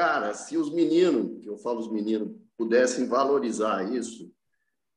cara, 0.00 0.32
se 0.32 0.56
os 0.56 0.72
meninos, 0.72 1.42
que 1.42 1.46
eu 1.46 1.58
falo 1.58 1.78
os 1.78 1.92
meninos, 1.92 2.34
pudessem 2.56 3.06
valorizar 3.06 3.82
isso, 3.92 4.32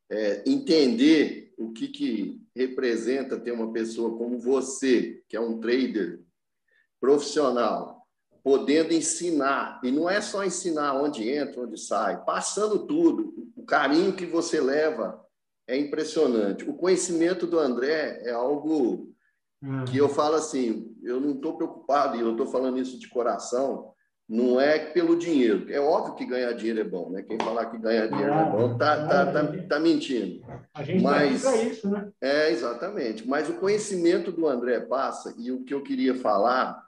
é, 0.09 0.41
entender 0.49 1.53
o 1.57 1.73
que, 1.73 1.89
que 1.89 2.41
representa 2.55 3.37
ter 3.37 3.51
uma 3.51 3.73
pessoa 3.73 4.17
como 4.17 4.39
você, 4.39 5.21
que 5.27 5.35
é 5.35 5.41
um 5.41 5.59
trader 5.59 6.21
profissional, 7.01 8.07
podendo 8.41 8.93
ensinar, 8.93 9.81
e 9.83 9.91
não 9.91 10.09
é 10.09 10.21
só 10.21 10.41
ensinar 10.41 10.93
onde 10.93 11.29
entra, 11.29 11.63
onde 11.63 11.77
sai, 11.77 12.23
passando 12.23 12.87
tudo, 12.87 13.51
o 13.57 13.65
carinho 13.65 14.15
que 14.15 14.25
você 14.25 14.61
leva 14.61 15.21
é 15.67 15.77
impressionante. 15.77 16.63
O 16.63 16.75
conhecimento 16.75 17.45
do 17.45 17.59
André 17.59 18.21
é 18.23 18.31
algo 18.31 19.13
uhum. 19.61 19.83
que 19.83 19.97
eu 19.97 20.07
falo 20.07 20.35
assim, 20.35 20.95
eu 21.03 21.19
não 21.19 21.33
estou 21.33 21.57
preocupado, 21.57 22.15
e 22.15 22.21
eu 22.21 22.31
estou 22.31 22.47
falando 22.47 22.79
isso 22.79 22.97
de 22.97 23.09
coração, 23.09 23.92
não 24.27 24.59
é 24.59 24.79
pelo 24.79 25.17
dinheiro. 25.17 25.71
É 25.71 25.79
óbvio 25.79 26.15
que 26.15 26.25
ganhar 26.25 26.53
dinheiro 26.53 26.79
é 26.79 26.83
bom, 26.83 27.09
né? 27.09 27.21
Quem 27.21 27.37
falar 27.37 27.65
que 27.65 27.77
ganhar 27.77 28.07
dinheiro 28.07 28.33
é 28.33 28.45
bom 28.45 28.77
tá, 28.77 29.07
tá, 29.07 29.31
tá, 29.31 29.43
tá 29.69 29.79
mentindo. 29.79 30.41
A 30.73 30.83
gente 30.83 31.03
Mas, 31.03 31.43
isso, 31.43 31.89
né? 31.89 32.09
É, 32.21 32.49
exatamente. 32.49 33.27
Mas 33.27 33.49
o 33.49 33.55
conhecimento 33.55 34.31
do 34.31 34.47
André 34.47 34.79
passa, 34.79 35.33
e 35.37 35.51
o 35.51 35.63
que 35.63 35.73
eu 35.73 35.83
queria 35.83 36.15
falar 36.15 36.81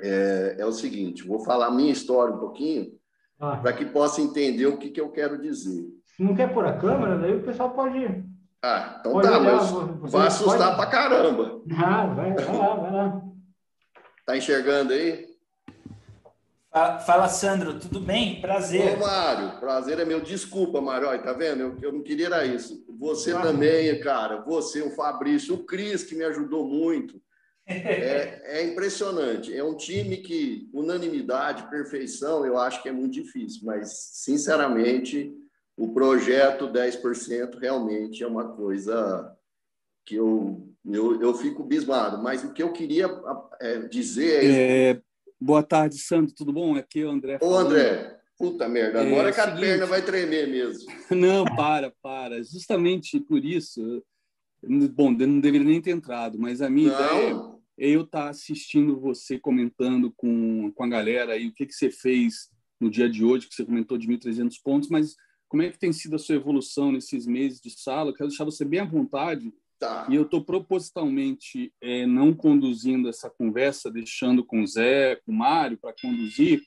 é, 0.00 0.56
é 0.58 0.66
o 0.66 0.72
seguinte: 0.72 1.26
vou 1.26 1.40
falar 1.40 1.66
a 1.66 1.70
minha 1.70 1.92
história 1.92 2.34
um 2.34 2.38
pouquinho, 2.38 2.92
ah. 3.40 3.56
para 3.56 3.72
que 3.72 3.86
possa 3.86 4.20
entender 4.20 4.66
o 4.66 4.76
que, 4.76 4.90
que 4.90 5.00
eu 5.00 5.10
quero 5.10 5.40
dizer. 5.40 5.86
Se 6.04 6.22
não 6.22 6.34
quer 6.34 6.52
pôr 6.52 6.66
a 6.66 6.76
câmera, 6.76 7.18
daí 7.18 7.34
o 7.34 7.42
pessoal 7.42 7.70
pode. 7.70 8.24
Ah, 8.62 8.96
então 9.00 9.12
pode 9.12 9.28
tá, 9.28 9.38
olhar, 9.38 9.52
mas 10.00 10.12
vai 10.12 10.26
assustar 10.26 10.76
pode... 10.76 10.76
para 10.76 10.90
caramba. 10.90 11.62
Ah, 11.78 12.06
vai, 12.06 12.34
vai 12.34 12.56
lá, 12.56 12.74
vai 12.74 12.92
lá. 12.92 13.22
Tá 14.24 14.36
enxergando 14.36 14.92
aí? 14.92 15.35
Fala, 17.06 17.26
Sandro, 17.26 17.78
tudo 17.80 17.98
bem? 17.98 18.38
Prazer. 18.38 18.98
Ô, 18.98 19.00
Mário, 19.00 19.58
prazer 19.58 19.98
é 19.98 20.04
meu. 20.04 20.20
Desculpa, 20.20 20.78
Mário, 20.78 21.08
tá 21.22 21.32
vendo? 21.32 21.62
Eu, 21.62 21.78
eu 21.80 21.92
não 21.92 22.02
queria 22.02 22.26
era 22.26 22.44
isso. 22.44 22.84
Você 22.98 23.32
também, 23.32 23.98
cara. 24.00 24.42
Você, 24.42 24.82
o 24.82 24.90
Fabrício, 24.90 25.54
o 25.54 25.64
Cris, 25.64 26.04
que 26.04 26.14
me 26.14 26.24
ajudou 26.24 26.66
muito. 26.66 27.20
É, 27.68 28.60
é, 28.60 28.64
impressionante. 28.64 29.52
É 29.52 29.64
um 29.64 29.76
time 29.76 30.18
que, 30.18 30.70
unanimidade, 30.72 31.68
perfeição, 31.68 32.46
eu 32.46 32.56
acho 32.56 32.80
que 32.80 32.88
é 32.88 32.92
muito 32.92 33.14
difícil, 33.14 33.62
mas, 33.64 34.12
sinceramente, 34.12 35.34
o 35.76 35.92
projeto 35.92 36.68
10% 36.68 37.58
realmente 37.58 38.22
é 38.22 38.26
uma 38.26 38.54
coisa 38.54 39.36
que 40.04 40.14
eu, 40.14 40.72
eu, 40.84 41.20
eu 41.20 41.34
fico 41.34 41.64
bismado. 41.64 42.22
Mas 42.22 42.44
o 42.44 42.52
que 42.52 42.62
eu 42.62 42.72
queria 42.72 43.10
é, 43.60 43.80
dizer 43.80 44.44
é, 44.44 44.90
é 44.90 45.02
Boa 45.46 45.62
tarde, 45.62 45.96
Sandro, 45.98 46.34
tudo 46.34 46.52
bom? 46.52 46.74
Aqui 46.74 47.02
é 47.02 47.06
o 47.06 47.10
André. 47.10 47.38
Ô, 47.40 47.54
André, 47.56 48.18
puta 48.36 48.68
merda, 48.68 49.00
agora 49.00 49.28
é, 49.28 49.32
que 49.32 49.38
a 49.38 49.44
seguinte... 49.44 49.60
perna 49.60 49.86
vai 49.86 50.02
tremer 50.04 50.48
mesmo. 50.48 50.90
Não, 51.08 51.44
para, 51.44 51.94
para. 52.02 52.42
Justamente 52.42 53.20
por 53.20 53.44
isso, 53.44 54.02
bom, 54.92 55.12
não 55.12 55.38
deveria 55.38 55.68
nem 55.68 55.80
ter 55.80 55.92
entrado, 55.92 56.36
mas 56.36 56.60
a 56.60 56.68
minha 56.68 56.90
não. 56.90 56.96
ideia 56.96 57.34
é 57.78 57.90
eu 57.90 58.02
estar 58.02 58.24
tá 58.24 58.28
assistindo 58.30 58.98
você 58.98 59.38
comentando 59.38 60.12
com, 60.16 60.72
com 60.72 60.82
a 60.82 60.88
galera 60.88 61.34
aí 61.34 61.46
o 61.46 61.54
que, 61.54 61.64
que 61.64 61.74
você 61.74 61.92
fez 61.92 62.50
no 62.80 62.90
dia 62.90 63.08
de 63.08 63.24
hoje, 63.24 63.46
que 63.48 63.54
você 63.54 63.64
comentou 63.64 63.96
de 63.96 64.08
1.300 64.08 64.54
pontos, 64.64 64.88
mas 64.88 65.14
como 65.48 65.62
é 65.62 65.70
que 65.70 65.78
tem 65.78 65.92
sido 65.92 66.16
a 66.16 66.18
sua 66.18 66.34
evolução 66.34 66.90
nesses 66.90 67.24
meses 67.24 67.60
de 67.60 67.70
sala? 67.70 68.10
Eu 68.10 68.14
quero 68.14 68.30
deixar 68.30 68.44
você 68.44 68.64
bem 68.64 68.80
à 68.80 68.84
vontade 68.84 69.54
Tá. 69.78 70.06
E 70.10 70.14
eu 70.14 70.22
estou 70.22 70.42
propositalmente 70.42 71.72
é, 71.80 72.06
não 72.06 72.32
conduzindo 72.32 73.08
essa 73.08 73.28
conversa, 73.28 73.90
deixando 73.90 74.44
com 74.44 74.62
o 74.62 74.66
Zé, 74.66 75.16
com 75.16 75.32
o 75.32 75.34
Mário 75.34 75.76
para 75.76 75.94
conduzir, 76.00 76.62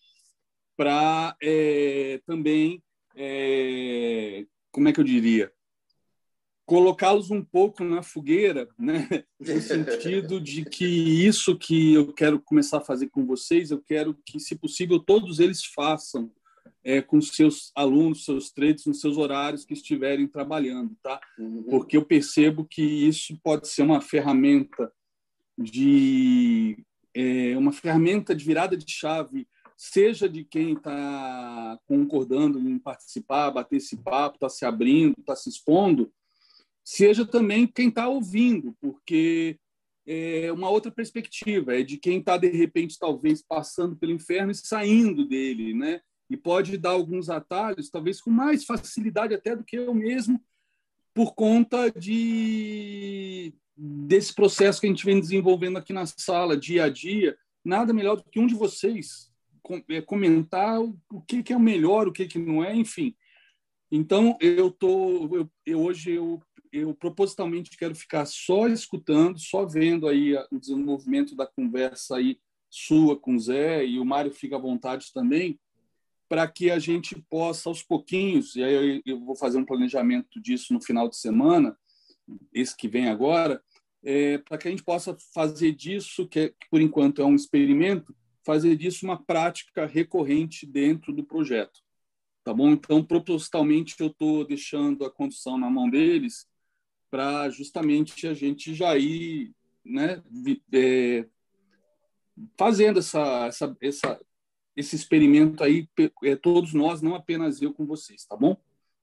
para 0.77 1.35
é, 1.41 2.21
também, 2.25 2.83
é, 3.15 4.45
como 4.71 4.87
é 4.87 4.93
que 4.93 4.99
eu 4.99 5.03
diria, 5.03 5.51
colocá-los 6.69 7.31
um 7.31 7.43
pouco 7.43 7.83
na 7.83 8.03
fogueira, 8.03 8.69
né? 8.77 9.07
no 9.41 9.59
sentido 9.59 10.39
de 10.39 10.63
que 10.63 10.85
isso 10.85 11.57
que 11.57 11.95
eu 11.95 12.13
quero 12.13 12.39
começar 12.39 12.77
a 12.77 12.81
fazer 12.81 13.09
com 13.09 13.25
vocês, 13.25 13.71
eu 13.71 13.81
quero 13.81 14.15
que, 14.23 14.39
se 14.39 14.55
possível, 14.55 14.99
todos 14.99 15.39
eles 15.39 15.65
façam 15.65 16.31
é, 16.83 17.01
com 17.01 17.21
seus 17.21 17.71
alunos, 17.75 18.25
seus 18.25 18.51
traders, 18.51 18.85
nos 18.85 19.01
seus 19.01 19.17
horários 19.17 19.65
que 19.65 19.73
estiverem 19.73 20.27
trabalhando, 20.27 20.95
tá? 21.01 21.19
Uhum. 21.37 21.63
Porque 21.63 21.97
eu 21.97 22.05
percebo 22.05 22.65
que 22.65 22.81
isso 22.81 23.37
pode 23.43 23.67
ser 23.67 23.83
uma 23.83 24.01
ferramenta 24.01 24.91
de 25.57 26.77
é, 27.13 27.57
uma 27.57 27.71
ferramenta 27.71 28.35
de 28.35 28.45
virada 28.45 28.77
de 28.77 28.89
chave, 28.91 29.47
seja 29.75 30.27
de 30.27 30.43
quem 30.43 30.73
está 30.73 31.79
concordando 31.85 32.59
em 32.59 32.77
participar, 32.77 33.51
bater 33.51 33.77
esse 33.77 33.97
papo, 33.97 34.35
está 34.35 34.49
se 34.49 34.65
abrindo, 34.65 35.15
está 35.19 35.35
se 35.35 35.49
expondo, 35.49 36.11
seja 36.83 37.25
também 37.25 37.67
quem 37.67 37.89
está 37.89 38.07
ouvindo, 38.07 38.75
porque 38.81 39.57
é 40.05 40.51
uma 40.51 40.69
outra 40.69 40.91
perspectiva, 40.91 41.77
é 41.77 41.83
de 41.83 41.97
quem 41.97 42.19
está, 42.19 42.35
de 42.35 42.47
repente, 42.49 42.97
talvez 42.97 43.41
passando 43.41 43.95
pelo 43.95 44.11
inferno 44.11 44.51
e 44.51 44.55
saindo 44.55 45.27
dele, 45.27 45.73
né? 45.73 46.01
E 46.29 46.37
pode 46.37 46.77
dar 46.77 46.91
alguns 46.91 47.29
atalhos, 47.29 47.89
talvez 47.89 48.21
com 48.21 48.29
mais 48.29 48.63
facilidade 48.63 49.33
até 49.33 49.55
do 49.55 49.63
que 49.63 49.77
eu 49.77 49.93
mesmo, 49.93 50.39
por 51.13 51.33
conta 51.33 51.91
de 51.91 53.53
desse 53.75 54.33
processo 54.33 54.81
que 54.81 54.87
a 54.87 54.89
gente 54.89 55.05
vem 55.05 55.19
desenvolvendo 55.19 55.77
aqui 55.77 55.93
na 55.93 56.05
sala, 56.05 56.57
dia 56.57 56.83
a 56.83 56.89
dia. 56.89 57.37
Nada 57.63 57.93
melhor 57.93 58.17
do 58.17 58.23
que 58.29 58.39
um 58.39 58.45
de 58.45 58.53
vocês 58.53 59.31
é, 59.87 60.01
comentar 60.01 60.81
o 60.81 61.21
que, 61.27 61.53
é 61.53 61.55
o 61.55 61.59
melhor, 61.59 62.07
o 62.07 62.11
que, 62.11 62.27
que 62.27 62.37
não 62.37 62.63
é, 62.63 62.75
enfim. 62.75 63.15
Então, 63.91 64.37
eu 64.41 64.69
tô, 64.69 65.35
eu, 65.35 65.49
eu, 65.65 65.81
hoje 65.81 66.11
eu, 66.11 66.41
eu 66.71 66.93
propositalmente 66.93 67.77
quero 67.77 67.95
ficar 67.95 68.25
só 68.25 68.67
escutando, 68.67 69.39
só 69.39 69.65
vendo 69.65 70.07
aí 70.07 70.35
o 70.51 70.59
desenvolvimento 70.59 71.35
da 71.35 71.47
conversa 71.47 72.17
aí 72.17 72.37
sua 72.69 73.19
com 73.19 73.35
o 73.35 73.39
Zé 73.39 73.85
e 73.85 73.99
o 73.99 74.05
Mário 74.05 74.31
fica 74.31 74.55
à 74.55 74.59
vontade 74.59 75.11
também, 75.13 75.59
para 76.29 76.47
que 76.47 76.69
a 76.69 76.77
gente 76.77 77.19
possa, 77.27 77.67
aos 77.67 77.81
pouquinhos, 77.81 78.55
e 78.55 78.63
aí 78.63 79.01
eu 79.03 79.19
vou 79.19 79.35
fazer 79.35 79.57
um 79.57 79.65
planejamento 79.65 80.39
disso 80.39 80.71
no 80.73 80.81
final 80.81 81.09
de 81.09 81.17
semana, 81.17 81.75
esse 82.53 82.77
que 82.77 82.87
vem 82.87 83.09
agora, 83.09 83.61
é, 84.03 84.37
para 84.37 84.57
que 84.57 84.67
a 84.67 84.71
gente 84.71 84.83
possa 84.83 85.17
fazer 85.33 85.71
disso, 85.73 86.27
que, 86.27 86.39
é, 86.39 86.49
que 86.49 86.69
por 86.69 86.79
enquanto 86.79 87.21
é 87.21 87.25
um 87.25 87.35
experimento, 87.35 88.15
fazer 88.45 88.75
disso 88.75 89.05
uma 89.05 89.21
prática 89.21 89.87
recorrente 89.87 90.65
dentro 90.65 91.11
do 91.11 91.23
projeto. 91.23 91.81
Tá 92.43 92.53
bom? 92.53 92.71
Então, 92.71 93.03
propositalmente, 93.03 93.95
eu 93.99 94.07
estou 94.07 94.45
deixando 94.45 95.03
a 95.05 95.11
condução 95.11 95.57
na 95.57 95.69
mão 95.69 95.89
deles 95.89 96.47
para 97.09 97.49
justamente 97.49 98.27
a 98.27 98.33
gente 98.33 98.73
já 98.73 98.95
ir 98.97 99.51
né, 99.83 100.21
é, 100.71 101.27
fazendo 102.57 102.99
essa, 102.99 103.47
essa, 103.47 103.77
essa, 103.81 104.21
esse 104.75 104.95
experimento 104.95 105.63
aí, 105.63 105.87
é, 106.23 106.35
todos 106.35 106.73
nós, 106.73 107.01
não 107.01 107.15
apenas 107.15 107.61
eu 107.61 107.73
com 107.73 107.85
vocês, 107.85 108.25
tá 108.25 108.35
bom? 108.35 108.55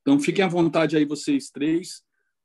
Então, 0.02 0.18
fiquem 0.20 0.44
à 0.44 0.48
vontade 0.48 0.96
aí, 0.96 1.04
vocês 1.04 1.50
três, 1.50 2.02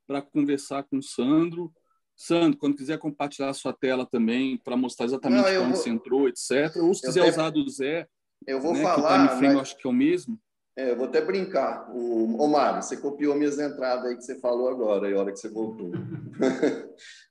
para 0.07 0.21
conversar 0.21 0.83
com 0.83 0.97
o 0.97 1.03
Sandro. 1.03 1.71
Sandro, 2.15 2.57
quando 2.57 2.75
quiser 2.75 2.97
compartilhar 2.97 3.49
a 3.49 3.53
sua 3.53 3.71
tela 3.71 4.05
também, 4.05 4.57
para 4.57 4.75
mostrar 4.75 5.05
exatamente 5.05 5.43
não, 5.43 5.63
onde 5.63 5.73
vou... 5.73 5.75
você 5.75 5.89
entrou, 5.89 6.27
etc. 6.27 6.75
Ou 6.77 6.93
se 6.93 7.01
quiser 7.01 7.29
usar 7.29 7.49
do 7.49 7.67
Zé, 7.69 8.07
eu 8.45 8.59
vou 8.59 8.73
né, 8.73 8.81
falar, 8.81 9.27
que 9.27 9.35
o 9.35 9.41
mas... 9.41 9.53
eu 9.53 9.59
acho 9.59 9.77
que 9.77 9.87
é 9.87 9.89
o 9.89 9.93
mesmo. 9.93 10.39
É, 10.81 10.89
eu 10.89 10.95
vou 10.95 11.05
até 11.05 11.21
brincar. 11.21 11.87
O 11.93 12.41
Omar, 12.41 12.81
você 12.81 12.97
copiou 12.97 13.35
minhas 13.35 13.59
entradas 13.59 14.05
aí 14.05 14.15
que 14.15 14.23
você 14.23 14.39
falou 14.39 14.67
agora, 14.67 15.07
e 15.07 15.13
a 15.13 15.19
hora 15.19 15.31
que 15.31 15.37
você 15.37 15.47
voltou. 15.47 15.91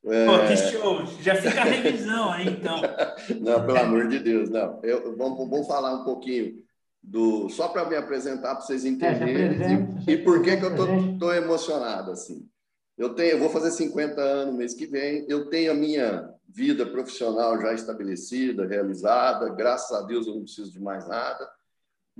é... 0.05 0.27
Pô, 0.27 0.47
que 0.47 0.57
show! 0.57 1.07
Já 1.21 1.35
fica 1.35 1.61
a 1.61 1.65
revisão 1.65 2.31
aí, 2.31 2.49
então. 2.49 2.81
não, 3.41 3.67
pelo 3.67 3.79
amor 3.79 4.07
de 4.07 4.21
Deus, 4.21 4.49
não. 4.49 4.79
Eu, 4.85 5.17
vamos, 5.17 5.51
vamos 5.51 5.67
falar 5.67 5.93
um 5.95 6.05
pouquinho 6.05 6.63
do. 7.03 7.49
Só 7.49 7.67
para 7.69 7.89
me 7.89 7.97
apresentar, 7.97 8.55
para 8.55 8.61
vocês 8.61 8.85
é, 8.85 8.89
entenderem. 8.89 9.63
É, 9.63 9.89
e, 10.07 10.13
e, 10.13 10.19
por 10.19 10.43
que, 10.43 10.57
que 10.57 10.65
eu 10.65 11.13
estou 11.13 11.35
emocionado 11.35 12.13
assim. 12.13 12.49
Eu 12.97 13.15
tenho, 13.15 13.33
eu 13.33 13.39
vou 13.41 13.51
fazer 13.51 13.73
50 13.73 14.21
anos 14.21 14.55
mês 14.55 14.75
que 14.75 14.87
vem. 14.87 15.27
Eu 15.29 15.49
tenho 15.49 15.73
a 15.73 15.75
minha 15.75 16.33
vida 16.49 16.87
profissional 16.87 17.61
já 17.61 17.73
estabelecida, 17.73 18.65
realizada. 18.65 19.49
Graças 19.49 19.91
a 19.91 20.03
Deus 20.03 20.29
eu 20.29 20.35
não 20.35 20.43
preciso 20.43 20.71
de 20.71 20.81
mais 20.81 21.09
nada 21.09 21.49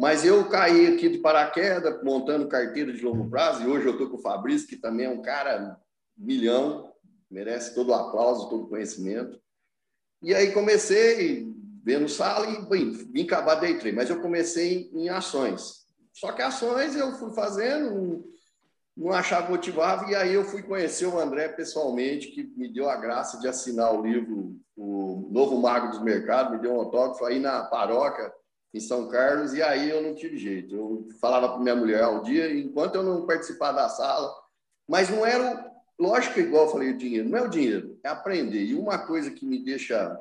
mas 0.01 0.25
eu 0.25 0.49
caí 0.49 0.87
aqui 0.87 1.11
de 1.11 1.19
paraquedas, 1.19 2.03
montando 2.03 2.49
carteira 2.49 2.91
de 2.91 3.05
longo 3.05 3.29
prazo, 3.29 3.63
e 3.63 3.67
hoje 3.67 3.85
eu 3.85 3.93
estou 3.93 4.09
com 4.09 4.17
o 4.17 4.23
Fabrício, 4.23 4.67
que 4.67 4.77
também 4.77 5.05
é 5.05 5.11
um 5.11 5.21
cara 5.21 5.79
milhão, 6.17 6.91
merece 7.31 7.75
todo 7.75 7.91
o 7.91 7.95
aplauso, 7.95 8.49
todo 8.49 8.65
o 8.65 8.69
conhecimento. 8.71 9.39
E 10.23 10.35
aí 10.35 10.53
comecei 10.53 11.47
vendo 11.85 12.09
sala 12.09 12.47
e 12.47 12.65
bem, 12.67 12.93
vim 12.93 13.25
acabar 13.25 13.57
day 13.57 13.79
trade, 13.79 13.95
mas 13.95 14.09
eu 14.09 14.23
comecei 14.23 14.91
em 14.95 15.11
ações. 15.11 15.85
Só 16.15 16.33
que 16.33 16.41
ações 16.41 16.97
eu 16.97 17.13
fui 17.13 17.35
fazendo, 17.35 18.25
não 18.97 19.13
achava 19.13 19.51
motivava, 19.51 20.11
e 20.11 20.15
aí 20.15 20.33
eu 20.33 20.45
fui 20.45 20.63
conhecer 20.63 21.05
o 21.05 21.21
André 21.21 21.49
pessoalmente, 21.49 22.29
que 22.29 22.43
me 22.57 22.73
deu 22.73 22.89
a 22.89 22.97
graça 22.97 23.39
de 23.39 23.47
assinar 23.47 23.95
o 23.95 24.03
livro 24.03 24.57
O 24.75 25.29
Novo 25.31 25.61
Mago 25.61 25.89
dos 25.89 26.03
Mercados, 26.03 26.53
me 26.53 26.59
deu 26.59 26.73
um 26.73 26.81
autógrafo 26.81 27.23
aí 27.27 27.39
na 27.39 27.65
paróquia, 27.65 28.33
em 28.73 28.81
São 28.81 29.09
Carlos, 29.09 29.53
e 29.53 29.63
aí 29.63 29.91
eu 29.91 30.03
não 30.03 30.15
tive 30.15 30.37
jeito. 30.37 30.75
Eu 30.75 31.09
falava 31.21 31.49
para 31.49 31.59
minha 31.59 31.77
mulher 31.77 32.03
ao 32.03 32.23
dia, 32.23 32.53
enquanto 32.53 32.95
eu 32.95 33.03
não 33.03 33.27
participar 33.27 33.73
da 33.73 33.89
sala, 33.89 34.33
mas 34.89 35.09
não 35.09 35.27
era, 35.27 35.71
lógico 35.99 36.35
que 36.35 36.41
igual 36.41 36.67
eu 36.67 36.73
falei, 36.73 36.91
o 36.91 36.99
dinheiro, 36.99 37.29
não 37.29 37.39
é 37.39 37.43
o 37.43 37.49
dinheiro, 37.49 37.99
é 38.05 38.09
aprender. 38.09 38.65
E 38.65 38.75
uma 38.75 38.99
coisa 38.99 39.31
que 39.31 39.45
me 39.45 39.65
deixa 39.65 40.19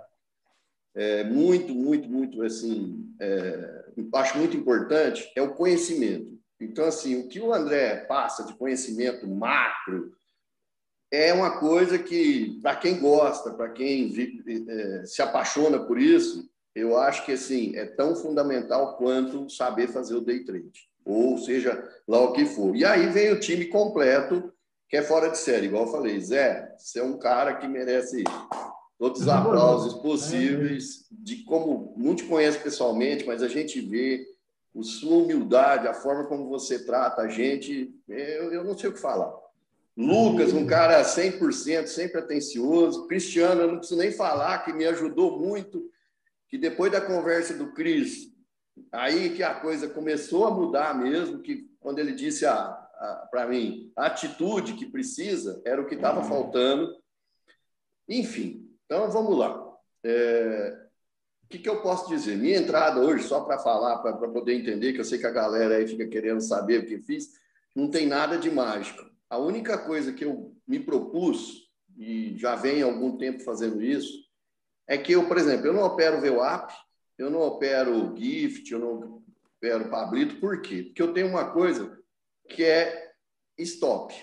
é, 0.95 1.23
muito, 1.23 1.73
muito, 1.73 2.09
muito, 2.09 2.41
assim, 2.43 3.13
é, 3.19 3.85
acho 4.15 4.37
muito 4.37 4.57
importante 4.57 5.31
é 5.35 5.41
o 5.41 5.53
conhecimento. 5.53 6.39
Então, 6.59 6.85
assim, 6.85 7.19
o 7.19 7.27
que 7.27 7.39
o 7.39 7.53
André 7.53 7.97
passa 8.05 8.43
de 8.43 8.53
conhecimento 8.53 9.27
macro 9.27 10.13
é 11.11 11.33
uma 11.33 11.59
coisa 11.59 11.97
que, 11.97 12.59
para 12.61 12.75
quem 12.75 12.99
gosta, 12.99 13.51
para 13.51 13.69
quem 13.69 14.13
é, 14.67 15.05
se 15.05 15.21
apaixona 15.21 15.79
por 15.79 15.99
isso, 15.99 16.49
eu 16.75 16.97
acho 16.97 17.25
que 17.25 17.33
assim 17.33 17.75
é 17.75 17.85
tão 17.85 18.15
fundamental 18.15 18.95
quanto 18.97 19.49
saber 19.49 19.87
fazer 19.87 20.15
o 20.15 20.21
day 20.21 20.43
trade, 20.43 20.89
ou 21.03 21.37
seja, 21.37 21.83
lá 22.07 22.21
o 22.21 22.33
que 22.33 22.45
for. 22.45 22.75
E 22.75 22.85
aí 22.85 23.07
vem 23.07 23.31
o 23.31 23.39
time 23.39 23.65
completo, 23.65 24.51
que 24.87 24.97
é 24.97 25.01
fora 25.01 25.29
de 25.29 25.37
série, 25.37 25.67
igual 25.67 25.85
eu 25.85 25.91
falei, 25.91 26.19
Zé, 26.19 26.75
você 26.77 26.99
é 26.99 27.03
um 27.03 27.17
cara 27.17 27.55
que 27.55 27.67
merece 27.67 28.23
todos 28.97 29.21
os 29.21 29.27
aplausos 29.27 30.01
possíveis, 30.01 31.05
de 31.11 31.43
como 31.43 31.93
não 31.97 32.15
te 32.15 32.25
conheço 32.25 32.59
pessoalmente, 32.59 33.25
mas 33.25 33.41
a 33.41 33.47
gente 33.47 33.79
vê 33.79 34.25
a 34.77 34.83
sua 34.83 35.23
humildade, 35.23 35.87
a 35.87 35.93
forma 35.93 36.25
como 36.25 36.49
você 36.49 36.83
trata 36.85 37.21
a 37.21 37.27
gente, 37.27 37.93
eu, 38.07 38.51
eu 38.51 38.63
não 38.63 38.77
sei 38.77 38.89
o 38.89 38.93
que 38.93 38.99
falar. 38.99 39.33
Lucas, 39.97 40.53
um 40.53 40.65
cara 40.65 41.01
100%, 41.01 41.87
sempre 41.87 42.19
atencioso. 42.19 43.05
Cristiano, 43.07 43.61
eu 43.61 43.67
não 43.67 43.77
preciso 43.79 43.99
nem 43.99 44.11
falar, 44.11 44.59
que 44.59 44.71
me 44.71 44.85
ajudou 44.85 45.37
muito 45.37 45.89
que 46.49 46.57
depois 46.57 46.91
da 46.91 46.99
conversa 46.99 47.53
do 47.53 47.71
Cris, 47.73 48.33
aí 48.91 49.35
que 49.35 49.43
a 49.43 49.53
coisa 49.53 49.87
começou 49.87 50.45
a 50.45 50.51
mudar 50.51 50.97
mesmo, 50.97 51.41
que 51.41 51.69
quando 51.79 51.99
ele 51.99 52.13
disse 52.13 52.45
para 53.31 53.47
mim 53.47 53.91
a 53.95 54.07
atitude 54.07 54.73
que 54.73 54.85
precisa 54.85 55.61
era 55.63 55.81
o 55.81 55.85
que 55.85 55.95
estava 55.95 56.23
faltando. 56.23 56.93
Enfim, 58.07 58.67
então 58.85 59.09
vamos 59.11 59.37
lá. 59.37 59.69
É, 60.03 60.87
o 61.43 61.47
que, 61.49 61.59
que 61.59 61.69
eu 61.69 61.81
posso 61.81 62.09
dizer? 62.09 62.37
Minha 62.37 62.57
entrada 62.57 62.99
hoje, 62.99 63.23
só 63.23 63.41
para 63.41 63.59
falar, 63.59 63.99
para 63.99 64.13
poder 64.29 64.53
entender, 64.53 64.93
que 64.93 64.99
eu 64.99 65.05
sei 65.05 65.19
que 65.19 65.27
a 65.27 65.31
galera 65.31 65.77
aí 65.77 65.87
fica 65.87 66.07
querendo 66.07 66.41
saber 66.41 66.79
o 66.79 66.85
que 66.85 66.99
fiz, 66.99 67.33
não 67.75 67.89
tem 67.89 68.07
nada 68.07 68.37
de 68.37 68.49
mágico. 68.49 69.03
A 69.29 69.37
única 69.37 69.77
coisa 69.77 70.13
que 70.13 70.25
eu 70.25 70.55
me 70.67 70.79
propus, 70.79 71.69
e 71.97 72.35
já 72.37 72.55
venho 72.55 72.87
há 72.87 72.91
algum 72.91 73.17
tempo 73.17 73.43
fazendo 73.43 73.81
isso, 73.81 74.28
é 74.89 74.97
que 74.97 75.11
eu, 75.11 75.27
por 75.27 75.37
exemplo, 75.37 75.67
eu 75.67 75.73
não 75.73 75.83
opero 75.83 76.19
VWAP, 76.19 76.73
eu 77.15 77.29
não 77.29 77.41
opero 77.41 78.15
Gift, 78.17 78.71
eu 78.71 78.79
não 78.79 79.21
opero 79.55 79.87
Pablito, 79.87 80.39
por 80.39 80.61
quê? 80.61 80.83
Porque 80.83 81.01
eu 81.01 81.13
tenho 81.13 81.27
uma 81.27 81.51
coisa 81.51 81.95
que 82.49 82.63
é 82.63 83.11
stop, 83.59 84.15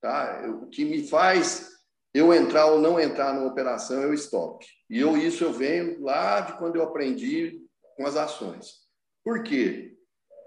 tá? 0.00 0.48
O 0.62 0.68
que 0.68 0.84
me 0.84 1.08
faz 1.08 1.70
eu 2.14 2.32
entrar 2.32 2.66
ou 2.66 2.80
não 2.80 3.00
entrar 3.00 3.34
numa 3.34 3.48
operação 3.48 4.00
é 4.00 4.06
o 4.06 4.14
stop. 4.14 4.64
E 4.88 5.00
eu 5.00 5.16
isso 5.16 5.42
eu 5.42 5.52
venho 5.52 6.00
lá 6.00 6.40
de 6.40 6.56
quando 6.56 6.76
eu 6.76 6.84
aprendi 6.84 7.60
com 7.96 8.06
as 8.06 8.16
ações. 8.16 8.86
Por 9.24 9.42
quê? 9.42 9.96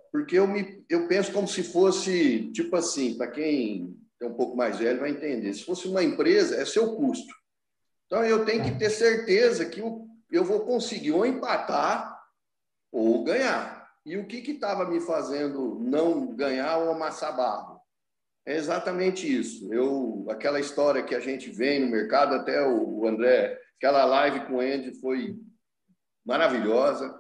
Porque 0.10 0.40
eu 0.40 0.48
me 0.48 0.86
eu 0.90 1.06
penso 1.10 1.34
como 1.34 1.48
se 1.50 1.64
fosse 1.64 2.50
tipo 2.54 2.78
assim, 2.78 3.18
para 3.18 3.30
quem 3.30 3.94
é 4.22 4.26
um 4.26 4.36
pouco 4.36 4.56
mais 4.56 4.80
velho 4.80 5.02
vai 5.02 5.10
entender. 5.10 5.54
Se 5.54 5.66
fosse 5.66 5.86
uma 5.86 6.02
empresa, 6.02 6.56
é 6.56 6.66
seu 6.66 6.96
custo. 6.96 7.34
Então, 8.10 8.26
eu 8.26 8.44
tenho 8.44 8.64
que 8.64 8.72
ter 8.72 8.90
certeza 8.90 9.68
que 9.68 9.80
eu 10.32 10.44
vou 10.44 10.62
conseguir 10.62 11.12
ou 11.12 11.24
empatar 11.24 12.20
ou 12.92 13.24
ganhar. 13.24 13.88
E 14.04 14.18
o 14.18 14.26
que 14.26 14.38
estava 14.38 14.90
me 14.90 15.00
fazendo 15.00 15.78
não 15.80 16.36
ganhar 16.36 16.78
ou 16.80 16.92
amassar 16.92 17.38
barro? 17.38 17.80
É 18.48 18.56
exatamente 18.56 19.32
isso. 19.32 19.72
Eu, 19.72 20.26
aquela 20.28 20.60
história 20.60 21.04
que 21.04 21.14
a 21.14 21.20
gente 21.20 21.52
vem 21.52 21.82
no 21.82 21.92
mercado, 21.92 22.34
até 22.34 22.66
o 22.66 23.06
André, 23.06 23.56
aquela 23.78 24.04
live 24.06 24.48
com 24.48 24.56
o 24.56 24.60
Andy 24.60 25.00
foi 25.00 25.40
maravilhosa. 26.26 27.16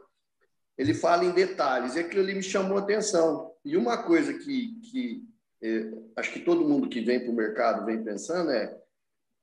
Ele 0.75 0.95
fala 0.95 1.23
em 1.23 1.31
detalhes, 1.31 1.95
e 1.95 1.99
aquilo 1.99 2.23
ali 2.23 2.33
me 2.33 2.41
chamou 2.41 2.79
a 2.79 2.81
atenção. 2.81 3.53
E 3.63 3.77
uma 3.77 4.01
coisa 4.01 4.33
que, 4.33 4.79
que 4.89 5.23
eh, 5.61 5.91
acho 6.15 6.33
que 6.33 6.39
todo 6.39 6.67
mundo 6.67 6.89
que 6.89 7.01
vem 7.01 7.19
para 7.19 7.29
o 7.29 7.35
mercado 7.35 7.85
vem 7.85 8.03
pensando 8.03 8.49
é 8.49 8.75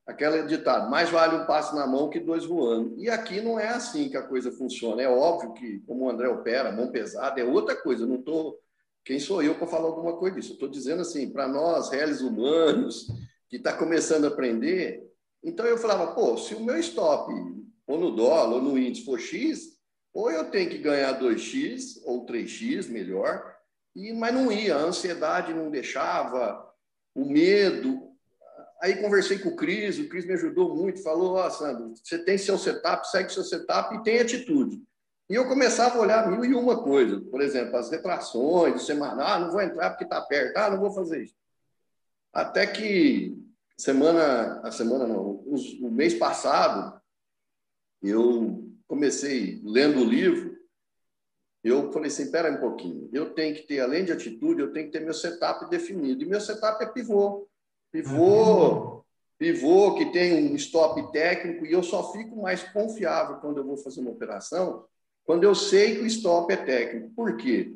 aquele 0.07 0.43
ditado, 0.45 0.89
mais 0.91 1.11
vale 1.11 1.37
um 1.37 1.47
passo 1.47 1.75
na 1.75 1.87
mão 1.87 2.09
que 2.09 2.21
dois 2.21 2.45
voando. 2.45 2.95
E 2.97 3.11
aqui 3.11 3.41
não 3.41 3.59
é 3.59 3.69
assim 3.69 4.09
que 4.09 4.17
a 4.17 4.23
coisa 4.23 4.53
funciona. 4.53 5.03
É 5.03 5.09
óbvio 5.09 5.53
que, 5.53 5.81
como 5.81 6.05
o 6.05 6.11
André 6.11 6.29
opera, 6.29 6.71
mão 6.71 6.93
pesada 6.93 7.41
é 7.41 7.45
outra 7.45 7.75
coisa. 7.75 8.07
não 8.07 8.23
tô 8.23 8.59
quem 9.07 9.21
sou 9.21 9.41
eu 9.41 9.55
para 9.55 9.69
falar 9.69 9.87
alguma 9.87 10.17
coisa 10.17 10.35
disso? 10.35 10.55
Estou 10.55 10.69
dizendo 10.69 11.03
assim, 11.03 11.31
para 11.31 11.47
nós, 11.47 11.91
réis 11.91 12.21
humanos, 12.21 13.07
que 13.49 13.57
está 13.57 13.73
começando 13.73 14.25
a 14.25 14.29
aprender, 14.29 15.09
então 15.45 15.65
eu 15.65 15.79
falava, 15.79 16.13
pô, 16.13 16.37
se 16.37 16.57
o 16.57 16.61
meu 16.61 16.77
stop, 16.81 17.33
ou 17.87 17.99
no 18.01 18.11
dólar, 18.11 18.57
ou 18.57 18.61
no 18.61 18.77
índice 18.77 19.05
for 19.05 19.21
X, 19.21 19.79
ou 20.13 20.29
eu 20.29 20.51
tenho 20.51 20.69
que 20.69 20.79
ganhar 20.79 21.21
2X, 21.21 22.03
ou 22.05 22.27
3X, 22.27 22.89
melhor, 22.89 23.55
e, 23.95 24.13
mas 24.13 24.35
não 24.35 24.51
ia, 24.51 24.75
a 24.75 24.83
ansiedade 24.83 25.55
não 25.55 25.71
deixava, 25.71 26.69
o 27.15 27.25
medo, 27.25 28.06
Aí 28.83 28.97
conversei 28.97 29.39
com 29.39 29.51
o 29.51 29.57
Cris, 29.57 29.99
o 29.99 30.09
Cris 30.09 30.27
me 30.27 30.35
ajudou 30.35 30.75
muito, 30.77 31.03
falou, 31.03 31.35
ó, 31.35 31.47
oh, 31.47 31.51
Sandro, 31.51 31.95
você 32.03 32.19
tem 32.19 32.37
seu 32.37 32.59
setup, 32.59 33.09
segue 33.11 33.33
seu 33.33 33.43
setup 33.43 33.95
e 33.95 34.03
tem 34.03 34.21
atitude. 34.21 34.83
E 35.29 35.35
eu 35.35 35.49
começava 35.49 35.97
a 35.97 36.01
olhar 36.01 36.31
mil 36.31 36.45
e 36.45 36.55
uma 36.55 36.83
coisa, 36.83 37.21
por 37.21 37.41
exemplo, 37.41 37.77
as 37.77 37.91
retrações 37.91 38.75
do 38.75 38.81
semanal, 38.81 39.27
ah, 39.27 39.39
não 39.41 39.51
vou 39.51 39.61
entrar 39.61 39.91
porque 39.91 40.05
está 40.05 40.21
perto, 40.21 40.57
ah, 40.57 40.71
não 40.71 40.79
vou 40.79 40.93
fazer 40.93 41.25
isso. 41.25 41.35
Até 42.33 42.67
que 42.67 43.37
semana, 43.77 44.61
a 44.61 44.71
semana 44.71 45.07
não, 45.07 45.43
o 45.81 45.91
mês 45.91 46.15
passado, 46.15 47.01
eu 48.03 48.71
comecei 48.87 49.61
lendo 49.65 50.01
o 50.01 50.05
livro, 50.05 50.57
eu 51.65 51.91
falei 51.91 52.09
assim, 52.09 52.23
espera 52.23 52.53
um 52.53 52.61
pouquinho, 52.61 53.09
eu 53.13 53.35
tenho 53.35 53.55
que 53.57 53.63
ter, 53.63 53.81
além 53.81 54.05
de 54.05 54.13
atitude, 54.13 54.61
eu 54.61 54.73
tenho 54.73 54.87
que 54.87 54.93
ter 54.93 55.05
meu 55.05 55.15
setup 55.15 55.69
definido. 55.69 56.23
E 56.23 56.27
meu 56.27 56.41
setup 56.41 56.81
é 56.85 56.87
pivô. 56.87 57.49
Pivô, 58.03 59.05
pivô 59.39 59.95
que 59.95 60.13
tem 60.13 60.53
um 60.53 60.57
stop 60.57 61.13
técnico, 61.13 61.65
e 61.65 61.73
eu 61.73 61.83
só 61.83 62.13
fico 62.13 62.37
mais 62.41 62.63
confiável 62.63 63.37
quando 63.37 63.59
eu 63.59 63.65
vou 63.65 63.77
fazer 63.77 64.01
uma 64.01 64.11
operação, 64.11 64.85
quando 65.25 65.45
eu 65.45 65.55
sei 65.55 65.97
que 65.97 66.03
o 66.03 66.07
stop 66.07 66.53
é 66.53 66.57
técnico. 66.57 67.11
Por 67.15 67.37
quê? 67.37 67.75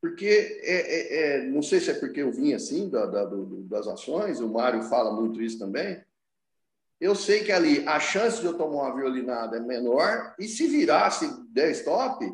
Porque, 0.00 0.60
é, 0.62 0.74
é, 0.74 1.36
é 1.36 1.42
não 1.44 1.62
sei 1.62 1.80
se 1.80 1.90
é 1.90 1.94
porque 1.94 2.22
eu 2.22 2.32
vim 2.32 2.54
assim 2.54 2.88
da, 2.88 3.06
da, 3.06 3.24
do, 3.24 3.62
das 3.64 3.86
ações, 3.86 4.40
o 4.40 4.48
Mário 4.48 4.82
fala 4.84 5.12
muito 5.12 5.40
isso 5.40 5.58
também, 5.58 6.02
eu 7.00 7.14
sei 7.14 7.42
que 7.42 7.50
ali 7.50 7.86
a 7.86 7.98
chance 7.98 8.40
de 8.40 8.46
eu 8.46 8.56
tomar 8.56 8.84
uma 8.84 8.96
violinada 8.96 9.56
é 9.56 9.60
menor, 9.60 10.34
e 10.38 10.46
se 10.46 10.66
virar, 10.66 11.10
se 11.10 11.28
der 11.50 11.70
stop, 11.72 12.24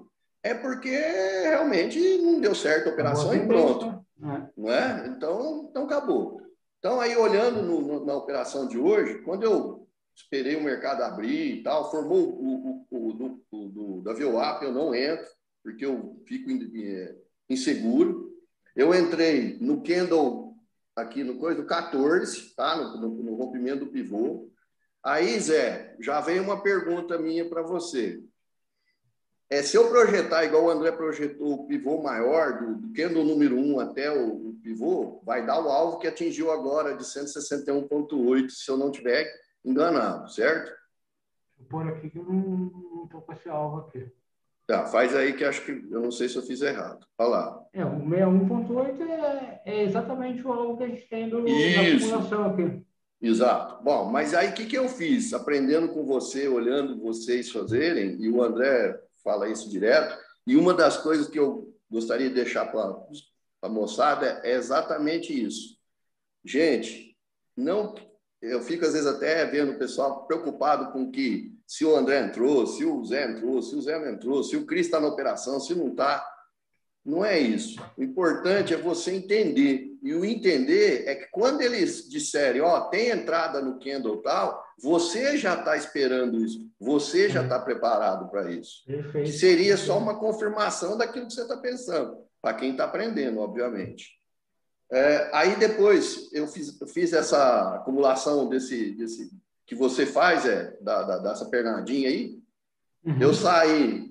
é 0.43 0.55
porque 0.55 0.91
realmente 0.91 1.99
não 2.19 2.41
deu 2.41 2.55
certo 2.55 2.89
a 2.89 2.93
operação 2.93 3.35
e 3.35 3.47
pronto. 3.47 4.05
Né? 4.19 4.51
Não 4.57 4.73
é? 4.73 5.07
Então, 5.09 5.69
então 5.71 5.85
acabou. 5.85 6.48
Então, 6.79 7.01
aí, 7.01 7.17
olhando 7.17 7.63
no, 7.63 8.05
na 8.05 8.15
operação 8.15 8.69
de 8.69 8.79
hoje, 8.79 9.23
quando 9.23 9.43
eu 9.43 9.89
esperei 10.15 10.57
o 10.57 10.63
mercado 10.63 11.03
abrir 11.03 11.57
e 11.57 11.63
tal, 11.63 11.91
formou 11.91 12.19
o, 12.19 12.87
o, 12.91 13.09
o, 13.11 13.39
o 13.51 13.69
do, 13.69 14.01
da 14.03 14.13
VWAP, 14.13 14.63
eu 14.63 14.73
não 14.73 14.95
entro, 14.95 15.27
porque 15.63 15.85
eu 15.85 16.23
fico 16.27 16.51
é, 16.51 17.17
inseguro. 17.49 18.33
Eu 18.77 18.95
entrei 18.95 19.59
no 19.61 19.83
candle, 19.83 20.55
aqui 20.95 21.25
no 21.25 21.39
coisa, 21.39 21.61
do 21.61 21.67
14, 21.67 22.55
tá? 22.55 22.77
no, 22.77 22.97
no, 22.97 23.23
no 23.25 23.35
rompimento 23.35 23.85
do 23.85 23.91
pivô. 23.91 24.51
Aí, 25.03 25.39
Zé, 25.41 25.97
já 26.01 26.21
vem 26.21 26.39
uma 26.39 26.63
pergunta 26.63 27.19
minha 27.19 27.49
para 27.49 27.63
você. 27.63 28.23
É, 29.51 29.63
se 29.63 29.79
eu 29.79 29.89
projetar 29.89 30.45
igual 30.45 30.65
o 30.65 30.71
André 30.71 30.93
projetou 30.93 31.55
o 31.55 31.67
pivô 31.67 32.03
maior, 32.03 32.59
do, 32.59 32.75
do 32.77 32.93
candle 32.93 33.25
número 33.25 33.57
1 33.57 33.81
até 33.81 34.11
o, 34.11 34.51
o, 34.51 34.55
pivô, 34.63 35.23
vai 35.25 35.47
dar 35.47 35.59
o 35.59 35.71
alvo 35.71 35.99
que 35.99 36.07
atingiu 36.07 36.51
agora 36.51 36.95
de 36.95 37.03
161,8, 37.03 38.51
se 38.51 38.71
eu 38.71 38.77
não 38.77 38.91
tiver 38.91 39.27
enganado, 39.65 40.31
certo? 40.31 40.71
Vou 41.57 41.67
pôr 41.67 41.89
aqui 41.89 42.11
que 42.11 42.19
eu 42.19 42.25
não 42.25 43.05
estou 43.05 43.23
com 43.23 43.33
esse 43.33 43.49
alvo 43.49 43.89
aqui. 43.89 44.07
Tá, 44.67 44.85
faz 44.85 45.17
aí 45.17 45.33
que 45.33 45.45
acho 45.45 45.65
que 45.65 45.73
eu 45.73 46.03
não 46.03 46.11
sei 46.11 46.29
se 46.29 46.37
eu 46.37 46.43
fiz 46.43 46.61
errado. 46.61 47.07
Olha 47.17 47.29
lá. 47.31 47.65
É, 47.73 47.87
o 47.87 48.01
61.8 48.01 49.01
é, 49.01 49.63
é 49.65 49.83
exatamente 49.85 50.47
o 50.47 50.53
alvo 50.53 50.77
que 50.77 50.85
a 50.85 50.89
gente 50.89 51.09
tem 51.09 51.31
do, 51.31 51.43
da 51.43 51.51
acumulação 51.51 52.51
aqui. 52.51 52.83
Exato. 53.21 53.83
Bom, 53.83 54.11
mas 54.11 54.35
aí 54.35 54.51
o 54.51 54.53
que, 54.53 54.67
que 54.67 54.77
eu 54.77 54.91
fiz? 54.91 55.33
Aprendendo 55.33 55.89
com 55.89 56.05
você, 56.05 56.47
olhando 56.47 57.01
vocês 57.01 57.51
fazerem, 57.51 58.21
e 58.21 58.29
o 58.29 58.43
André 58.43 59.08
fala 59.29 59.51
isso 59.51 59.69
direto. 59.69 60.19
E 60.47 60.57
uma 60.57 60.73
das 60.73 60.97
coisas 60.97 61.29
que 61.29 61.39
eu 61.39 61.71
gostaria 61.91 62.31
de 62.31 62.35
deixar 62.35 62.65
para 62.73 62.97
a 63.61 63.69
moçada 63.69 64.41
é 64.43 64.55
exatamente 64.55 65.39
isso. 65.39 65.77
Gente, 66.43 67.15
não, 67.55 67.95
eu 68.41 68.63
fico 68.63 68.87
às 68.87 68.95
vezes 68.95 69.07
até 69.07 69.45
vendo 69.45 69.73
o 69.73 69.79
pessoal 69.79 70.27
preocupado 70.27 70.93
com 70.93 71.11
que 71.11 71.53
se 71.67 71.85
o 71.85 71.95
André 71.95 72.25
entrou, 72.25 72.67
se 72.67 72.87
o 72.87 73.05
Zé 73.05 73.31
entrou, 73.31 73.61
se 73.61 73.77
o 73.77 73.83
Zé 73.83 73.99
não 73.99 74.09
entrou, 74.09 74.43
se 74.43 74.57
o 74.57 74.65
Cris 74.65 74.87
está 74.87 74.99
na 74.99 75.09
operação, 75.09 75.61
se 75.61 75.75
não 75.75 75.89
está. 75.89 76.27
Não 77.05 77.23
é 77.23 77.39
isso. 77.39 77.79
O 77.99 78.03
importante 78.03 78.73
é 78.73 78.79
você 78.79 79.13
entender. 79.13 79.88
E 80.03 80.15
o 80.15 80.25
entender 80.25 81.05
é 81.07 81.15
que 81.15 81.27
quando 81.31 81.61
eles 81.61 82.09
disserem, 82.09 82.61
ó, 82.61 82.79
oh, 82.79 82.81
tem 82.89 83.11
entrada 83.11 83.61
no 83.61 83.79
Kendall 83.79 84.23
tal, 84.23 84.65
você 84.81 85.37
já 85.37 85.55
está 85.55 85.77
esperando 85.77 86.39
isso, 86.45 86.71
você 86.79 87.29
já 87.29 87.43
está 87.43 87.59
preparado 87.59 88.31
para 88.31 88.51
isso. 88.51 88.85
Perfeito. 88.87 89.33
Seria 89.33 89.77
só 89.77 89.99
uma 89.99 90.19
confirmação 90.19 90.97
daquilo 90.97 91.27
que 91.27 91.35
você 91.35 91.43
está 91.43 91.57
pensando, 91.57 92.19
para 92.41 92.55
quem 92.55 92.73
está 92.73 92.85
aprendendo, 92.85 93.41
obviamente. 93.41 94.19
É, 94.91 95.31
aí 95.35 95.57
depois 95.57 96.33
eu 96.33 96.47
fiz, 96.47 96.81
eu 96.81 96.87
fiz 96.87 97.13
essa 97.13 97.75
acumulação 97.75 98.49
desse, 98.49 98.93
desse 98.93 99.31
que 99.67 99.75
você 99.75 100.07
faz, 100.07 100.47
é, 100.47 100.77
da, 100.81 101.03
da 101.03 101.19
dessa 101.19 101.45
pernadinha 101.45 102.09
aí. 102.09 102.39
Uhum. 103.05 103.21
Eu 103.21 103.35
saí. 103.35 104.08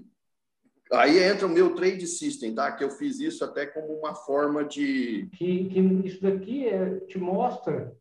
Aí 0.91 1.21
entra 1.21 1.45
o 1.45 1.49
meu 1.49 1.75
trade 1.75 2.07
system, 2.07 2.53
tá? 2.55 2.71
Que 2.71 2.83
eu 2.83 2.89
fiz 2.89 3.19
isso 3.19 3.43
até 3.43 3.65
como 3.65 3.93
uma 3.93 4.15
forma 4.15 4.63
de. 4.63 5.27
Que, 5.33 5.65
que 5.65 5.79
isso 6.05 6.21
daqui 6.21 6.67
é, 6.67 7.01
te 7.07 7.17
mostra 7.17 7.93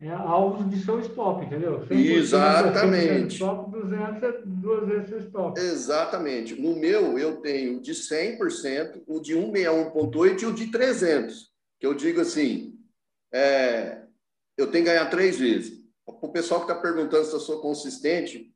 é, 0.00 0.10
alvos 0.10 0.68
de 0.70 0.82
seu 0.84 1.00
stop, 1.00 1.44
entendeu? 1.44 1.84
Exatamente. 1.90 3.34
Stop, 3.34 3.70
200 3.70 4.22
é 4.22 4.32
duas 4.44 4.86
vezes 4.86 5.08
seu 5.08 5.18
stop. 5.18 5.60
Exatamente. 5.60 6.60
No 6.60 6.76
meu, 6.76 7.18
eu 7.18 7.38
tenho 7.38 7.80
de 7.80 7.92
100%, 7.92 9.02
o 9.06 9.20
de 9.20 9.34
161,8 9.34 10.42
e 10.42 10.46
o 10.46 10.52
de 10.52 10.66
300 10.68 11.48
que 11.78 11.86
eu 11.86 11.94
digo 11.94 12.20
assim, 12.20 12.78
é, 13.32 14.02
eu 14.56 14.70
tenho 14.70 14.84
que 14.84 14.90
ganhar 14.90 15.06
três 15.06 15.38
vezes. 15.38 15.78
O 16.04 16.28
pessoal 16.28 16.64
que 16.64 16.70
está 16.70 16.80
perguntando 16.80 17.24
se 17.24 17.32
eu 17.32 17.40
sou 17.40 17.60
consistente, 17.60 18.52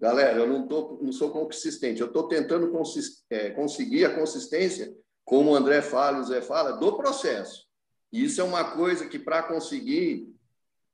galera, 0.00 0.38
eu 0.38 0.46
não, 0.46 0.66
tô, 0.66 0.98
não 1.02 1.12
sou 1.12 1.30
consistente. 1.30 2.00
Eu 2.00 2.06
estou 2.06 2.28
tentando 2.28 2.70
consist, 2.70 3.22
é, 3.28 3.50
conseguir 3.50 4.04
a 4.04 4.14
consistência, 4.14 4.92
como 5.24 5.50
o 5.50 5.54
André 5.54 5.82
fala 5.82 6.18
e 6.18 6.20
o 6.20 6.24
Zé 6.24 6.40
fala, 6.40 6.72
do 6.72 6.96
processo. 6.96 7.66
E 8.12 8.24
isso 8.24 8.40
é 8.40 8.44
uma 8.44 8.72
coisa 8.72 9.06
que, 9.06 9.18
para 9.18 9.42
conseguir, 9.42 10.28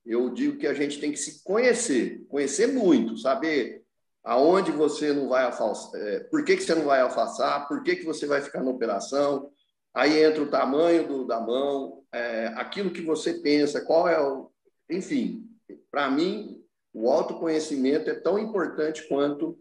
eu 0.05 0.29
digo 0.29 0.57
que 0.57 0.67
a 0.67 0.73
gente 0.73 0.99
tem 0.99 1.11
que 1.11 1.17
se 1.17 1.43
conhecer, 1.43 2.25
conhecer 2.29 2.67
muito, 2.67 3.17
saber 3.17 3.83
aonde 4.23 4.71
você 4.71 5.13
não 5.13 5.29
vai 5.29 5.45
alfaçar, 5.45 5.99
é, 6.01 6.19
por 6.19 6.43
que, 6.43 6.57
que 6.57 6.63
você 6.63 6.75
não 6.75 6.85
vai 6.85 6.99
alfaçar, 6.99 7.67
por 7.67 7.81
que, 7.81 7.95
que 7.95 8.05
você 8.05 8.27
vai 8.27 8.41
ficar 8.41 8.61
na 8.61 8.69
operação, 8.69 9.49
Aí 9.97 10.23
entra 10.23 10.43
o 10.43 10.49
tamanho 10.51 11.07
do, 11.07 11.25
da 11.25 11.39
mão, 11.39 12.03
é, 12.13 12.53
aquilo 12.55 12.91
que 12.91 13.01
você 13.01 13.33
pensa, 13.33 13.81
qual 13.81 14.07
é 14.07 14.21
o. 14.21 14.51
Enfim, 14.87 15.49
para 15.89 16.07
mim, 16.11 16.56
o 16.99 17.11
autoconhecimento 17.11 18.09
é 18.09 18.15
tão 18.15 18.39
importante 18.39 19.07
quanto 19.07 19.55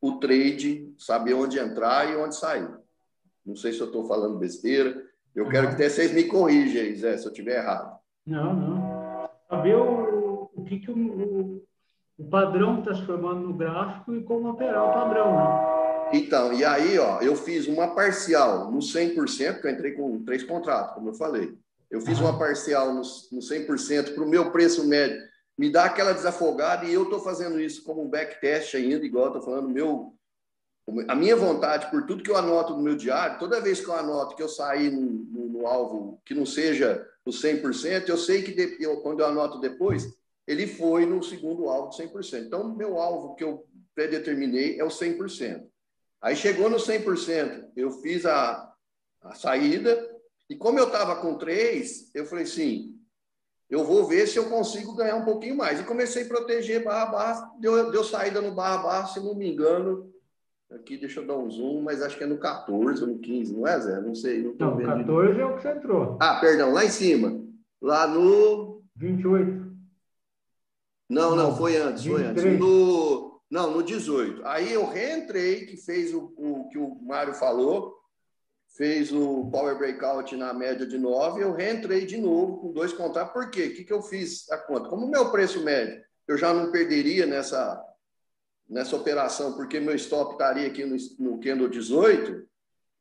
o 0.00 0.12
trade, 0.12 0.90
saber 0.96 1.34
onde 1.34 1.58
entrar 1.58 2.10
e 2.10 2.16
onde 2.16 2.34
sair. 2.34 2.66
Não 3.44 3.54
sei 3.54 3.74
se 3.74 3.80
eu 3.80 3.88
estou 3.88 4.06
falando 4.06 4.38
besteira. 4.38 5.04
Eu 5.34 5.44
uhum. 5.44 5.50
quero 5.50 5.68
que 5.68 5.74
até 5.74 5.88
vocês 5.88 6.14
me 6.14 6.24
corrijam, 6.24 6.96
Zé, 6.96 7.18
se 7.18 7.26
eu 7.26 7.30
estiver 7.30 7.58
errado. 7.58 7.98
Não, 8.26 8.54
não. 8.54 9.30
Saber 9.50 9.76
o, 9.76 10.50
o 10.54 10.64
que, 10.64 10.78
que 10.78 10.90
o, 10.90 11.62
o 12.18 12.24
padrão 12.24 12.78
está 12.78 12.94
se 12.94 13.04
formando 13.04 13.40
no 13.40 13.52
gráfico 13.52 14.14
e 14.14 14.22
como 14.22 14.48
operar 14.48 14.88
o 14.88 14.92
padrão, 14.92 15.36
né? 15.36 15.78
Então, 16.14 16.54
e 16.54 16.64
aí, 16.64 16.98
ó, 16.98 17.20
eu 17.20 17.36
fiz 17.36 17.66
uma 17.66 17.94
parcial 17.94 18.70
no 18.70 18.78
100%, 18.78 19.60
que 19.60 19.66
eu 19.66 19.70
entrei 19.70 19.92
com 19.92 20.24
três 20.24 20.42
contratos, 20.42 20.94
como 20.94 21.10
eu 21.10 21.14
falei. 21.14 21.54
Eu 21.90 22.00
fiz 22.00 22.18
uma 22.18 22.38
parcial 22.38 22.94
no, 22.94 23.02
no 23.32 23.40
100% 23.40 24.14
para 24.14 24.24
o 24.24 24.28
meu 24.28 24.50
preço 24.50 24.86
médio. 24.86 25.27
Me 25.58 25.70
dá 25.70 25.86
aquela 25.86 26.14
desafogada 26.14 26.86
e 26.86 26.94
eu 26.94 27.02
estou 27.02 27.20
fazendo 27.20 27.60
isso 27.60 27.82
como 27.82 28.02
um 28.02 28.08
backtest 28.08 28.76
ainda, 28.76 29.04
igual 29.04 29.24
eu 29.24 29.32
estou 29.32 29.42
falando, 29.42 29.68
meu, 29.68 30.14
a 31.08 31.14
minha 31.14 31.36
vontade, 31.36 31.90
por 31.90 32.06
tudo 32.06 32.22
que 32.22 32.30
eu 32.30 32.36
anoto 32.36 32.74
no 32.74 32.82
meu 32.82 32.96
diário, 32.96 33.38
toda 33.38 33.60
vez 33.60 33.80
que 33.80 33.88
eu 33.88 33.94
anoto 33.94 34.36
que 34.36 34.42
eu 34.42 34.48
saí 34.48 34.88
no, 34.88 35.00
no, 35.00 35.48
no 35.48 35.66
alvo 35.66 36.22
que 36.24 36.32
não 36.32 36.46
seja 36.46 37.04
o 37.24 37.30
100%, 37.30 38.08
eu 38.08 38.16
sei 38.16 38.42
que 38.42 38.52
de, 38.52 38.82
eu, 38.82 39.00
quando 39.02 39.20
eu 39.20 39.26
anoto 39.26 39.58
depois, 39.58 40.06
ele 40.46 40.66
foi 40.66 41.04
no 41.04 41.22
segundo 41.22 41.68
alvo 41.68 41.90
de 41.90 42.02
100%. 42.02 42.46
Então, 42.46 42.74
meu 42.74 42.98
alvo 42.98 43.34
que 43.34 43.44
eu 43.44 43.66
predeterminei 43.94 44.80
é 44.80 44.84
o 44.84 44.88
100%. 44.88 45.66
Aí 46.22 46.34
chegou 46.34 46.70
no 46.70 46.78
100%, 46.78 47.70
eu 47.76 47.90
fiz 47.90 48.24
a, 48.24 48.72
a 49.20 49.34
saída, 49.34 50.08
e 50.48 50.56
como 50.56 50.78
eu 50.78 50.86
estava 50.86 51.16
com 51.16 51.36
três, 51.36 52.10
eu 52.14 52.24
falei 52.24 52.44
assim, 52.44 52.98
eu 53.68 53.84
vou 53.84 54.06
ver 54.06 54.26
se 54.26 54.38
eu 54.38 54.46
consigo 54.46 54.94
ganhar 54.94 55.16
um 55.16 55.24
pouquinho 55.24 55.56
mais. 55.56 55.80
E 55.80 55.84
comecei 55.84 56.24
a 56.24 56.28
proteger 56.28 56.84
barra 56.84 57.06
barra, 57.06 57.52
deu, 57.60 57.90
deu 57.90 58.02
saída 58.02 58.40
no 58.40 58.54
barra 58.54 58.82
barra, 58.82 59.06
se 59.06 59.20
não 59.20 59.34
me 59.34 59.50
engano, 59.50 60.10
aqui 60.70 60.96
deixa 60.96 61.20
eu 61.20 61.26
dar 61.26 61.36
um 61.36 61.50
zoom, 61.50 61.82
mas 61.82 62.02
acho 62.02 62.16
que 62.16 62.24
é 62.24 62.26
no 62.26 62.38
14 62.38 63.02
ou 63.02 63.08
no 63.08 63.18
15, 63.18 63.54
não 63.54 63.66
é, 63.66 63.80
Zé? 63.80 64.00
Não 64.00 64.14
sei. 64.14 64.42
Não, 64.58 64.76
não 64.76 64.84
14 64.84 65.40
é 65.40 65.44
o 65.44 65.56
que 65.56 65.62
você 65.62 65.70
entrou. 65.70 66.18
Ah, 66.20 66.38
perdão, 66.40 66.72
lá 66.72 66.84
em 66.84 66.90
cima. 66.90 67.44
Lá 67.80 68.06
no... 68.06 68.82
28. 68.96 69.68
Não, 71.08 71.34
não, 71.34 71.56
foi 71.56 71.76
antes, 71.76 72.04
23. 72.04 72.40
foi 72.40 72.50
antes. 72.50 72.60
No 72.60 73.28
não, 73.50 73.70
no 73.70 73.82
18. 73.82 74.44
Aí 74.44 74.72
eu 74.72 74.86
reentrei, 74.86 75.64
que 75.64 75.76
fez 75.76 76.12
o, 76.12 76.32
o 76.36 76.68
que 76.68 76.78
o 76.78 76.94
Mário 77.02 77.32
falou, 77.34 77.97
fez 78.78 79.12
o 79.12 79.50
Power 79.50 79.76
Breakout 79.76 80.34
na 80.36 80.54
média 80.54 80.86
de 80.86 80.96
9, 80.96 81.42
eu 81.42 81.52
reentrei 81.52 82.06
de 82.06 82.16
novo 82.16 82.58
com 82.58 82.72
dois 82.72 82.92
contratos. 82.92 83.32
Por 83.32 83.50
quê? 83.50 83.66
O 83.66 83.74
que, 83.74 83.82
que 83.82 83.92
eu 83.92 84.00
fiz 84.00 84.48
a 84.52 84.56
conta? 84.56 84.88
Como 84.88 85.04
o 85.04 85.10
meu 85.10 85.32
preço 85.32 85.64
médio, 85.64 86.00
eu 86.28 86.38
já 86.38 86.54
não 86.54 86.70
perderia 86.70 87.26
nessa, 87.26 87.84
nessa 88.70 88.94
operação, 88.94 89.54
porque 89.54 89.80
meu 89.80 89.96
stop 89.96 90.32
estaria 90.32 90.68
aqui 90.68 90.84
no, 90.84 90.96
no 91.18 91.40
Candle 91.40 91.68
18, 91.68 92.46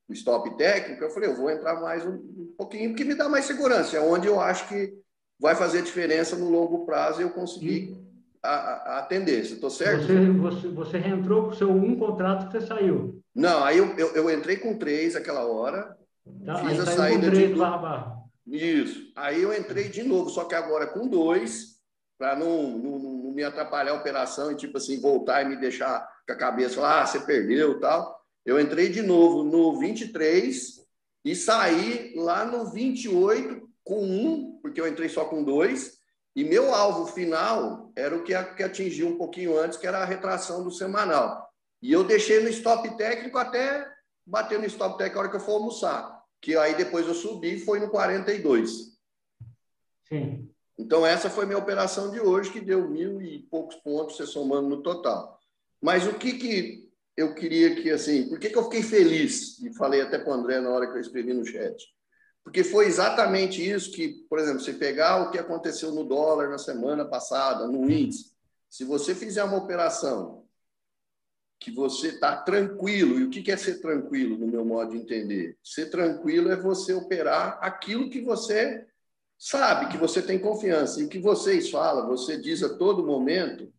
o 0.10 0.14
stop 0.14 0.58
técnico, 0.58 1.04
eu 1.04 1.12
falei, 1.12 1.30
eu 1.30 1.36
vou 1.36 1.52
entrar 1.52 1.80
mais 1.80 2.04
um, 2.04 2.14
um 2.14 2.54
pouquinho, 2.58 2.90
porque 2.90 3.04
me 3.04 3.14
dá 3.14 3.30
mais 3.30 3.46
segurança, 3.46 3.98
é 3.98 4.00
onde 4.00 4.26
eu 4.26 4.40
acho 4.40 4.68
que 4.68 4.98
vai 5.40 5.54
fazer 5.54 5.84
diferença 5.84 6.36
no 6.36 6.50
longo 6.50 6.88
prazo 6.88 7.22
e 7.22 7.24
eu 7.24 7.30
conseguir 7.30 7.96
a, 8.44 9.00
a 9.00 9.02
tendência, 9.04 9.56
estou 9.56 9.70
certo? 9.70 10.06
Você, 10.06 10.32
você, 10.32 10.68
você 10.68 10.98
reentrou 10.98 11.44
com 11.44 11.50
o 11.50 11.56
seu 11.56 11.72
um 11.72 11.96
contrato 11.96 12.48
que 12.48 12.60
você 12.60 12.66
saiu. 12.66 13.22
Não, 13.34 13.64
aí 13.64 13.78
eu, 13.78 13.96
eu, 13.98 14.08
eu 14.16 14.32
entrei 14.32 14.58
com 14.58 14.78
três 14.78 15.16
aquela 15.16 15.46
hora, 15.46 15.96
tá, 16.46 16.58
fiz 16.58 16.80
a 16.80 16.86
saída 16.86 17.30
de... 17.30 17.48
Barra, 17.48 17.78
barra. 17.78 18.18
Isso. 18.48 19.12
Aí 19.16 19.42
eu 19.42 19.54
entrei 19.54 19.90
de 19.90 20.04
novo, 20.04 20.30
só 20.30 20.46
que 20.46 20.56
agora 20.56 20.88
com 20.88 21.08
dois, 21.08 21.78
para 22.18 22.36
não, 22.36 22.78
não, 22.78 23.00
não, 23.00 23.32
me 23.32 23.44
atrapalhar 23.44 23.92
a 23.92 23.96
operação 23.96 24.52
e, 24.52 24.56
tipo 24.56 24.78
assim, 24.78 25.00
voltar 25.00 25.44
e 25.44 25.50
me 25.50 25.58
deixar 25.58 26.08
com 26.26 26.34
a 26.34 26.38
cabeça 26.38 26.80
lá, 26.80 27.02
ah, 27.02 27.06
você 27.06 27.20
perdeu 27.20 27.80
tal. 27.80 28.18
Eu 28.46 28.60
entrei 28.60 28.90
de 28.90 29.02
novo 29.02 29.44
no 29.44 29.78
23 29.78 30.82
e 31.26 31.36
saí 31.36 32.14
lá 32.16 32.46
no 32.46 32.72
28 32.72 33.68
com 33.84 34.04
um, 34.04 34.60
porque 34.62 34.80
eu 34.80 34.88
entrei 34.88 35.10
só 35.10 35.26
com 35.26 35.44
dois, 35.44 35.97
e 36.38 36.44
meu 36.44 36.72
alvo 36.72 37.08
final 37.08 37.92
era 37.96 38.16
o 38.16 38.24
que, 38.24 38.32
que 38.54 38.62
atingiu 38.62 39.08
um 39.08 39.18
pouquinho 39.18 39.58
antes, 39.58 39.76
que 39.76 39.88
era 39.88 40.04
a 40.04 40.06
retração 40.06 40.64
do 40.64 40.70
semanal. 40.70 41.52
E 41.82 41.92
eu 41.92 42.04
deixei 42.04 42.44
no 42.44 42.50
stop 42.50 42.96
técnico 42.96 43.40
até 43.40 43.92
bater 44.24 44.60
no 44.60 44.66
stop 44.68 45.00
técnico 45.00 45.18
a 45.18 45.22
hora 45.24 45.32
que 45.32 45.38
eu 45.38 45.40
for 45.40 45.54
almoçar. 45.54 46.24
Que 46.40 46.56
aí 46.56 46.76
depois 46.76 47.08
eu 47.08 47.16
subi 47.16 47.56
e 47.56 47.60
foi 47.60 47.80
no 47.80 47.90
42. 47.90 49.00
Sim. 50.08 50.48
Então, 50.78 51.04
essa 51.04 51.28
foi 51.28 51.48
minha 51.48 51.58
operação 51.58 52.12
de 52.12 52.20
hoje, 52.20 52.52
que 52.52 52.62
deu 52.62 52.88
mil 52.88 53.20
e 53.20 53.40
poucos 53.50 53.76
pontos, 53.78 54.16
você 54.16 54.28
somando 54.28 54.70
no 54.70 54.84
total. 54.84 55.40
Mas 55.82 56.06
o 56.06 56.20
que, 56.20 56.34
que 56.34 56.88
eu 57.18 57.34
queria 57.34 57.82
que, 57.82 57.90
assim, 57.90 58.30
por 58.30 58.38
que, 58.38 58.52
que 58.52 58.58
eu 58.60 58.66
fiquei 58.66 58.84
feliz? 58.84 59.60
E 59.64 59.74
falei 59.74 60.02
até 60.02 60.20
para 60.20 60.30
o 60.30 60.34
André 60.34 60.60
na 60.60 60.70
hora 60.70 60.86
que 60.86 60.98
eu 60.98 61.02
escrevi 61.02 61.34
no 61.34 61.44
chat. 61.44 61.84
Porque 62.48 62.64
foi 62.64 62.86
exatamente 62.86 63.62
isso 63.62 63.92
que, 63.92 64.26
por 64.30 64.40
exemplo, 64.40 64.62
se 64.62 64.72
pegar 64.72 65.22
o 65.22 65.32
que 65.32 65.38
aconteceu 65.38 65.92
no 65.92 66.06
dólar 66.06 66.48
na 66.48 66.58
semana 66.58 67.04
passada, 67.04 67.68
no 67.68 67.92
índice, 67.92 68.32
se 68.70 68.86
você 68.86 69.14
fizer 69.14 69.44
uma 69.44 69.58
operação 69.58 70.48
que 71.60 71.70
você 71.70 72.08
está 72.08 72.38
tranquilo, 72.38 73.20
e 73.20 73.26
o 73.26 73.30
que 73.30 73.52
é 73.52 73.58
ser 73.58 73.82
tranquilo, 73.82 74.38
no 74.38 74.48
meu 74.48 74.64
modo 74.64 74.92
de 74.92 74.98
entender? 74.98 75.58
Ser 75.62 75.90
tranquilo 75.90 76.50
é 76.50 76.56
você 76.56 76.94
operar 76.94 77.60
aquilo 77.62 78.10
que 78.10 78.22
você 78.22 78.88
sabe, 79.38 79.92
que 79.92 79.98
você 79.98 80.22
tem 80.22 80.40
confiança. 80.40 81.02
E 81.02 81.04
o 81.04 81.10
que 81.10 81.20
vocês 81.20 81.70
falam, 81.70 82.08
você 82.08 82.40
diz 82.40 82.64
a 82.64 82.78
todo 82.78 83.06
momento, 83.06 83.70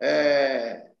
é, 0.00 0.92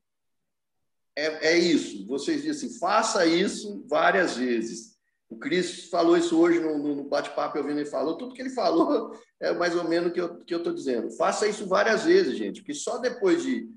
é, 1.14 1.52
é 1.52 1.56
isso. 1.56 2.04
Vocês 2.08 2.42
dizem 2.42 2.76
faça 2.76 3.24
isso 3.24 3.86
várias 3.86 4.36
vezes. 4.36 4.97
O 5.28 5.36
Cris 5.36 5.84
falou 5.90 6.16
isso 6.16 6.38
hoje 6.38 6.58
no, 6.58 6.78
no 6.78 7.04
bate-papo, 7.04 7.58
eu 7.58 7.64
vi 7.64 7.72
ele 7.72 7.84
falou. 7.84 8.16
Tudo 8.16 8.34
que 8.34 8.40
ele 8.40 8.50
falou 8.50 9.12
é 9.40 9.52
mais 9.52 9.76
ou 9.76 9.84
menos 9.84 10.10
o 10.10 10.12
que 10.12 10.20
eu 10.20 10.36
que 10.44 10.54
estou 10.54 10.72
dizendo. 10.72 11.10
Faça 11.10 11.46
isso 11.46 11.66
várias 11.66 12.04
vezes, 12.04 12.36
gente, 12.36 12.60
porque 12.60 12.74
só 12.74 12.98
depois 12.98 13.42
de 13.42 13.68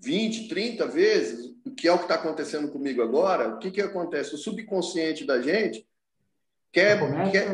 20, 0.00 0.48
30 0.48 0.86
vezes, 0.86 1.54
que 1.76 1.88
é 1.88 1.92
o 1.92 1.98
que 1.98 2.04
está 2.04 2.14
acontecendo 2.16 2.68
comigo 2.70 3.02
agora, 3.02 3.48
o 3.48 3.58
que, 3.58 3.70
que 3.70 3.80
acontece? 3.80 4.34
O 4.34 4.38
subconsciente 4.38 5.24
da 5.24 5.40
gente 5.40 5.86
quer. 6.72 6.98
quer 7.30 7.48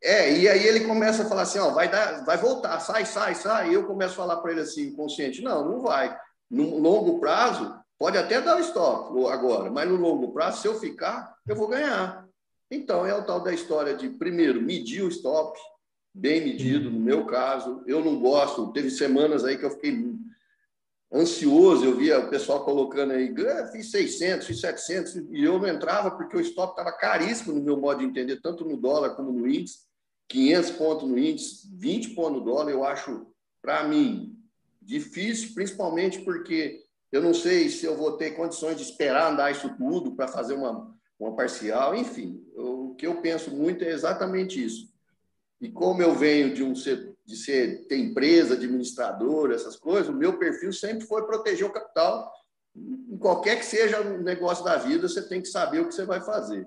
é, 0.00 0.32
e 0.32 0.48
aí 0.48 0.64
ele 0.64 0.80
começa 0.80 1.24
a 1.24 1.26
falar 1.26 1.42
assim: 1.42 1.58
ó, 1.58 1.70
vai, 1.70 1.90
dar, 1.90 2.24
vai 2.24 2.36
voltar, 2.36 2.80
sai, 2.80 3.04
sai, 3.04 3.34
sai. 3.34 3.70
E 3.70 3.74
eu 3.74 3.86
começo 3.86 4.14
a 4.14 4.16
falar 4.16 4.36
para 4.38 4.52
ele 4.52 4.60
assim, 4.60 4.92
consciente: 4.92 5.42
não, 5.42 5.64
não 5.68 5.80
vai. 5.80 6.16
No 6.50 6.78
longo 6.78 7.20
prazo, 7.20 7.78
Pode 7.98 8.16
até 8.16 8.40
dar 8.40 8.56
o 8.56 8.60
stop 8.60 9.26
agora, 9.26 9.70
mas 9.70 9.88
no 9.88 9.96
longo 9.96 10.32
prazo, 10.32 10.62
se 10.62 10.68
eu 10.68 10.78
ficar, 10.78 11.34
eu 11.46 11.56
vou 11.56 11.66
ganhar. 11.66 12.27
Então, 12.70 13.06
é 13.06 13.14
o 13.14 13.24
tal 13.24 13.40
da 13.40 13.52
história 13.52 13.94
de, 13.94 14.10
primeiro, 14.10 14.60
medir 14.60 15.02
o 15.02 15.08
stop, 15.08 15.58
bem 16.12 16.44
medido, 16.44 16.90
no 16.90 17.00
meu 17.00 17.24
caso. 17.24 17.82
Eu 17.86 18.04
não 18.04 18.18
gosto, 18.20 18.72
teve 18.72 18.90
semanas 18.90 19.44
aí 19.44 19.56
que 19.56 19.64
eu 19.64 19.70
fiquei 19.70 19.96
ansioso, 21.12 21.84
eu 21.84 21.96
via 21.96 22.18
o 22.18 22.28
pessoal 22.28 22.64
colocando 22.64 23.12
aí, 23.12 23.34
ah, 23.46 23.66
fiz 23.68 23.90
600, 23.90 24.46
fiz 24.46 24.60
700, 24.60 25.16
e 25.30 25.42
eu 25.42 25.58
não 25.58 25.66
entrava 25.66 26.10
porque 26.10 26.36
o 26.36 26.40
stop 26.40 26.72
estava 26.72 26.92
caríssimo 26.92 27.54
no 27.54 27.62
meu 27.62 27.78
modo 27.78 28.00
de 28.00 28.04
entender, 28.04 28.40
tanto 28.42 28.64
no 28.64 28.76
dólar 28.76 29.14
como 29.16 29.32
no 29.32 29.48
índice, 29.48 29.88
500 30.28 30.70
pontos 30.72 31.08
no 31.08 31.18
índice, 31.18 31.66
20 31.72 32.10
pontos 32.10 32.38
no 32.40 32.44
dólar, 32.44 32.70
eu 32.70 32.84
acho, 32.84 33.26
para 33.62 33.84
mim, 33.84 34.36
difícil, 34.82 35.54
principalmente 35.54 36.20
porque 36.20 36.82
eu 37.10 37.22
não 37.22 37.32
sei 37.32 37.70
se 37.70 37.86
eu 37.86 37.96
vou 37.96 38.18
ter 38.18 38.32
condições 38.32 38.76
de 38.76 38.82
esperar 38.82 39.32
andar 39.32 39.50
isso 39.50 39.74
tudo 39.76 40.14
para 40.14 40.28
fazer 40.28 40.52
uma, 40.52 40.94
uma 41.18 41.34
parcial, 41.34 41.94
enfim, 41.94 42.44
eu, 42.54 42.90
o 42.90 42.94
que 42.94 43.06
eu 43.06 43.20
penso 43.20 43.50
muito 43.50 43.84
é 43.84 43.90
exatamente 43.90 44.62
isso. 44.62 44.88
E 45.60 45.68
como 45.68 46.00
eu 46.00 46.14
venho 46.14 46.54
de 46.54 46.62
um 46.62 46.72
de 46.72 47.36
ser 47.36 47.86
ter 47.88 47.98
empresa, 47.98 48.54
administrador, 48.54 49.50
essas 49.50 49.76
coisas, 49.76 50.08
o 50.08 50.16
meu 50.16 50.38
perfil 50.38 50.72
sempre 50.72 51.04
foi 51.06 51.26
proteger 51.26 51.66
o 51.66 51.72
capital. 51.72 52.32
Em 52.74 53.18
qualquer 53.18 53.58
que 53.58 53.66
seja 53.66 54.00
o 54.00 54.22
negócio 54.22 54.64
da 54.64 54.76
vida, 54.76 55.08
você 55.08 55.28
tem 55.28 55.42
que 55.42 55.48
saber 55.48 55.80
o 55.80 55.88
que 55.88 55.94
você 55.94 56.06
vai 56.06 56.20
fazer. 56.20 56.66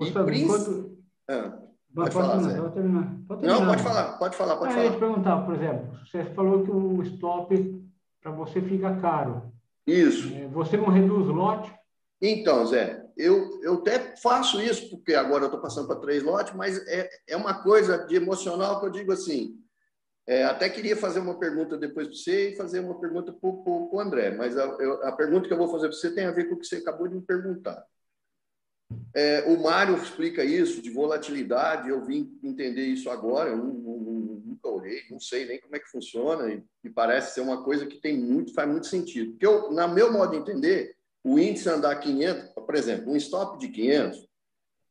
E 0.00 0.10
princ... 0.10 0.44
enquanto... 0.44 0.98
ah, 1.28 1.42
pode, 1.42 1.60
pode, 1.94 2.10
falar, 2.10 2.38
terminar, 2.38 2.62
pode, 2.62 2.74
terminar, 2.74 3.16
pode 3.28 3.40
terminar. 3.40 3.60
Não, 3.60 3.66
pode 3.66 3.82
falar, 3.82 4.18
pode 4.18 4.36
falar, 4.36 4.56
pode 4.56 4.72
ah, 4.72 4.74
falar. 4.74 4.84
Eu 4.86 4.90
ia 4.90 4.96
te 4.96 5.00
perguntar, 5.00 5.44
por 5.44 5.54
exemplo, 5.54 5.98
você 6.06 6.24
falou 6.24 6.64
que 6.64 6.70
o 6.70 7.02
stop 7.02 7.84
para 8.22 8.32
você 8.32 8.60
fica 8.62 8.96
caro. 8.96 9.52
Isso. 9.86 10.32
É, 10.34 10.48
você 10.48 10.76
não 10.76 10.88
reduz 10.88 11.28
o 11.28 11.32
lote? 11.32 11.72
Então, 12.20 12.66
Zé, 12.66 13.06
eu, 13.16 13.49
eu 13.62 13.74
até 13.74 14.16
faço 14.16 14.60
isso, 14.60 14.90
porque 14.90 15.14
agora 15.14 15.44
eu 15.44 15.46
estou 15.46 15.60
passando 15.60 15.86
para 15.86 16.00
três 16.00 16.22
lotes, 16.22 16.54
mas 16.54 16.78
é, 16.86 17.08
é 17.28 17.36
uma 17.36 17.62
coisa 17.62 17.98
de 18.06 18.16
emocional 18.16 18.80
que 18.80 18.86
eu 18.86 18.90
digo 18.90 19.12
assim. 19.12 19.58
É, 20.26 20.44
até 20.44 20.68
queria 20.68 20.96
fazer 20.96 21.18
uma 21.18 21.38
pergunta 21.38 21.76
depois 21.76 22.06
para 22.06 22.16
você 22.16 22.50
e 22.50 22.56
fazer 22.56 22.80
uma 22.80 23.00
pergunta 23.00 23.32
para 23.32 23.48
o 23.50 23.98
André, 23.98 24.30
mas 24.30 24.56
a, 24.56 24.64
eu, 24.78 25.04
a, 25.04 25.12
pergunta 25.12 25.48
que 25.48 25.52
eu 25.52 25.58
vou 25.58 25.68
fazer 25.68 25.88
para 25.88 25.96
você 25.96 26.14
tem 26.14 26.24
a 26.24 26.30
ver 26.30 26.48
com 26.48 26.54
o 26.54 26.58
que 26.58 26.66
você 26.66 26.76
acabou 26.76 27.08
de 27.08 27.16
me 27.16 27.22
perguntar. 27.22 27.84
É, 29.14 29.42
o 29.48 29.60
Mário 29.60 29.96
explica 29.96 30.44
isso 30.44 30.80
de 30.82 30.90
volatilidade, 30.90 31.88
eu 31.88 32.04
vim 32.04 32.38
entender 32.42 32.86
isso 32.86 33.10
agora, 33.10 33.50
eu 33.50 33.56
não, 33.56 33.66
não, 33.66 34.14
nunca 34.44 34.68
olhei, 34.68 35.02
não 35.10 35.18
sei 35.18 35.46
nem 35.46 35.60
como 35.60 35.74
é 35.74 35.80
que 35.80 35.90
funciona, 35.90 36.52
e, 36.52 36.62
e, 36.84 36.90
parece 36.90 37.34
ser 37.34 37.40
uma 37.40 37.64
coisa 37.64 37.86
que 37.86 38.00
tem 38.00 38.16
muito, 38.16 38.54
faz 38.54 38.68
muito 38.68 38.86
sentido. 38.86 39.32
Porque, 39.32 39.46
eu, 39.46 39.72
na 39.72 39.88
meu 39.88 40.12
modo 40.12 40.32
de 40.32 40.38
entender, 40.38 40.96
o 41.22 41.38
índice 41.38 41.68
andar 41.68 41.94
500, 41.96 42.54
por 42.54 42.74
exemplo, 42.74 43.12
um 43.12 43.16
stop 43.16 43.58
de 43.58 43.68
500, 43.68 44.28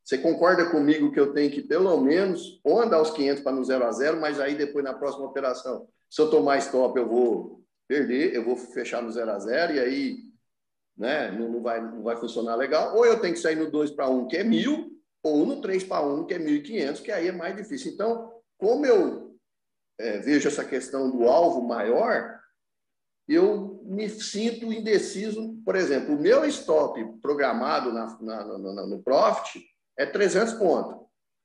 você 0.03 0.17
concorda 0.17 0.69
comigo 0.71 1.11
que 1.11 1.19
eu 1.19 1.33
tenho 1.33 1.51
que, 1.51 1.61
pelo 1.61 1.99
menos, 2.01 2.59
ou 2.63 2.81
andar 2.81 3.01
os 3.01 3.11
500 3.11 3.43
para 3.43 3.51
no 3.51 3.63
0 3.63 3.85
a 3.85 3.91
0, 3.91 4.19
mas 4.19 4.39
aí 4.39 4.55
depois 4.55 4.83
na 4.83 4.93
próxima 4.93 5.25
operação, 5.25 5.87
se 6.09 6.19
eu 6.21 6.29
tomar 6.29 6.57
stop, 6.57 6.97
eu 6.97 7.07
vou 7.07 7.63
perder, 7.87 8.33
eu 8.33 8.43
vou 8.43 8.55
fechar 8.55 9.01
no 9.01 9.11
0 9.11 9.31
a 9.31 9.39
0 9.39 9.73
e 9.73 9.79
aí 9.79 10.17
né, 10.97 11.31
não, 11.31 11.61
vai, 11.61 11.79
não 11.79 12.03
vai 12.03 12.17
funcionar 12.17 12.55
legal. 12.55 12.95
Ou 12.95 13.05
eu 13.05 13.19
tenho 13.19 13.33
que 13.33 13.39
sair 13.39 13.55
no 13.55 13.69
2 13.69 13.91
para 13.91 14.09
1, 14.09 14.27
que 14.27 14.37
é 14.37 14.43
1.000, 14.43 14.89
ou 15.23 15.45
no 15.45 15.61
3 15.61 15.83
para 15.83 16.05
1, 16.05 16.25
que 16.25 16.33
é 16.33 16.39
1.500, 16.39 17.01
que 17.01 17.11
aí 17.11 17.27
é 17.27 17.31
mais 17.31 17.55
difícil. 17.55 17.91
Então, 17.91 18.33
como 18.57 18.85
eu 18.85 19.37
é, 19.99 20.19
vejo 20.19 20.47
essa 20.47 20.65
questão 20.65 21.09
do 21.09 21.23
alvo 21.25 21.61
maior, 21.61 22.39
eu 23.27 23.68
me 23.89 24.07
sinto 24.07 24.71
indeciso. 24.71 25.55
Por 25.65 25.75
exemplo, 25.75 26.15
o 26.15 26.19
meu 26.19 26.45
stop 26.45 27.03
programado 27.21 27.91
na, 27.91 28.17
na, 28.21 28.43
na, 28.45 28.87
no 28.87 29.01
Profit 29.01 29.65
é 29.97 30.05
300 30.05 30.53
pontos, 30.53 30.95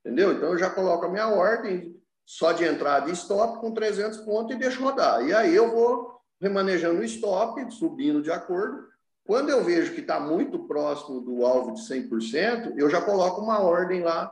entendeu? 0.04 0.32
Então, 0.32 0.50
eu 0.50 0.58
já 0.58 0.68
coloco 0.68 1.06
a 1.06 1.08
minha 1.08 1.28
ordem 1.28 1.96
só 2.26 2.52
de 2.52 2.64
entrada 2.64 3.08
e 3.08 3.14
stop 3.14 3.60
com 3.60 3.72
300 3.72 4.18
pontos 4.18 4.54
e 4.54 4.58
deixo 4.58 4.82
rodar. 4.82 5.26
E 5.26 5.32
aí 5.32 5.54
eu 5.54 5.70
vou 5.70 6.20
remanejando 6.40 7.00
o 7.00 7.04
stop, 7.04 7.70
subindo 7.72 8.22
de 8.22 8.30
acordo. 8.30 8.86
Quando 9.24 9.48
eu 9.48 9.64
vejo 9.64 9.94
que 9.94 10.02
está 10.02 10.20
muito 10.20 10.58
próximo 10.66 11.20
do 11.20 11.46
alvo 11.46 11.72
de 11.72 11.80
100%, 11.80 12.74
eu 12.76 12.90
já 12.90 13.00
coloco 13.00 13.40
uma 13.40 13.60
ordem 13.60 14.02
lá, 14.02 14.30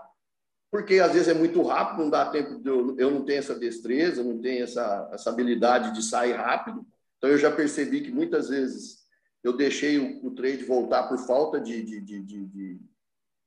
porque 0.71 1.01
às 1.01 1.13
vezes 1.13 1.29
é 1.29 1.35
muito 1.35 1.63
rápido, 1.63 2.03
não 2.03 2.11
dá 2.11 2.27
tempo, 2.27 2.61
de 2.61 2.69
eu, 2.69 2.95
eu 2.99 3.11
não 3.11 3.25
tenho 3.25 3.39
essa 3.39 3.55
destreza, 3.55 4.23
não 4.23 4.39
tenho 4.39 4.65
essa, 4.65 5.09
essa 5.13 5.31
habilidade 5.31 5.95
de 5.95 6.03
sair 6.03 6.33
rápido. 6.33 6.87
Então, 7.23 7.31
eu 7.31 7.39
já 7.39 7.53
percebi 7.53 8.01
que 8.01 8.11
muitas 8.11 8.49
vezes 8.49 8.99
eu 9.45 9.57
deixei 9.57 9.97
o, 9.97 10.27
o 10.27 10.35
trade 10.35 10.65
voltar 10.65 11.05
por 11.05 11.17
falta 11.19 11.61
de, 11.61 11.81
de, 11.81 12.01
de, 12.01 12.21
de, 12.21 12.81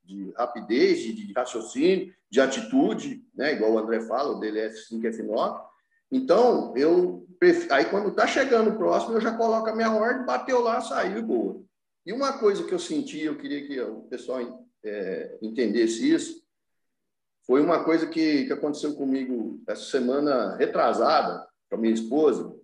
de 0.01 0.31
rapidez, 0.37 0.99
de, 0.99 1.33
raciocínio, 1.33 2.13
de 2.29 2.39
atitude, 2.39 3.21
né? 3.35 3.51
igual 3.51 3.73
o 3.73 3.77
André 3.77 3.99
fala, 3.99 4.31
o 4.31 4.39
dele 4.39 4.59
é 4.59 4.69
F5, 4.69 5.01
F9. 5.01 5.61
Então, 6.09 6.73
eu 6.77 7.27
aí 7.69 7.83
quando 7.85 8.07
está 8.07 8.25
chegando 8.25 8.77
próximo, 8.77 9.15
eu 9.15 9.19
já 9.21 9.35
coloco 9.35 9.69
a 9.69 9.75
minha 9.75 9.91
ordem, 9.91 10.25
bateu 10.25 10.61
lá, 10.61 10.79
saiu 10.79 11.17
e 11.17 11.21
boa. 11.21 11.61
E 12.05 12.13
uma 12.13 12.37
coisa 12.37 12.63
que 12.63 12.73
eu 12.73 12.79
senti, 12.79 13.23
eu 13.23 13.37
queria 13.37 13.67
que 13.67 13.77
o 13.81 14.03
pessoal 14.03 14.39
é, 14.85 15.37
entendesse 15.41 16.09
isso, 16.09 16.41
foi 17.45 17.59
uma 17.59 17.83
coisa 17.83 18.07
que, 18.07 18.45
que 18.45 18.53
aconteceu 18.53 18.95
comigo 18.95 19.61
essa 19.67 19.83
semana 19.83 20.55
retrasada, 20.55 21.45
com 21.69 21.75
a 21.75 21.77
minha 21.77 21.93
esposa 21.93 22.55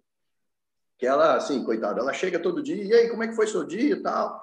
que 1.01 1.07
ela, 1.07 1.35
assim, 1.35 1.63
coitada, 1.63 1.99
ela 1.99 2.13
chega 2.13 2.37
todo 2.37 2.61
dia, 2.61 2.83
e 2.83 2.93
aí, 2.93 3.09
como 3.09 3.23
é 3.23 3.27
que 3.27 3.35
foi 3.35 3.47
seu 3.47 3.63
dia 3.63 3.95
e 3.95 4.03
tal? 4.03 4.39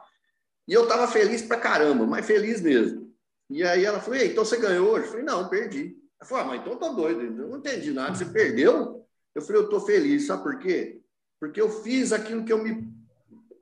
E 0.66 0.73
eu 0.73 0.88
tava 0.88 1.07
feliz 1.07 1.40
pra 1.40 1.57
caramba, 1.57 2.05
mas 2.05 2.27
feliz 2.27 2.61
mesmo. 2.61 3.14
E 3.49 3.62
aí 3.62 3.85
ela 3.85 4.01
falou, 4.01 4.18
então 4.18 4.44
você 4.44 4.57
ganhou 4.57 4.90
hoje? 4.90 5.05
Eu 5.05 5.11
falei, 5.12 5.25
não, 5.25 5.49
perdi. 5.49 5.97
Ela 6.21 6.29
falou, 6.29 6.44
ah, 6.44 6.47
mas 6.49 6.61
então 6.61 6.77
tá 6.77 6.88
doido, 6.88 7.23
eu 7.23 7.49
não 7.49 7.59
entendi 7.59 7.92
nada, 7.92 8.12
você 8.12 8.25
perdeu? 8.25 9.07
Eu 9.37 9.40
falei, 9.40 9.62
eu 9.62 9.68
tô 9.68 9.79
feliz, 9.79 10.27
sabe 10.27 10.42
por 10.42 10.59
quê? 10.59 11.01
Porque 11.38 11.61
eu 11.61 11.71
fiz 11.71 12.12
aquilo 12.12 12.44
que 12.44 12.53
eu 12.53 12.59
me 12.59 12.92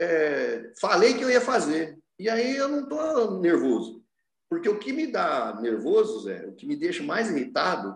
é, 0.00 0.72
falei 0.80 1.12
que 1.12 1.22
eu 1.22 1.30
ia 1.30 1.42
fazer. 1.42 1.98
E 2.18 2.30
aí 2.30 2.56
eu 2.56 2.66
não 2.66 2.88
tô 2.88 3.38
nervoso. 3.40 4.02
Porque 4.48 4.70
o 4.70 4.78
que 4.78 4.90
me 4.90 5.06
dá 5.06 5.54
nervoso, 5.60 6.22
Zé, 6.22 6.46
o 6.46 6.54
que 6.54 6.66
me 6.66 6.76
deixa 6.76 7.02
mais 7.02 7.28
irritado, 7.28 7.94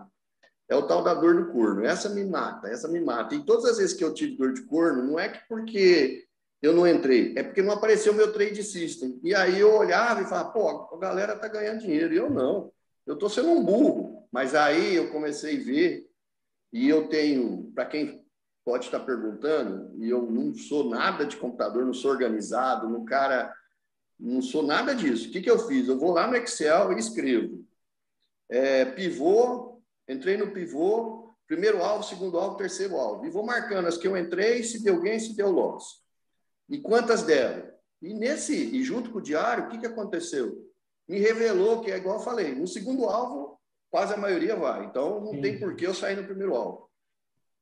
é 0.71 0.75
o 0.75 0.87
tal 0.87 1.03
da 1.03 1.13
dor 1.13 1.35
do 1.35 1.51
corno. 1.51 1.83
Essa 1.83 2.07
me 2.07 2.23
mata, 2.23 2.69
essa 2.69 2.87
me 2.87 3.01
mata. 3.01 3.35
E 3.35 3.43
todas 3.43 3.65
as 3.65 3.77
vezes 3.77 3.93
que 3.93 4.03
eu 4.05 4.13
tive 4.13 4.37
dor 4.37 4.53
de 4.53 4.61
corno, 4.61 5.03
não 5.03 5.19
é 5.19 5.27
que 5.27 5.45
porque 5.49 6.25
eu 6.61 6.73
não 6.73 6.87
entrei, 6.87 7.33
é 7.35 7.43
porque 7.43 7.61
não 7.61 7.73
apareceu 7.73 8.13
meu 8.13 8.31
trade 8.31 8.63
system. 8.63 9.19
E 9.21 9.35
aí 9.35 9.59
eu 9.59 9.75
olhava 9.75 10.21
e 10.21 10.25
falava, 10.25 10.51
pô, 10.51 10.95
a 10.95 10.97
galera 10.97 11.35
tá 11.35 11.49
ganhando 11.49 11.81
dinheiro. 11.81 12.13
E 12.13 12.17
eu 12.17 12.29
não. 12.29 12.71
Eu 13.05 13.17
tô 13.17 13.27
sendo 13.27 13.49
um 13.49 13.61
burro. 13.61 14.25
Mas 14.31 14.55
aí 14.55 14.95
eu 14.95 15.11
comecei 15.11 15.59
a 15.59 15.63
ver, 15.63 16.09
e 16.71 16.87
eu 16.87 17.09
tenho, 17.09 17.69
para 17.75 17.85
quem 17.85 18.25
pode 18.63 18.85
estar 18.85 19.01
perguntando, 19.01 19.93
e 20.01 20.09
eu 20.09 20.21
não 20.21 20.55
sou 20.55 20.89
nada 20.89 21.25
de 21.25 21.35
computador, 21.35 21.85
não 21.85 21.93
sou 21.93 22.11
organizado, 22.11 22.87
não 22.87 23.03
cara, 23.03 23.53
não 24.17 24.41
sou 24.41 24.63
nada 24.63 24.95
disso. 24.95 25.27
O 25.27 25.31
que, 25.33 25.41
que 25.41 25.51
eu 25.51 25.59
fiz? 25.59 25.89
Eu 25.89 25.99
vou 25.99 26.13
lá 26.13 26.27
no 26.27 26.37
Excel 26.37 26.93
e 26.93 26.97
escrevo. 26.97 27.65
É, 28.47 28.85
pivô 28.85 29.70
Entrei 30.11 30.35
no 30.35 30.51
pivô, 30.51 31.33
primeiro 31.47 31.81
alvo, 31.81 32.03
segundo 32.03 32.37
alvo, 32.37 32.57
terceiro 32.57 32.97
alvo. 32.97 33.25
E 33.25 33.29
vou 33.29 33.45
marcando 33.45 33.87
as 33.87 33.97
que 33.97 34.05
eu 34.05 34.17
entrei, 34.17 34.61
se 34.61 34.83
deu 34.83 34.99
gain, 34.99 35.17
se 35.17 35.33
deu 35.33 35.49
loss. 35.49 36.01
E 36.67 36.79
quantas 36.79 37.23
deram. 37.23 37.71
E 38.01 38.13
nesse, 38.13 38.53
e 38.53 38.83
junto 38.83 39.09
com 39.09 39.19
o 39.19 39.21
diário, 39.21 39.65
o 39.65 39.69
que, 39.69 39.77
que 39.77 39.85
aconteceu? 39.85 40.69
Me 41.07 41.17
revelou 41.17 41.81
que 41.81 41.91
é 41.91 41.97
igual 41.97 42.17
eu 42.17 42.23
falei, 42.23 42.53
no 42.53 42.67
segundo 42.67 43.05
alvo, 43.05 43.57
quase 43.89 44.13
a 44.13 44.17
maioria 44.17 44.55
vai. 44.55 44.85
Então, 44.85 45.21
não 45.21 45.31
Sim. 45.31 45.41
tem 45.41 45.59
por 45.59 45.75
que 45.75 45.87
eu 45.87 45.93
sair 45.93 46.17
no 46.17 46.25
primeiro 46.25 46.55
alvo. 46.55 46.89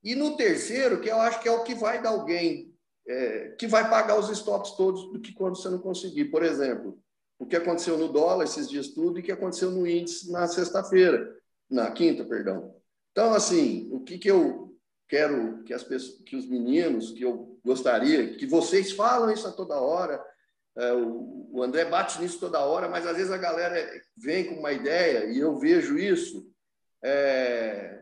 E 0.03 0.15
no 0.15 0.35
terceiro, 0.35 1.01
que 1.01 1.09
eu 1.09 1.19
acho 1.19 1.41
que 1.41 1.49
é 1.49 1.51
o 1.51 1.63
que 1.63 1.75
vai 1.75 2.01
dar 2.01 2.09
alguém, 2.09 2.73
é, 3.07 3.49
que 3.59 3.67
vai 3.67 3.87
pagar 3.89 4.17
os 4.17 4.29
stops 4.29 4.71
todos 4.71 5.11
do 5.11 5.19
que 5.19 5.33
quando 5.33 5.55
você 5.55 5.69
não 5.69 5.79
conseguir. 5.79 6.25
Por 6.25 6.43
exemplo, 6.43 6.97
o 7.37 7.45
que 7.45 7.55
aconteceu 7.55 7.97
no 7.97 8.07
dólar 8.07 8.45
esses 8.45 8.67
dias 8.67 8.87
tudo 8.87 9.19
e 9.19 9.21
o 9.21 9.23
que 9.23 9.31
aconteceu 9.31 9.69
no 9.69 9.85
índice 9.85 10.31
na 10.31 10.47
sexta-feira 10.47 11.38
na 11.69 11.91
quinta, 11.91 12.25
perdão. 12.25 12.75
Então, 13.11 13.33
assim, 13.33 13.89
o 13.91 13.99
que, 13.99 14.17
que 14.17 14.29
eu 14.29 14.75
quero 15.07 15.63
que 15.63 15.73
as 15.73 15.83
pessoas, 15.83 16.21
que 16.23 16.35
os 16.35 16.47
meninos, 16.47 17.11
que 17.11 17.23
eu 17.23 17.59
gostaria, 17.65 18.35
que 18.35 18.45
vocês 18.45 18.91
falam 18.91 19.31
isso 19.31 19.47
a 19.47 19.51
toda 19.51 19.81
hora, 19.81 20.23
é, 20.77 20.93
o, 20.93 21.49
o 21.51 21.63
André 21.63 21.85
bate 21.85 22.21
nisso 22.21 22.39
toda 22.39 22.63
hora, 22.63 22.87
mas 22.87 23.05
às 23.05 23.17
vezes 23.17 23.31
a 23.31 23.37
galera 23.37 23.89
vem 24.15 24.45
com 24.45 24.55
uma 24.55 24.71
ideia 24.71 25.25
e 25.25 25.39
eu 25.39 25.57
vejo 25.57 25.97
isso 25.97 26.49
é, 27.03 28.01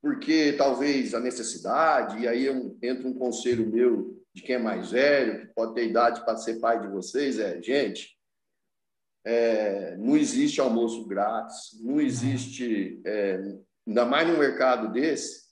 porque 0.00 0.52
talvez 0.52 1.14
a 1.14 1.20
necessidade, 1.20 2.20
e 2.20 2.28
aí 2.28 2.48
entra 2.82 3.06
um 3.06 3.14
conselho 3.14 3.66
meu 3.66 4.16
de 4.32 4.42
quem 4.42 4.56
é 4.56 4.58
mais 4.58 4.90
velho, 4.90 5.40
que 5.40 5.54
pode 5.54 5.74
ter 5.74 5.88
idade 5.88 6.24
para 6.24 6.36
ser 6.36 6.60
pai 6.60 6.80
de 6.80 6.88
vocês, 6.88 7.38
é, 7.38 7.60
gente, 7.62 8.15
é, 9.26 9.96
não 9.96 10.16
existe 10.16 10.60
almoço 10.60 11.04
grátis, 11.04 11.76
não 11.82 12.00
existe, 12.00 13.02
é, 13.04 13.40
ainda 13.84 14.04
mais 14.04 14.28
num 14.28 14.38
mercado 14.38 14.92
desse, 14.92 15.46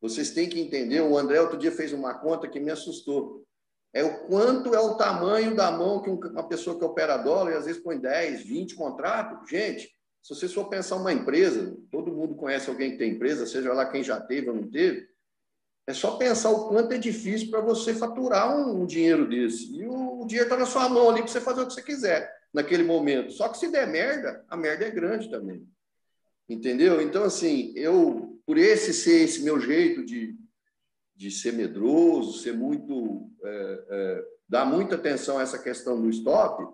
vocês 0.00 0.30
têm 0.30 0.48
que 0.48 0.60
entender, 0.60 1.00
o 1.00 1.18
André 1.18 1.40
outro 1.40 1.58
dia 1.58 1.72
fez 1.72 1.92
uma 1.92 2.14
conta 2.14 2.46
que 2.46 2.60
me 2.60 2.70
assustou. 2.70 3.44
é 3.92 4.04
o 4.04 4.28
quanto 4.28 4.72
é 4.74 4.78
o 4.78 4.94
tamanho 4.94 5.56
da 5.56 5.72
mão 5.72 6.00
que 6.00 6.08
uma 6.08 6.46
pessoa 6.46 6.78
que 6.78 6.84
opera 6.84 7.16
dólar, 7.16 7.50
e 7.50 7.56
às 7.56 7.64
vezes 7.64 7.82
põe 7.82 7.98
10, 7.98 8.42
20 8.42 8.76
contratos. 8.76 9.50
Gente, 9.50 9.90
se 10.22 10.32
você 10.34 10.48
for 10.48 10.68
pensar 10.68 10.94
uma 10.94 11.12
empresa, 11.12 11.76
todo 11.90 12.12
mundo 12.12 12.36
conhece 12.36 12.70
alguém 12.70 12.92
que 12.92 12.98
tem 12.98 13.14
empresa, 13.14 13.44
seja 13.44 13.72
lá 13.72 13.90
quem 13.90 14.04
já 14.04 14.20
teve 14.20 14.50
ou 14.50 14.54
não 14.54 14.70
teve, 14.70 15.04
é 15.88 15.92
só 15.92 16.16
pensar 16.16 16.50
o 16.50 16.68
quanto 16.68 16.92
é 16.92 16.98
difícil 16.98 17.50
para 17.50 17.60
você 17.60 17.92
faturar 17.92 18.56
um, 18.56 18.82
um, 18.82 18.86
dinheiro 18.86 19.28
desse. 19.28 19.74
E 19.74 19.84
o, 19.84 20.20
o 20.20 20.26
dinheiro 20.26 20.48
está 20.48 20.56
na 20.56 20.66
sua 20.66 20.88
mão 20.88 21.10
ali 21.10 21.22
para 21.22 21.28
você 21.28 21.40
fazer 21.40 21.62
o 21.62 21.66
que 21.66 21.72
você 21.72 21.82
quiser 21.82 22.35
naquele 22.56 22.82
momento. 22.82 23.32
Só 23.32 23.50
que 23.50 23.58
se 23.58 23.68
der 23.68 23.86
merda, 23.86 24.42
a 24.48 24.56
merda 24.56 24.86
é 24.86 24.90
grande 24.90 25.28
também. 25.30 25.68
Entendeu? 26.48 27.02
Então, 27.02 27.22
assim, 27.22 27.74
eu, 27.76 28.40
por 28.46 28.56
esse 28.56 28.94
ser 28.94 29.24
esse 29.24 29.42
meu 29.42 29.60
jeito 29.60 30.02
de, 30.02 30.34
de 31.14 31.30
ser 31.30 31.52
medroso, 31.52 32.38
ser 32.38 32.54
muito. 32.54 33.30
É, 33.44 33.84
é, 33.90 34.24
dar 34.48 34.64
muita 34.64 34.94
atenção 34.94 35.38
a 35.38 35.42
essa 35.42 35.58
questão 35.58 36.00
do 36.00 36.08
stop, 36.08 36.64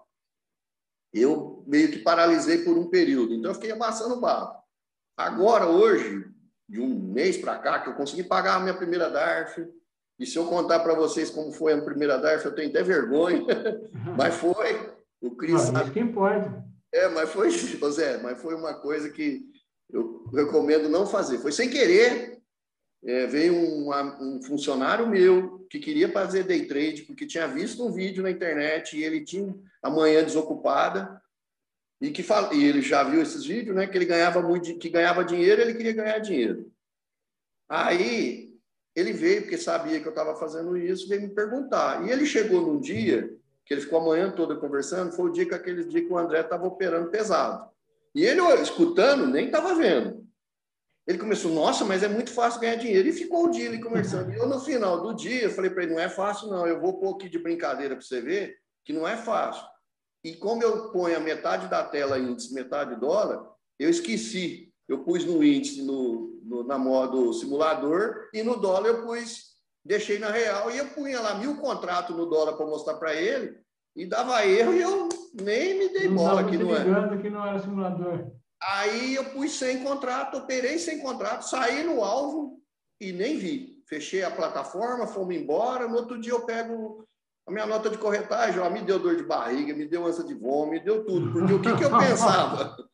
eu 1.13 1.65
meio 1.67 1.91
que 1.91 1.99
paralisei 1.99 2.59
por 2.59 2.79
um 2.79 2.89
período. 2.89 3.35
Então, 3.35 3.51
eu 3.51 3.55
fiquei 3.55 3.73
amassando 3.73 4.21
barro. 4.21 4.63
Agora, 5.17 5.67
hoje, 5.67 6.31
de 6.69 6.81
um 6.81 6.89
mês 6.89 7.37
para 7.37 7.59
cá, 7.59 7.81
que 7.81 7.89
eu 7.89 7.95
consegui 7.95 8.23
pagar 8.23 8.57
a 8.57 8.61
minha 8.61 8.75
primeira 8.75 9.11
DARF, 9.11 9.67
e 10.19 10.27
se 10.27 10.37
eu 10.39 10.47
contar 10.47 10.81
para 10.81 10.95
vocês 10.95 11.29
como 11.31 11.51
foi 11.51 11.73
a 11.73 11.83
primeira 11.83 12.19
DARF, 12.19 12.45
eu 12.45 12.55
tenho 12.55 12.69
até 12.69 12.83
vergonha, 12.83 13.45
mas 14.17 14.35
foi. 14.37 15.02
O 15.23 15.31
Cris 15.31 15.61
sabe. 15.63 15.93
Quem 15.93 16.13
pode. 16.13 16.51
É, 16.93 17.09
mas 17.09 17.31
foi, 17.31 17.49
José, 17.55 18.19
mas 18.19 18.43
foi 18.43 18.55
uma 18.55 18.75
coisa 18.75 19.09
que 19.09 19.49
eu 19.89 20.25
recomendo 20.35 20.89
não 20.89 21.07
fazer. 21.07 21.39
Foi 21.39 21.53
sem 21.53 21.71
querer, 21.71 22.43
é, 23.05 23.27
veio 23.27 23.55
um, 23.55 23.91
um, 24.21 24.43
funcionário 24.43 25.09
meu 25.09 25.65
que 25.71 25.79
queria 25.79 26.09
fazer 26.11 26.43
day 26.43 26.67
trade, 26.67 27.03
porque 27.03 27.27
tinha 27.27 27.47
visto 27.47 27.87
um 27.87 27.93
vídeo 27.93 28.23
na 28.23 28.31
internet 28.31 28.97
e 28.97 29.05
ele 29.05 29.25
tinha 29.25 29.55
a 29.81 29.89
manhã 29.89 30.25
desocupada 30.25 31.23
e 32.01 32.11
que 32.11 32.23
fala, 32.23 32.53
e 32.53 32.65
ele 32.65 32.83
já 32.83 33.05
viu 33.05 33.23
esses 33.23 33.45
vídeos, 33.47 33.77
né? 33.77 33.87
Que 33.87 33.97
ele 33.97 34.05
ganhava 34.05 34.43
muito, 34.43 34.77
que 34.77 34.89
ganhava 34.89 35.25
dinheiro, 35.25 35.63
ele 35.63 35.75
queria 35.75 35.93
ganhar 35.93 36.19
dinheiro. 36.19 36.71
Aí 37.69 38.53
ele 38.95 39.13
veio 39.13 39.43
porque 39.43 39.57
sabia 39.57 40.01
que 40.01 40.07
eu 40.07 40.11
estava 40.11 40.35
fazendo 40.35 40.77
isso, 40.77 41.09
veio 41.09 41.23
me 41.23 41.29
perguntar. 41.29 42.05
E 42.05 42.11
ele 42.11 42.27
chegou 42.27 42.61
num 42.61 42.81
dia 42.81 43.33
que 43.65 43.75
ele 43.75 43.81
ficou 43.81 44.01
a 44.01 44.05
manhã 44.05 44.31
toda 44.31 44.57
conversando, 44.57 45.13
foi 45.13 45.31
o 45.31 45.33
dia 45.33 45.47
que 45.47 45.55
aquele 45.55 45.85
dia 45.85 46.05
que 46.05 46.13
o 46.13 46.19
André 46.19 46.41
estava 46.41 46.67
operando 46.67 47.11
pesado. 47.11 47.71
E 48.15 48.25
ele 48.25 48.41
escutando 48.61 49.27
nem 49.27 49.47
estava 49.47 49.75
vendo. 49.75 50.23
Ele 51.07 51.19
começou, 51.19 51.53
nossa, 51.53 51.85
mas 51.85 52.03
é 52.03 52.09
muito 52.09 52.31
fácil 52.31 52.61
ganhar 52.61 52.77
dinheiro. 52.77 53.09
E 53.09 53.13
ficou 53.13 53.47
o 53.47 53.51
dia 53.51 53.69
ali 53.69 53.81
conversando. 53.81 54.31
E 54.33 54.37
eu, 54.37 54.47
no 54.47 54.61
final 54.61 55.01
do 55.01 55.15
dia, 55.15 55.43
eu 55.43 55.51
falei 55.51 55.71
para 55.71 55.83
ele: 55.83 55.95
não 55.95 56.01
é 56.01 56.09
fácil, 56.09 56.49
não. 56.49 56.67
Eu 56.67 56.81
vou 56.81 56.99
pôr 56.99 57.15
aqui 57.15 57.29
de 57.29 57.39
brincadeira 57.39 57.97
para 57.97 58.05
você 58.05 58.21
ver 58.21 58.57
que 58.85 58.93
não 58.93 59.07
é 59.07 59.17
fácil. 59.17 59.65
E 60.25 60.35
como 60.35 60.63
eu 60.63 60.93
ponho 60.93 61.17
a 61.17 61.21
metade 61.21 61.69
da 61.69 61.83
tela 61.83 62.19
índice, 62.19 62.55
metade 62.55 62.99
dólar, 63.01 63.45
eu 63.79 63.91
esqueci. 63.91 64.73
Eu 64.89 65.05
pus 65.05 65.25
no 65.25 65.43
índice, 65.43 65.83
no, 65.83 66.41
no, 66.45 66.63
na 66.65 66.77
modo 66.77 67.33
simulador, 67.33 68.29
e 68.33 68.43
no 68.43 68.57
dólar 68.57 68.89
eu 68.89 69.07
pus, 69.07 69.52
deixei 69.85 70.19
na 70.19 70.31
real, 70.31 70.71
e 70.71 70.79
eu 70.79 70.87
punha 70.89 71.21
lá 71.21 71.35
mil 71.35 71.57
contratos 71.57 72.17
no 72.17 72.27
dólar 72.27 72.55
para 72.55 72.67
mostrar 72.67 72.95
para 72.95 73.15
ele, 73.15 73.57
e 73.95 74.07
dava 74.07 74.47
erro, 74.47 74.73
e 74.75 74.81
eu 74.81 75.09
nem 75.35 75.79
me 75.79 75.89
dei 75.91 76.09
bola 76.09 76.41
aqui, 76.41 76.57
não 76.57 76.75
é? 76.75 77.19
que 77.19 77.31
não 77.31 77.47
era 77.47 77.59
simulador. 77.59 78.33
Aí 78.63 79.15
eu 79.15 79.25
pus 79.27 79.53
sem 79.53 79.83
contrato, 79.83 80.39
operei 80.39 80.79
sem 80.79 81.01
contrato, 81.01 81.43
saí 81.43 81.83
no 81.83 82.05
alvo 82.05 82.61
e 83.01 83.13
nem 83.13 83.37
vi. 83.37 83.83
Fechei 83.89 84.23
a 84.23 84.31
plataforma, 84.31 85.07
fomos 85.07 85.35
embora. 85.35 85.89
No 85.89 85.97
outro 85.97 86.19
dia 86.19 86.33
eu 86.33 86.47
pego 86.47 87.05
a 87.47 87.51
minha 87.51 87.67
nota 87.67 87.91
de 87.91 87.99
corretagem, 87.99 88.61
ó, 88.61 88.71
me 88.71 88.81
deu 88.83 89.01
dor 89.01 89.17
de 89.17 89.25
barriga, 89.25 89.75
me 89.75 89.85
deu 89.85 90.07
ânsia 90.07 90.23
de 90.23 90.35
vômito, 90.35 90.71
me 90.71 90.81
deu 90.81 91.05
tudo. 91.05 91.33
Porque 91.33 91.53
o 91.53 91.61
que, 91.61 91.77
que 91.77 91.85
eu 91.85 91.99
pensava? 91.99 92.77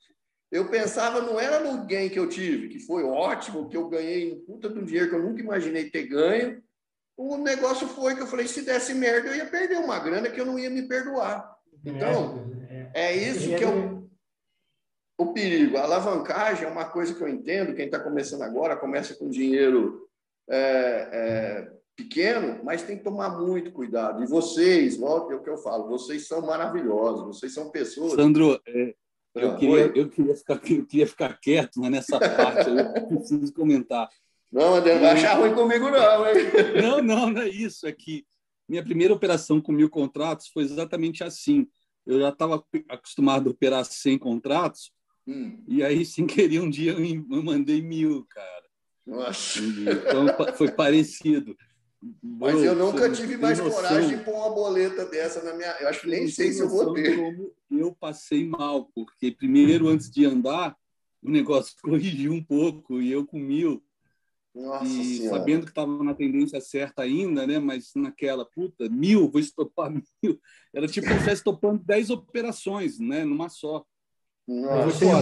Eu 0.50 0.70
pensava, 0.70 1.20
não 1.20 1.38
era 1.38 1.60
no 1.60 1.84
gain 1.84 2.08
que 2.08 2.18
eu 2.18 2.26
tive, 2.26 2.70
que 2.70 2.78
foi 2.78 3.04
ótimo, 3.04 3.68
que 3.68 3.76
eu 3.76 3.86
ganhei 3.86 4.32
um 4.32 4.40
puta 4.46 4.70
de 4.70 4.78
um 4.78 4.82
dinheiro 4.82 5.10
que 5.10 5.14
eu 5.14 5.22
nunca 5.22 5.42
imaginei 5.42 5.90
ter 5.90 6.06
ganho. 6.06 6.62
O 7.18 7.36
negócio 7.36 7.88
foi 7.88 8.14
que 8.14 8.22
eu 8.22 8.28
falei, 8.28 8.46
se 8.46 8.62
desse 8.62 8.94
merda, 8.94 9.28
eu 9.28 9.34
ia 9.34 9.46
perder 9.46 9.78
uma 9.78 9.98
grana 9.98 10.30
que 10.30 10.40
eu 10.40 10.46
não 10.46 10.56
ia 10.56 10.70
me 10.70 10.82
perdoar. 10.82 11.52
Então, 11.84 12.48
é, 12.94 13.08
é 13.08 13.16
isso 13.16 13.48
que 13.56 13.64
eu 13.64 14.08
o 15.18 15.32
perigo. 15.32 15.76
A 15.76 15.82
alavancagem 15.82 16.64
é 16.64 16.70
uma 16.70 16.84
coisa 16.84 17.12
que 17.12 17.20
eu 17.20 17.28
entendo, 17.28 17.74
quem 17.74 17.86
está 17.86 17.98
começando 17.98 18.42
agora 18.42 18.76
começa 18.76 19.16
com 19.16 19.28
dinheiro 19.28 20.08
é, 20.48 21.08
é, 21.12 21.72
pequeno, 21.96 22.60
mas 22.62 22.82
tem 22.82 22.96
que 22.96 23.02
tomar 23.02 23.30
muito 23.30 23.72
cuidado. 23.72 24.22
E 24.22 24.26
vocês, 24.26 24.96
volta 24.96 25.32
é 25.32 25.36
o 25.36 25.42
que 25.42 25.50
eu 25.50 25.58
falo, 25.58 25.88
vocês 25.88 26.28
são 26.28 26.40
maravilhosos, 26.40 27.26
vocês 27.26 27.52
são 27.52 27.68
pessoas. 27.70 28.12
Sandro, 28.12 28.60
é, 28.64 28.94
eu, 29.34 29.50
ah, 29.50 29.56
queria, 29.56 29.92
eu, 29.94 30.08
queria 30.08 30.36
ficar, 30.36 30.54
eu 30.54 30.86
queria 30.86 31.06
ficar 31.06 31.40
quieto, 31.40 31.80
mas 31.80 31.90
nessa 31.90 32.18
parte 32.20 32.70
eu 32.70 33.06
preciso 33.08 33.52
comentar. 33.52 34.08
Não, 34.50 34.76
André, 34.76 34.94
não 34.94 35.00
vai 35.02 35.10
achar 35.10 35.34
ruim 35.34 35.54
comigo, 35.54 35.90
não, 35.90 36.26
hein? 36.26 36.34
Não, 36.82 37.02
não, 37.02 37.30
não 37.30 37.42
é 37.42 37.48
isso. 37.48 37.86
É 37.86 37.92
que 37.92 38.24
minha 38.68 38.82
primeira 38.82 39.12
operação 39.12 39.60
com 39.60 39.72
mil 39.72 39.90
contratos 39.90 40.48
foi 40.48 40.62
exatamente 40.62 41.22
assim. 41.22 41.66
Eu 42.06 42.18
já 42.20 42.30
estava 42.30 42.64
acostumado 42.88 43.48
a 43.48 43.52
operar 43.52 43.84
100 43.84 44.18
contratos, 44.18 44.90
Hum. 45.28 45.62
E 45.68 45.84
aí, 45.84 46.06
sem 46.06 46.26
querer, 46.26 46.60
um 46.60 46.70
dia 46.70 46.92
eu 46.92 47.42
mandei 47.42 47.82
mil, 47.82 48.24
cara. 48.30 48.64
Nossa. 49.06 49.60
Então 49.60 50.26
foi 50.56 50.70
parecido. 50.70 51.54
Mas 52.22 52.54
eu, 52.56 52.64
eu 52.64 52.74
nunca 52.76 53.10
tive 53.10 53.36
mais 53.36 53.58
noção, 53.58 53.82
coragem 53.82 54.16
de 54.16 54.24
pôr 54.24 54.34
uma 54.34 54.50
boleta 54.50 55.04
dessa 55.04 55.42
na 55.42 55.52
minha. 55.52 55.70
Eu 55.80 55.88
acho 55.88 56.02
que 56.02 56.06
nem 56.06 56.28
sei 56.28 56.52
se 56.52 56.60
eu 56.60 56.68
vou 56.68 56.94
ter. 56.94 57.18
eu 57.70 57.94
passei 57.94 58.46
mal, 58.48 58.90
porque 58.94 59.30
primeiro, 59.30 59.88
antes 59.88 60.10
de 60.10 60.24
andar, 60.24 60.74
o 61.22 61.30
negócio 61.30 61.74
corrigiu 61.82 62.32
um 62.32 62.42
pouco 62.42 63.02
e 63.02 63.12
eu 63.12 63.26
com 63.26 63.38
mil. 63.38 63.84
Nossa 64.58 64.84
e 64.84 65.18
senhora. 65.18 65.38
sabendo 65.38 65.64
que 65.64 65.70
estava 65.70 66.02
na 66.02 66.14
tendência 66.14 66.60
certa 66.60 67.02
ainda, 67.02 67.46
né? 67.46 67.60
Mas 67.60 67.92
naquela, 67.94 68.44
puta, 68.44 68.88
mil, 68.88 69.30
vou 69.30 69.40
estopar 69.40 69.90
mil. 70.22 70.40
Era 70.74 70.88
tipo 70.88 71.06
se 71.06 71.12
estivesse 71.12 71.44
topando 71.44 71.82
dez 71.84 72.10
operações, 72.10 72.98
né? 72.98 73.24
Numa 73.24 73.48
só. 73.48 73.84
Você 74.46 75.04
é 75.04 75.12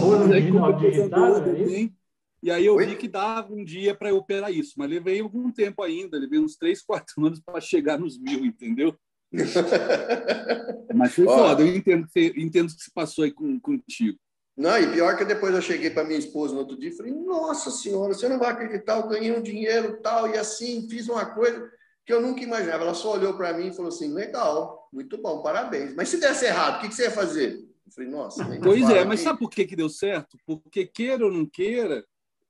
E 2.41 2.49
aí 2.49 2.65
eu 2.65 2.77
vi 2.77 2.95
que 2.95 3.07
dava 3.07 3.53
um 3.53 3.63
dia 3.63 3.93
para 3.93 4.09
eu 4.09 4.17
operar 4.17 4.51
isso, 4.51 4.73
mas 4.77 4.89
levei 4.89 5.19
algum 5.19 5.51
tempo 5.51 5.83
ainda, 5.83 6.17
levei 6.17 6.39
uns 6.39 6.55
três, 6.55 6.81
quatro 6.81 7.13
anos 7.25 7.39
para 7.39 7.59
chegar 7.59 7.99
nos 7.99 8.17
mil, 8.17 8.45
entendeu? 8.45 8.97
mas 10.95 11.13
foi 11.13 11.25
foda, 11.25 11.61
eu 11.61 11.75
entendo 11.75 12.05
que, 12.05 12.11
você, 12.11 12.33
entendo 12.37 12.73
que 12.73 12.81
se 12.81 12.91
passou 12.91 13.25
aí 13.25 13.31
com, 13.31 13.59
contigo. 13.59 14.17
Não, 14.57 14.75
e 14.75 14.91
pior 14.91 15.15
que 15.15 15.23
depois 15.23 15.53
eu 15.53 15.61
cheguei 15.61 15.91
para 15.91 16.03
minha 16.03 16.17
esposa 16.17 16.53
no 16.53 16.61
outro 16.61 16.75
dia 16.75 16.89
e 16.89 16.97
falei, 16.97 17.13
nossa 17.13 17.69
senhora, 17.69 18.15
você 18.15 18.27
não 18.27 18.39
vai 18.39 18.51
acreditar, 18.51 18.97
eu 18.97 19.07
ganhei 19.07 19.31
um 19.31 19.41
dinheiro 19.41 19.99
tal, 20.01 20.27
e 20.27 20.35
assim, 20.35 20.89
fiz 20.89 21.07
uma 21.07 21.25
coisa 21.27 21.71
que 22.03 22.11
eu 22.11 22.19
nunca 22.19 22.41
imaginava. 22.41 22.83
Ela 22.83 22.95
só 22.95 23.13
olhou 23.13 23.35
para 23.35 23.53
mim 23.53 23.67
e 23.67 23.73
falou 23.73 23.89
assim, 23.89 24.11
legal, 24.11 24.89
muito 24.91 25.15
bom, 25.21 25.43
parabéns. 25.43 25.93
Mas 25.93 26.09
se 26.09 26.19
desse 26.19 26.45
errado, 26.45 26.77
o 26.77 26.81
que, 26.81 26.95
você 26.95 27.03
ia 27.03 27.11
fazer? 27.11 27.53
Eu 27.85 27.91
falei, 27.91 28.09
nossa. 28.09 28.59
Pois 28.63 28.89
é, 28.89 29.05
mas 29.05 29.19
sabe 29.19 29.37
por 29.37 29.51
que, 29.51 29.63
que 29.63 29.75
deu 29.75 29.89
certo? 29.89 30.39
Porque, 30.43 30.87
queira 30.87 31.23
ou 31.23 31.31
não 31.31 31.45
queira, 31.45 32.03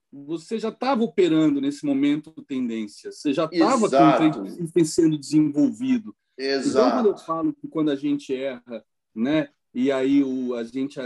você 0.09 0.57
já 0.57 0.69
estava 0.69 1.03
operando 1.03 1.59
nesse 1.59 1.85
momento 1.85 2.31
tendência, 2.47 3.11
você 3.11 3.33
já 3.33 3.49
estava 3.51 3.89
sendo 4.85 5.17
desenvolvido. 5.17 6.15
Exato. 6.37 6.69
Então, 6.69 6.91
quando 6.91 7.09
eu 7.09 7.17
falo 7.17 7.53
que 7.53 7.67
quando 7.67 7.91
a 7.91 7.95
gente 7.97 8.33
erra, 8.33 8.85
né, 9.13 9.49
e 9.73 9.91
aí 9.91 10.23
o, 10.23 10.55
a 10.55 10.63
gente 10.63 10.99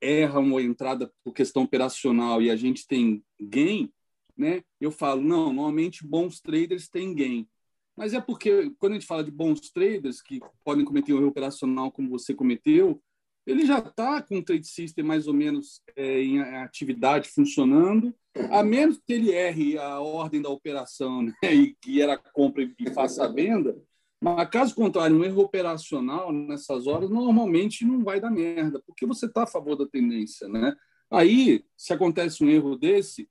erra 0.00 0.40
uma 0.40 0.62
entrada 0.62 1.12
por 1.24 1.32
questão 1.32 1.62
operacional 1.62 2.40
e 2.42 2.50
a 2.50 2.56
gente 2.56 2.86
tem 2.86 3.22
gain, 3.40 3.90
né, 4.36 4.62
eu 4.80 4.90
falo, 4.90 5.20
não, 5.20 5.52
normalmente 5.52 6.06
bons 6.06 6.40
traders 6.40 6.88
têm 6.88 7.14
gain. 7.14 7.48
Mas 7.96 8.14
é 8.14 8.20
porque, 8.20 8.70
quando 8.78 8.92
a 8.92 8.94
gente 8.94 9.08
fala 9.08 9.24
de 9.24 9.30
bons 9.30 9.72
traders 9.72 10.22
que 10.22 10.38
podem 10.64 10.84
cometer 10.84 11.12
um 11.12 11.18
erro 11.18 11.28
operacional 11.28 11.90
como 11.90 12.08
você 12.08 12.32
cometeu, 12.32 13.02
ele 13.44 13.66
já 13.66 13.78
está 13.78 14.22
com 14.22 14.38
o 14.38 14.44
trade 14.44 14.68
system 14.68 15.04
mais 15.04 15.26
ou 15.26 15.34
menos 15.34 15.82
é, 15.96 16.22
em 16.22 16.38
atividade 16.38 17.30
funcionando, 17.30 18.14
a 18.50 18.62
menos 18.62 19.00
que 19.04 19.12
ele 19.12 19.32
erre 19.32 19.78
a 19.78 19.98
ordem 20.00 20.40
da 20.40 20.50
operação 20.50 21.22
né, 21.22 21.34
e 21.42 21.74
que 21.80 22.00
era 22.00 22.16
compra 22.16 22.62
e 22.62 22.90
faça 22.90 23.24
a 23.24 23.28
venda. 23.28 23.76
Mas, 24.20 24.48
caso 24.50 24.74
contrário, 24.74 25.16
um 25.16 25.24
erro 25.24 25.42
operacional 25.42 26.32
nessas 26.32 26.86
horas 26.86 27.08
normalmente 27.08 27.84
não 27.84 28.02
vai 28.02 28.20
dar 28.20 28.30
merda, 28.30 28.82
porque 28.84 29.06
você 29.06 29.26
está 29.26 29.44
a 29.44 29.46
favor 29.46 29.76
da 29.76 29.86
tendência. 29.86 30.48
Né? 30.48 30.74
Aí, 31.10 31.64
se 31.76 31.92
acontece 31.92 32.42
um 32.42 32.48
erro 32.48 32.76
desse, 32.76 33.28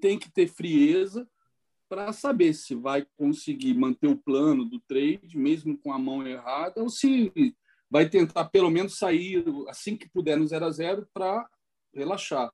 tem 0.00 0.18
que 0.18 0.30
ter 0.30 0.46
frieza 0.46 1.28
para 1.88 2.12
saber 2.12 2.52
se 2.52 2.74
vai 2.74 3.06
conseguir 3.16 3.74
manter 3.74 4.06
o 4.06 4.16
plano 4.16 4.64
do 4.64 4.78
trade, 4.80 5.36
mesmo 5.36 5.76
com 5.78 5.92
a 5.92 5.98
mão 5.98 6.24
errada, 6.26 6.82
ou 6.82 6.88
se 6.88 7.32
vai 7.90 8.08
tentar 8.08 8.44
pelo 8.46 8.70
menos 8.70 8.98
sair 8.98 9.42
assim 9.68 9.96
que 9.96 10.08
puder 10.08 10.36
no 10.36 10.46
0 10.46 10.66
a 10.66 10.70
0 10.70 11.08
para 11.12 11.48
relaxar. 11.92 12.52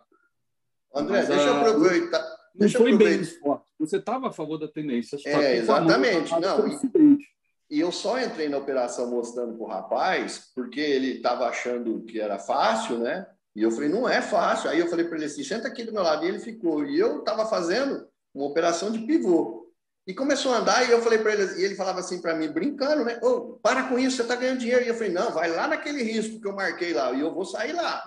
André, 0.94 1.18
Mas, 1.18 1.28
deixa 1.28 1.44
eu 1.44 1.56
aproveitar. 1.56 2.36
Não 2.54 2.68
foi 2.68 2.96
bem 2.96 3.20
esporte. 3.20 3.64
Você 3.80 3.96
estava 3.96 4.28
a 4.28 4.32
favor 4.32 4.58
da 4.58 4.68
tendência. 4.68 5.18
É, 5.26 5.56
exatamente. 5.56 6.30
Não, 6.38 6.68
e, 6.68 7.33
e 7.74 7.80
eu 7.80 7.90
só 7.90 8.20
entrei 8.20 8.48
na 8.48 8.56
operação 8.56 9.10
mostrando 9.10 9.54
para 9.54 9.64
o 9.64 9.68
rapaz, 9.68 10.52
porque 10.54 10.78
ele 10.78 11.16
estava 11.16 11.48
achando 11.48 12.04
que 12.04 12.20
era 12.20 12.38
fácil, 12.38 12.98
né? 12.98 13.26
E 13.56 13.64
eu 13.64 13.70
falei, 13.72 13.88
não 13.88 14.08
é 14.08 14.22
fácil. 14.22 14.70
Aí 14.70 14.78
eu 14.78 14.86
falei 14.86 15.04
para 15.04 15.16
ele 15.16 15.24
assim, 15.24 15.42
senta 15.42 15.66
aqui 15.66 15.82
do 15.82 15.92
meu 15.92 16.04
lado. 16.04 16.24
E 16.24 16.28
ele 16.28 16.38
ficou. 16.38 16.84
E 16.86 16.96
eu 16.96 17.18
estava 17.18 17.46
fazendo 17.46 18.06
uma 18.32 18.46
operação 18.46 18.92
de 18.92 19.00
pivô. 19.00 19.72
E 20.06 20.14
começou 20.14 20.54
a 20.54 20.58
andar, 20.58 20.86
e 20.86 20.92
eu 20.92 21.02
falei 21.02 21.18
para 21.18 21.32
ele, 21.32 21.60
e 21.60 21.64
ele 21.64 21.74
falava 21.74 21.98
assim 21.98 22.22
para 22.22 22.36
mim, 22.36 22.46
brincando, 22.46 23.04
né? 23.04 23.18
Ô, 23.20 23.58
para 23.60 23.88
com 23.88 23.98
isso, 23.98 24.18
você 24.18 24.22
está 24.22 24.36
ganhando 24.36 24.60
dinheiro. 24.60 24.84
E 24.84 24.88
eu 24.88 24.94
falei, 24.94 25.12
não, 25.12 25.32
vai 25.32 25.50
lá 25.50 25.66
naquele 25.66 26.00
risco 26.04 26.40
que 26.40 26.46
eu 26.46 26.54
marquei 26.54 26.92
lá, 26.92 27.10
e 27.10 27.22
eu 27.22 27.34
vou 27.34 27.44
sair 27.44 27.72
lá. 27.72 28.04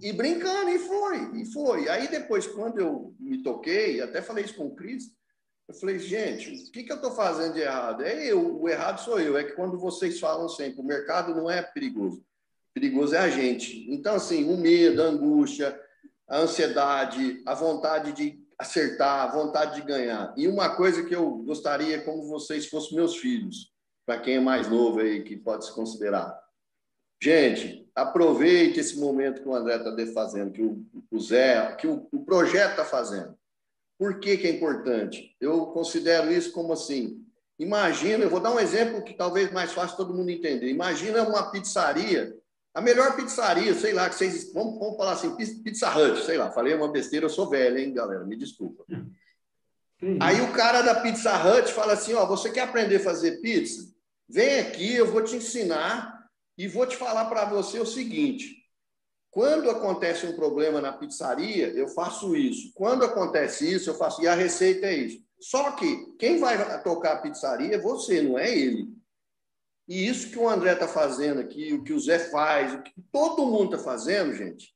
E, 0.00 0.10
e 0.10 0.12
brincando, 0.12 0.70
e 0.70 0.78
foi, 0.78 1.40
e 1.40 1.52
foi. 1.52 1.88
Aí 1.88 2.06
depois, 2.06 2.46
quando 2.46 2.78
eu 2.78 3.12
me 3.18 3.42
toquei, 3.42 4.00
até 4.00 4.22
falei 4.22 4.44
isso 4.44 4.54
com 4.54 4.66
o 4.66 4.76
Cris, 4.76 5.10
eu 5.70 5.74
falei, 5.74 6.00
gente, 6.00 6.68
o 6.68 6.72
que, 6.72 6.82
que 6.82 6.90
eu 6.90 6.96
estou 6.96 7.12
fazendo 7.12 7.54
de 7.54 7.60
errado? 7.60 8.02
É 8.02 8.26
eu, 8.26 8.60
o 8.60 8.68
errado 8.68 9.00
sou 9.00 9.20
eu. 9.20 9.38
É 9.38 9.44
que 9.44 9.52
quando 9.52 9.78
vocês 9.78 10.18
falam 10.18 10.48
sempre, 10.48 10.80
o 10.80 10.84
mercado 10.84 11.32
não 11.32 11.48
é 11.48 11.62
perigoso, 11.62 12.24
perigoso 12.74 13.14
é 13.14 13.18
a 13.18 13.30
gente. 13.30 13.86
Então, 13.88 14.16
assim, 14.16 14.52
o 14.52 14.56
medo, 14.56 15.00
a 15.00 15.06
angústia, 15.06 15.80
a 16.28 16.38
ansiedade, 16.38 17.40
a 17.46 17.54
vontade 17.54 18.12
de 18.12 18.44
acertar, 18.58 19.28
a 19.28 19.32
vontade 19.32 19.76
de 19.76 19.86
ganhar. 19.86 20.34
E 20.36 20.48
uma 20.48 20.74
coisa 20.74 21.04
que 21.04 21.14
eu 21.14 21.36
gostaria, 21.44 22.02
como 22.02 22.26
vocês 22.26 22.66
fossem 22.66 22.96
meus 22.96 23.16
filhos, 23.16 23.72
para 24.04 24.18
quem 24.18 24.36
é 24.36 24.40
mais 24.40 24.68
novo 24.68 24.98
aí, 24.98 25.22
que 25.22 25.36
pode 25.36 25.66
se 25.66 25.72
considerar. 25.72 26.36
Gente, 27.22 27.88
aproveite 27.94 28.80
esse 28.80 28.98
momento 28.98 29.40
que 29.40 29.48
o 29.48 29.54
André 29.54 29.76
está 29.76 30.12
fazendo, 30.12 30.50
que 30.50 30.62
o, 30.62 30.84
o 31.12 31.20
Zé, 31.20 31.76
que 31.76 31.86
o, 31.86 32.08
o 32.10 32.24
projeto 32.24 32.72
está 32.72 32.84
fazendo. 32.84 33.38
Por 34.00 34.18
que, 34.18 34.38
que 34.38 34.46
é 34.46 34.50
importante? 34.50 35.36
Eu 35.38 35.66
considero 35.66 36.32
isso 36.32 36.52
como 36.52 36.72
assim. 36.72 37.22
Imagina, 37.58 38.24
eu 38.24 38.30
vou 38.30 38.40
dar 38.40 38.50
um 38.50 38.58
exemplo 38.58 39.04
que 39.04 39.12
talvez 39.12 39.52
mais 39.52 39.72
fácil 39.72 39.98
todo 39.98 40.14
mundo 40.14 40.30
entender. 40.30 40.70
Imagina 40.70 41.22
uma 41.22 41.52
pizzaria 41.52 42.34
a 42.72 42.80
melhor 42.80 43.16
pizzaria, 43.16 43.74
sei 43.74 43.92
lá, 43.92 44.08
que 44.08 44.14
vocês. 44.14 44.52
Vamos, 44.52 44.78
vamos 44.78 44.96
falar 44.96 45.12
assim, 45.12 45.34
Pizza 45.36 45.90
Hut, 45.90 46.24
sei 46.24 46.38
lá, 46.38 46.50
falei 46.52 46.72
uma 46.74 46.90
besteira, 46.90 47.26
eu 47.26 47.30
sou 47.30 47.48
velho, 47.48 47.78
hein, 47.78 47.92
galera? 47.92 48.24
Me 48.24 48.36
desculpa. 48.36 48.84
Aí 50.20 50.40
o 50.40 50.52
cara 50.52 50.80
da 50.80 51.00
Pizza 51.00 51.32
Hut 51.34 51.72
fala 51.72 51.94
assim: 51.94 52.14
ó, 52.14 52.24
você 52.26 52.50
quer 52.50 52.62
aprender 52.62 52.96
a 52.96 53.00
fazer 53.00 53.40
pizza? 53.40 53.92
Vem 54.28 54.60
aqui, 54.60 54.94
eu 54.94 55.10
vou 55.10 55.22
te 55.22 55.36
ensinar 55.36 56.26
e 56.56 56.68
vou 56.68 56.86
te 56.86 56.96
falar 56.96 57.24
para 57.24 57.44
você 57.44 57.78
o 57.80 57.86
seguinte: 57.86 58.59
quando 59.30 59.70
acontece 59.70 60.26
um 60.26 60.34
problema 60.34 60.80
na 60.80 60.92
pizzaria, 60.92 61.68
eu 61.68 61.86
faço 61.88 62.34
isso. 62.34 62.72
Quando 62.74 63.04
acontece 63.04 63.72
isso, 63.72 63.90
eu 63.90 63.94
faço. 63.94 64.20
E 64.20 64.26
a 64.26 64.34
receita 64.34 64.86
é 64.86 64.94
isso. 64.94 65.24
Só 65.40 65.72
que 65.72 66.14
quem 66.18 66.38
vai 66.38 66.82
tocar 66.82 67.12
a 67.12 67.20
pizzaria 67.20 67.76
é 67.76 67.78
você, 67.78 68.20
não 68.20 68.38
é 68.38 68.50
ele. 68.50 68.88
E 69.88 70.06
isso 70.06 70.30
que 70.30 70.38
o 70.38 70.48
André 70.48 70.72
está 70.72 70.88
fazendo 70.88 71.40
aqui, 71.40 71.72
o 71.72 71.82
que 71.82 71.92
o 71.92 72.00
Zé 72.00 72.18
faz, 72.18 72.74
o 72.74 72.82
que 72.82 72.92
todo 73.12 73.46
mundo 73.46 73.74
está 73.74 73.78
fazendo, 73.78 74.34
gente, 74.34 74.74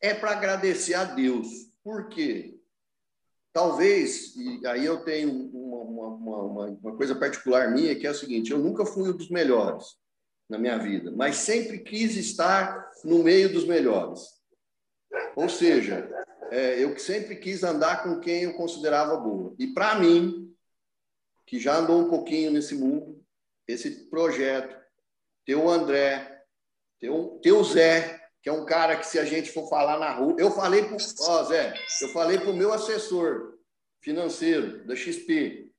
é 0.00 0.14
para 0.14 0.32
agradecer 0.32 0.94
a 0.94 1.04
Deus. 1.04 1.48
Por 1.82 2.08
quê? 2.08 2.58
Talvez, 3.52 4.34
e 4.36 4.66
aí 4.66 4.84
eu 4.84 5.02
tenho 5.04 5.30
uma, 5.30 5.78
uma, 5.78 6.38
uma, 6.38 6.64
uma 6.82 6.96
coisa 6.96 7.14
particular 7.14 7.70
minha, 7.72 7.96
que 7.96 8.06
é 8.06 8.10
o 8.10 8.14
seguinte: 8.14 8.50
eu 8.50 8.58
nunca 8.58 8.84
fui 8.84 9.10
um 9.10 9.16
dos 9.16 9.28
melhores 9.28 9.96
na 10.48 10.58
minha 10.58 10.78
vida, 10.78 11.10
mas 11.10 11.36
sempre 11.36 11.78
quis 11.78 12.16
estar 12.16 12.90
no 13.04 13.22
meio 13.22 13.52
dos 13.52 13.64
melhores. 13.64 14.20
Ou 15.34 15.48
seja, 15.48 16.08
é, 16.50 16.82
eu 16.82 16.96
sempre 16.98 17.36
quis 17.36 17.62
andar 17.62 18.02
com 18.02 18.20
quem 18.20 18.44
eu 18.44 18.54
considerava 18.54 19.16
boa. 19.16 19.54
E 19.58 19.66
para 19.68 19.96
mim, 19.96 20.54
que 21.46 21.58
já 21.58 21.76
andou 21.76 22.00
um 22.00 22.08
pouquinho 22.08 22.50
nesse 22.50 22.74
mundo, 22.74 23.24
esse 23.66 24.08
projeto, 24.08 24.76
ter 25.44 25.56
o 25.56 25.68
André, 25.68 26.42
ter 27.00 27.10
o, 27.10 27.38
ter 27.40 27.52
o 27.52 27.64
Zé, 27.64 28.20
que 28.42 28.48
é 28.48 28.52
um 28.52 28.64
cara 28.64 28.96
que 28.96 29.06
se 29.06 29.18
a 29.18 29.24
gente 29.24 29.50
for 29.50 29.68
falar 29.68 29.98
na 29.98 30.12
rua, 30.12 30.36
eu 30.38 30.50
falei 30.50 30.84
para 30.84 30.96
ó 31.20 31.44
Zé, 31.44 31.74
eu 32.02 32.08
falei 32.10 32.38
para 32.38 32.50
o 32.50 32.56
meu 32.56 32.72
assessor 32.72 33.54
financeiro 34.00 34.86
da 34.86 34.94
XP, 34.94 35.72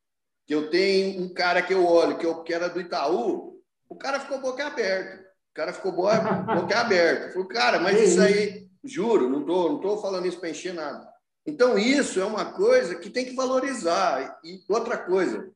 que 0.46 0.54
eu 0.54 0.70
tenho 0.70 1.22
um 1.22 1.34
cara 1.34 1.62
que 1.62 1.74
eu 1.74 1.86
olho, 1.86 2.18
que, 2.18 2.26
eu, 2.26 2.44
que 2.44 2.54
era 2.54 2.68
do 2.68 2.82
Itaú, 2.82 3.57
o 3.90 3.96
cara 3.96 4.20
ficou 4.20 4.40
boca 4.40 4.66
aberta. 4.66 5.26
O 5.52 5.54
cara 5.54 5.74
ficou 5.74 5.92
boca, 5.92 6.80
aberta. 6.80 7.32
Falei, 7.32 7.48
cara, 7.48 7.80
mas 7.80 8.00
isso 8.00 8.22
aí, 8.22 8.70
juro, 8.84 9.30
não 9.30 9.46
tô, 9.46 9.70
não 9.70 9.80
tô 9.80 9.98
falando 9.98 10.28
isso 10.28 10.40
para 10.40 10.50
encher 10.50 10.74
nada. 10.74 11.08
Então, 11.46 11.78
isso 11.78 12.20
é 12.20 12.26
uma 12.26 12.54
coisa 12.54 12.96
que 12.96 13.10
tem 13.10 13.26
que 13.26 13.36
valorizar. 13.36 14.40
E 14.44 14.62
outra 14.68 14.98
coisa, 14.98 15.50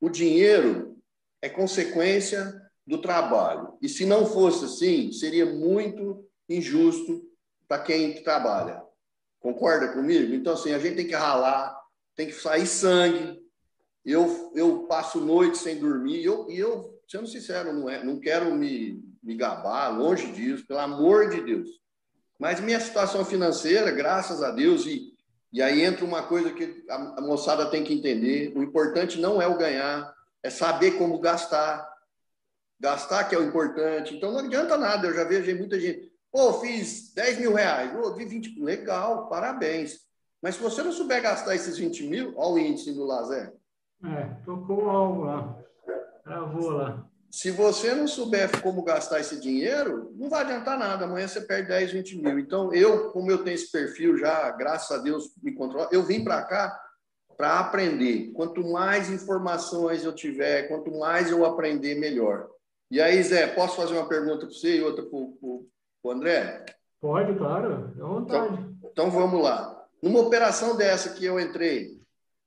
o 0.00 0.10
dinheiro 0.10 0.98
é 1.40 1.48
consequência 1.48 2.60
do 2.86 3.00
trabalho. 3.00 3.78
E 3.80 3.88
se 3.88 4.04
não 4.04 4.26
fosse 4.26 4.66
assim, 4.66 5.12
seria 5.12 5.46
muito 5.46 6.26
injusto 6.48 7.24
para 7.66 7.82
quem 7.82 8.22
trabalha. 8.22 8.82
Concorda 9.40 9.92
comigo? 9.92 10.34
Então, 10.34 10.52
assim, 10.52 10.72
a 10.72 10.78
gente 10.78 10.96
tem 10.96 11.06
que 11.06 11.14
ralar, 11.14 11.74
tem 12.14 12.26
que 12.26 12.32
sair 12.32 12.66
sangue. 12.66 13.42
Eu, 14.04 14.52
eu 14.54 14.84
passo 14.84 15.20
noite 15.20 15.56
sem 15.56 15.78
dormir 15.78 16.20
e 16.20 16.24
eu, 16.24 16.50
eu, 16.50 16.93
sendo 17.08 17.26
sincero, 17.26 17.72
não, 17.72 17.88
é, 17.88 18.02
não 18.02 18.18
quero 18.18 18.54
me, 18.54 19.02
me 19.22 19.36
gabar, 19.36 19.88
longe 19.88 20.30
disso, 20.32 20.66
pelo 20.66 20.80
amor 20.80 21.28
de 21.28 21.42
Deus. 21.42 21.68
Mas 22.38 22.60
minha 22.60 22.80
situação 22.80 23.24
financeira, 23.24 23.90
graças 23.90 24.42
a 24.42 24.50
Deus, 24.50 24.86
e, 24.86 25.14
e 25.52 25.62
aí 25.62 25.82
entra 25.82 26.04
uma 26.04 26.22
coisa 26.22 26.52
que 26.52 26.84
a, 26.88 26.94
a 26.94 27.20
moçada 27.20 27.66
tem 27.66 27.84
que 27.84 27.94
entender: 27.94 28.52
o 28.56 28.62
importante 28.62 29.20
não 29.20 29.40
é 29.40 29.46
o 29.46 29.58
ganhar, 29.58 30.12
é 30.42 30.50
saber 30.50 30.92
como 30.92 31.18
gastar. 31.18 31.92
Gastar 32.78 33.24
que 33.24 33.34
é 33.34 33.38
o 33.38 33.44
importante. 33.44 34.14
Então 34.14 34.32
não 34.32 34.40
adianta 34.40 34.76
nada. 34.76 35.06
Eu 35.06 35.14
já 35.14 35.24
vejo 35.24 35.56
muita 35.56 35.78
gente. 35.80 36.12
Pô, 36.30 36.54
fiz 36.54 37.14
10 37.14 37.38
mil 37.38 37.54
reais. 37.54 37.92
Pô, 37.92 38.12
vi 38.12 38.24
20 38.24 38.60
Legal, 38.60 39.28
parabéns. 39.28 40.00
Mas 40.42 40.56
se 40.56 40.62
você 40.62 40.82
não 40.82 40.92
souber 40.92 41.22
gastar 41.22 41.54
esses 41.54 41.78
20 41.78 42.06
mil, 42.06 42.34
olha 42.36 42.54
o 42.54 42.58
índice 42.58 42.92
do 42.92 43.04
Lazer. 43.04 43.54
É, 44.04 44.24
tocou 44.44 44.90
algo 44.90 45.22
lá. 45.22 45.56
Lá. 46.70 47.06
Se 47.30 47.50
você 47.50 47.92
não 47.94 48.06
souber 48.06 48.62
como 48.62 48.84
gastar 48.84 49.18
esse 49.18 49.40
dinheiro, 49.40 50.12
não 50.14 50.30
vai 50.30 50.42
adiantar 50.42 50.78
nada. 50.78 51.04
Amanhã 51.04 51.26
você 51.26 51.40
perde 51.40 51.66
10, 51.66 51.90
20 51.90 52.18
mil. 52.18 52.38
Então, 52.38 52.72
eu, 52.72 53.10
como 53.10 53.28
eu 53.28 53.42
tenho 53.42 53.56
esse 53.56 53.72
perfil 53.72 54.16
já, 54.16 54.50
graças 54.52 54.96
a 54.96 55.02
Deus, 55.02 55.32
me 55.42 55.52
controla, 55.52 55.88
eu 55.90 56.04
vim 56.04 56.22
para 56.22 56.42
cá 56.42 56.80
para 57.36 57.58
aprender. 57.58 58.30
Quanto 58.34 58.62
mais 58.62 59.10
informações 59.10 60.04
eu 60.04 60.14
tiver, 60.14 60.68
quanto 60.68 60.96
mais 60.96 61.28
eu 61.28 61.44
aprender, 61.44 61.96
melhor. 61.96 62.48
E 62.88 63.00
aí, 63.00 63.20
Zé, 63.22 63.48
posso 63.48 63.74
fazer 63.74 63.94
uma 63.94 64.08
pergunta 64.08 64.46
para 64.46 64.54
você 64.54 64.76
e 64.76 64.82
outra 64.82 65.04
para 65.04 65.18
o 65.18 65.66
André? 66.06 66.64
Pode, 67.00 67.34
claro, 67.36 67.92
à 68.00 68.06
vontade. 68.06 68.54
Então, 68.54 68.90
então, 68.92 69.10
vamos 69.10 69.42
lá. 69.42 69.84
Numa 70.00 70.20
operação 70.20 70.76
dessa 70.76 71.10
que 71.10 71.24
eu 71.24 71.40
entrei, 71.40 72.00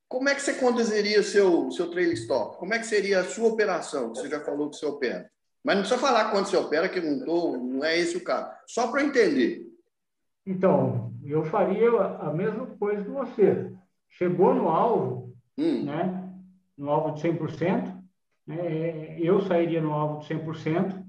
como 0.07 0.29
é 0.29 0.35
que 0.35 0.41
você 0.41 0.53
conduziria 0.53 1.21
seu, 1.21 1.69
seu 1.71 1.89
trailer 1.89 2.13
stop? 2.13 2.57
Como 2.57 2.73
é 2.73 2.79
que 2.79 2.85
seria 2.85 3.19
a 3.19 3.25
sua 3.25 3.49
operação, 3.49 4.11
que 4.11 4.19
você 4.19 4.29
já 4.29 4.39
falou 4.39 4.69
que 4.69 4.77
você 4.77 4.85
opera? 4.85 5.29
Mas 5.63 5.75
não 5.75 5.83
precisa 5.83 5.99
falar 5.99 6.31
quando 6.31 6.45
você 6.45 6.55
opera, 6.55 6.87
que 6.87 7.01
não, 7.01 7.25
tô, 7.25 7.57
não 7.57 7.83
é 7.83 7.97
esse 7.97 8.15
o 8.15 8.23
caso. 8.23 8.49
Só 8.67 8.89
para 8.89 9.03
entender. 9.03 9.67
Então, 10.45 11.13
eu 11.25 11.43
faria 11.43 11.89
a 11.89 12.33
mesma 12.33 12.65
coisa 12.67 13.03
que 13.03 13.09
você 13.09 13.73
chegou 14.09 14.55
no 14.55 14.69
alvo, 14.69 15.35
hum. 15.57 15.83
né, 15.83 16.23
no 16.77 16.89
alvo 16.89 17.15
de 17.15 17.27
100%, 17.27 18.01
né, 18.47 19.19
eu 19.19 19.41
sairia 19.41 19.81
no 19.81 19.91
alvo 19.91 20.21
de 20.21 20.33
100%. 20.33 21.05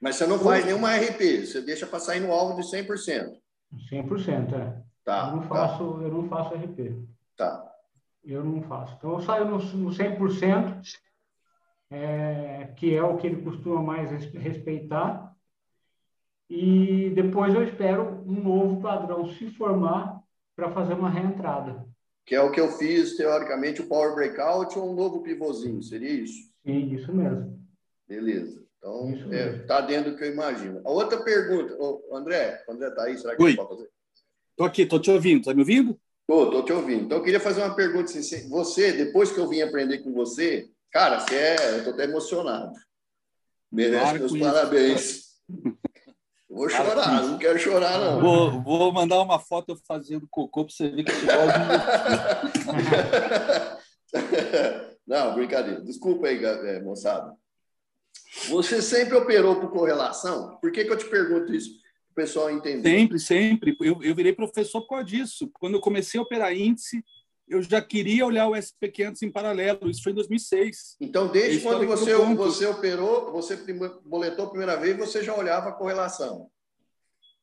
Mas 0.00 0.16
você 0.16 0.26
não 0.26 0.38
faz 0.38 0.64
nenhuma 0.64 0.96
RP, 0.96 1.44
você 1.44 1.60
deixa 1.60 1.86
para 1.86 1.98
sair 1.98 2.20
no 2.20 2.32
alvo 2.32 2.56
de 2.56 2.62
100%. 2.62 3.30
100%, 3.90 4.54
é. 4.54 4.82
Tá, 5.04 5.28
eu, 5.28 5.36
não 5.36 5.42
tá. 5.42 5.48
faço, 5.48 5.82
eu 5.82 6.08
não 6.10 6.28
faço 6.28 6.54
RP. 6.54 6.96
Tá. 7.36 7.67
Eu 8.28 8.44
não 8.44 8.62
faço. 8.62 8.94
Então, 8.96 9.14
eu 9.14 9.20
saio 9.20 9.46
no, 9.46 9.58
no 9.58 9.90
100%, 9.90 10.82
é, 11.90 12.72
que 12.76 12.94
é 12.94 13.02
o 13.02 13.16
que 13.16 13.26
ele 13.26 13.42
costuma 13.42 13.82
mais 13.82 14.10
respeitar, 14.32 15.34
e 16.48 17.10
depois 17.10 17.54
eu 17.54 17.64
espero 17.64 18.22
um 18.26 18.42
novo 18.42 18.80
padrão 18.80 19.28
se 19.34 19.50
formar 19.50 20.22
para 20.54 20.70
fazer 20.70 20.94
uma 20.94 21.10
reentrada 21.10 21.88
que 22.28 22.34
é 22.34 22.42
o 22.42 22.52
que 22.52 22.60
eu 22.60 22.70
fiz, 22.72 23.16
teoricamente, 23.16 23.80
o 23.80 23.88
Power 23.88 24.14
Breakout 24.14 24.78
ou 24.78 24.92
um 24.92 24.94
novo 24.94 25.22
pivôzinho, 25.22 25.82
seria 25.82 26.10
isso? 26.10 26.52
Sim, 26.62 26.94
isso 26.94 27.10
mesmo. 27.10 27.58
Beleza. 28.06 28.62
Então, 28.76 29.10
está 29.14 29.34
é, 29.34 29.58
tá 29.60 29.80
dentro 29.80 30.10
do 30.10 30.18
que 30.18 30.24
eu 30.24 30.32
imagino. 30.34 30.82
A 30.84 30.90
outra 30.90 31.24
pergunta, 31.24 31.74
André, 32.12 32.62
André 32.68 32.88
está 32.88 33.04
aí, 33.04 33.16
será 33.16 33.34
que 33.34 33.42
Oi. 33.42 33.56
pode 33.56 33.68
fazer? 33.70 33.88
Estou 34.50 34.66
aqui, 34.66 34.82
estou 34.82 35.00
te 35.00 35.10
ouvindo. 35.10 35.40
Está 35.40 35.54
me 35.54 35.60
ouvindo? 35.60 35.98
Estou, 36.28 36.62
te 36.62 36.72
ouvindo. 36.74 37.04
Então, 37.04 37.18
eu 37.18 37.24
queria 37.24 37.40
fazer 37.40 37.62
uma 37.62 37.74
pergunta. 37.74 38.10
Assim, 38.10 38.50
você, 38.50 38.92
depois 38.92 39.32
que 39.32 39.40
eu 39.40 39.48
vim 39.48 39.62
aprender 39.62 39.98
com 39.98 40.12
você, 40.12 40.68
cara, 40.92 41.20
você 41.20 41.34
é, 41.34 41.70
eu 41.70 41.78
estou 41.78 41.94
até 41.94 42.04
emocionado. 42.04 42.74
Merece 43.72 44.02
claro 44.02 44.18
meus 44.18 44.38
parabéns. 44.38 45.22
Vou 46.50 46.68
chorar, 46.68 47.22
não 47.22 47.38
quero 47.38 47.58
chorar, 47.58 47.98
não. 47.98 48.20
Vou, 48.20 48.62
vou 48.62 48.92
mandar 48.92 49.20
uma 49.20 49.38
foto 49.38 49.78
fazendo 49.86 50.26
cocô 50.30 50.64
para 50.64 50.74
você 50.74 50.88
ver 50.88 51.04
que 51.04 51.12
igual 51.12 51.46
Não, 55.06 55.34
brincadeira. 55.34 55.82
Desculpa 55.82 56.26
aí, 56.26 56.42
é, 56.42 56.80
moçada. 56.80 57.34
Você 58.48 58.80
sempre 58.80 59.14
operou 59.14 59.60
por 59.60 59.70
correlação? 59.70 60.56
Por 60.56 60.72
que, 60.72 60.84
que 60.84 60.90
eu 60.90 60.96
te 60.96 61.04
pergunto 61.04 61.54
isso? 61.54 61.70
O 62.10 62.14
pessoal 62.14 62.50
entender. 62.50 62.88
Sempre, 62.88 63.18
sempre. 63.18 63.76
Eu, 63.80 64.02
eu 64.02 64.14
virei 64.14 64.32
professor 64.32 64.80
por 64.82 64.88
causa 64.88 65.04
disso. 65.04 65.50
Quando 65.54 65.74
eu 65.74 65.80
comecei 65.80 66.18
a 66.18 66.22
operar 66.22 66.52
índice, 66.52 67.04
eu 67.48 67.62
já 67.62 67.80
queria 67.80 68.26
olhar 68.26 68.48
o 68.48 68.52
SP500 68.52 69.22
em 69.22 69.30
paralelo. 69.30 69.88
Isso 69.88 70.02
foi 70.02 70.12
em 70.12 70.14
2006. 70.16 70.96
Então, 71.00 71.28
desde 71.28 71.60
quando 71.60 71.86
você, 71.86 72.14
você 72.14 72.66
operou, 72.66 73.32
você 73.32 73.56
boletou 74.04 74.46
a 74.46 74.50
primeira 74.50 74.76
vez, 74.76 74.96
você 74.96 75.22
já 75.22 75.34
olhava 75.34 75.70
a 75.70 75.72
correlação? 75.72 76.50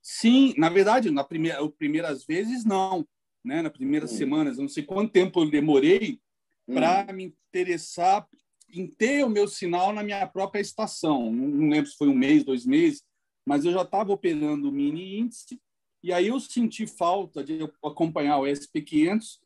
Sim, 0.01 0.53
na 0.57 0.69
verdade, 0.69 1.09
na 1.09 1.23
primeira, 1.23 1.67
primeiras 1.71 2.25
vezes, 2.25 2.63
não. 2.63 3.07
Né? 3.43 3.61
Na 3.61 3.69
primeiras 3.69 4.11
hum. 4.11 4.17
semanas, 4.17 4.57
não 4.57 4.67
sei 4.67 4.83
quanto 4.83 5.11
tempo 5.11 5.41
eu 5.41 5.49
demorei 5.49 6.19
hum. 6.67 6.75
para 6.75 7.11
me 7.11 7.35
interessar 7.49 8.27
em 8.69 8.87
ter 8.87 9.23
o 9.23 9.29
meu 9.29 9.47
sinal 9.47 9.93
na 9.93 10.03
minha 10.03 10.25
própria 10.27 10.61
estação. 10.61 11.31
Não 11.31 11.69
lembro 11.69 11.89
se 11.89 11.97
foi 11.97 12.07
um 12.07 12.15
mês, 12.15 12.43
dois 12.43 12.65
meses, 12.65 13.03
mas 13.45 13.65
eu 13.65 13.71
já 13.71 13.83
estava 13.83 14.11
operando 14.11 14.69
o 14.69 14.71
mini 14.71 15.19
índice 15.19 15.61
e 16.03 16.11
aí 16.11 16.27
eu 16.27 16.39
senti 16.39 16.87
falta 16.87 17.43
de 17.43 17.59
acompanhar 17.83 18.39
o 18.39 18.43
SP500 18.43 19.39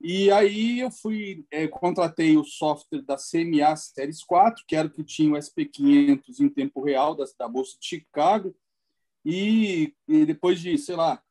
e 0.00 0.30
aí 0.32 0.80
eu 0.80 0.90
fui 0.90 1.46
é, 1.50 1.68
contratei 1.68 2.36
o 2.36 2.44
software 2.44 3.02
da 3.02 3.16
CMA 3.16 3.76
Series 3.76 4.24
4, 4.24 4.64
que 4.66 4.74
era 4.74 4.88
o 4.88 4.90
que 4.90 5.04
tinha 5.04 5.32
o 5.32 5.36
SP500 5.36 6.40
em 6.40 6.48
tempo 6.48 6.82
real 6.82 7.14
da, 7.14 7.24
da 7.38 7.48
Bolsa 7.48 7.78
de 7.78 7.86
Chicago, 7.86 8.52
e, 9.24 9.94
e 10.08 10.26
depois 10.26 10.60
de, 10.60 10.76
sei 10.76 10.96
lá, 10.96 11.22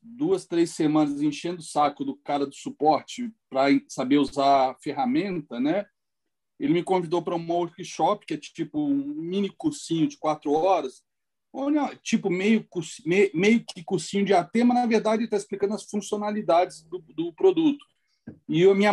duas, 0.00 0.46
três 0.46 0.70
semanas 0.70 1.20
enchendo 1.20 1.60
o 1.60 1.64
saco 1.64 2.04
do 2.04 2.16
cara 2.16 2.46
do 2.46 2.54
suporte 2.54 3.32
para 3.50 3.66
saber 3.88 4.18
usar 4.18 4.70
a 4.70 4.74
ferramenta, 4.76 5.58
né? 5.58 5.84
Ele 6.60 6.74
me 6.74 6.84
convidou 6.84 7.20
para 7.20 7.34
um 7.34 7.52
workshop, 7.52 8.24
que 8.24 8.34
é 8.34 8.36
tipo 8.36 8.78
um 8.78 8.94
mini 8.94 9.50
cursinho 9.50 10.06
de 10.06 10.16
quatro 10.16 10.52
horas, 10.52 11.02
Olha, 11.52 11.94
tipo 12.02 12.30
meio, 12.30 12.66
meio, 13.34 13.64
que 13.64 13.84
cursinho 13.84 14.24
de 14.24 14.32
AT, 14.32 14.50
mas 14.64 14.76
na 14.76 14.86
verdade 14.86 15.24
está 15.24 15.36
explicando 15.36 15.74
as 15.74 15.84
funcionalidades 15.84 16.82
do, 16.84 16.98
do 17.14 17.32
produto. 17.34 17.84
E 18.48 18.64
a 18.64 18.74
minha 18.74 18.92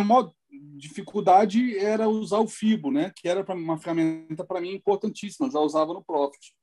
dificuldade 0.76 1.78
era 1.78 2.08
usar 2.08 2.38
o 2.38 2.48
Fibo, 2.48 2.90
né? 2.90 3.12
que 3.16 3.28
era 3.28 3.42
uma 3.54 3.78
ferramenta 3.78 4.44
para 4.44 4.60
mim 4.60 4.74
importantíssima, 4.74 5.50
já 5.50 5.60
usava 5.60 5.94
no 5.94 6.04
Profit. 6.04 6.54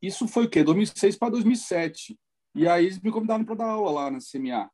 Isso 0.00 0.26
foi 0.28 0.44
o 0.44 0.50
quê? 0.50 0.62
2006 0.62 1.16
para 1.16 1.30
2007. 1.30 2.18
E 2.54 2.68
aí 2.68 2.86
eles 2.86 3.00
me 3.00 3.10
convidaram 3.10 3.44
para 3.44 3.56
dar 3.56 3.70
aula 3.70 3.90
lá 3.90 4.10
na 4.10 4.18
CMA. 4.18 4.70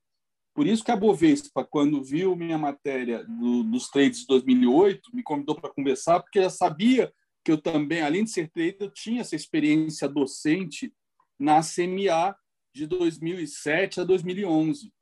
Por 0.53 0.66
isso 0.66 0.85
que 0.85 0.90
a 0.90 0.97
Bovespa, 0.97 1.64
quando 1.64 2.03
viu 2.03 2.37
minha 2.37 2.59
matéria 2.59 3.25
do, 3.25 3.62
dos 3.62 3.88
trades 3.88 4.21
de 4.21 4.27
2008, 4.27 5.14
me 5.14 5.23
convidou 5.23 5.55
para 5.55 5.73
conversar, 5.73 6.21
porque 6.21 6.43
já 6.43 6.51
sabia 6.51 7.12
que 7.44 7.53
eu 7.53 7.61
também, 7.61 8.03
além 8.03 8.24
de 8.24 8.31
ser 8.31 8.50
trader, 8.50 8.76
eu 8.81 8.90
tinha 8.90 9.20
essa 9.22 9.37
experiência 9.37 10.09
docente 10.09 10.92
na 11.38 11.61
CMA 11.61 12.37
de 12.74 12.87
2007 12.87 14.00
a 14.00 14.05
2011. 14.05 14.92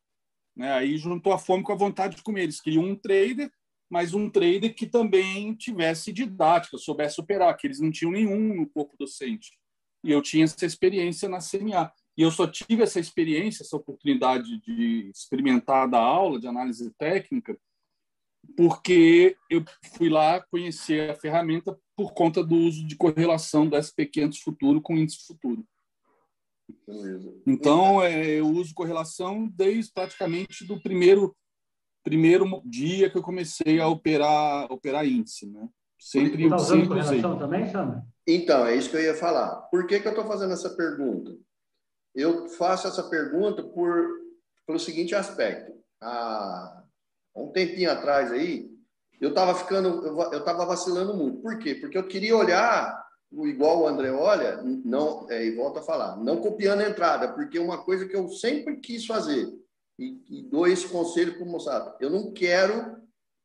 Né? 0.57 0.73
Aí 0.73 0.97
juntou 0.97 1.33
a 1.33 1.39
fome 1.39 1.63
com 1.63 1.73
a 1.73 1.77
vontade 1.77 2.17
de 2.17 2.23
comer. 2.23 2.45
Eles 2.45 2.61
queriam 2.61 2.85
um 2.85 2.97
trader, 2.97 3.51
mas 3.91 4.15
um 4.15 4.31
trader 4.31 4.75
que 4.75 4.87
também 4.87 5.55
tivesse 5.55 6.13
didática, 6.13 6.79
soubesse 6.79 7.21
operar, 7.21 7.57
que 7.57 7.67
eles 7.67 7.81
não 7.81 7.91
tinham 7.91 8.13
nenhum 8.13 8.55
no 8.55 8.69
corpo 8.69 8.97
docente. 8.99 9.59
E 10.05 10.13
eu 10.13 10.23
tinha 10.23 10.45
essa 10.45 10.65
experiência 10.65 11.29
na 11.29 11.39
CMA. 11.39 11.93
E 12.17 12.23
eu 12.23 12.31
só 12.31 12.47
tive 12.47 12.83
essa 12.83 12.99
experiência, 12.99 13.63
essa 13.63 13.77
oportunidade 13.77 14.61
de 14.61 15.11
experimentar 15.15 15.89
da 15.89 16.01
aula 16.01 16.41
de 16.41 16.49
análise 16.49 16.93
técnica, 16.99 17.57
porque 18.57 19.37
eu 19.51 19.65
fui 19.97 20.09
lá 20.09 20.41
conhecer 20.51 21.11
a 21.11 21.15
ferramenta 21.15 21.79
por 21.97 22.13
conta 22.13 22.43
do 22.45 22.55
uso 22.55 22.87
de 22.87 22.97
correlação 22.97 23.67
do 23.67 23.77
SP500 23.77 24.39
futuro 24.43 24.81
com 24.81 24.97
índice 24.97 25.27
futuro. 25.27 25.65
Então, 27.47 28.03
é, 28.03 28.41
eu 28.41 28.47
uso 28.47 28.75
correlação 28.75 29.49
desde 29.55 29.93
praticamente 29.93 30.67
do 30.67 30.81
primeiro 30.81 31.35
primeiro 32.05 32.63
dia 32.65 33.11
que 33.11 33.19
eu 33.19 33.23
comecei 33.23 33.81
a 33.81 33.89
operar 33.89 34.71
operar 34.73 35.07
índice, 35.07 35.47
né? 35.47 35.69
Sempre 35.99 36.45
está 36.45 36.57
usando 36.57 36.69
sempre 36.69 36.89
correlação 36.89 37.31
usei. 37.31 37.39
também, 37.39 37.71
Sandra? 37.71 38.07
Então, 38.27 38.67
é 38.67 38.77
isso 38.77 38.91
que 38.91 38.97
eu 38.97 39.03
ia 39.03 39.15
falar. 39.15 39.57
Por 39.71 39.87
que, 39.87 40.01
que 40.01 40.07
eu 40.07 40.13
estou 40.13 40.27
fazendo 40.27 40.53
essa 40.53 40.71
pergunta? 40.71 41.37
Eu 42.15 42.49
faço 42.51 42.87
essa 42.87 43.03
pergunta 43.09 43.63
por 43.63 44.09
pelo 44.67 44.79
seguinte 44.79 45.15
aspecto. 45.15 45.73
Há 47.39 47.43
um 47.43 47.53
tempinho 47.53 47.91
atrás 47.91 48.33
aí, 48.33 48.69
eu 49.21 49.31
estava 49.31 49.55
ficando, 49.55 50.05
eu 50.33 50.39
estava 50.39 50.67
vacilando 50.67 51.15
muito. 51.15 51.41
Por 51.41 51.59
quê? 51.59 51.75
Porque 51.75 51.97
eu 51.97 52.07
queria 52.07 52.37
olhar 52.37 53.07
igual 53.31 53.83
o 53.83 53.87
André 53.87 54.11
olha, 54.11 54.61
não, 54.63 55.27
é, 55.31 55.45
e 55.45 55.55
volta 55.55 55.81
a 55.81 55.83
falar, 55.83 56.17
não 56.17 56.39
copiando 56.39 56.81
a 56.81 56.89
entrada, 56.89 57.29
porque 57.29 57.59
é 57.59 57.61
uma 57.61 57.79
coisa 57.79 58.07
que 58.07 58.17
eu 58.17 58.29
sempre 58.31 58.79
quis 58.79 59.05
fazer, 59.05 59.53
e, 59.99 60.23
e 60.31 60.43
dou 60.43 60.67
esse 60.67 60.89
conselho 60.89 61.35
para 61.35 61.45
o 61.45 61.47
moçada, 61.47 61.95
eu 62.01 62.09
não 62.09 62.33
quero, 62.33 62.97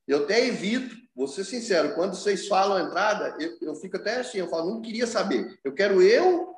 eu 0.07 0.23
até 0.23 0.47
evito, 0.47 0.95
vou 1.13 1.27
ser 1.27 1.43
sincero, 1.43 1.95
quando 1.95 2.15
vocês 2.15 2.47
falam 2.47 2.77
a 2.77 2.81
entrada, 2.81 3.35
eu, 3.39 3.57
eu 3.61 3.75
fico 3.75 3.97
até 3.97 4.21
assim, 4.21 4.37
eu 4.37 4.47
falo, 4.47 4.71
não 4.71 4.81
queria 4.81 5.05
saber, 5.05 5.59
eu 5.65 5.73
quero 5.73 6.01
eu 6.01 6.53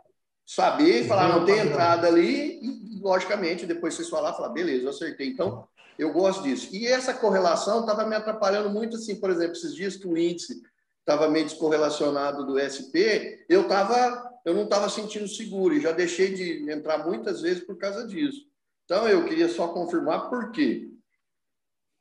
saber 0.45 1.01
e 1.01 1.07
falar, 1.07 1.29
não 1.29 1.43
tem 1.43 1.57
entrada 1.57 2.07
ali, 2.07 2.59
e 2.61 2.99
logicamente, 2.99 3.65
depois 3.65 3.95
vocês 3.95 4.09
falar, 4.09 4.33
falar, 4.33 4.49
beleza, 4.49 4.83
eu 4.83 4.89
acertei. 4.89 5.27
Então, 5.27 5.67
eu 5.97 6.11
gosto 6.11 6.43
disso. 6.43 6.75
E 6.75 6.85
essa 6.87 7.13
correlação 7.13 7.81
estava 7.81 8.05
me 8.05 8.15
atrapalhando 8.15 8.69
muito, 8.69 8.97
assim, 8.97 9.15
por 9.15 9.29
exemplo, 9.29 9.53
esses 9.53 9.73
dias 9.73 9.95
que 9.95 10.07
o 10.07 10.17
índice 10.17 10.61
estava 10.99 11.29
meio 11.29 11.45
descorrelacionado 11.45 12.45
do 12.45 12.59
SP, 12.59 13.45
eu 13.47 13.67
tava, 13.67 14.39
eu 14.43 14.53
não 14.53 14.63
estava 14.63 14.89
sentindo 14.89 15.27
seguro 15.27 15.73
e 15.73 15.79
já 15.79 15.91
deixei 15.91 16.33
de 16.33 16.69
entrar 16.71 17.05
muitas 17.05 17.41
vezes 17.41 17.63
por 17.63 17.77
causa 17.77 18.05
disso. 18.07 18.45
Então, 18.83 19.07
eu 19.07 19.25
queria 19.25 19.47
só 19.47 19.69
confirmar 19.69 20.29
por 20.29 20.51
quê. 20.51 20.89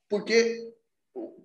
Porque 0.08 0.72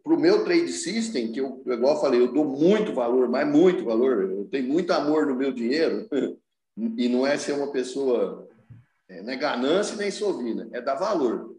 para 0.04 0.14
o 0.14 0.20
meu 0.20 0.44
trade 0.44 0.72
system, 0.72 1.32
que 1.32 1.40
eu, 1.40 1.62
igual 1.68 1.96
eu 1.96 2.02
falei, 2.02 2.20
eu 2.20 2.32
dou 2.32 2.46
muito 2.46 2.94
valor, 2.94 3.30
mas 3.30 3.48
muito 3.48 3.84
valor, 3.84 4.24
eu 4.24 4.46
tenho 4.46 4.68
muito 4.68 4.92
amor 4.92 5.28
no 5.28 5.36
meu 5.36 5.52
dinheiro, 5.52 6.08
e 6.98 7.08
não 7.08 7.28
é 7.28 7.38
ser 7.38 7.54
uma 7.54 7.72
pessoa, 7.72 8.48
é, 9.08 9.22
não 9.22 9.32
é 9.32 9.36
ganância 9.36 9.96
nem 9.96 10.10
sovina, 10.10 10.68
é 10.72 10.82
dar 10.82 10.96
valor 10.96 11.59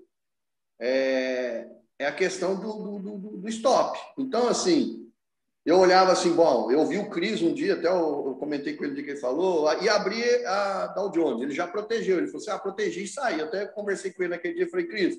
é, 0.80 1.68
é 1.98 2.06
a 2.06 2.12
questão 2.12 2.56
do, 2.56 2.72
do, 2.72 2.98
do, 2.98 3.36
do, 3.36 3.48
stop. 3.48 3.98
Então, 4.18 4.48
assim, 4.48 5.06
eu 5.64 5.78
olhava 5.78 6.12
assim, 6.12 6.32
bom, 6.32 6.72
eu 6.72 6.86
vi 6.86 6.96
o 6.96 7.10
Cris 7.10 7.42
um 7.42 7.52
dia, 7.52 7.74
até 7.74 7.88
eu, 7.88 8.24
eu 8.28 8.34
comentei 8.36 8.74
com 8.74 8.84
ele 8.84 8.94
de 8.94 9.02
que 9.02 9.10
ele 9.10 9.20
falou, 9.20 9.70
e 9.82 9.88
abri 9.88 10.24
a 10.46 10.86
Dow 10.88 11.10
Jones, 11.10 11.42
ele 11.42 11.54
já 11.54 11.66
protegeu, 11.66 12.16
ele 12.16 12.28
falou 12.28 12.40
assim, 12.40 12.50
ah, 12.50 12.58
protegi 12.58 13.04
e 13.04 13.08
saí. 13.08 13.40
Até 13.42 13.66
conversei 13.66 14.10
com 14.10 14.22
ele 14.22 14.30
naquele 14.30 14.54
dia, 14.54 14.70
falei, 14.70 14.86
Cris, 14.86 15.18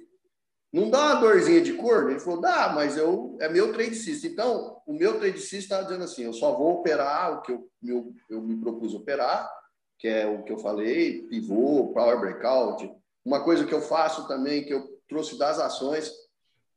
não 0.74 0.90
dá 0.90 1.00
uma 1.00 1.16
dorzinha 1.16 1.62
de 1.62 1.74
cor? 1.74 2.10
Ele 2.10 2.20
falou, 2.20 2.42
dá, 2.42 2.72
mas 2.74 2.98
eu, 2.98 3.38
é 3.42 3.50
meu 3.50 3.74
trade 3.74 3.96
system. 3.96 4.32
Então, 4.32 4.82
o 4.88 4.94
meu 4.94 5.20
trade 5.20 5.40
system 5.40 5.60
está 5.60 5.82
dizendo 5.84 6.06
assim, 6.06 6.24
eu 6.24 6.34
só 6.34 6.56
vou 6.56 6.80
operar 6.80 7.34
o 7.34 7.42
que 7.42 7.52
eu, 7.52 7.70
meu, 7.82 8.14
eu 8.30 8.42
me 8.42 8.56
propus 8.56 8.96
operar, 8.96 9.52
que 10.00 10.08
é 10.08 10.26
o 10.26 10.44
que 10.44 10.52
eu 10.52 10.58
falei, 10.58 11.24
pivô, 11.28 11.92
power 11.94 12.20
breakout. 12.20 12.90
Uma 13.24 13.44
coisa 13.44 13.66
que 13.66 13.74
eu 13.74 13.82
faço 13.82 14.28
também, 14.28 14.64
que 14.64 14.74
eu 14.74 14.91
trouxe 15.12 15.38
das 15.38 15.60
ações, 15.60 16.10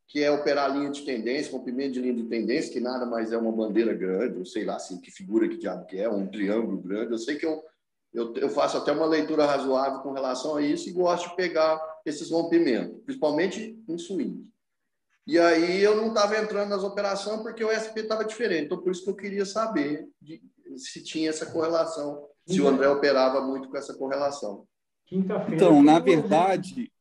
que 0.08 0.22
é 0.22 0.30
operar 0.30 0.68
a 0.68 0.74
linha 0.74 0.90
de 0.90 1.02
tendência, 1.02 1.52
rompimento 1.52 1.92
de 1.92 2.00
linha 2.00 2.14
de 2.14 2.24
tendência, 2.24 2.72
que 2.72 2.80
nada 2.80 3.06
mais 3.06 3.32
é 3.32 3.38
uma 3.38 3.52
bandeira 3.52 3.94
grande, 3.94 4.38
ou 4.38 4.44
sei 4.44 4.64
lá 4.64 4.74
assim, 4.74 5.00
que 5.00 5.10
figura 5.10 5.48
que 5.48 5.56
diabo 5.56 5.86
que 5.86 5.98
é, 5.98 6.08
um 6.08 6.26
triângulo 6.26 6.78
grande. 6.78 7.12
Eu 7.12 7.18
sei 7.18 7.36
que 7.36 7.46
eu, 7.46 7.62
eu, 8.12 8.34
eu 8.34 8.50
faço 8.50 8.76
até 8.76 8.90
uma 8.90 9.06
leitura 9.06 9.46
razoável 9.46 10.00
com 10.00 10.12
relação 10.12 10.56
a 10.56 10.62
isso 10.62 10.88
e 10.88 10.92
gosto 10.92 11.30
de 11.30 11.36
pegar 11.36 11.80
esses 12.04 12.30
rompimentos, 12.30 13.00
principalmente 13.04 13.80
em 13.88 13.96
swing. 13.96 14.44
E 15.26 15.38
aí 15.38 15.80
eu 15.80 15.96
não 15.96 16.08
estava 16.08 16.36
entrando 16.36 16.68
nas 16.70 16.82
operações 16.82 17.40
porque 17.40 17.64
o 17.64 17.70
SP 17.70 18.02
estava 18.02 18.24
diferente. 18.24 18.66
Então, 18.66 18.82
por 18.82 18.90
isso 18.90 19.04
que 19.04 19.10
eu 19.10 19.16
queria 19.16 19.46
saber 19.46 20.06
de, 20.20 20.42
se 20.76 21.02
tinha 21.02 21.30
essa 21.30 21.46
correlação, 21.46 22.26
se 22.46 22.60
o 22.60 22.68
André 22.68 22.88
operava 22.88 23.40
muito 23.40 23.68
com 23.68 23.76
essa 23.76 23.94
correlação. 23.94 24.66
Então, 25.54 25.82
na 25.82 25.98
verdade, 25.98 26.92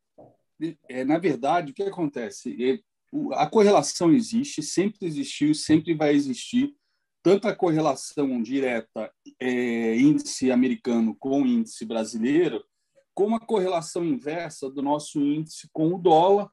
é, 0.89 1.03
na 1.03 1.17
verdade, 1.17 1.71
o 1.71 1.75
que 1.75 1.83
acontece? 1.83 2.55
É, 2.63 2.79
a 3.33 3.47
correlação 3.47 4.11
existe, 4.11 4.61
sempre 4.61 5.05
existiu 5.05 5.53
sempre 5.53 5.93
vai 5.93 6.13
existir, 6.13 6.73
tanto 7.21 7.47
a 7.47 7.55
correlação 7.55 8.41
direta 8.41 9.11
é, 9.39 9.95
índice 9.95 10.51
americano 10.51 11.15
com 11.15 11.45
índice 11.45 11.85
brasileiro, 11.85 12.63
como 13.13 13.35
a 13.35 13.39
correlação 13.39 14.03
inversa 14.03 14.69
do 14.69 14.81
nosso 14.81 15.19
índice 15.21 15.69
com 15.71 15.93
o 15.93 15.97
dólar 15.97 16.49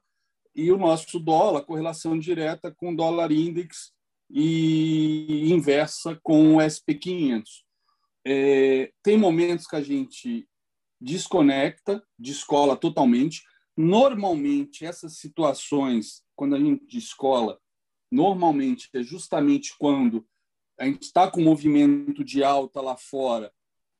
e 0.55 0.71
o 0.71 0.77
nosso 0.77 1.19
dólar, 1.19 1.65
correlação 1.65 2.17
direta 2.17 2.71
com 2.71 2.93
o 2.93 2.95
dólar 2.95 3.31
index 3.31 3.91
e 4.29 5.51
inversa 5.51 6.17
com 6.23 6.55
o 6.55 6.59
SP500. 6.59 7.43
É, 8.25 8.91
tem 9.03 9.17
momentos 9.17 9.65
que 9.65 9.75
a 9.75 9.81
gente 9.81 10.47
desconecta, 10.99 12.01
descola 12.17 12.77
totalmente, 12.77 13.43
Normalmente, 13.77 14.85
essas 14.85 15.17
situações, 15.17 16.23
quando 16.35 16.55
a 16.55 16.59
gente 16.59 16.85
de 16.85 16.97
escola, 16.97 17.59
normalmente 18.11 18.89
é 18.93 19.01
justamente 19.01 19.73
quando 19.77 20.25
a 20.79 20.85
gente 20.85 21.03
está 21.03 21.29
com 21.29 21.41
movimento 21.41 22.23
de 22.23 22.43
alta 22.43 22.81
lá 22.81 22.97
fora 22.97 23.51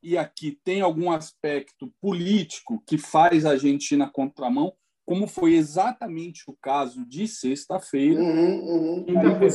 e 0.04 0.18
aqui 0.18 0.60
tem 0.64 0.82
algum 0.82 1.12
aspecto 1.12 1.94
político 2.02 2.84
que 2.88 2.98
faz 2.98 3.46
a 3.46 3.56
gente 3.56 3.92
ir 3.94 3.98
na 3.98 4.10
contramão, 4.10 4.74
como 5.06 5.28
foi 5.28 5.54
exatamente 5.54 6.44
o 6.48 6.58
caso 6.60 7.06
de 7.06 7.28
sexta-feira. 7.28 8.20
Uhum, 8.20 9.06
uhum. 9.06 9.50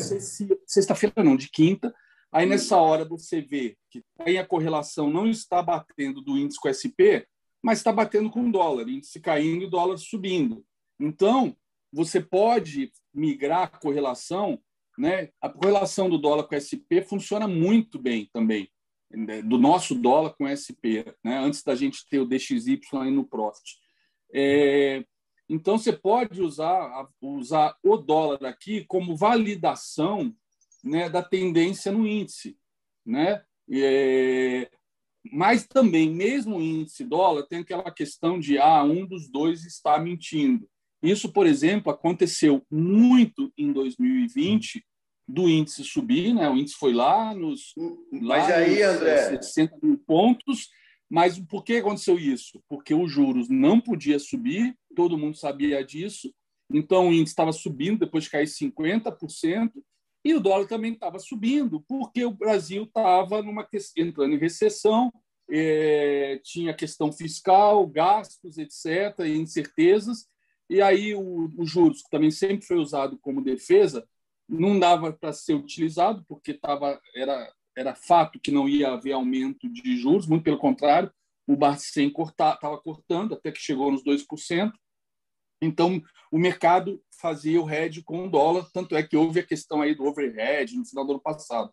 Sexta-feira 0.67 1.25
não, 1.25 1.37
de 1.37 1.51
quinta. 1.51 1.93
Aí 2.31 2.47
nessa 2.47 2.77
hora 2.77 3.05
você 3.05 3.41
vê 3.41 3.77
que 3.91 4.05
aí 4.21 4.39
a 4.39 4.47
correlação 4.47 5.11
não 5.11 5.29
está 5.29 5.63
batendo 5.63 6.21
do 6.21 6.37
índice 6.37 6.61
com 6.61 6.69
o 6.69 6.75
SP, 6.75 7.27
mas 7.67 7.81
está 7.81 7.91
batendo 7.91 8.31
com 8.31 8.49
o 8.49 8.53
dólar, 8.53 8.89
índice 8.89 9.19
caindo 9.19 9.65
e 9.65 9.69
dólar 9.69 9.97
subindo. 9.97 10.65
Então, 11.01 11.57
você 11.93 12.21
pode 12.21 12.93
migrar 13.13 13.63
a 13.65 13.67
correlação, 13.67 14.63
né? 14.97 15.31
A 15.41 15.49
correlação 15.49 16.09
do 16.09 16.17
dólar 16.17 16.45
com 16.45 16.55
o 16.55 16.61
SP 16.63 17.03
funciona 17.03 17.49
muito 17.49 17.99
bem 17.99 18.31
também, 18.33 18.71
né? 19.11 19.43
do 19.43 19.59
nosso 19.59 19.97
dólar 19.97 20.35
com 20.35 20.45
o 20.45 20.47
SP, 20.47 21.03
né? 21.25 21.39
Antes 21.39 21.65
da 21.65 21.75
gente 21.75 22.09
ter 22.09 22.21
o 22.21 22.25
DXY 22.25 22.79
aí 23.01 23.11
no 23.11 23.27
Profit. 23.27 23.81
É, 24.33 25.05
então, 25.49 25.77
você 25.77 25.93
pode 25.93 26.41
usar, 26.41 27.09
usar 27.21 27.77
o 27.83 27.97
dólar 27.97 28.45
aqui 28.45 28.85
como 28.85 29.17
validação 29.17 30.33
né, 30.85 31.11
da 31.11 31.21
tendência 31.21 31.91
no 31.91 32.07
índice. 32.07 32.57
Né? 33.05 33.43
É, 33.69 34.71
mas 35.33 35.67
também, 35.67 36.11
mesmo 36.11 36.57
o 36.57 36.63
índice 36.63 37.05
dólar, 37.05 37.45
tem 37.45 37.61
aquela 37.61 37.91
questão 37.91 38.39
de 38.39 38.59
ah, 38.59 38.83
um 38.83 39.07
dos 39.07 39.29
dois 39.29 39.65
está 39.65 39.99
mentindo. 39.99 40.69
Isso, 41.03 41.33
por 41.33 41.47
exemplo, 41.47 41.93
aconteceu 41.93 42.63
muito 42.71 43.53
em 43.57 43.73
2020, 43.73 44.83
do 45.29 45.49
índice 45.49 45.83
subir, 45.83 46.33
né? 46.33 46.49
o 46.49 46.57
índice 46.57 46.77
foi 46.77 46.93
lá 46.93 47.35
nos, 47.35 47.75
mas 48.13 48.49
lá 48.49 48.57
aí, 48.57 48.77
nos 48.77 48.97
André... 48.97 49.43
60 49.43 49.79
mil 49.83 49.99
pontos, 49.99 50.69
mas 51.11 51.39
por 51.39 51.65
que 51.65 51.77
aconteceu 51.77 52.19
isso? 52.19 52.63
Porque 52.69 52.95
os 52.95 53.11
juros 53.11 53.49
não 53.49 53.81
podia 53.81 54.19
subir, 54.19 54.77
todo 54.95 55.19
mundo 55.19 55.37
sabia 55.37 55.85
disso, 55.85 56.33
então 56.71 57.09
o 57.09 57.13
índice 57.13 57.33
estava 57.33 57.53
subindo 57.53 58.01
depois 58.01 58.25
de 58.25 58.31
cair 58.31 58.47
50%, 58.47 59.73
e 60.25 60.35
o 60.35 60.41
dólar 60.41 60.67
também 60.67 60.93
estava 60.93 61.19
subindo, 61.19 61.81
porque 61.89 62.25
o 62.25 62.33
Brasil 62.33 62.85
estava 62.85 63.43
entrando 63.97 64.35
em 64.35 64.39
recessão, 64.39 65.13
é, 65.49 66.41
tinha 66.43 66.75
questão 66.75 67.13
fiscal, 67.13 67.87
gastos, 67.87 68.59
etc., 68.59 69.27
incertezas, 69.27 70.27
e 70.69 70.83
aí 70.83 71.15
o, 71.15 71.51
o 71.57 71.65
juros, 71.65 72.03
que 72.03 72.11
também 72.11 72.31
sempre 72.31 72.67
foi 72.67 72.79
usado 72.79 73.19
como 73.19 73.45
defesa, 73.45 74.07
não 74.49 74.79
dava 74.79 75.13
para 75.13 75.33
ser 75.33 75.55
utilizado, 75.55 76.25
porque 76.29 76.55
tava, 76.55 77.01
era 77.15 77.53
era 77.77 77.95
fato 77.95 78.41
que 78.41 78.51
não 78.51 78.67
ia 78.67 78.93
haver 78.93 79.13
aumento 79.13 79.69
de 79.69 79.99
juros, 79.99 80.27
muito 80.27 80.45
pelo 80.45 80.59
contrário, 80.59 81.13
o 81.47 81.55
Bacen 81.55 82.09
estava 82.09 82.79
cortando 82.79 83.35
até 83.35 83.53
que 83.53 83.61
chegou 83.61 83.93
nos 83.93 84.03
2%. 84.03 84.73
Então, 85.61 86.03
o 86.31 86.39
mercado 86.39 87.03
fazia 87.21 87.61
o 87.61 87.71
hedge 87.71 88.03
com 88.03 88.27
o 88.27 88.31
dólar, 88.31 88.69
tanto 88.73 88.95
é 88.95 89.03
que 89.03 89.17
houve 89.17 89.41
a 89.41 89.47
questão 89.47 89.81
aí 89.81 89.95
do 89.95 90.05
overhead 90.05 90.77
no 90.77 90.85
final 90.85 91.05
do 91.05 91.13
ano 91.13 91.21
passado. 91.21 91.73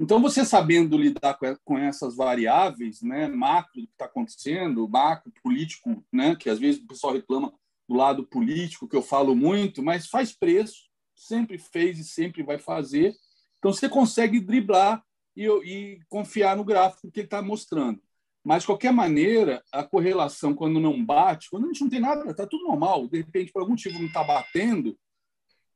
Então, 0.00 0.20
você 0.20 0.46
sabendo 0.46 0.96
lidar 0.96 1.38
com 1.62 1.78
essas 1.78 2.16
variáveis, 2.16 3.02
né, 3.02 3.28
macro 3.28 3.82
do 3.82 3.86
que 3.86 3.92
está 3.92 4.06
acontecendo, 4.06 4.88
macro 4.88 5.30
político, 5.42 6.02
né, 6.10 6.34
que 6.34 6.48
às 6.48 6.58
vezes 6.58 6.80
o 6.80 6.86
pessoal 6.86 7.12
reclama 7.12 7.52
do 7.86 7.94
lado 7.94 8.26
político, 8.26 8.88
que 8.88 8.96
eu 8.96 9.02
falo 9.02 9.36
muito, 9.36 9.82
mas 9.82 10.06
faz 10.06 10.32
preço, 10.32 10.88
sempre 11.14 11.58
fez 11.58 11.98
e 11.98 12.04
sempre 12.04 12.42
vai 12.42 12.58
fazer. 12.58 13.14
Então, 13.58 13.72
você 13.72 13.90
consegue 13.90 14.40
driblar 14.40 15.04
e, 15.36 15.46
e 15.46 16.00
confiar 16.08 16.56
no 16.56 16.64
gráfico 16.64 17.10
que 17.10 17.20
ele 17.20 17.26
está 17.26 17.42
mostrando. 17.42 18.00
Mas, 18.44 18.62
de 18.62 18.66
qualquer 18.66 18.92
maneira, 18.92 19.62
a 19.70 19.82
correlação, 19.82 20.54
quando 20.54 20.80
não 20.80 21.04
bate, 21.04 21.50
quando 21.50 21.64
a 21.64 21.66
gente 21.68 21.82
não 21.82 21.90
tem 21.90 22.00
nada, 22.00 22.30
está 22.30 22.46
tudo 22.46 22.64
normal, 22.64 23.06
de 23.06 23.18
repente, 23.18 23.52
por 23.52 23.60
algum 23.60 23.72
motivo, 23.72 23.98
não 23.98 24.06
está 24.06 24.24
batendo, 24.24 24.96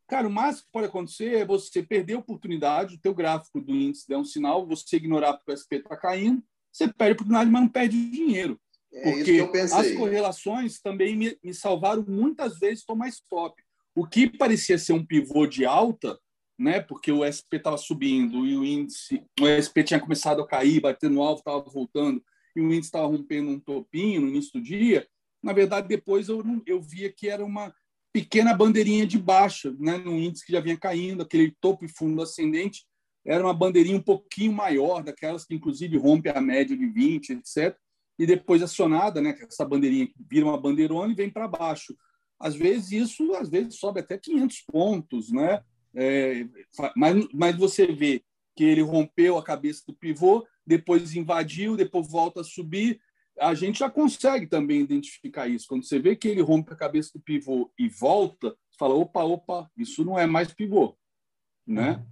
cara, 0.08 0.26
o 0.26 0.30
máximo 0.30 0.66
que 0.66 0.72
pode 0.72 0.86
acontecer 0.86 1.36
é 1.36 1.44
você 1.44 1.82
perder 1.82 2.14
a 2.14 2.18
oportunidade, 2.18 2.94
o 2.94 3.00
teu 3.00 3.14
gráfico 3.14 3.60
do 3.60 3.74
índice 3.74 4.08
der 4.08 4.16
um 4.16 4.24
sinal, 4.24 4.66
você 4.66 4.96
ignorar 4.96 5.34
porque 5.34 5.52
o 5.52 5.56
SP 5.56 5.76
está 5.76 5.96
caindo, 5.96 6.42
você 6.72 6.88
perde 6.88 7.12
a 7.12 7.14
oportunidade, 7.14 7.50
mas 7.50 7.62
não 7.62 7.68
perde 7.68 8.10
dinheiro. 8.10 8.58
É 8.92 9.12
porque 9.12 9.40
as 9.58 9.92
correlações 9.92 10.80
também 10.80 11.16
me, 11.16 11.36
me 11.42 11.52
salvaram 11.52 12.04
muitas 12.06 12.58
vezes 12.58 12.84
tomar 12.84 13.08
stop. 13.08 13.60
O 13.94 14.06
que 14.06 14.28
parecia 14.28 14.78
ser 14.78 14.92
um 14.92 15.04
pivô 15.04 15.46
de 15.46 15.66
alta, 15.66 16.18
né? 16.58 16.80
Porque 16.80 17.10
o 17.10 17.24
SP 17.26 17.58
estava 17.58 17.76
subindo 17.76 18.46
e 18.46 18.56
o 18.56 18.64
índice, 18.64 19.24
o 19.40 19.46
SP 19.46 19.82
tinha 19.82 20.00
começado 20.00 20.40
a 20.40 20.46
cair, 20.46 20.80
batendo 20.80 21.20
alvo, 21.20 21.40
estava 21.40 21.60
voltando 21.60 22.22
e 22.57 22.61
o 22.61 22.66
índice 22.66 22.88
estava 22.88 23.07
rompendo 23.07 23.50
um 23.50 23.59
topinho 23.59 24.20
no 24.20 24.28
início 24.28 24.52
do 24.52 24.62
dia. 24.62 25.07
Na 25.42 25.52
verdade, 25.52 25.88
depois 25.88 26.28
eu 26.28 26.42
eu 26.66 26.80
via 26.80 27.12
que 27.12 27.28
era 27.28 27.44
uma 27.44 27.74
pequena 28.12 28.55
bandeirinha 28.55 29.07
de 29.07 29.18
baixa, 29.18 29.74
né? 29.78 29.98
No 29.98 30.12
índice 30.18 30.46
que 30.46 30.52
já 30.52 30.61
vinha 30.61 30.76
caindo, 30.76 31.22
aquele 31.22 31.55
topo 31.61 31.84
e 31.84 31.88
fundo 31.88 32.22
ascendente, 32.22 32.86
era 33.26 33.42
uma 33.42 33.52
bandeirinha 33.52 33.96
um 33.96 34.02
pouquinho 34.02 34.52
maior, 34.52 35.02
daquelas 35.02 35.44
que 35.44 35.55
inclusive 35.55 35.96
rompe 35.96 36.28
a 36.28 36.40
média 36.40 36.76
de 36.76 36.86
20, 36.86 37.30
etc. 37.32 37.76
E 38.18 38.24
depois 38.24 38.62
acionada, 38.62 39.20
né? 39.20 39.36
Essa 39.40 39.64
bandeirinha 39.64 40.07
que 40.07 40.14
vira 40.30 40.46
uma 40.46 40.61
bandeirona 40.61 41.12
e 41.12 41.16
vem 41.16 41.28
para 41.28 41.48
baixo. 41.48 41.96
Às 42.38 42.55
vezes 42.55 42.92
isso, 42.92 43.34
às 43.34 43.48
vezes 43.48 43.78
sobe 43.78 44.00
até 44.00 44.16
500 44.16 44.61
pontos, 44.70 45.32
né? 45.32 45.62
É, 45.94 46.46
mas, 46.96 47.28
mas 47.32 47.57
você 47.57 47.86
vê 47.86 48.22
que 48.55 48.64
ele 48.64 48.82
rompeu 48.82 49.36
a 49.36 49.42
cabeça 49.42 49.82
do 49.86 49.94
pivô, 49.94 50.46
depois 50.66 51.14
invadiu, 51.14 51.76
depois 51.76 52.09
volta 52.09 52.40
a 52.40 52.44
subir. 52.44 53.00
A 53.38 53.55
gente 53.55 53.80
já 53.80 53.90
consegue 53.90 54.46
também 54.46 54.80
identificar 54.80 55.48
isso. 55.48 55.66
Quando 55.68 55.84
você 55.84 55.98
vê 55.98 56.14
que 56.14 56.28
ele 56.28 56.40
rompe 56.40 56.72
a 56.72 56.76
cabeça 56.76 57.11
do 57.14 57.20
pivô 57.20 57.72
e 57.78 57.88
volta, 57.88 58.50
você 58.50 58.78
fala: 58.78 58.94
opa, 58.94 59.24
opa, 59.24 59.70
isso 59.76 60.05
não 60.05 60.18
é 60.18 60.26
mais 60.26 60.52
pivô. 60.52 60.96
Né? 61.66 62.05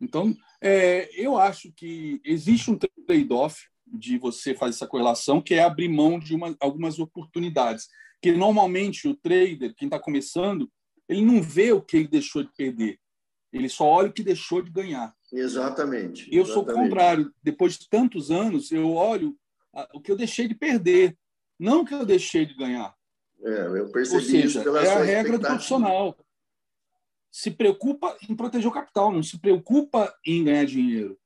Então, 0.00 0.34
é, 0.60 1.10
eu 1.20 1.36
acho 1.36 1.72
que 1.72 2.20
existe 2.24 2.70
um 2.70 2.78
trade-off 3.06 3.66
de 3.86 4.18
você 4.18 4.54
fazer 4.54 4.76
essa 4.76 4.86
correlação, 4.86 5.42
que 5.42 5.54
é 5.54 5.62
abrir 5.62 5.88
mão 5.88 6.18
de 6.18 6.34
uma, 6.34 6.56
algumas 6.60 6.98
oportunidades. 6.98 7.88
Que 8.22 8.32
normalmente 8.32 9.08
o 9.08 9.16
trader, 9.16 9.74
quem 9.74 9.86
está 9.86 9.98
começando, 9.98 10.70
ele 11.08 11.24
não 11.24 11.42
vê 11.42 11.72
o 11.72 11.82
que 11.82 11.96
ele 11.96 12.08
deixou 12.08 12.44
de 12.44 12.52
perder 12.52 13.00
ele 13.52 13.68
só 13.68 13.84
olha 13.84 14.08
o 14.08 14.12
que 14.12 14.22
deixou 14.22 14.62
de 14.62 14.70
ganhar. 14.70 15.14
Exatamente. 15.32 16.28
Eu 16.34 16.44
sou 16.44 16.62
o 16.62 16.66
contrário. 16.66 17.32
Depois 17.42 17.78
de 17.78 17.88
tantos 17.88 18.30
anos, 18.30 18.70
eu 18.70 18.92
olho 18.94 19.36
o 19.94 20.00
que 20.00 20.10
eu 20.10 20.16
deixei 20.16 20.48
de 20.48 20.54
perder, 20.54 21.16
não 21.58 21.82
o 21.82 21.84
que 21.84 21.94
eu 21.94 22.04
deixei 22.04 22.46
de 22.46 22.54
ganhar. 22.54 22.94
É, 23.42 23.66
eu 23.66 23.90
percebi 23.90 24.16
Ou 24.16 24.30
seja, 24.30 24.62
é 24.62 24.92
a 24.92 25.02
regra 25.02 25.38
do 25.38 25.46
profissional. 25.46 26.16
Se 27.32 27.50
preocupa 27.50 28.16
em 28.28 28.34
proteger 28.34 28.68
o 28.68 28.72
capital, 28.72 29.12
não 29.12 29.22
se 29.22 29.38
preocupa 29.38 30.12
em 30.26 30.44
ganhar 30.44 30.64
dinheiro. 30.64 31.18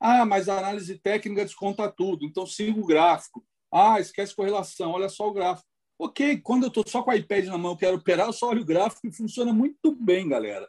Ah, 0.00 0.24
mas 0.24 0.48
a 0.48 0.58
análise 0.58 0.98
técnica 0.98 1.44
desconta 1.44 1.90
tudo, 1.90 2.24
então 2.24 2.46
siga 2.46 2.78
o 2.78 2.86
gráfico. 2.86 3.44
Ah, 3.72 4.00
esquece 4.00 4.34
correlação, 4.34 4.90
olha 4.90 5.08
só 5.08 5.28
o 5.28 5.32
gráfico. 5.32 5.68
Ok, 5.98 6.40
quando 6.42 6.64
eu 6.64 6.68
estou 6.68 6.84
só 6.86 7.02
com 7.02 7.10
o 7.10 7.14
iPad 7.14 7.46
na 7.46 7.58
mão, 7.58 7.76
quero 7.76 7.96
operar, 7.96 8.26
eu 8.26 8.32
só 8.32 8.50
olho 8.50 8.62
o 8.62 8.66
gráfico 8.66 9.06
e 9.06 9.12
funciona 9.12 9.52
muito 9.52 9.94
bem, 9.96 10.28
galera. 10.28 10.68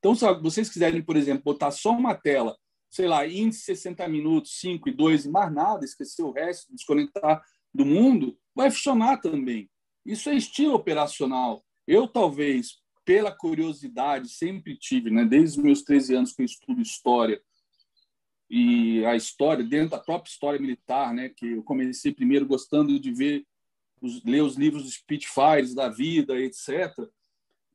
Então, 0.00 0.14
se 0.14 0.24
vocês 0.40 0.70
quiserem, 0.70 1.02
por 1.02 1.14
exemplo, 1.14 1.44
botar 1.44 1.70
só 1.70 1.92
uma 1.92 2.14
tela, 2.14 2.56
sei 2.90 3.06
lá, 3.06 3.26
índice 3.26 3.60
60 3.64 4.08
minutos, 4.08 4.58
5 4.58 4.88
e 4.88 4.92
2 4.92 5.26
e 5.26 5.30
mais 5.30 5.52
nada, 5.52 5.84
esquecer 5.84 6.22
o 6.22 6.32
resto, 6.32 6.74
desconectar 6.74 7.40
do 7.72 7.84
mundo, 7.84 8.36
vai 8.54 8.70
funcionar 8.70 9.18
também. 9.18 9.70
Isso 10.04 10.30
é 10.30 10.34
estilo 10.34 10.74
operacional. 10.74 11.62
Eu, 11.86 12.08
talvez, 12.08 12.78
pela 13.04 13.30
curiosidade, 13.30 14.30
sempre 14.30 14.74
tive, 14.76 15.10
né, 15.10 15.24
desde 15.24 15.58
os 15.58 15.64
meus 15.64 15.82
13 15.82 16.14
anos 16.14 16.32
que 16.32 16.40
eu 16.40 16.46
estudo 16.46 16.80
história, 16.80 17.40
e 18.48 19.04
a 19.04 19.14
história, 19.14 19.62
dentro 19.62 19.90
da 19.90 19.98
própria 19.98 20.30
história 20.30 20.58
militar, 20.58 21.12
né, 21.12 21.28
que 21.28 21.46
eu 21.46 21.62
comecei 21.62 22.12
primeiro 22.12 22.46
gostando 22.46 22.98
de 22.98 23.12
ver, 23.12 23.46
os, 24.00 24.24
ler 24.24 24.42
os 24.42 24.56
livros 24.56 24.82
dos 24.84 24.94
Spitfires 24.94 25.74
da 25.74 25.90
vida, 25.90 26.40
etc 26.40 26.96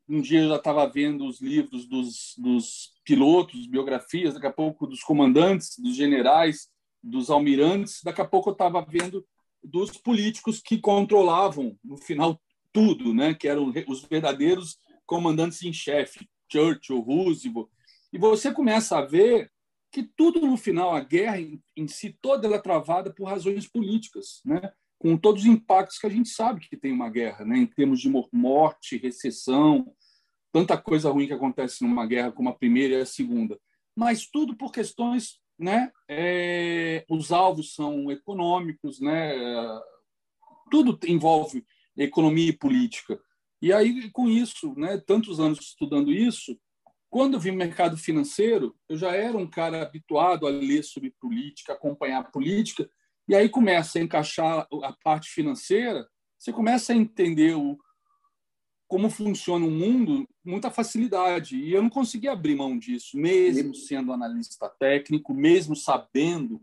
um 0.08 0.22
dia 0.22 0.41
eu 0.41 0.49
já 0.49 0.56
estava 0.56 0.88
vendo 0.88 1.26
os 1.26 1.41
livros 1.41 1.88
dos, 1.88 2.36
dos 2.38 2.93
pilotos, 3.03 3.68
biografias, 3.68 4.34
daqui 4.34 4.47
a 4.47 4.53
pouco 4.53 4.86
dos 4.86 5.01
comandantes, 5.01 5.78
dos 5.80 5.95
generais, 5.95 6.70
dos 7.01 7.30
almirantes, 7.30 8.01
daqui 8.03 8.22
a 8.22 8.26
pouco 8.26 8.49
eu 8.49 8.53
estava 8.53 8.86
vendo 8.88 9.26
dos 9.64 9.91
políticos 9.97 10.62
que 10.62 10.78
controlavam, 10.78 11.78
no 11.84 11.97
final, 11.97 12.39
tudo, 12.72 13.14
né? 13.14 13.34
que 13.34 13.47
eram 13.47 13.74
os 13.88 14.03
verdadeiros 14.03 14.78
comandantes 15.06 15.64
em 15.64 15.74
chefe, 15.74 16.28
Churchill, 16.51 16.99
Roosevelt. 16.99 17.70
E 18.14 18.18
você 18.18 18.51
começa 18.51 18.97
a 18.97 19.06
ver 19.06 19.51
que 19.91 20.03
tudo 20.03 20.41
no 20.41 20.58
final, 20.58 20.93
a 20.93 20.99
guerra 20.99 21.39
em, 21.39 21.62
em 21.76 21.88
si, 21.88 22.18
toda 22.22 22.47
ela 22.47 22.58
é 22.58 22.62
travada 22.62 23.14
por 23.14 23.26
razões 23.26 23.68
políticas, 23.68 24.41
né? 24.43 24.72
Com 24.98 25.18
todos 25.18 25.43
os 25.43 25.48
impactos 25.48 25.98
que 25.98 26.08
a 26.08 26.10
gente 26.10 26.30
sabe 26.30 26.62
que 26.62 26.78
tem 26.78 26.91
uma 26.91 27.10
guerra, 27.10 27.46
né? 27.46 27.58
em 27.58 27.66
termos 27.66 28.00
de 28.00 28.10
morte, 28.32 28.98
recessão, 28.98 29.93
tanta 30.52 30.78
coisa 30.78 31.10
ruim 31.10 31.28
que 31.28 31.34
acontece 31.34 31.84
numa 31.84 32.06
guerra 32.06 32.32
como 32.32 32.50
a 32.50 32.56
primeira 32.56 32.96
e 32.96 33.02
a 33.02 33.06
segunda, 33.06 33.60
mas 33.96 34.26
tudo 34.26 34.56
por 34.56 34.72
questões, 34.72 35.39
né? 35.58 35.91
É, 36.10 37.06
os 37.10 37.32
alvos 37.32 37.74
são 37.74 38.12
econômicos, 38.12 39.00
né? 39.00 39.34
Tudo 40.70 40.98
envolve 41.08 41.66
economia 41.98 42.50
e 42.50 42.58
política. 42.58 43.20
E 43.62 43.72
aí, 43.72 44.10
com 44.12 44.30
isso, 44.30 44.74
né, 44.78 44.98
tantos 44.98 45.39
anos 45.39 45.60
estudando 45.60 46.12
isso, 46.12 46.60
quando 47.10 47.38
eu 47.38 47.52
no 47.52 47.58
mercado 47.58 47.98
financeiro, 47.98 48.76
eu 48.89 48.98
já 48.98 49.16
era 49.16 49.38
um 49.38 49.50
cara 49.50 49.82
habituado 49.82 50.46
a 50.46 50.50
ler 50.50 50.84
sobre 50.84 51.16
política, 51.20 51.74
acompanhar 51.74 52.30
política, 52.30 52.89
e 53.28 53.36
aí 53.36 53.50
começa 53.50 53.98
a 53.98 54.02
encaixar 54.02 54.68
a 54.84 54.94
parte 55.04 55.30
financeira, 55.30 56.08
você 56.38 56.54
começa 56.54 56.94
a 56.94 56.96
entender 56.96 57.56
o, 57.56 57.78
como 58.88 59.10
funciona 59.10 59.66
o 59.66 59.72
mundo 59.72 60.28
muita 60.44 60.70
facilidade. 60.70 61.58
E 61.58 61.74
eu 61.74 61.82
não 61.82 61.90
consegui 61.90 62.28
abrir 62.28 62.56
mão 62.56 62.78
disso, 62.78 63.18
mesmo 63.18 63.74
sendo 63.74 64.14
analista 64.14 64.70
técnico, 64.70 65.34
mesmo 65.34 65.76
sabendo 65.76 66.62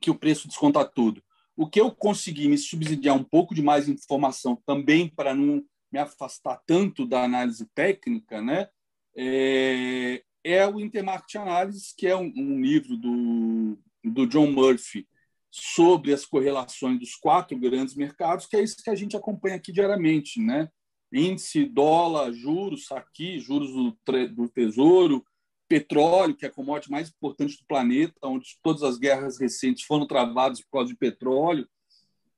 que 0.00 0.10
o 0.10 0.14
preço 0.14 0.46
desconta 0.46 0.84
tudo. 0.84 1.22
O 1.56 1.68
que 1.68 1.80
eu 1.80 1.90
consegui 1.90 2.46
me 2.46 2.58
subsidiar 2.58 3.16
um 3.16 3.24
pouco 3.24 3.54
de 3.54 3.62
mais 3.62 3.88
informação 3.88 4.54
também 4.66 5.08
para 5.08 5.34
não 5.34 5.64
me 5.90 5.98
afastar 5.98 6.62
tanto 6.66 7.06
da 7.06 7.24
análise 7.24 7.66
técnica, 7.74 8.42
né? 8.42 8.68
É, 9.16 10.22
é 10.44 10.66
o 10.68 10.78
Intermarket 10.78 11.36
Analysis, 11.36 11.92
que 11.96 12.06
é 12.06 12.14
um, 12.14 12.30
um 12.36 12.60
livro 12.60 12.96
do, 12.96 13.78
do 14.04 14.26
John 14.26 14.52
Murphy 14.52 15.08
sobre 15.50 16.12
as 16.12 16.24
correlações 16.24 16.98
dos 16.98 17.14
quatro 17.14 17.58
grandes 17.58 17.94
mercados, 17.94 18.46
que 18.46 18.56
é 18.56 18.62
isso 18.62 18.82
que 18.82 18.90
a 18.90 18.94
gente 18.94 19.16
acompanha 19.16 19.56
aqui 19.56 19.72
diariamente, 19.72 20.40
né? 20.40 20.68
Índice, 21.12 21.64
dólar, 21.64 22.32
juros, 22.32 22.92
aqui, 22.92 23.40
juros 23.40 23.72
do, 23.72 23.96
do 24.34 24.48
Tesouro, 24.48 25.24
petróleo, 25.66 26.34
que 26.34 26.44
é 26.44 26.48
a 26.48 26.52
commodity 26.52 26.90
mais 26.90 27.08
importante 27.08 27.56
do 27.58 27.66
planeta, 27.66 28.14
onde 28.24 28.58
todas 28.62 28.82
as 28.82 28.98
guerras 28.98 29.38
recentes 29.38 29.84
foram 29.84 30.06
travadas 30.06 30.60
por 30.60 30.70
causa 30.70 30.88
de 30.88 30.98
petróleo. 30.98 31.68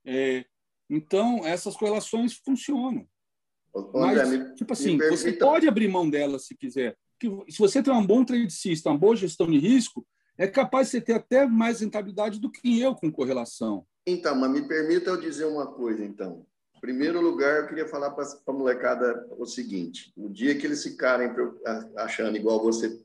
É, 0.05 0.45
então, 0.89 1.47
essas 1.47 1.77
correlações 1.77 2.35
funcionam. 2.35 3.07
Mas, 3.95 4.29
me, 4.29 4.55
tipo 4.55 4.73
assim, 4.73 4.99
você 4.99 5.33
pode 5.33 5.69
abrir 5.69 5.87
mão 5.87 6.11
dela 6.11 6.39
se 6.39 6.57
quiser. 6.57 6.97
se 7.49 7.59
você 7.59 7.83
tem 7.83 7.95
um 7.95 8.05
bom 8.05 8.25
trade 8.25 8.53
system, 8.53 8.93
uma 8.93 8.99
boa 8.99 9.15
gestão 9.15 9.49
de 9.49 9.59
risco, 9.59 10.05
é 10.41 10.49
capaz 10.49 10.87
de 10.87 10.93
você 10.93 11.01
ter 11.03 11.13
até 11.13 11.47
mais 11.47 11.81
rentabilidade 11.81 12.41
do 12.41 12.51
que 12.51 12.81
eu 12.81 12.95
com 12.95 13.13
correlação. 13.13 13.85
Então, 14.07 14.35
mas 14.35 14.51
me 14.51 14.67
permita 14.67 15.11
eu 15.11 15.21
dizer 15.21 15.45
uma 15.45 15.67
coisa, 15.67 16.03
então. 16.03 16.47
Em 16.75 16.81
primeiro 16.81 17.21
lugar, 17.21 17.59
eu 17.59 17.67
queria 17.67 17.87
falar 17.87 18.11
para 18.13 18.25
a 18.47 18.53
molecada 18.53 19.29
o 19.37 19.45
seguinte: 19.45 20.11
o 20.17 20.31
dia 20.31 20.57
que 20.57 20.67
eles 20.67 20.83
ficarem 20.83 21.31
achando 21.95 22.39
igual 22.39 22.63
você 22.63 22.99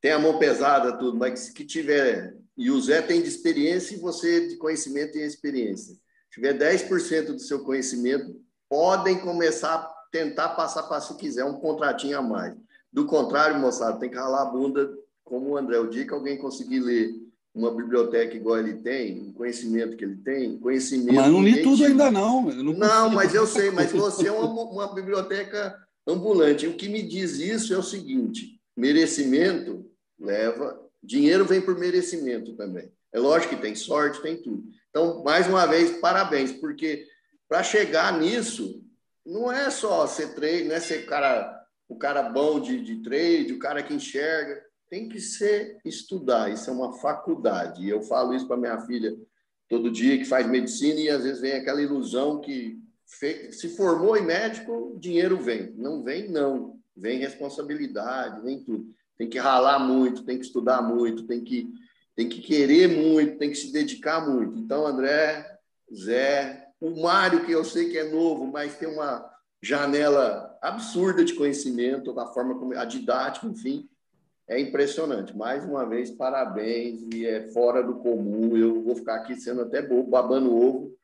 tem 0.00 0.12
a 0.12 0.18
mão 0.18 0.38
pesada, 0.38 0.96
tudo, 0.96 1.18
mas 1.18 1.50
que 1.50 1.66
tiver. 1.66 2.34
E 2.56 2.70
o 2.70 2.80
Zé 2.80 3.02
tem 3.02 3.20
de 3.20 3.28
experiência 3.28 3.94
e 3.94 4.00
você 4.00 4.48
de 4.48 4.56
conhecimento 4.56 5.18
e 5.18 5.20
experiência. 5.20 5.96
Tiver 6.32 6.54
10% 6.54 7.26
do 7.26 7.40
seu 7.40 7.62
conhecimento, 7.62 8.40
podem 8.70 9.20
começar 9.20 9.74
a 9.74 9.94
tentar 10.10 10.50
passar 10.50 10.84
para 10.84 11.02
se 11.02 11.14
quiser 11.18 11.44
um 11.44 11.60
contratinho 11.60 12.18
a 12.18 12.22
mais. 12.22 12.56
Do 12.90 13.04
contrário, 13.04 13.58
moçada, 13.58 13.98
tem 13.98 14.08
que 14.08 14.16
ralar 14.16 14.42
a 14.42 14.50
bunda, 14.50 14.90
como 15.28 15.50
o 15.50 15.56
André, 15.58 15.78
o 15.78 15.90
dia 15.90 16.06
que 16.06 16.14
alguém 16.14 16.38
conseguir 16.38 16.80
ler 16.80 17.14
uma 17.54 17.70
biblioteca 17.70 18.34
igual 18.34 18.58
ele 18.58 18.74
tem, 18.74 19.28
o 19.28 19.32
conhecimento 19.34 19.96
que 19.96 20.04
ele 20.04 20.16
tem, 20.16 20.58
conhecimento. 20.58 21.14
Mas 21.14 21.30
não 21.30 21.42
li 21.42 21.62
tudo 21.62 21.84
ainda 21.84 22.10
não. 22.10 22.42
não, 22.42 22.72
não 22.72 23.10
mas 23.10 23.34
eu 23.34 23.46
sei, 23.46 23.70
mas 23.70 23.90
você 23.92 24.28
é 24.28 24.32
uma, 24.32 24.62
uma 24.62 24.94
biblioteca 24.94 25.76
ambulante. 26.06 26.66
O 26.66 26.76
que 26.76 26.88
me 26.88 27.02
diz 27.02 27.38
isso 27.38 27.74
é 27.74 27.78
o 27.78 27.82
seguinte: 27.82 28.58
merecimento 28.76 29.84
leva. 30.18 30.80
Dinheiro 31.02 31.44
vem 31.44 31.60
por 31.60 31.78
merecimento 31.78 32.54
também. 32.54 32.90
É 33.12 33.18
lógico 33.18 33.54
que 33.54 33.62
tem 33.62 33.74
sorte, 33.74 34.22
tem 34.22 34.36
tudo. 34.36 34.64
Então, 34.90 35.22
mais 35.22 35.46
uma 35.46 35.66
vez, 35.66 35.98
parabéns, 35.98 36.52
porque 36.52 37.06
para 37.48 37.62
chegar 37.62 38.18
nisso, 38.18 38.82
não 39.24 39.52
é 39.52 39.70
só 39.70 40.06
ser 40.06 40.34
trade, 40.34 40.64
não 40.64 40.74
é 40.74 40.80
ser 40.80 41.06
cara, 41.06 41.62
o 41.88 41.96
cara 41.96 42.22
bom 42.22 42.58
de, 42.58 42.80
de 42.82 43.02
trade, 43.02 43.52
o 43.52 43.58
cara 43.58 43.82
que 43.82 43.94
enxerga. 43.94 44.67
Tem 44.90 45.08
que 45.08 45.20
ser 45.20 45.78
estudar, 45.84 46.50
isso 46.50 46.70
é 46.70 46.72
uma 46.72 46.92
faculdade. 46.94 47.84
E 47.84 47.88
eu 47.88 48.02
falo 48.02 48.34
isso 48.34 48.46
para 48.46 48.56
minha 48.56 48.80
filha 48.80 49.16
todo 49.68 49.90
dia, 49.90 50.18
que 50.18 50.24
faz 50.24 50.46
medicina, 50.46 50.98
e 50.98 51.10
às 51.10 51.22
vezes 51.22 51.40
vem 51.40 51.52
aquela 51.52 51.82
ilusão 51.82 52.40
que 52.40 52.78
se 53.50 53.68
formou 53.76 54.16
em 54.16 54.24
médico, 54.24 54.96
dinheiro 54.98 55.36
vem. 55.38 55.72
Não 55.76 56.02
vem, 56.02 56.28
não. 56.28 56.78
Vem 56.96 57.18
responsabilidade, 57.18 58.40
vem 58.42 58.62
tudo 58.62 58.92
tem 59.18 59.28
que 59.28 59.38
ralar 59.38 59.80
muito, 59.80 60.22
tem 60.22 60.38
que 60.38 60.44
estudar 60.44 60.80
muito, 60.80 61.26
tem 61.26 61.42
que, 61.42 61.68
tem 62.14 62.28
que 62.28 62.40
querer 62.40 62.86
muito, 62.88 63.36
tem 63.36 63.50
que 63.50 63.56
se 63.56 63.72
dedicar 63.72 64.26
muito. 64.26 64.56
Então, 64.56 64.86
André, 64.86 65.58
Zé, 65.92 66.68
o 66.80 67.02
Mário, 67.02 67.44
que 67.44 67.50
eu 67.50 67.64
sei 67.64 67.90
que 67.90 67.98
é 67.98 68.08
novo, 68.08 68.46
mas 68.46 68.76
tem 68.76 68.88
uma 68.88 69.28
janela 69.60 70.56
absurda 70.62 71.24
de 71.24 71.34
conhecimento, 71.34 72.12
da 72.12 72.26
forma 72.26 72.56
como 72.56 72.78
a 72.78 72.84
didática, 72.84 73.48
enfim, 73.48 73.88
é 74.48 74.58
impressionante. 74.58 75.36
Mais 75.36 75.64
uma 75.64 75.86
vez, 75.86 76.10
parabéns 76.10 77.02
e 77.14 77.26
é 77.26 77.52
fora 77.52 77.82
do 77.82 77.96
comum. 77.96 78.56
Eu 78.56 78.82
vou 78.82 78.96
ficar 78.96 79.16
aqui 79.16 79.36
sendo 79.36 79.60
até 79.60 79.82
bobo, 79.82 80.10
babando 80.10 80.56
ovo, 80.56 80.96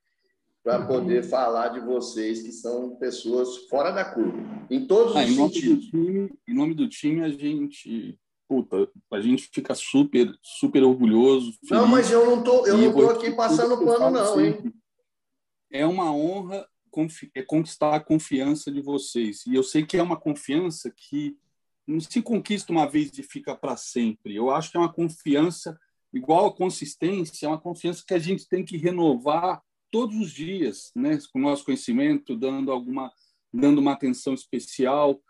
para 0.63 0.81
uhum. 0.81 0.87
poder 0.87 1.23
falar 1.23 1.69
de 1.69 1.81
vocês 1.81 2.43
que 2.43 2.51
são 2.51 2.97
pessoas 2.97 3.69
fora 3.69 3.91
da 3.91 4.05
curva, 4.05 4.39
em 4.71 4.87
todos 4.87 5.15
ah, 5.15 5.23
os 5.23 5.31
em 5.31 5.35
sentidos. 5.37 5.85
Time, 5.87 6.33
em 6.49 6.55
nome 6.55 6.75
do 6.75 6.89
time, 6.89 7.23
a 7.23 7.29
gente, 7.29 8.19
puta, 8.49 8.89
a 9.13 9.21
gente 9.21 9.51
fica 9.53 9.75
super, 9.75 10.35
super 10.43 10.83
orgulhoso. 10.83 11.53
Feliz. 11.53 11.71
Não, 11.71 11.87
mas 11.87 12.11
eu 12.11 12.25
não 12.25 12.43
tô, 12.43 12.67
eu 12.67 12.79
não 12.79 12.93
tô 12.93 13.11
aqui 13.11 13.31
passando 13.33 13.77
pano 13.85 14.11
não, 14.11 14.41
hein? 14.41 14.73
É 15.71 15.85
uma 15.85 16.11
honra 16.15 16.67
é 17.35 17.43
conquistar 17.43 17.97
a 17.97 18.01
confiança 18.01 18.71
de 18.71 18.81
vocês. 18.81 19.45
E 19.47 19.55
eu 19.55 19.65
sei 19.65 19.85
que 19.85 19.97
é 19.97 20.03
uma 20.03 20.17
confiança 20.17 20.93
que 20.97 21.37
não 21.87 22.01
se 22.01 22.23
conquista 22.23 22.73
uma 22.73 22.87
vez 22.87 23.17
e 23.19 23.23
fica 23.23 23.55
para 23.55 23.77
sempre. 23.77 24.35
Eu 24.35 24.51
acho 24.51 24.71
que 24.71 24.77
é 24.77 24.81
uma 24.81 24.93
confiança 24.93 25.79
igual 26.13 26.47
a 26.47 26.55
consistência, 26.55 27.47
é 27.47 27.49
uma 27.49 27.61
confiança 27.61 28.05
que 28.07 28.15
a 28.15 28.19
gente 28.19 28.49
tem 28.49 28.65
que 28.65 28.77
renovar 28.77 29.61
todos 29.91 30.17
os 30.17 30.31
dias, 30.33 30.91
né, 30.95 31.19
com 31.33 31.39
o 31.39 31.43
nosso 31.43 31.65
conhecimento, 31.65 32.37
dando 32.37 32.73
alguma, 32.73 33.13
dando 33.53 33.79
uma 33.79 33.93
atenção 33.93 34.35
especial, 34.35 35.21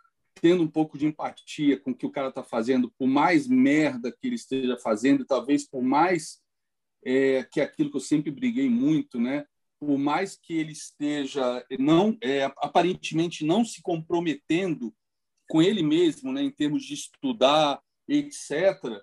tendo 0.40 0.62
um 0.62 0.68
pouco 0.68 0.98
de 0.98 1.06
empatia 1.06 1.78
com 1.78 1.90
o 1.90 1.94
que 1.94 2.06
o 2.06 2.10
cara 2.10 2.28
está 2.28 2.42
fazendo, 2.42 2.90
por 2.98 3.06
mais 3.06 3.46
merda 3.46 4.12
que 4.12 4.26
ele 4.26 4.36
esteja 4.36 4.76
fazendo, 4.76 5.24
talvez 5.24 5.68
por 5.68 5.82
mais 5.82 6.40
é, 7.04 7.44
que 7.44 7.60
aquilo 7.60 7.90
que 7.90 7.96
eu 7.96 8.00
sempre 8.00 8.30
briguei 8.30 8.68
muito, 8.68 9.20
né, 9.20 9.44
por 9.78 9.98
mais 9.98 10.36
que 10.36 10.54
ele 10.54 10.72
esteja 10.72 11.64
não 11.78 12.16
é, 12.22 12.44
aparentemente 12.58 13.44
não 13.44 13.64
se 13.64 13.82
comprometendo 13.82 14.94
com 15.48 15.62
ele 15.62 15.82
mesmo, 15.82 16.32
né, 16.32 16.42
em 16.42 16.50
termos 16.50 16.84
de 16.84 16.94
estudar, 16.94 17.80
etc., 18.08 19.02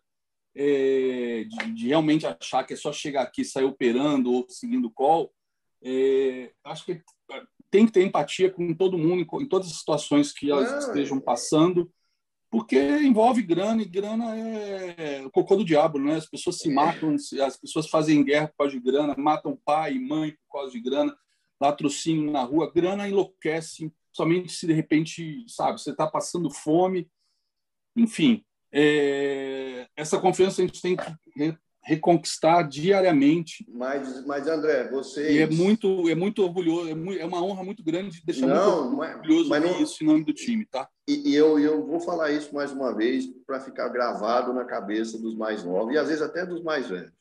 é, 0.54 1.46
de, 1.46 1.72
de, 1.74 1.88
realmente 1.88 2.26
achar 2.26 2.66
que 2.66 2.74
é 2.74 2.76
só 2.78 2.92
chegar 2.92 3.22
aqui, 3.22 3.46
sair 3.46 3.64
operando 3.64 4.34
ou 4.34 4.46
seguindo 4.50 4.92
call, 4.92 5.34
é, 5.82 6.52
acho 6.64 6.86
que 6.86 7.02
tem 7.70 7.86
que 7.86 7.92
ter 7.94 8.06
empatia 8.06 8.52
com 8.52 8.74
todo 8.74 8.98
mundo 8.98 9.26
em, 9.42 9.48
todas 9.48 9.68
as 9.68 9.78
situações 9.78 10.34
que 10.34 10.52
elas 10.52 10.72
é. 10.72 10.78
estejam 10.80 11.20
passando, 11.22 11.90
porque 12.50 12.78
envolve 12.78 13.42
grana 13.42 13.82
e 13.82 13.86
grana 13.86 14.36
é 14.36 15.26
o 15.26 15.32
cocô 15.32 15.56
do 15.56 15.64
diabo, 15.64 15.98
né? 15.98 16.16
As 16.16 16.30
pessoas 16.30 16.58
se 16.58 16.70
matam, 16.70 17.16
as 17.16 17.58
pessoas 17.58 17.90
fazem 17.90 18.26
guerra 18.26 18.50
por 18.50 18.58
causa 18.58 18.74
de 18.74 18.80
grana, 18.82 19.16
matam 19.18 19.58
pai 19.64 19.94
e 19.94 20.00
mãe 20.00 20.32
por 20.32 20.60
causa 20.60 20.72
de 20.74 20.82
grana, 20.82 21.16
latrocínio 21.62 22.30
na 22.30 22.44
rua, 22.44 22.70
grana 22.70 23.08
enlouquece, 23.08 23.90
somente 24.12 24.54
se 24.54 24.68
de 24.68 24.74
repente, 24.74 25.46
sabe, 25.48 25.82
você 25.82 25.92
está 25.92 26.08
passando 26.08 26.50
fome, 26.50 27.10
enfim. 27.96 28.44
É, 28.72 29.88
essa 29.96 30.20
confiança 30.20 30.62
a 30.62 30.66
gente 30.66 30.82
tem 30.82 30.96
que 30.96 31.58
reconquistar 31.84 32.64
diariamente. 32.64 33.66
Mas, 33.68 34.26
mas 34.26 34.48
André, 34.48 34.90
você 34.90 35.34
e 35.34 35.38
é 35.40 35.48
muito 35.48 36.08
é 36.10 36.16
muito 36.16 36.44
orgulhoso, 36.44 36.90
é, 36.90 36.94
muito, 36.94 37.20
é 37.20 37.26
uma 37.26 37.44
honra 37.44 37.64
muito 37.64 37.84
grande 37.84 38.24
deixar 38.24 38.48
não, 38.48 38.84
muito 38.84 38.98
mas, 38.98 39.16
orgulhoso 39.16 39.50
mas 39.50 39.64
não, 39.64 39.82
isso 39.82 40.04
em 40.04 40.08
nome 40.08 40.24
do 40.24 40.34
time, 40.34 40.66
tá? 40.66 40.88
E, 41.08 41.32
e 41.32 41.36
eu 41.36 41.60
eu 41.60 41.86
vou 41.86 42.00
falar 42.00 42.32
isso 42.32 42.54
mais 42.54 42.72
uma 42.72 42.96
vez 42.96 43.26
para 43.48 43.60
ficar 43.60 43.90
gravado 43.90 44.54
na 44.54 44.64
cabeça 44.64 45.18
dos 45.18 45.36
mais 45.36 45.64
novos 45.64 45.94
e 45.94 45.98
às 45.98 46.08
vezes 46.08 46.22
até 46.22 46.46
dos 46.46 46.62
mais 46.62 46.88
velhos. 46.88 47.12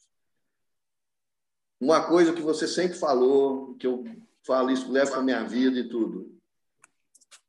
Uma 1.81 2.07
coisa 2.07 2.35
que 2.35 2.43
você 2.43 2.69
sempre 2.69 2.99
falou, 2.99 3.75
que 3.77 3.87
eu 3.87 4.05
falo 4.47 4.71
isso 4.71 4.93
leva 4.93 5.11
para 5.13 5.23
minha 5.23 5.43
vida 5.45 5.79
e 5.81 5.89
tudo. 5.89 6.39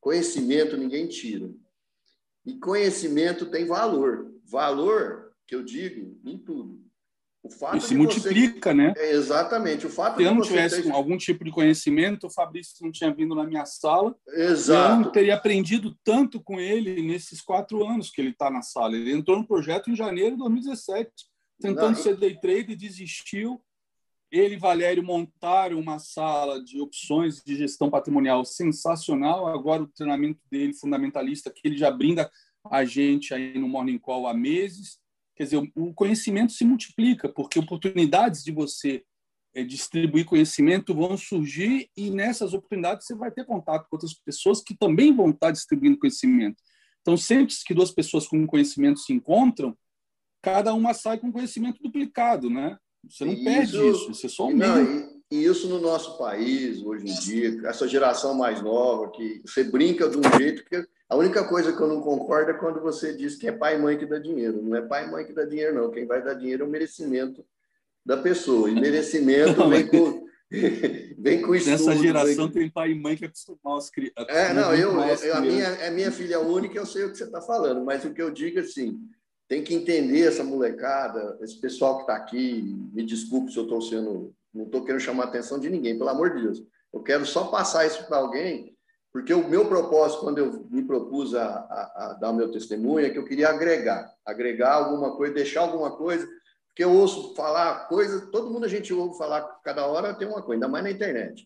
Conhecimento 0.01 0.75
ninguém 0.75 1.07
tira. 1.07 1.51
E 2.43 2.55
conhecimento 2.55 3.45
tem 3.45 3.65
valor. 3.65 4.33
Valor 4.43 5.31
que 5.45 5.55
eu 5.55 5.63
digo 5.63 6.19
em 6.25 6.37
tudo 6.37 6.81
O 7.43 7.49
fato 7.49 7.77
e 7.77 7.81
se 7.81 7.93
multiplica, 7.93 8.71
você... 8.71 8.75
né? 8.75 8.93
É, 8.97 9.11
exatamente. 9.11 9.85
O 9.85 9.89
fato 9.89 10.17
se 10.17 10.23
eu 10.23 10.33
não 10.33 10.41
tivesse 10.41 10.81
ter... 10.81 10.91
algum 10.91 11.15
tipo 11.17 11.43
de 11.43 11.51
conhecimento, 11.51 12.25
o 12.25 12.31
Fabrício 12.31 12.75
não 12.81 12.91
tinha 12.91 13.13
vindo 13.13 13.35
na 13.35 13.43
minha 13.43 13.65
sala. 13.65 14.15
Exato. 14.27 14.93
Eu 14.93 15.05
não 15.05 15.11
teria 15.11 15.35
aprendido 15.35 15.95
tanto 16.03 16.41
com 16.41 16.59
ele 16.59 17.01
nesses 17.03 17.39
quatro 17.39 17.85
anos 17.85 18.09
que 18.09 18.19
ele 18.19 18.31
está 18.31 18.49
na 18.49 18.63
sala. 18.63 18.95
Ele 18.95 19.13
entrou 19.13 19.37
no 19.37 19.47
projeto 19.47 19.91
em 19.91 19.95
janeiro 19.95 20.31
de 20.31 20.37
2017, 20.37 21.11
tentando 21.61 21.95
não. 21.95 21.95
ser 21.95 22.17
day 22.17 22.39
trader, 22.39 22.75
desistiu. 22.75 23.61
Ele 24.31 24.55
e 24.55 24.59
Valério 24.59 25.03
montaram 25.03 25.79
uma 25.79 25.99
sala 25.99 26.63
de 26.63 26.79
opções 26.79 27.43
de 27.43 27.55
gestão 27.55 27.89
patrimonial 27.89 28.45
sensacional. 28.45 29.47
Agora 29.47 29.83
o 29.83 29.87
treinamento 29.87 30.39
dele, 30.49 30.73
fundamentalista, 30.73 31.51
que 31.51 31.67
ele 31.67 31.77
já 31.77 31.91
brinda 31.91 32.31
a 32.69 32.85
gente 32.85 33.33
aí 33.33 33.57
no 33.59 33.67
Morning 33.67 33.97
Call 33.97 34.27
há 34.27 34.33
meses 34.33 35.01
Quer 35.41 35.45
dizer, 35.45 35.71
o 35.75 35.91
conhecimento 35.93 36.51
se 36.51 36.63
multiplica, 36.63 37.27
porque 37.27 37.57
oportunidades 37.57 38.43
de 38.43 38.51
você 38.51 39.03
eh, 39.55 39.63
distribuir 39.63 40.23
conhecimento 40.23 40.93
vão 40.93 41.17
surgir 41.17 41.89
e 41.97 42.11
nessas 42.11 42.53
oportunidades 42.53 43.07
você 43.07 43.15
vai 43.15 43.31
ter 43.31 43.43
contato 43.45 43.87
com 43.89 43.95
outras 43.95 44.13
pessoas 44.13 44.61
que 44.61 44.77
também 44.77 45.11
vão 45.15 45.31
estar 45.31 45.49
distribuindo 45.49 45.97
conhecimento. 45.97 46.61
Então, 47.01 47.17
sempre 47.17 47.55
que 47.65 47.73
duas 47.73 47.89
pessoas 47.89 48.27
com 48.27 48.45
conhecimento 48.45 48.99
se 48.99 49.13
encontram, 49.13 49.75
cada 50.43 50.75
uma 50.75 50.93
sai 50.93 51.17
com 51.17 51.31
conhecimento 51.31 51.81
duplicado, 51.81 52.47
né? 52.47 52.77
Você 53.09 53.25
não 53.25 53.43
perde 53.43 53.89
isso, 53.89 54.13
você 54.13 54.29
só 54.29 54.43
aumenta. 54.43 54.81
E, 55.31 55.37
e 55.37 55.45
isso 55.45 55.67
no 55.67 55.79
nosso 55.79 56.17
país, 56.17 56.81
hoje 56.81 57.09
em 57.09 57.19
dia, 57.19 57.67
essa 57.67 57.87
geração 57.87 58.33
mais 58.33 58.61
nova, 58.61 59.11
que 59.11 59.41
você 59.45 59.63
brinca 59.63 60.09
de 60.09 60.17
um 60.17 60.37
jeito 60.37 60.63
que 60.65 60.85
a 61.11 61.15
única 61.17 61.43
coisa 61.43 61.75
que 61.75 61.81
eu 61.81 61.87
não 61.87 61.99
concordo 61.99 62.51
é 62.51 62.53
quando 62.53 62.79
você 62.79 63.13
diz 63.13 63.35
que 63.35 63.45
é 63.45 63.51
pai 63.51 63.75
e 63.75 63.77
mãe 63.77 63.97
que 63.97 64.05
dá 64.05 64.17
dinheiro. 64.17 64.61
Não 64.61 64.77
é 64.77 64.81
pai 64.81 65.05
e 65.05 65.11
mãe 65.11 65.25
que 65.25 65.33
dá 65.33 65.43
dinheiro, 65.43 65.75
não. 65.75 65.91
Quem 65.91 66.05
vai 66.05 66.23
dar 66.23 66.35
dinheiro 66.35 66.63
é 66.63 66.65
o 66.65 66.69
merecimento 66.69 67.45
da 68.05 68.15
pessoa. 68.15 68.69
E 68.69 68.73
merecimento 68.73 69.59
não, 69.59 69.69
vem 69.69 69.87
com. 69.87 70.25
vem 71.19 71.41
com 71.41 71.53
estudo. 71.53 71.71
Nessa 71.71 71.97
geração 71.97 72.45
vem... 72.45 72.53
tem 72.53 72.69
pai 72.69 72.91
e 72.91 72.95
mãe 72.95 73.17
que 73.17 73.25
acostumam 73.25 73.75
as 73.75 73.89
crianças. 73.89 74.25
É, 74.29 74.53
não, 74.53 74.73
eu, 74.73 74.97
eu 75.01 75.35
a, 75.35 75.41
minha, 75.41 75.87
a 75.87 75.91
minha 75.91 76.13
filha 76.13 76.39
única, 76.39 76.77
eu 76.77 76.85
sei 76.85 77.03
o 77.03 77.11
que 77.11 77.17
você 77.17 77.25
está 77.25 77.41
falando, 77.41 77.83
mas 77.83 78.05
o 78.05 78.13
que 78.13 78.21
eu 78.21 78.31
digo 78.31 78.59
é 78.59 78.61
assim: 78.61 78.97
tem 79.51 79.61
que 79.61 79.75
entender 79.75 80.21
essa 80.21 80.45
molecada, 80.45 81.37
esse 81.41 81.59
pessoal 81.59 81.97
que 81.97 82.03
está 82.03 82.15
aqui. 82.15 82.73
Me 82.93 83.03
desculpe 83.03 83.51
se 83.51 83.57
eu 83.57 83.63
estou 83.63 83.81
sendo. 83.81 84.33
Não 84.53 84.63
estou 84.63 84.85
querendo 84.85 85.01
chamar 85.01 85.25
a 85.25 85.27
atenção 85.27 85.59
de 85.59 85.69
ninguém, 85.69 85.97
pelo 85.97 86.09
amor 86.09 86.33
de 86.33 86.41
Deus. 86.41 86.63
Eu 86.93 87.03
quero 87.03 87.25
só 87.25 87.47
passar 87.47 87.85
isso 87.85 88.07
para 88.07 88.15
alguém 88.15 88.73
porque 89.11 89.33
o 89.33 89.45
meu 89.45 89.67
propósito, 89.67 90.21
quando 90.21 90.37
eu 90.37 90.65
me 90.69 90.83
propus 90.83 91.35
a, 91.35 91.45
a, 91.45 91.93
a, 91.95 92.13
dar 92.13 92.29
o 92.29 92.33
meu 92.33 92.49
testemunho, 92.49 93.05
é 93.05 93.09
que 93.09 93.17
eu 93.17 93.25
queria 93.25 93.49
agregar, 93.49 94.09
agregar 94.25 94.75
alguma 94.75 95.17
coisa, 95.17 95.33
deixar 95.33 95.59
alguma 95.59 95.97
coisa, 95.97 96.25
porque 96.67 96.85
eu 96.85 96.93
ouço 96.93 97.35
falar 97.35 97.89
coisa, 97.89 98.27
todo 98.31 98.49
mundo 98.49 98.63
a 98.63 98.69
gente 98.69 98.93
ouve 98.93 99.17
falar, 99.17 99.41
cada 99.65 99.85
hora 99.85 100.13
tem 100.13 100.29
uma 100.29 100.41
coisa, 100.41 100.53
ainda 100.53 100.69
mais 100.69 100.85
na 100.85 100.91
internet. 100.91 101.45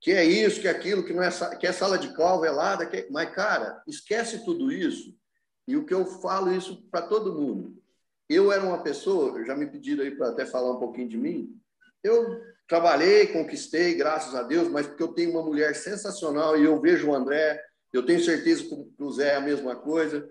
Que 0.00 0.12
é 0.12 0.24
isso, 0.24 0.62
que 0.62 0.66
é 0.66 0.70
aquilo, 0.70 1.04
que, 1.04 1.12
não 1.12 1.22
é, 1.22 1.30
que 1.56 1.66
é 1.66 1.72
sala 1.72 1.98
de 1.98 2.14
cal 2.14 2.40
velada, 2.40 2.86
que 2.86 2.96
é... 2.96 3.06
mas, 3.10 3.34
cara, 3.34 3.82
esquece 3.86 4.42
tudo 4.42 4.72
isso, 4.72 5.14
e 5.66 5.76
o 5.76 5.84
que 5.84 5.94
eu 5.94 6.04
falo 6.04 6.52
isso 6.52 6.82
para 6.90 7.02
todo 7.02 7.34
mundo. 7.34 7.82
Eu 8.28 8.50
era 8.50 8.64
uma 8.64 8.82
pessoa, 8.82 9.44
já 9.44 9.54
me 9.54 9.66
pediram 9.66 10.04
aí 10.04 10.10
para 10.10 10.28
até 10.28 10.46
falar 10.46 10.72
um 10.72 10.78
pouquinho 10.78 11.08
de 11.08 11.18
mim, 11.18 11.58
eu 12.02 12.42
Trabalhei, 12.66 13.26
conquistei, 13.26 13.94
graças 13.94 14.34
a 14.34 14.42
Deus, 14.42 14.68
mas 14.68 14.86
porque 14.86 15.02
eu 15.02 15.08
tenho 15.08 15.32
uma 15.32 15.42
mulher 15.42 15.74
sensacional 15.74 16.58
e 16.58 16.64
eu 16.64 16.80
vejo 16.80 17.10
o 17.10 17.14
André, 17.14 17.62
eu 17.92 18.04
tenho 18.04 18.20
certeza 18.20 18.64
que 18.64 19.02
o 19.02 19.12
Zé 19.12 19.32
é 19.32 19.36
a 19.36 19.40
mesma 19.40 19.76
coisa. 19.76 20.26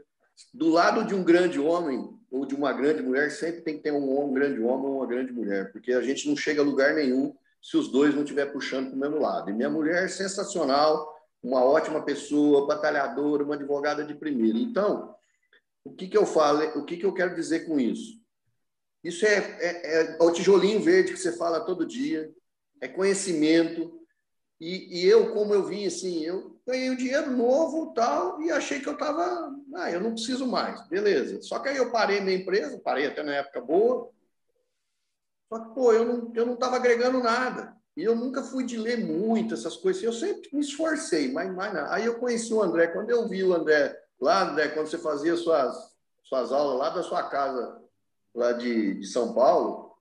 Do 0.51 0.69
lado 0.69 1.05
de 1.05 1.13
um 1.13 1.23
grande 1.23 1.59
homem 1.59 2.09
ou 2.31 2.43
de 2.47 2.55
uma 2.55 2.73
grande 2.73 3.03
mulher, 3.03 3.29
sempre 3.29 3.61
tem 3.61 3.77
que 3.77 3.83
ter 3.83 3.91
um, 3.91 4.25
um 4.25 4.33
grande 4.33 4.59
homem 4.59 4.87
ou 4.87 4.97
uma 4.97 5.05
grande 5.05 5.31
mulher, 5.31 5.71
porque 5.71 5.93
a 5.93 6.01
gente 6.01 6.27
não 6.27 6.35
chega 6.35 6.61
a 6.61 6.65
lugar 6.65 6.95
nenhum 6.95 7.35
se 7.61 7.77
os 7.77 7.87
dois 7.87 8.15
não 8.15 8.23
estiver 8.23 8.47
puxando 8.47 8.87
para 8.87 8.95
o 8.95 8.99
mesmo 8.99 9.19
lado. 9.19 9.51
E 9.51 9.53
minha 9.53 9.69
mulher 9.69 10.03
é 10.03 10.07
sensacional, 10.07 11.15
uma 11.41 11.63
ótima 11.63 12.01
pessoa, 12.03 12.65
batalhadora, 12.65 13.43
uma 13.43 13.53
advogada 13.53 14.03
de 14.03 14.15
primeira. 14.15 14.57
Então, 14.57 15.13
o 15.83 15.93
que, 15.93 16.07
que 16.07 16.17
eu 16.17 16.25
falo, 16.25 16.63
o 16.79 16.85
que, 16.85 16.97
que 16.97 17.05
eu 17.05 17.13
quero 17.13 17.35
dizer 17.35 17.65
com 17.65 17.79
isso? 17.79 18.21
Isso 19.03 19.25
é, 19.25 19.37
é, 19.37 20.01
é, 20.01 20.17
o 20.21 20.31
tijolinho 20.31 20.79
verde 20.79 21.11
que 21.11 21.19
você 21.19 21.33
fala 21.33 21.65
todo 21.65 21.85
dia, 21.85 22.31
é 22.81 22.87
conhecimento. 22.87 23.99
E, 24.59 25.01
e, 25.01 25.05
eu, 25.05 25.33
como 25.33 25.53
eu 25.53 25.65
vim 25.65 25.85
assim, 25.85 26.23
eu 26.23 26.57
ganhei 26.65 26.89
um 26.89 26.95
dinheiro 26.95 27.31
novo 27.31 27.93
tal, 27.93 28.41
e 28.41 28.49
achei 28.49 28.79
que 28.79 28.87
eu 28.87 28.93
estava. 28.93 29.53
Ah, 29.75 29.91
eu 29.91 29.99
não 29.99 30.13
preciso 30.13 30.47
mais, 30.47 30.87
beleza. 30.87 31.41
Só 31.41 31.59
que 31.59 31.67
aí 31.67 31.77
eu 31.77 31.91
parei 31.91 32.21
minha 32.21 32.37
empresa, 32.37 32.79
parei 32.79 33.07
até 33.07 33.21
na 33.23 33.35
época 33.35 33.59
boa. 33.59 34.09
Só 35.49 35.59
que, 35.59 35.75
pô, 35.75 35.91
eu 35.91 36.05
não 36.05 36.31
eu 36.33 36.45
não 36.45 36.53
estava 36.53 36.77
agregando 36.77 37.19
nada. 37.19 37.75
E 37.95 38.03
eu 38.03 38.15
nunca 38.15 38.41
fui 38.41 38.63
de 38.65 38.77
ler 38.77 38.97
muito 38.97 39.53
essas 39.53 39.75
coisas. 39.75 40.01
Eu 40.01 40.13
sempre 40.13 40.49
me 40.53 40.61
esforcei, 40.61 41.31
mas 41.31 41.53
mais 41.53 41.73
nada. 41.73 41.93
Aí 41.93 42.05
eu 42.05 42.17
conheci 42.17 42.53
o 42.53 42.61
André. 42.61 42.87
Quando 42.87 43.09
eu 43.09 43.27
vi 43.27 43.43
o 43.43 43.53
André 43.53 43.95
lá, 44.19 44.43
André, 44.43 44.69
quando 44.69 44.87
você 44.87 44.97
fazia 44.97 45.35
suas, 45.35 45.75
suas 46.23 46.51
aulas 46.51 46.79
lá 46.79 46.89
da 46.89 47.03
sua 47.03 47.23
casa 47.23 47.81
lá 48.33 48.51
de, 48.53 48.99
de 48.99 49.07
São 49.07 49.33
Paulo, 49.33 49.93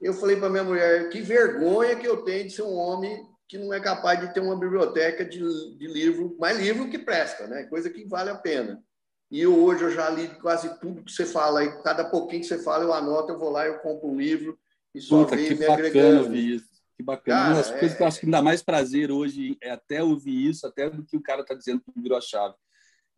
eu 0.00 0.14
falei 0.14 0.36
para 0.36 0.48
minha 0.48 0.64
mulher, 0.64 1.08
que 1.10 1.20
vergonha 1.20 1.96
que 1.96 2.06
eu 2.06 2.22
tenho 2.24 2.44
de 2.46 2.52
ser 2.52 2.62
um 2.62 2.76
homem 2.76 3.26
que 3.48 3.58
não 3.58 3.72
é 3.72 3.80
capaz 3.80 4.20
de 4.20 4.32
ter 4.32 4.40
uma 4.40 4.58
biblioteca 4.58 5.24
de, 5.24 5.38
de 5.76 5.86
livro, 5.86 6.36
mais 6.38 6.58
livro 6.58 6.88
que 6.90 6.98
presta, 6.98 7.46
né? 7.46 7.64
Coisa 7.64 7.88
que 7.88 8.04
vale 8.04 8.30
a 8.30 8.34
pena. 8.34 8.82
E 9.30 9.40
eu, 9.40 9.62
hoje 9.62 9.84
eu 9.84 9.90
já 9.90 10.08
li 10.08 10.28
quase 10.40 10.78
tudo 10.80 11.02
que 11.02 11.10
você 11.10 11.26
fala, 11.26 11.64
e 11.64 11.82
cada 11.82 12.04
pouquinho 12.04 12.42
que 12.42 12.46
você 12.48 12.58
fala 12.58 12.84
eu 12.84 12.92
anoto, 12.92 13.32
eu 13.32 13.38
vou 13.38 13.50
lá, 13.50 13.66
eu 13.66 13.78
compro 13.78 14.08
um 14.08 14.16
livro 14.16 14.58
e 14.94 15.00
só 15.00 15.24
Puta, 15.24 15.36
que 15.36 15.50
me 15.50 15.54
bacana 15.56 15.74
agregando. 15.74 16.22
ouvir 16.24 16.54
isso. 16.56 16.68
Que 16.96 17.02
bacana. 17.02 17.38
Cara, 17.38 17.48
Uma 17.50 17.56
das 17.56 17.70
é... 17.70 17.78
coisas 17.78 17.96
que 17.96 18.02
eu 18.02 18.06
acho 18.06 18.20
que 18.20 18.26
me 18.26 18.32
dá 18.32 18.42
mais 18.42 18.62
prazer 18.62 19.10
hoje 19.10 19.56
é 19.62 19.70
até 19.70 20.02
ouvir 20.02 20.48
isso, 20.48 20.66
até 20.66 20.88
do 20.88 21.04
que 21.04 21.16
o 21.16 21.22
cara 21.22 21.42
está 21.42 21.54
dizendo 21.54 21.80
que 21.80 22.00
virou 22.00 22.18
a 22.18 22.20
chave 22.20 22.54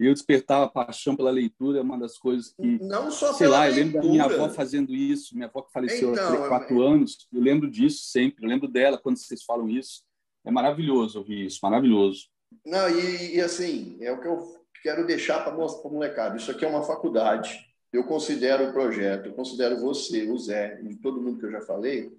eu 0.07 0.15
despertava 0.15 0.69
paixão 0.69 1.15
pela 1.15 1.31
leitura, 1.31 1.79
é 1.79 1.83
uma 1.83 1.99
das 1.99 2.17
coisas 2.17 2.53
que. 2.53 2.79
Não 2.83 3.11
só 3.11 3.33
sei 3.33 3.49
lá, 3.49 3.65
leitura. 3.65 3.81
eu 3.81 3.85
lembro 3.85 4.03
da 4.03 4.09
minha 4.09 4.25
avó 4.25 4.49
fazendo 4.49 4.95
isso, 4.95 5.35
minha 5.35 5.47
avó 5.47 5.63
que 5.63 5.73
faleceu 5.73 6.13
então, 6.13 6.45
há 6.45 6.49
quatro 6.49 6.83
é... 6.83 6.87
anos, 6.87 7.29
eu 7.33 7.41
lembro 7.41 7.71
disso 7.71 8.05
sempre, 8.05 8.45
eu 8.45 8.49
lembro 8.49 8.69
dela 8.69 8.99
quando 8.99 9.19
vocês 9.19 9.43
falam 9.43 9.69
isso. 9.69 10.03
É 10.45 10.51
maravilhoso 10.51 11.19
ouvir 11.19 11.45
isso, 11.47 11.59
maravilhoso. 11.63 12.29
Não, 12.65 12.89
e, 12.89 13.37
e 13.37 13.41
assim, 13.41 13.99
é 14.01 14.11
o 14.11 14.21
que 14.21 14.27
eu 14.27 14.65
quero 14.83 15.07
deixar 15.07 15.45
para 15.45 15.55
mostrar 15.55 15.83
para 15.83 15.91
o 15.91 15.95
molecado. 15.95 16.37
Isso 16.37 16.51
aqui 16.51 16.65
é 16.65 16.69
uma 16.69 16.83
faculdade. 16.83 17.59
Eu 17.93 18.05
considero 18.05 18.69
o 18.69 18.73
projeto, 18.73 19.27
eu 19.27 19.35
considero 19.35 19.81
você, 19.81 20.31
o 20.31 20.39
Zé, 20.39 20.81
e 20.83 20.95
todo 20.97 21.21
mundo 21.21 21.39
que 21.39 21.47
eu 21.47 21.51
já 21.51 21.61
falei, 21.61 22.17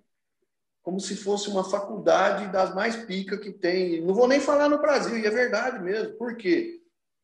como 0.84 1.00
se 1.00 1.16
fosse 1.16 1.50
uma 1.50 1.64
faculdade 1.64 2.52
das 2.52 2.74
mais 2.74 2.96
pica 2.96 3.38
que 3.38 3.52
tem. 3.52 4.02
Não 4.02 4.14
vou 4.14 4.28
nem 4.28 4.40
falar 4.40 4.70
no 4.70 4.80
Brasil, 4.80 5.18
e 5.18 5.26
é 5.26 5.30
verdade 5.30 5.82
mesmo. 5.84 6.14
Por 6.16 6.36
quê? 6.36 6.81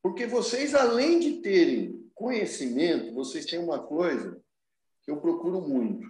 Porque 0.08 0.26
vocês, 0.26 0.74
além 0.74 1.20
de 1.20 1.42
terem 1.42 2.10
conhecimento, 2.16 3.14
vocês 3.14 3.46
têm 3.46 3.60
uma 3.60 3.80
coisa 3.80 4.42
que 5.04 5.12
eu 5.12 5.18
procuro 5.18 5.60
muito. 5.60 6.08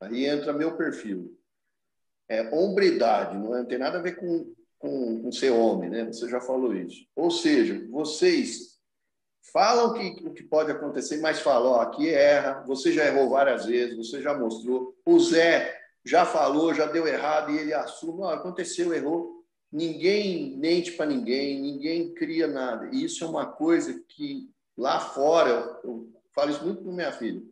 Aí 0.00 0.24
entra 0.24 0.54
meu 0.54 0.74
perfil. 0.74 1.38
É 2.30 2.48
hombridade, 2.54 3.36
não, 3.36 3.54
é, 3.54 3.58
não 3.58 3.66
tem 3.66 3.76
nada 3.76 3.98
a 3.98 4.00
ver 4.00 4.16
com, 4.16 4.54
com, 4.78 5.20
com, 5.20 5.32
ser 5.32 5.50
homem, 5.50 5.90
né? 5.90 6.06
Você 6.06 6.30
já 6.30 6.40
falou 6.40 6.74
isso. 6.74 7.04
Ou 7.14 7.30
seja, 7.30 7.86
vocês 7.90 8.80
falam 9.52 9.92
que, 9.92 10.26
o 10.26 10.32
que 10.32 10.42
pode 10.42 10.72
acontecer, 10.72 11.18
mas 11.18 11.40
falam, 11.40 11.72
ó, 11.72 11.80
aqui 11.82 12.08
erra, 12.08 12.64
você 12.66 12.90
já 12.90 13.04
errou 13.04 13.28
várias 13.28 13.66
vezes, 13.66 13.98
você 13.98 14.22
já 14.22 14.32
mostrou. 14.32 14.96
O 15.04 15.20
Zé 15.20 15.78
já 16.06 16.24
falou, 16.24 16.72
já 16.72 16.86
deu 16.86 17.06
errado 17.06 17.50
e 17.50 17.58
ele 17.58 17.74
assume, 17.74 18.22
ó, 18.22 18.30
aconteceu, 18.30 18.94
errou 18.94 19.39
ninguém 19.72 20.56
mente 20.56 20.92
para 20.92 21.06
ninguém, 21.06 21.60
ninguém 21.60 22.12
cria 22.14 22.46
nada. 22.46 22.88
E 22.92 23.04
isso 23.04 23.24
é 23.24 23.26
uma 23.26 23.46
coisa 23.46 24.02
que 24.08 24.50
lá 24.76 24.98
fora, 24.98 25.80
eu 25.84 26.08
falo 26.34 26.50
isso 26.50 26.64
muito 26.64 26.82
com 26.82 26.92
minha 26.92 27.12
filha, 27.12 27.42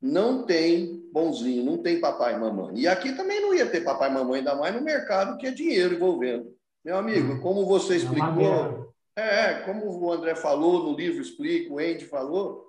não 0.00 0.44
tem 0.44 1.08
bonzinho, 1.12 1.64
não 1.64 1.78
tem 1.78 2.00
papai 2.00 2.34
e 2.34 2.38
mamãe. 2.38 2.80
E 2.80 2.88
aqui 2.88 3.12
também 3.12 3.40
não 3.40 3.54
ia 3.54 3.66
ter 3.66 3.82
papai 3.82 4.10
e 4.10 4.14
mamãe, 4.14 4.38
ainda 4.38 4.54
mais 4.54 4.74
no 4.74 4.80
mercado 4.80 5.38
que 5.38 5.46
é 5.46 5.50
dinheiro 5.50 5.94
envolvendo. 5.94 6.52
Meu 6.84 6.96
amigo, 6.96 7.40
como 7.40 7.64
você 7.64 7.96
explicou, 7.96 8.92
é, 9.14 9.60
como 9.60 9.86
o 9.86 10.12
André 10.12 10.34
falou 10.34 10.82
no 10.82 10.96
livro, 10.96 11.22
explica, 11.22 11.72
o 11.72 11.78
Andy 11.78 12.06
falou, 12.06 12.66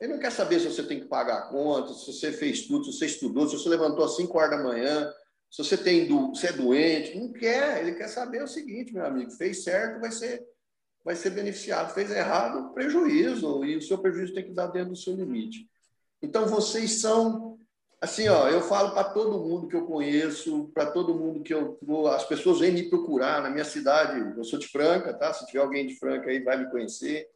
ele 0.00 0.14
não 0.14 0.18
quer 0.18 0.32
saber 0.32 0.58
se 0.58 0.66
você 0.66 0.82
tem 0.82 0.98
que 0.98 1.06
pagar 1.06 1.38
a 1.38 1.42
conta, 1.42 1.92
se 1.92 2.12
você 2.12 2.32
fez 2.32 2.66
tudo, 2.66 2.84
se 2.84 2.92
você 2.92 3.06
estudou, 3.06 3.46
se 3.46 3.56
você 3.56 3.68
levantou 3.68 4.04
às 4.04 4.16
5 4.16 4.36
horas 4.36 4.50
da 4.50 4.64
manhã, 4.64 5.12
se 5.52 5.62
você 5.62 5.76
tem 5.76 6.08
você 6.08 6.46
é 6.46 6.52
doente, 6.52 7.18
não 7.18 7.30
quer, 7.30 7.82
ele 7.82 7.94
quer 7.94 8.08
saber 8.08 8.42
o 8.42 8.48
seguinte, 8.48 8.94
meu 8.94 9.04
amigo, 9.04 9.30
fez 9.30 9.62
certo, 9.62 10.00
vai 10.00 10.10
ser 10.10 10.42
vai 11.04 11.14
ser 11.14 11.30
beneficiado, 11.30 11.92
fez 11.92 12.10
errado, 12.10 12.72
prejuízo, 12.72 13.64
e 13.64 13.76
o 13.76 13.82
seu 13.82 13.98
prejuízo 13.98 14.34
tem 14.34 14.44
que 14.44 14.52
dar 14.52 14.68
dentro 14.68 14.90
do 14.90 14.96
seu 14.96 15.14
limite. 15.14 15.68
Então 16.22 16.46
vocês 16.46 17.00
são 17.00 17.58
assim, 18.00 18.28
ó, 18.28 18.48
eu 18.48 18.62
falo 18.62 18.92
para 18.92 19.04
todo 19.10 19.40
mundo 19.40 19.68
que 19.68 19.76
eu 19.76 19.84
conheço, 19.84 20.70
para 20.72 20.90
todo 20.90 21.14
mundo 21.14 21.42
que 21.42 21.52
eu 21.52 21.78
vou, 21.82 22.08
as 22.08 22.24
pessoas 22.24 22.60
vêm 22.60 22.72
me 22.72 22.88
procurar 22.88 23.42
na 23.42 23.50
minha 23.50 23.64
cidade, 23.64 24.18
eu 24.36 24.44
sou 24.44 24.58
de 24.58 24.68
Franca, 24.68 25.12
tá? 25.12 25.34
Se 25.34 25.44
tiver 25.46 25.60
alguém 25.60 25.86
de 25.86 25.98
Franca 25.98 26.30
aí 26.30 26.40
vai 26.40 26.56
me 26.56 26.70
conhecer. 26.70 27.28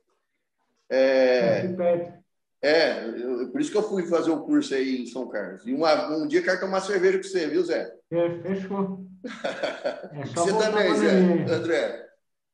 É, 0.88 1.66
É, 2.62 3.04
eu, 3.04 3.50
por 3.50 3.60
isso 3.60 3.70
que 3.70 3.76
eu 3.76 3.82
fui 3.82 4.06
fazer 4.06 4.30
o 4.30 4.42
curso 4.42 4.74
aí 4.74 5.02
em 5.02 5.06
São 5.06 5.28
Carlos. 5.28 5.66
E 5.66 5.74
uma, 5.74 6.08
um 6.16 6.26
dia 6.26 6.42
quero 6.42 6.60
tomar 6.60 6.80
cerveja 6.80 7.18
com 7.18 7.24
você, 7.24 7.46
viu, 7.46 7.64
Zé? 7.64 7.92
É, 8.10 8.30
fechou. 8.42 9.06
É 10.12 10.24
você 10.24 10.52
também, 10.56 10.94
Zé. 10.94 11.10
André. 11.52 12.06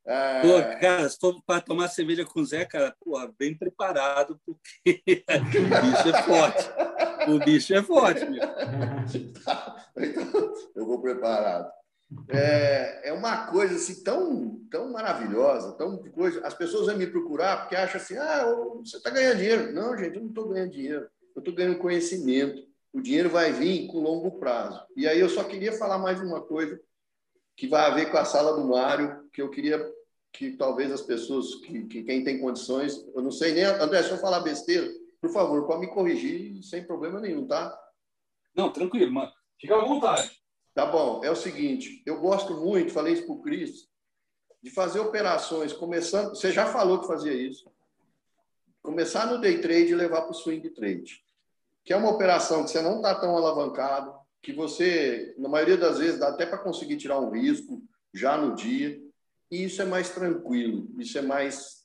Ah... 0.06 0.40
Pô, 0.42 0.80
cara, 0.80 1.08
se 1.08 1.16
for 1.18 1.40
para 1.46 1.60
tomar 1.60 1.88
cerveja 1.88 2.24
com 2.24 2.40
o 2.40 2.44
Zé, 2.44 2.64
cara, 2.64 2.94
porra, 2.98 3.32
bem 3.38 3.56
preparado, 3.56 4.40
porque 4.44 5.02
o 5.28 5.82
bicho 5.82 6.08
é 6.08 6.22
forte. 6.22 6.70
O 7.30 7.38
bicho 7.38 7.74
é 7.74 7.82
forte, 7.82 8.24
meu. 8.24 8.42
então, 9.96 10.54
eu 10.74 10.86
vou 10.86 11.00
preparado. 11.00 11.70
É, 12.28 13.08
é 13.08 13.12
uma 13.12 13.46
coisa 13.46 13.74
assim 13.74 14.02
tão, 14.02 14.60
tão 14.70 14.90
maravilhosa, 14.90 15.72
tão 15.72 15.98
coisa. 15.98 16.46
As 16.46 16.54
pessoas 16.54 16.86
vêm 16.86 16.96
me 16.98 17.06
procurar 17.06 17.60
porque 17.60 17.76
acham 17.76 18.00
assim: 18.00 18.16
ah, 18.16 18.44
você 18.76 18.96
está 18.96 19.10
ganhando 19.10 19.38
dinheiro. 19.38 19.72
Não, 19.72 19.96
gente, 19.96 20.16
eu 20.16 20.22
não 20.22 20.28
estou 20.28 20.48
ganhando 20.48 20.70
dinheiro. 20.70 21.08
Eu 21.34 21.40
estou 21.40 21.54
ganhando 21.54 21.78
conhecimento. 21.78 22.62
O 22.92 23.00
dinheiro 23.00 23.30
vai 23.30 23.52
vir 23.52 23.86
com 23.86 24.00
longo 24.00 24.38
prazo. 24.38 24.82
E 24.96 25.06
aí 25.06 25.18
eu 25.18 25.28
só 25.28 25.44
queria 25.44 25.72
falar 25.72 25.98
mais 25.98 26.20
uma 26.20 26.40
coisa 26.40 26.78
que 27.56 27.66
vai 27.66 27.86
a 27.86 27.94
ver 27.94 28.10
com 28.10 28.18
a 28.18 28.24
sala 28.24 28.54
do 28.54 28.66
Mário, 28.66 29.28
que 29.32 29.40
eu 29.40 29.50
queria 29.50 29.90
que 30.32 30.52
talvez 30.52 30.90
as 30.90 31.02
pessoas, 31.02 31.54
que, 31.56 31.84
que 31.84 32.02
quem 32.02 32.24
tem 32.24 32.40
condições, 32.40 33.04
eu 33.14 33.22
não 33.22 33.30
sei 33.30 33.52
nem, 33.52 33.64
André, 33.64 34.02
se 34.02 34.10
eu 34.10 34.18
falar 34.18 34.40
besteira, 34.40 34.88
por 35.20 35.30
favor, 35.30 35.66
pode 35.66 35.80
me 35.80 35.88
corrigir 35.88 36.62
sem 36.62 36.84
problema 36.84 37.20
nenhum, 37.20 37.46
tá? 37.46 37.78
Não, 38.54 38.72
tranquilo, 38.72 39.12
mano. 39.12 39.30
Fica 39.60 39.76
à 39.76 39.84
vontade. 39.84 40.41
Tá 40.74 40.86
bom, 40.86 41.22
é 41.22 41.30
o 41.30 41.36
seguinte, 41.36 42.02
eu 42.06 42.18
gosto 42.18 42.54
muito, 42.54 42.92
falei 42.92 43.12
isso 43.12 43.26
para 43.26 43.34
o 43.34 43.42
Cris, 43.42 43.88
de 44.62 44.70
fazer 44.70 45.00
operações, 45.00 45.72
começando, 45.72 46.30
você 46.30 46.50
já 46.50 46.66
falou 46.66 47.00
que 47.00 47.06
fazia 47.06 47.34
isso, 47.34 47.70
começar 48.82 49.26
no 49.26 49.38
day 49.38 49.60
trade 49.60 49.92
e 49.92 49.94
levar 49.94 50.22
para 50.22 50.30
o 50.30 50.34
swing 50.34 50.70
trade, 50.70 51.22
que 51.84 51.92
é 51.92 51.96
uma 51.96 52.10
operação 52.10 52.64
que 52.64 52.70
você 52.70 52.80
não 52.80 52.96
está 52.96 53.14
tão 53.14 53.36
alavancado, 53.36 54.14
que 54.40 54.52
você, 54.52 55.34
na 55.38 55.48
maioria 55.48 55.76
das 55.76 55.98
vezes, 55.98 56.18
dá 56.18 56.28
até 56.28 56.46
para 56.46 56.58
conseguir 56.58 56.96
tirar 56.96 57.20
um 57.20 57.30
risco 57.30 57.82
já 58.14 58.36
no 58.36 58.54
dia, 58.54 59.00
e 59.50 59.64
isso 59.64 59.82
é 59.82 59.84
mais 59.84 60.10
tranquilo, 60.10 60.88
isso 60.98 61.18
é 61.18 61.22
mais 61.22 61.82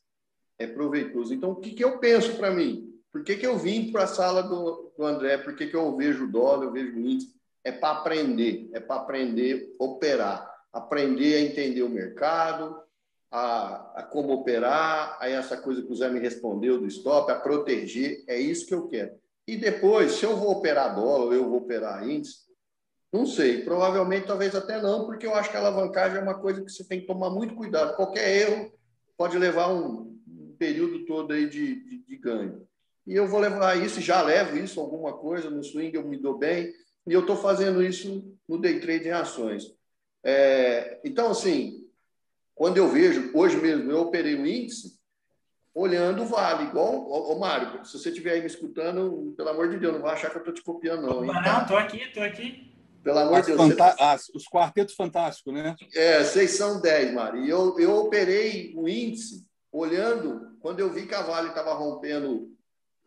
é 0.58 0.66
proveitoso. 0.66 1.34
Então, 1.34 1.52
o 1.52 1.56
que, 1.58 1.72
que 1.72 1.84
eu 1.84 2.00
penso 2.00 2.36
para 2.36 2.50
mim? 2.50 2.92
Por 3.12 3.24
que, 3.24 3.36
que 3.36 3.46
eu 3.46 3.58
vim 3.58 3.92
para 3.92 4.04
a 4.04 4.08
sala 4.08 4.42
do, 4.42 4.92
do 4.98 5.06
André? 5.06 5.38
Por 5.38 5.56
que, 5.56 5.68
que 5.68 5.76
eu 5.76 5.96
vejo 5.96 6.26
o 6.26 6.32
dólar, 6.32 6.66
eu 6.66 6.72
vejo 6.72 6.96
o 6.96 7.00
índice? 7.00 7.37
É 7.68 7.72
para 7.72 7.98
aprender, 7.98 8.70
é 8.74 8.80
para 8.80 9.02
aprender 9.02 9.76
operar, 9.78 10.50
aprender 10.72 11.36
a 11.36 11.42
entender 11.42 11.84
o 11.84 11.90
mercado, 11.90 12.82
a, 13.30 14.00
a, 14.00 14.04
como 14.04 14.32
operar, 14.32 15.18
aí 15.20 15.34
essa 15.34 15.58
coisa 15.58 15.82
que 15.82 15.92
o 15.92 15.96
Zé 15.96 16.10
me 16.10 16.20
respondeu 16.20 16.80
do 16.80 16.88
stop, 16.88 17.30
a 17.30 17.36
proteger, 17.36 18.24
é 18.26 18.40
isso 18.40 18.66
que 18.66 18.74
eu 18.74 18.88
quero. 18.88 19.12
E 19.46 19.58
depois, 19.58 20.14
se 20.14 20.26
eu 20.26 20.38
vou 20.38 20.52
operar 20.52 20.96
dólar, 20.96 21.36
eu 21.36 21.50
vou 21.50 21.58
operar 21.58 22.08
índice, 22.08 22.48
não 23.12 23.26
sei, 23.26 23.64
provavelmente 23.64 24.28
talvez 24.28 24.56
até 24.56 24.82
não, 24.82 25.06
porque 25.06 25.26
eu 25.26 25.36
acho 25.36 25.50
que 25.50 25.58
a 25.58 25.60
alavancagem 25.60 26.20
é 26.20 26.22
uma 26.22 26.40
coisa 26.40 26.62
que 26.62 26.72
você 26.72 26.86
tem 26.86 27.02
que 27.02 27.08
tomar 27.08 27.30
muito 27.30 27.54
cuidado. 27.54 27.98
Qualquer 27.98 28.50
erro 28.50 28.72
pode 29.18 29.38
levar 29.38 29.74
um, 29.74 30.18
um 30.26 30.56
período 30.58 31.06
todo 31.06 31.34
aí 31.34 31.50
de, 31.50 31.84
de, 31.84 32.06
de, 32.06 32.18
ganho. 32.18 32.66
E 33.06 33.14
eu 33.14 33.28
vou 33.28 33.42
levar 33.42 33.76
isso, 33.76 34.00
já 34.00 34.22
levo 34.22 34.58
isso, 34.58 34.80
alguma 34.80 35.14
coisa, 35.14 35.50
no 35.50 35.64
swing 35.64 35.96
eu 35.96 36.08
me 36.08 36.18
dou 36.18 36.38
bem, 36.38 36.72
e 37.08 37.14
eu 37.14 37.22
estou 37.22 37.38
fazendo 37.38 37.82
isso 37.82 38.38
no 38.48 38.60
day 38.60 38.80
trade 38.80 39.08
em 39.08 39.12
ações. 39.12 39.74
É, 40.24 41.00
então, 41.06 41.32
assim, 41.32 41.86
quando 42.54 42.78
eu 42.78 42.90
vejo, 42.90 43.32
hoje 43.34 43.56
mesmo 43.58 43.90
eu 43.90 44.02
operei 44.02 44.36
o 44.36 44.46
índice, 44.46 44.98
olhando 45.74 46.24
o 46.24 46.26
vale, 46.26 46.66
igual 46.66 47.08
o 47.08 47.40
Mário, 47.40 47.86
se 47.86 47.98
você 47.98 48.10
estiver 48.10 48.32
aí 48.32 48.42
me 48.42 48.48
escutando, 48.48 49.34
pelo 49.38 49.50
amor 49.50 49.70
de 49.70 49.78
Deus, 49.78 49.94
não 49.94 50.02
vai 50.02 50.14
achar 50.14 50.30
que 50.30 50.38
eu 50.38 50.40
estou 50.40 50.54
te 50.54 50.64
copiando, 50.64 51.04
não. 51.04 51.24
Hein? 51.24 51.32
Não, 51.32 51.62
estou 51.62 51.78
aqui, 51.78 52.02
estou 52.02 52.24
aqui. 52.24 52.74
Pelo 53.04 53.20
amor 53.20 53.42
de 53.42 53.56
Deus. 53.56 53.80
As, 54.00 54.28
os 54.30 54.46
quartetos 54.46 54.96
fantásticos, 54.96 55.54
né? 55.54 55.76
É, 55.94 56.24
vocês 56.24 56.52
são 56.52 56.82
10, 56.82 57.14
Mari. 57.14 57.46
E 57.46 57.50
eu, 57.50 57.80
eu 57.80 57.96
operei 57.96 58.74
o 58.76 58.90
índice 58.90 59.46
olhando, 59.72 60.58
quando 60.60 60.80
eu 60.80 60.92
vi 60.92 61.06
que 61.06 61.16
a 61.16 61.22
Vale 61.22 61.50
estava 61.50 61.74
rompendo 61.74 62.52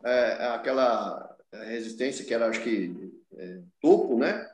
é, 0.05 0.47
aquela 0.55 1.37
resistência, 1.53 2.25
que 2.25 2.33
era, 2.33 2.49
acho 2.49 2.63
que, 2.63 2.89
topo, 3.81 4.17
né? 4.19 4.47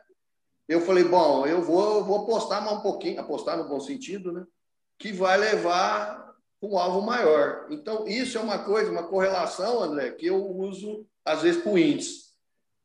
Eu 0.68 0.80
falei, 0.80 1.04
bom, 1.04 1.46
eu 1.46 1.62
vou, 1.62 2.04
vou 2.04 2.22
apostar 2.22 2.64
mais 2.64 2.78
um 2.78 2.80
pouquinho, 2.80 3.20
apostar 3.20 3.56
no 3.56 3.68
bom 3.68 3.78
sentido, 3.78 4.32
né? 4.32 4.44
Que 4.98 5.12
vai 5.12 5.36
levar 5.36 6.34
um 6.60 6.78
alvo 6.78 7.02
maior. 7.02 7.66
Então, 7.70 8.06
isso 8.08 8.38
é 8.38 8.40
uma 8.40 8.58
coisa, 8.58 8.90
uma 8.90 9.06
correlação, 9.06 9.82
André, 9.82 10.10
que 10.12 10.26
eu 10.26 10.44
uso, 10.44 11.06
às 11.24 11.42
vezes, 11.42 11.62
para 11.62 11.72
o 11.72 11.78
índice. 11.78 12.26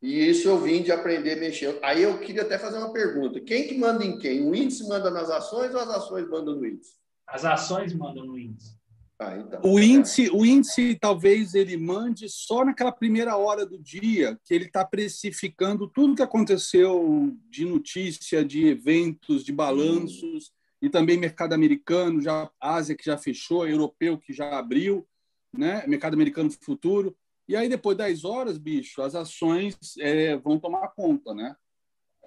E 0.02 0.30
isso 0.30 0.48
eu 0.48 0.60
vim 0.60 0.82
de 0.82 0.92
aprender 0.92 1.34
a 1.34 1.40
mexer. 1.40 1.78
Aí 1.84 2.02
eu 2.02 2.20
queria 2.20 2.42
até 2.42 2.58
fazer 2.58 2.80
uma 2.80 2.92
pergunta: 2.92 3.40
quem 3.40 3.68
que 3.68 3.78
manda 3.78 4.04
em 4.04 4.18
quem? 4.18 4.44
O 4.48 4.56
índice 4.56 4.88
manda 4.88 5.12
nas 5.12 5.30
ações 5.30 5.74
ou 5.74 5.80
as 5.80 5.90
ações 5.90 6.28
mandam 6.28 6.56
no 6.56 6.66
índice? 6.66 6.96
As 7.28 7.46
ações 7.46 7.94
mandam 7.94 8.26
no 8.26 8.38
índice. 8.38 8.76
Ah, 9.24 9.38
então, 9.38 9.62
o 9.64 9.80
índice, 9.80 10.32
o 10.32 10.44
índice 10.44 10.98
talvez 11.00 11.54
ele 11.54 11.78
mande 11.78 12.28
só 12.28 12.66
naquela 12.66 12.92
primeira 12.92 13.38
hora 13.38 13.68
do 13.68 13.78
dia 13.78 14.36
que 14.44 14.52
ele 14.52 14.66
está 14.66 14.84
precificando 14.84 15.88
tudo 15.88 16.16
que 16.16 16.24
aconteceu 16.24 17.32
de 17.48 17.64
notícia, 17.64 18.44
de 18.44 18.66
eventos, 18.66 19.46
de 19.46 19.52
balanços 19.52 20.48
hum. 20.48 20.52
e 20.82 20.90
também 20.90 21.18
mercado 21.18 21.54
americano, 21.54 22.20
já 22.20 22.50
Ásia 22.60 22.96
que 22.96 23.06
já 23.06 23.16
fechou, 23.16 23.68
europeu 23.68 24.18
que 24.18 24.34
já 24.34 24.58
abriu, 24.58 25.08
né? 25.56 25.86
Mercado 25.86 26.16
americano 26.16 26.50
futuro. 26.50 27.16
E 27.48 27.56
aí, 27.56 27.70
depois 27.70 27.96
das 27.96 28.26
horas, 28.26 28.58
bicho, 28.58 29.04
as 29.04 29.14
ações 29.14 29.78
é, 30.00 30.36
vão 30.38 30.60
tomar 30.60 30.88
conta, 30.96 31.32
né? 31.32 31.56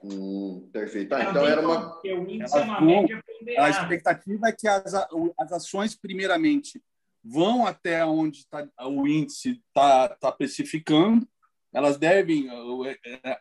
Hum, 0.05 0.69
perfeito. 0.71 1.15
Ah, 1.15 1.25
então 1.31 1.47
era 1.47 1.63
uma. 1.63 1.91
Porque 1.93 2.13
o 2.13 2.29
índice 2.29 2.59
é 2.59 2.61
uma 2.61 2.81
média 2.81 3.23
A 3.59 3.71
expectativa 3.71 4.49
é 4.49 4.53
que 4.53 4.69
as, 4.69 4.93
as 5.39 5.53
ações, 5.53 5.95
primeiramente, 5.95 6.83
vão 7.23 7.67
até 7.67 8.05
onde 8.05 8.47
tá, 8.49 8.69
o 8.83 9.07
índice 9.09 9.63
está 9.69 10.11
tá 10.11 10.31
precificando. 10.31 11.27
Elas 11.73 11.97
devem, 11.97 12.49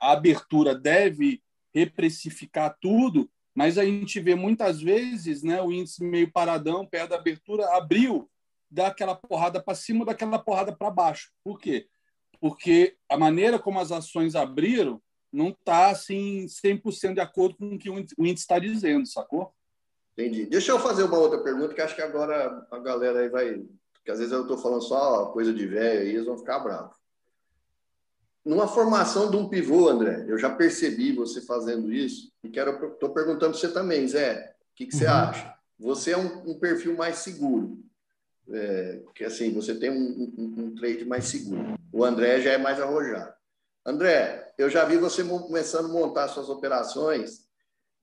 a 0.01 0.11
abertura 0.11 0.73
deve 0.73 1.43
reprecificar 1.73 2.75
tudo, 2.79 3.29
mas 3.53 3.77
a 3.77 3.83
gente 3.83 4.19
vê 4.19 4.33
muitas 4.33 4.81
vezes 4.81 5.43
né, 5.43 5.61
o 5.61 5.71
índice 5.71 6.03
meio 6.03 6.31
paradão, 6.31 6.85
perto 6.85 7.09
da 7.09 7.17
abertura, 7.17 7.75
abriu, 7.75 8.29
dar 8.71 8.87
aquela 8.87 9.15
porrada 9.15 9.61
para 9.61 9.75
cima, 9.75 10.05
daquela 10.05 10.39
porrada 10.39 10.75
para 10.75 10.89
baixo. 10.89 11.31
Por 11.43 11.59
quê? 11.59 11.87
Porque 12.39 12.95
a 13.09 13.17
maneira 13.17 13.59
como 13.59 13.79
as 13.79 13.91
ações 13.91 14.33
abriram 14.33 14.99
não 15.33 15.49
está 15.49 15.89
assim 15.89 16.45
100% 16.45 17.15
de 17.15 17.19
acordo 17.19 17.55
com 17.55 17.75
o 17.75 17.79
que 17.79 17.89
o 17.89 17.97
índice 17.99 18.43
está 18.43 18.59
dizendo, 18.59 19.07
sacou? 19.07 19.51
Entendi. 20.17 20.45
Deixa 20.45 20.71
eu 20.71 20.79
fazer 20.79 21.03
uma 21.03 21.17
outra 21.17 21.39
pergunta 21.39 21.73
que 21.73 21.81
acho 21.81 21.95
que 21.95 22.01
agora 22.01 22.65
a 22.69 22.79
galera 22.79 23.19
aí 23.19 23.29
vai, 23.29 23.65
porque 23.93 24.11
às 24.11 24.19
vezes 24.19 24.31
eu 24.31 24.43
estou 24.43 24.57
falando 24.57 24.81
só 24.81 25.25
coisa 25.27 25.51
de 25.51 25.65
velho 25.65 26.01
aí, 26.01 26.09
eles 26.09 26.25
vão 26.25 26.37
ficar 26.37 26.59
bravos. 26.59 26.95
Numa 28.45 28.67
formação 28.67 29.31
de 29.31 29.37
um 29.37 29.49
pivô, 29.49 29.89
André, 29.89 30.25
eu 30.27 30.37
já 30.37 30.49
percebi 30.49 31.13
você 31.13 31.41
fazendo 31.41 31.91
isso 31.91 32.31
e 32.43 32.49
quero 32.49 32.93
estou 32.93 33.09
perguntando 33.09 33.51
para 33.51 33.59
você 33.59 33.71
também, 33.71 34.07
Zé, 34.07 34.55
o 34.71 34.75
que, 34.75 34.85
que 34.85 34.95
você 34.95 35.05
uhum. 35.05 35.11
acha? 35.11 35.53
Você 35.79 36.11
é 36.11 36.17
um, 36.17 36.51
um 36.51 36.59
perfil 36.59 36.95
mais 36.95 37.17
seguro 37.17 37.83
é, 38.51 39.01
que 39.15 39.23
assim 39.23 39.51
você 39.53 39.75
tem 39.75 39.89
um, 39.89 40.33
um, 40.37 40.63
um, 40.63 40.75
trade 40.75 41.05
mais 41.05 41.25
seguro. 41.25 41.75
O 41.91 42.03
André 42.03 42.41
já 42.41 42.51
é 42.51 42.57
mais 42.57 42.79
arrojado. 42.79 43.33
André, 43.85 44.53
eu 44.57 44.69
já 44.69 44.85
vi 44.85 44.97
você 44.97 45.23
começando 45.23 45.85
a 45.85 45.93
montar 45.93 46.27
suas 46.29 46.49
operações, 46.49 47.41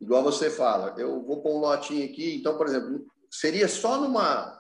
igual 0.00 0.22
você 0.22 0.50
fala. 0.50 0.94
Eu 0.98 1.22
vou 1.24 1.42
pôr 1.42 1.54
um 1.54 1.60
lotinho 1.60 2.04
aqui, 2.04 2.36
então, 2.36 2.56
por 2.56 2.66
exemplo, 2.66 3.06
seria 3.30 3.68
só 3.68 4.00
numa 4.00 4.58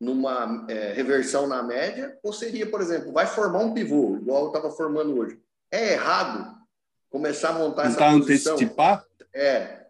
numa 0.00 0.64
é, 0.68 0.92
reversão 0.92 1.48
na 1.48 1.60
média, 1.60 2.16
ou 2.22 2.32
seria, 2.32 2.70
por 2.70 2.80
exemplo, 2.80 3.12
vai 3.12 3.26
formar 3.26 3.58
um 3.58 3.74
pivô, 3.74 4.16
igual 4.16 4.42
eu 4.42 4.46
estava 4.48 4.70
formando 4.70 5.18
hoje. 5.18 5.40
É 5.72 5.94
errado 5.94 6.56
começar 7.10 7.50
a 7.50 7.52
montar 7.54 7.88
Tentar 7.88 8.06
essa 8.06 8.18
posição? 8.18 8.54
antecipar? 8.54 9.04
É, 9.34 9.86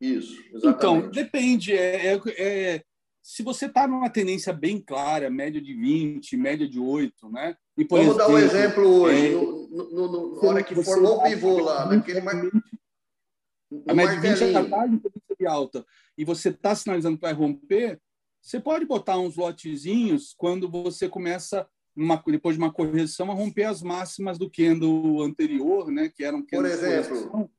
isso, 0.00 0.38
exatamente. 0.52 0.76
Então, 0.76 1.10
depende. 1.10 1.76
É, 1.76 2.14
é, 2.14 2.20
é, 2.36 2.84
se 3.26 3.42
você 3.42 3.66
está 3.66 3.88
numa 3.88 4.08
tendência 4.08 4.52
bem 4.52 4.80
clara, 4.80 5.28
média 5.28 5.60
de 5.60 5.74
20, 5.74 6.36
média 6.36 6.68
de 6.68 6.78
8, 6.78 7.28
né? 7.28 7.56
E, 7.76 7.82
Vamos 7.82 8.06
exemplo, 8.06 8.18
dar 8.18 8.28
um 8.28 8.38
exemplo 8.38 9.00
hoje, 9.02 9.26
é, 9.26 9.30
no, 9.32 9.68
no, 9.68 10.12
no, 10.12 10.40
na 10.40 10.48
hora 10.48 10.62
que 10.62 10.80
formou 10.84 11.18
o 11.18 11.22
pivô 11.24 11.58
lá, 11.58 11.86
naquele. 11.86 12.20
A 12.20 13.94
média 13.94 14.14
de 14.14 14.20
20 14.20 14.36
já 14.36 14.62
está 14.62 14.86
em 14.86 14.96
tendência 14.98 15.36
de 15.40 15.44
alta 15.44 15.84
e 16.16 16.24
você 16.24 16.50
está 16.50 16.72
sinalizando 16.72 17.16
que 17.16 17.22
vai 17.22 17.32
romper, 17.32 18.00
você 18.40 18.60
pode 18.60 18.84
botar 18.84 19.18
uns 19.18 19.34
lotezinhos 19.34 20.32
quando 20.38 20.70
você 20.70 21.08
começa, 21.08 21.68
uma, 21.96 22.22
depois 22.28 22.54
de 22.54 22.62
uma 22.62 22.72
correção, 22.72 23.32
a 23.32 23.34
romper 23.34 23.64
as 23.64 23.82
máximas 23.82 24.38
do 24.38 24.48
candle 24.48 25.20
anterior, 25.24 25.90
né? 25.90 26.08
Que 26.14 26.22
eram 26.22 26.46
Por 26.46 26.64
exemplo, 26.64 27.50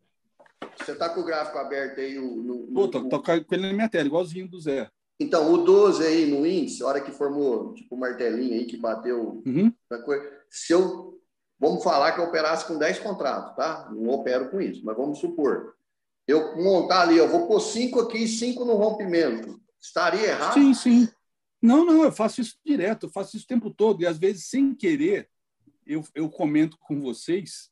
você 0.78 0.93
está 0.93 1.09
com 1.09 1.20
o 1.20 1.26
gráfico 1.26 1.57
aberto 1.57 1.99
aí? 1.99 2.15
No, 2.15 2.38
no, 2.38 2.74
Pô, 2.74 2.88
tô, 2.88 3.22
com 3.22 3.32
ele 3.51 3.68
na 3.68 3.74
minha 3.74 3.89
tela, 3.89 4.07
igualzinho 4.07 4.47
do 4.47 4.61
Zé. 4.61 4.89
Então, 5.20 5.51
o 5.51 5.57
12 5.63 6.05
aí 6.05 6.26
no 6.28 6.45
índice, 6.45 6.84
a 6.84 6.88
hora 6.88 7.01
que 7.01 7.11
formou, 7.11 7.74
tipo, 7.74 7.95
o 7.95 7.99
martelinho 7.99 8.53
aí 8.53 8.65
que 8.65 8.78
bateu, 8.78 9.41
uhum. 9.45 9.74
Se 10.49 10.74
eu, 10.74 11.20
vamos 11.59 11.84
falar 11.84 12.11
que 12.13 12.20
eu 12.20 12.26
operasse 12.26 12.65
com 12.65 12.78
10 12.78 12.99
contratos, 12.99 13.55
tá? 13.55 13.89
Não 13.91 14.11
opero 14.11 14.49
com 14.49 14.61
isso, 14.61 14.86
mas 14.86 14.95
vamos 14.95 15.20
supor. 15.20 15.76
Eu 16.28 16.55
montar 16.57 17.01
ali, 17.01 17.18
eu 17.18 17.28
vou 17.28 17.47
pôr 17.47 17.59
cinco 17.59 17.99
aqui 18.01 18.24
e 18.24 18.28
cinco 18.28 18.63
no 18.63 18.76
rompimento. 18.76 19.59
Estaria 19.82 20.28
errado? 20.28 20.53
Sim, 20.53 20.74
sim. 20.74 21.09
Não, 21.61 21.86
não, 21.86 22.03
eu 22.03 22.11
faço 22.11 22.41
isso 22.41 22.55
direto, 22.65 23.07
eu 23.07 23.09
faço 23.09 23.36
isso 23.36 23.45
o 23.45 23.47
tempo 23.47 23.72
todo. 23.72 24.01
E 24.01 24.05
às 24.05 24.18
vezes, 24.18 24.49
sem 24.49 24.76
querer, 24.76 25.30
eu, 25.86 26.03
eu 26.13 26.30
comento 26.30 26.78
com 26.80 27.01
vocês 27.01 27.70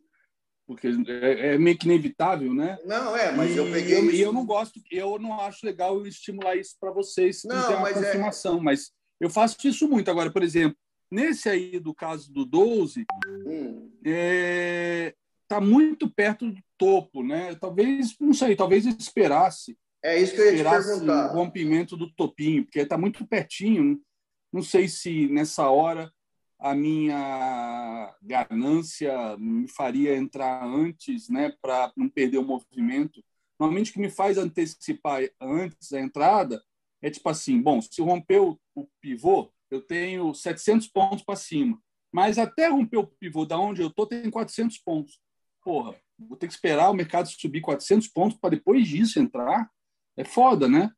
porque 0.66 0.88
é, 0.88 1.54
é, 1.54 1.58
meio 1.58 1.78
que 1.78 1.86
inevitável, 1.86 2.54
né? 2.54 2.78
Não, 2.86 3.16
é, 3.16 3.32
mas 3.32 3.52
e, 3.52 3.58
eu 3.58 3.72
peguei. 3.72 4.00
E 4.10 4.22
eu, 4.22 4.28
eu, 4.28 4.34
não 4.34 4.46
gosto, 4.46 4.82
eu 4.92 5.20
não 5.20 5.40
acho 5.40 5.66
legal 5.66 5.98
eu 5.98 6.08
estimular 6.08 6.56
isso 6.56 6.76
para 6.80 6.92
vocês, 6.92 7.44
não, 7.46 7.56
não 7.56 7.82
mas 7.82 7.96
uma 7.96 8.06
é 8.06 8.06
confirmação, 8.06 8.58
é... 8.58 8.62
mas 8.62 8.92
eu 9.20 9.30
faço 9.30 9.56
isso 9.68 9.88
muito. 9.88 10.10
Agora, 10.10 10.32
por 10.32 10.44
exemplo, 10.44 10.78
nesse 11.12 11.48
aí 11.48 11.80
do 11.80 11.94
caso 11.94 12.32
do 12.32 12.46
12, 12.46 13.06
hum. 13.46 13.92
é, 14.04 15.14
tá 15.48 15.62
muito 15.62 16.10
perto 16.10 16.52
do 16.52 16.62
topo, 16.78 17.24
né? 17.24 17.56
Talvez, 17.56 18.16
não 18.20 18.34
sei, 18.34 18.56
talvez 18.56 18.86
esperasse. 18.86 19.78
É 20.04 20.20
isso 20.20 20.36
que 20.36 20.42
eu 20.42 20.56
ia 20.56 20.64
te 20.64 20.64
perguntar. 20.64 21.32
o 21.32 21.34
rompimento 21.36 21.96
do 21.96 22.12
topinho, 22.14 22.64
porque 22.64 22.80
está 22.80 22.98
muito 22.98 23.26
pertinho. 23.26 24.00
Não 24.52 24.62
sei 24.62 24.88
se 24.88 25.28
nessa 25.28 25.68
hora 25.70 26.12
a 26.66 26.74
minha 26.74 28.12
ganância 28.24 29.38
me 29.38 29.68
faria 29.68 30.18
entrar 30.18 30.66
antes, 30.66 31.30
né, 31.30 31.54
para 31.62 31.94
não 31.96 32.10
perder 32.10 32.40
o 32.40 32.44
movimento. 32.44 33.24
Normalmente 33.60 33.92
o 33.92 33.94
que 33.94 34.00
me 34.00 34.10
faz 34.10 34.36
antecipar 34.40 35.22
antes 35.40 35.94
a 35.94 36.02
entrada 36.02 36.60
é 37.04 37.12
tipo 37.12 37.30
assim, 37.30 37.62
bom, 37.62 37.80
se 37.80 38.02
rompeu 38.02 38.60
o 38.74 38.88
pivô, 39.00 39.54
eu 39.70 39.80
tenho 39.80 40.34
700 40.34 40.88
pontos 40.88 41.24
para 41.24 41.36
cima. 41.36 41.80
Mas 42.12 42.40
até 42.40 42.68
romper 42.68 42.98
o 42.98 43.06
pivô 43.06 43.46
da 43.46 43.60
onde 43.60 43.84
eu 43.84 43.92
tô 43.92 44.08
tem 44.08 44.28
400 44.32 44.80
pontos. 44.80 45.20
Porra, 45.64 45.96
vou 46.18 46.36
ter 46.36 46.48
que 46.48 46.54
esperar 46.54 46.90
o 46.90 46.96
mercado 46.96 47.30
subir 47.30 47.62
400 47.62 48.08
pontos 48.08 48.40
para 48.40 48.56
depois 48.56 48.88
disso 48.88 49.20
entrar. 49.20 49.70
É 50.18 50.24
foda, 50.24 50.68
né? 50.68 50.90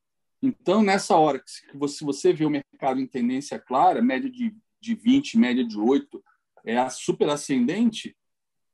Então, 0.41 0.81
nessa 0.81 1.17
hora 1.17 1.39
que 1.39 1.77
você, 1.77 2.05
você 2.05 2.31
vê 2.31 2.45
o 2.45 2.49
mercado 2.49 3.01
em 3.01 3.07
tendência 3.07 3.59
clara, 3.59 4.01
média 4.01 4.29
de 4.29 4.55
de 4.79 4.95
20, 4.95 5.37
média 5.37 5.63
de 5.63 5.77
8, 5.77 6.23
é 6.65 6.77
a 6.77 6.89
super 6.89 7.29
ascendente, 7.29 8.15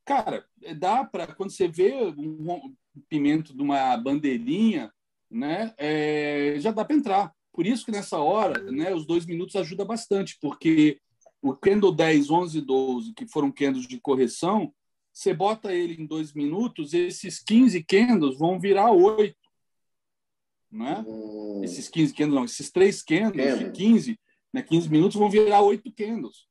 cara, 0.04 0.44
dá 0.76 1.04
para, 1.04 1.26
quando 1.34 1.50
você 1.50 1.66
vê 1.66 1.94
um 2.16 2.74
pimento 3.08 3.54
de 3.54 3.62
uma 3.62 3.96
bandeirinha, 3.96 4.92
né, 5.30 5.74
é, 5.78 6.56
já 6.58 6.70
dá 6.70 6.84
para 6.84 6.96
entrar. 6.96 7.34
Por 7.52 7.66
isso 7.66 7.84
que 7.84 7.92
nessa 7.92 8.18
hora, 8.18 8.70
né, 8.70 8.92
os 8.92 9.06
dois 9.06 9.24
minutos 9.24 9.56
ajuda 9.56 9.84
bastante, 9.84 10.36
porque 10.40 11.00
o 11.40 11.54
candle 11.54 11.92
10, 11.92 12.30
11 12.30 12.60
12, 12.60 13.12
que 13.14 13.26
foram 13.26 13.52
candles 13.52 13.86
de 13.86 14.00
correção, 14.00 14.72
você 15.12 15.32
bota 15.32 15.72
ele 15.72 16.02
em 16.02 16.06
dois 16.06 16.32
minutos, 16.32 16.92
esses 16.92 17.38
15 17.38 17.82
candles 17.84 18.36
vão 18.36 18.58
virar 18.58 18.90
oito. 18.90 19.38
Né? 20.70 21.04
Hum. 21.06 21.60
Esses 21.62 21.88
15 21.88 22.12
candles, 22.12 22.34
não, 22.34 22.44
esses 22.44 22.70
três 22.70 23.00
candles 23.00 23.58
de 23.58 23.70
15 23.70 24.18
né, 24.54 24.62
15 24.62 24.88
minutos 24.88 25.16
vão 25.16 25.28
virar 25.28 25.62
oito 25.62 25.92
candles. 25.92 26.46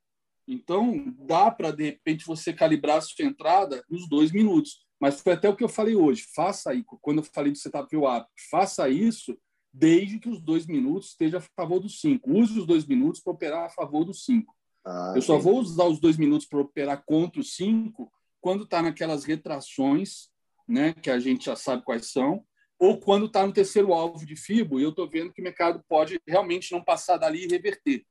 Então, 0.46 1.16
dá 1.26 1.50
para, 1.50 1.72
de 1.72 1.86
repente, 1.86 2.26
você 2.26 2.52
calibrar 2.52 2.98
a 2.98 3.02
sua 3.02 3.24
entrada 3.24 3.82
nos 3.90 4.10
dois 4.10 4.30
minutos. 4.30 4.86
Mas 5.00 5.22
foi 5.22 5.32
até 5.32 5.48
o 5.48 5.56
que 5.56 5.64
eu 5.64 5.70
falei 5.70 5.96
hoje. 5.96 6.26
Faça 6.36 6.72
aí, 6.72 6.84
quando 7.02 7.20
eu 7.20 7.24
falei 7.24 7.54
do 7.54 7.58
setup 7.58 7.90
view 7.90 8.06
up, 8.06 8.28
faça 8.52 8.90
isso 8.90 9.38
desde 9.72 10.20
que 10.20 10.28
os 10.28 10.42
dois 10.42 10.68
minutos 10.68 11.12
estejam 11.12 11.40
a 11.40 11.44
favor 11.56 11.80
dos 11.80 12.02
cinco. 12.02 12.30
Use 12.30 12.60
os 12.60 12.66
dois 12.66 12.86
minutos 12.86 13.22
para 13.22 13.32
operar 13.32 13.66
a 13.68 13.70
favor 13.70 14.04
dos 14.04 14.26
cinco. 14.26 14.54
Ah, 14.86 15.14
eu 15.16 15.22
só 15.22 15.38
vou 15.38 15.60
usar 15.60 15.86
os 15.86 16.02
dois 16.02 16.18
minutos 16.18 16.46
para 16.46 16.60
operar 16.60 17.02
contra 17.06 17.40
os 17.40 17.56
cinco 17.56 18.12
quando 18.42 18.66
está 18.66 18.82
naquelas 18.82 19.24
retrações, 19.24 20.28
né, 20.68 20.94
que 20.94 21.10
a 21.10 21.20
gente 21.20 21.46
já 21.46 21.56
sabe 21.56 21.84
quais 21.86 22.12
são, 22.12 22.44
ou 22.84 23.00
quando 23.00 23.28
está 23.28 23.48
no 23.48 23.54
terceiro 23.54 23.94
alvo 23.94 24.26
de 24.26 24.36
FIBO 24.36 24.78
e 24.78 24.84
eu 24.84 24.90
estou 24.90 25.10
vendo 25.10 25.32
que 25.32 25.40
o 25.40 25.44
mercado 25.44 25.82
pode 25.88 26.20
realmente 26.28 26.74
não 26.74 26.84
passar 26.84 27.16
dali 27.16 27.46
e 27.46 27.48
reverter. 27.48 28.06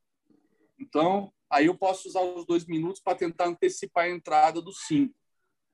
Então, 0.78 1.30
aí 1.50 1.66
eu 1.66 1.76
posso 1.76 2.08
usar 2.08 2.22
os 2.22 2.46
dois 2.46 2.64
minutos 2.64 2.98
para 2.98 3.18
tentar 3.18 3.48
antecipar 3.48 4.04
a 4.04 4.10
entrada 4.10 4.62
do 4.62 4.72
cinco. 4.72 5.14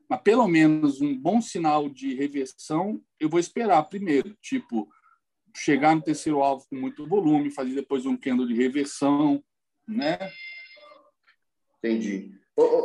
Mas 0.08 0.20
pelo 0.22 0.48
menos 0.48 1.00
um 1.00 1.16
bom 1.16 1.40
sinal 1.40 1.88
de 1.88 2.12
reversão 2.12 3.00
eu 3.20 3.28
vou 3.28 3.38
esperar 3.38 3.84
primeiro, 3.84 4.36
tipo 4.42 4.88
chegar 5.56 5.94
no 5.94 6.02
terceiro 6.02 6.42
alvo 6.42 6.66
com 6.68 6.74
muito 6.74 7.06
volume, 7.06 7.52
fazer 7.52 7.74
depois 7.74 8.04
um 8.04 8.16
candle 8.16 8.48
de 8.48 8.54
reversão, 8.54 9.40
né? 9.86 10.18
Entendi. 11.78 12.32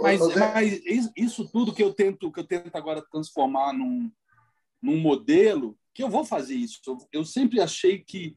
Mas, 0.03 0.20
mas 0.36 0.82
isso 1.18 1.49
tudo 1.51 1.74
que 1.74 1.82
eu 1.82 1.91
tento 1.91 2.32
que 2.32 2.39
eu 2.39 2.45
tento 2.45 2.76
agora 2.76 3.01
transformar 3.01 3.74
num, 3.74 4.11
num 4.80 4.97
modelo 4.99 5.76
que 5.94 6.04
eu 6.04 6.10
vou 6.10 6.26
fazer 6.26 6.56
isso. 6.56 6.82
Eu, 7.12 7.24
sempre 7.24 7.62
achei 7.62 8.00
que 8.00 8.36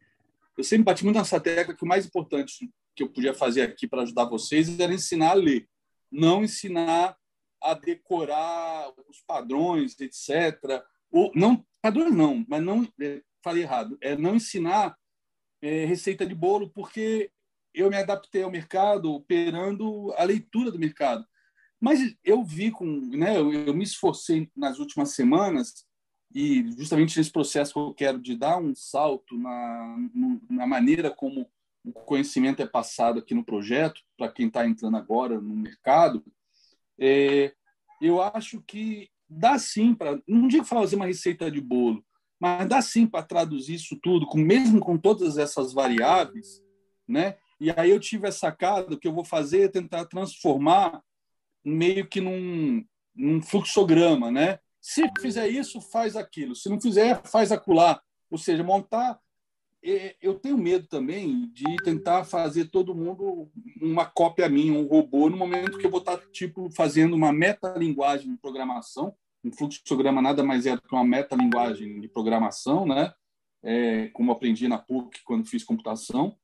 eu 0.56 0.64
sempre 0.64 0.84
bati 0.84 1.04
muito 1.04 1.16
nessa 1.16 1.40
tecla 1.40 1.74
que 1.74 1.84
o 1.84 1.88
mais 1.88 2.06
importante 2.06 2.70
que 2.94 3.02
eu 3.02 3.08
podia 3.08 3.34
fazer 3.34 3.62
aqui 3.62 3.86
para 3.86 4.02
ajudar 4.02 4.24
vocês 4.24 4.78
era 4.78 4.92
ensinar 4.92 5.30
a 5.30 5.34
ler, 5.34 5.68
não 6.10 6.44
ensinar 6.44 7.16
a 7.62 7.74
decorar 7.74 8.92
os 9.08 9.20
padrões, 9.26 9.98
etc. 10.00 10.82
Ou 11.10 11.30
não 11.34 11.64
padrões 11.82 12.14
não, 12.14 12.44
mas 12.48 12.62
não 12.62 12.88
é, 13.00 13.22
falei 13.42 13.62
errado. 13.62 13.98
É 14.00 14.16
não 14.16 14.36
ensinar 14.36 14.96
é, 15.62 15.84
receita 15.84 16.26
de 16.26 16.34
bolo 16.34 16.70
porque 16.70 17.30
eu 17.74 17.90
me 17.90 17.96
adaptei 17.96 18.42
ao 18.42 18.50
mercado 18.50 19.12
operando 19.12 20.12
a 20.16 20.24
leitura 20.24 20.70
do 20.70 20.78
mercado. 20.78 21.24
Mas 21.78 22.00
eu 22.24 22.42
vi 22.42 22.70
com, 22.70 22.86
né, 22.86 23.36
eu, 23.36 23.52
eu 23.52 23.74
me 23.74 23.84
esforcei 23.84 24.50
nas 24.56 24.78
últimas 24.78 25.10
semanas 25.10 25.86
e 26.34 26.70
justamente 26.76 27.16
nesse 27.16 27.30
processo 27.30 27.72
que 27.72 27.78
eu 27.78 27.94
quero 27.94 28.18
de 28.18 28.36
dar 28.36 28.58
um 28.58 28.74
salto 28.74 29.36
na, 29.38 29.96
na 30.50 30.66
maneira 30.66 31.10
como 31.10 31.48
o 31.84 31.92
conhecimento 31.92 32.60
é 32.60 32.66
passado 32.66 33.20
aqui 33.20 33.32
no 33.32 33.44
projeto, 33.44 34.02
para 34.18 34.30
quem 34.30 34.48
está 34.48 34.66
entrando 34.66 34.96
agora 34.96 35.40
no 35.40 35.54
mercado, 35.54 36.24
é, 36.98 37.54
eu 38.00 38.20
acho 38.20 38.60
que 38.62 39.08
dá 39.28 39.58
sim 39.58 39.94
para, 39.94 40.20
não 40.26 40.48
digo 40.48 40.64
fazer 40.64 40.96
uma 40.96 41.06
receita 41.06 41.50
de 41.50 41.60
bolo, 41.60 42.04
mas 42.40 42.68
dá 42.68 42.82
sim 42.82 43.06
para 43.06 43.24
traduzir 43.24 43.74
isso 43.74 43.96
tudo, 44.02 44.26
com, 44.26 44.38
mesmo 44.38 44.80
com 44.80 44.98
todas 44.98 45.38
essas 45.38 45.72
variáveis, 45.72 46.62
né? 47.08 47.36
E 47.58 47.70
aí 47.70 47.90
eu 47.90 48.00
tive 48.00 48.28
essa 48.28 48.40
sacada, 48.40 48.98
que 48.98 49.08
eu 49.08 49.14
vou 49.14 49.24
fazer 49.24 49.62
é 49.62 49.68
tentar 49.68 50.04
transformar 50.06 51.02
meio 51.64 52.06
que 52.06 52.20
num, 52.20 52.84
num 53.14 53.40
fluxograma, 53.40 54.30
né? 54.30 54.58
Se 54.86 55.02
fizer 55.20 55.48
isso, 55.48 55.80
faz 55.80 56.14
aquilo. 56.14 56.54
Se 56.54 56.68
não 56.68 56.80
fizer, 56.80 57.20
faz 57.26 57.50
acular. 57.50 58.00
Ou 58.30 58.38
seja, 58.38 58.62
montar. 58.62 59.18
Eu 60.22 60.38
tenho 60.38 60.56
medo 60.56 60.86
também 60.86 61.50
de 61.52 61.64
tentar 61.82 62.22
fazer 62.22 62.66
todo 62.66 62.94
mundo 62.94 63.50
uma 63.82 64.06
cópia 64.06 64.48
minha, 64.48 64.72
um 64.72 64.86
robô, 64.86 65.28
no 65.28 65.36
momento 65.36 65.76
que 65.76 65.86
eu 65.86 65.90
vou 65.90 65.98
estar 65.98 66.18
tipo 66.30 66.70
fazendo 66.70 67.16
uma 67.16 67.32
metalinguagem 67.32 68.30
de 68.30 68.38
programação. 68.38 69.12
Um 69.42 69.50
fluxograma 69.50 70.22
nada 70.22 70.44
mais 70.44 70.66
é 70.66 70.76
do 70.76 70.82
que 70.82 70.94
uma 70.94 71.04
metalinguagem 71.04 72.00
de 72.00 72.06
programação, 72.06 72.86
né? 72.86 73.12
É, 73.64 74.06
como 74.10 74.30
aprendi 74.30 74.68
na 74.68 74.78
PUC 74.78 75.20
quando 75.24 75.48
fiz 75.48 75.64
computação. 75.64 76.36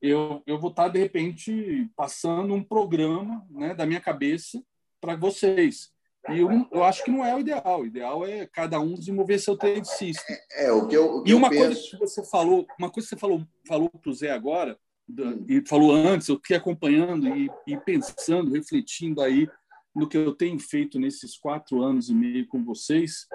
Eu, 0.00 0.40
eu 0.46 0.56
vou 0.56 0.70
estar, 0.70 0.86
de 0.86 1.00
repente, 1.00 1.90
passando 1.96 2.54
um 2.54 2.62
programa 2.62 3.44
né, 3.50 3.74
da 3.74 3.84
minha 3.84 4.00
cabeça 4.00 4.62
para 5.00 5.16
vocês. 5.16 5.97
E 6.30 6.40
eu, 6.40 6.68
eu, 6.72 6.84
acho 6.84 7.04
que 7.04 7.10
não 7.10 7.24
é 7.24 7.34
o 7.34 7.40
ideal. 7.40 7.80
O 7.80 7.86
ideal 7.86 8.26
é 8.26 8.46
cada 8.46 8.78
um 8.80 8.94
desenvolver 8.94 9.38
seu 9.38 9.56
trade 9.56 9.88
system. 9.88 10.36
É, 10.52 10.66
é 10.66 10.72
o 10.72 10.86
que 10.86 10.96
eu, 10.96 11.16
o 11.16 11.22
que 11.22 11.30
e 11.30 11.34
uma 11.34 11.48
eu 11.48 11.58
coisa 11.58 11.74
penso... 11.74 11.90
que 11.90 11.96
você 11.96 12.24
falou, 12.24 12.66
uma 12.78 12.90
coisa 12.90 13.08
que 13.08 13.14
você 13.14 13.20
falou, 13.20 13.46
falou 13.66 13.88
para 13.88 14.10
o 14.10 14.14
Zé 14.14 14.30
agora, 14.30 14.78
hum. 15.08 15.44
e 15.48 15.62
falou 15.66 15.94
antes, 15.94 16.28
eu 16.28 16.36
fiquei 16.36 16.56
acompanhando 16.56 17.28
e, 17.28 17.50
e, 17.66 17.76
pensando, 17.78 18.52
refletindo 18.52 19.22
aí 19.22 19.48
no 19.94 20.08
que 20.08 20.18
eu 20.18 20.34
tenho 20.34 20.58
feito 20.58 20.98
nesses 20.98 21.36
quatro 21.38 21.82
anos 21.82 22.10
e 22.10 22.14
meio 22.14 22.46
com 22.46 22.64
vocês. 22.64 23.26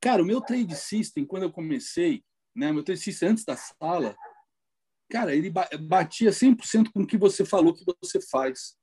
Cara, 0.00 0.22
o 0.22 0.26
meu 0.26 0.40
trade 0.40 0.76
system, 0.76 1.24
quando 1.24 1.44
eu 1.44 1.52
comecei, 1.52 2.22
né, 2.54 2.72
meu 2.72 2.82
trade 2.82 3.00
system 3.00 3.30
antes 3.30 3.44
da 3.44 3.56
sala, 3.56 4.14
cara, 5.10 5.34
ele 5.34 5.50
batia 5.50 6.30
100% 6.30 6.90
com 6.92 7.02
o 7.02 7.06
que 7.06 7.16
você 7.16 7.44
falou 7.44 7.74
que 7.74 7.84
você 8.00 8.20
faz. 8.20 8.76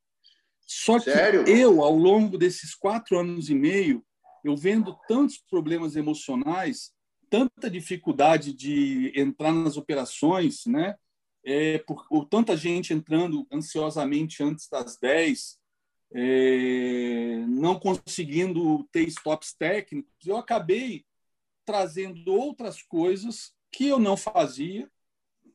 Só 0.72 1.00
que 1.00 1.12
Sério? 1.12 1.48
eu, 1.48 1.82
ao 1.82 1.96
longo 1.96 2.38
desses 2.38 2.76
quatro 2.76 3.18
anos 3.18 3.50
e 3.50 3.56
meio, 3.56 4.06
eu 4.44 4.56
vendo 4.56 4.96
tantos 5.08 5.40
problemas 5.50 5.96
emocionais, 5.96 6.92
tanta 7.28 7.72
dificuldade 7.72 8.54
de 8.54 9.12
entrar 9.16 9.52
nas 9.52 9.78
operações, 9.78 10.68
né? 10.68 10.96
É, 11.44 11.80
por, 11.80 12.08
por 12.08 12.26
tanta 12.26 12.56
gente 12.56 12.94
entrando 12.94 13.48
ansiosamente 13.52 14.44
antes 14.44 14.70
das 14.70 14.96
10, 15.00 15.58
é, 16.14 17.44
não 17.48 17.80
conseguindo 17.80 18.88
ter 18.92 19.08
stops 19.08 19.56
técnicos, 19.58 20.14
eu 20.24 20.38
acabei 20.38 21.04
trazendo 21.66 22.32
outras 22.32 22.84
coisas 22.84 23.54
que 23.72 23.88
eu 23.88 23.98
não 23.98 24.16
fazia, 24.16 24.88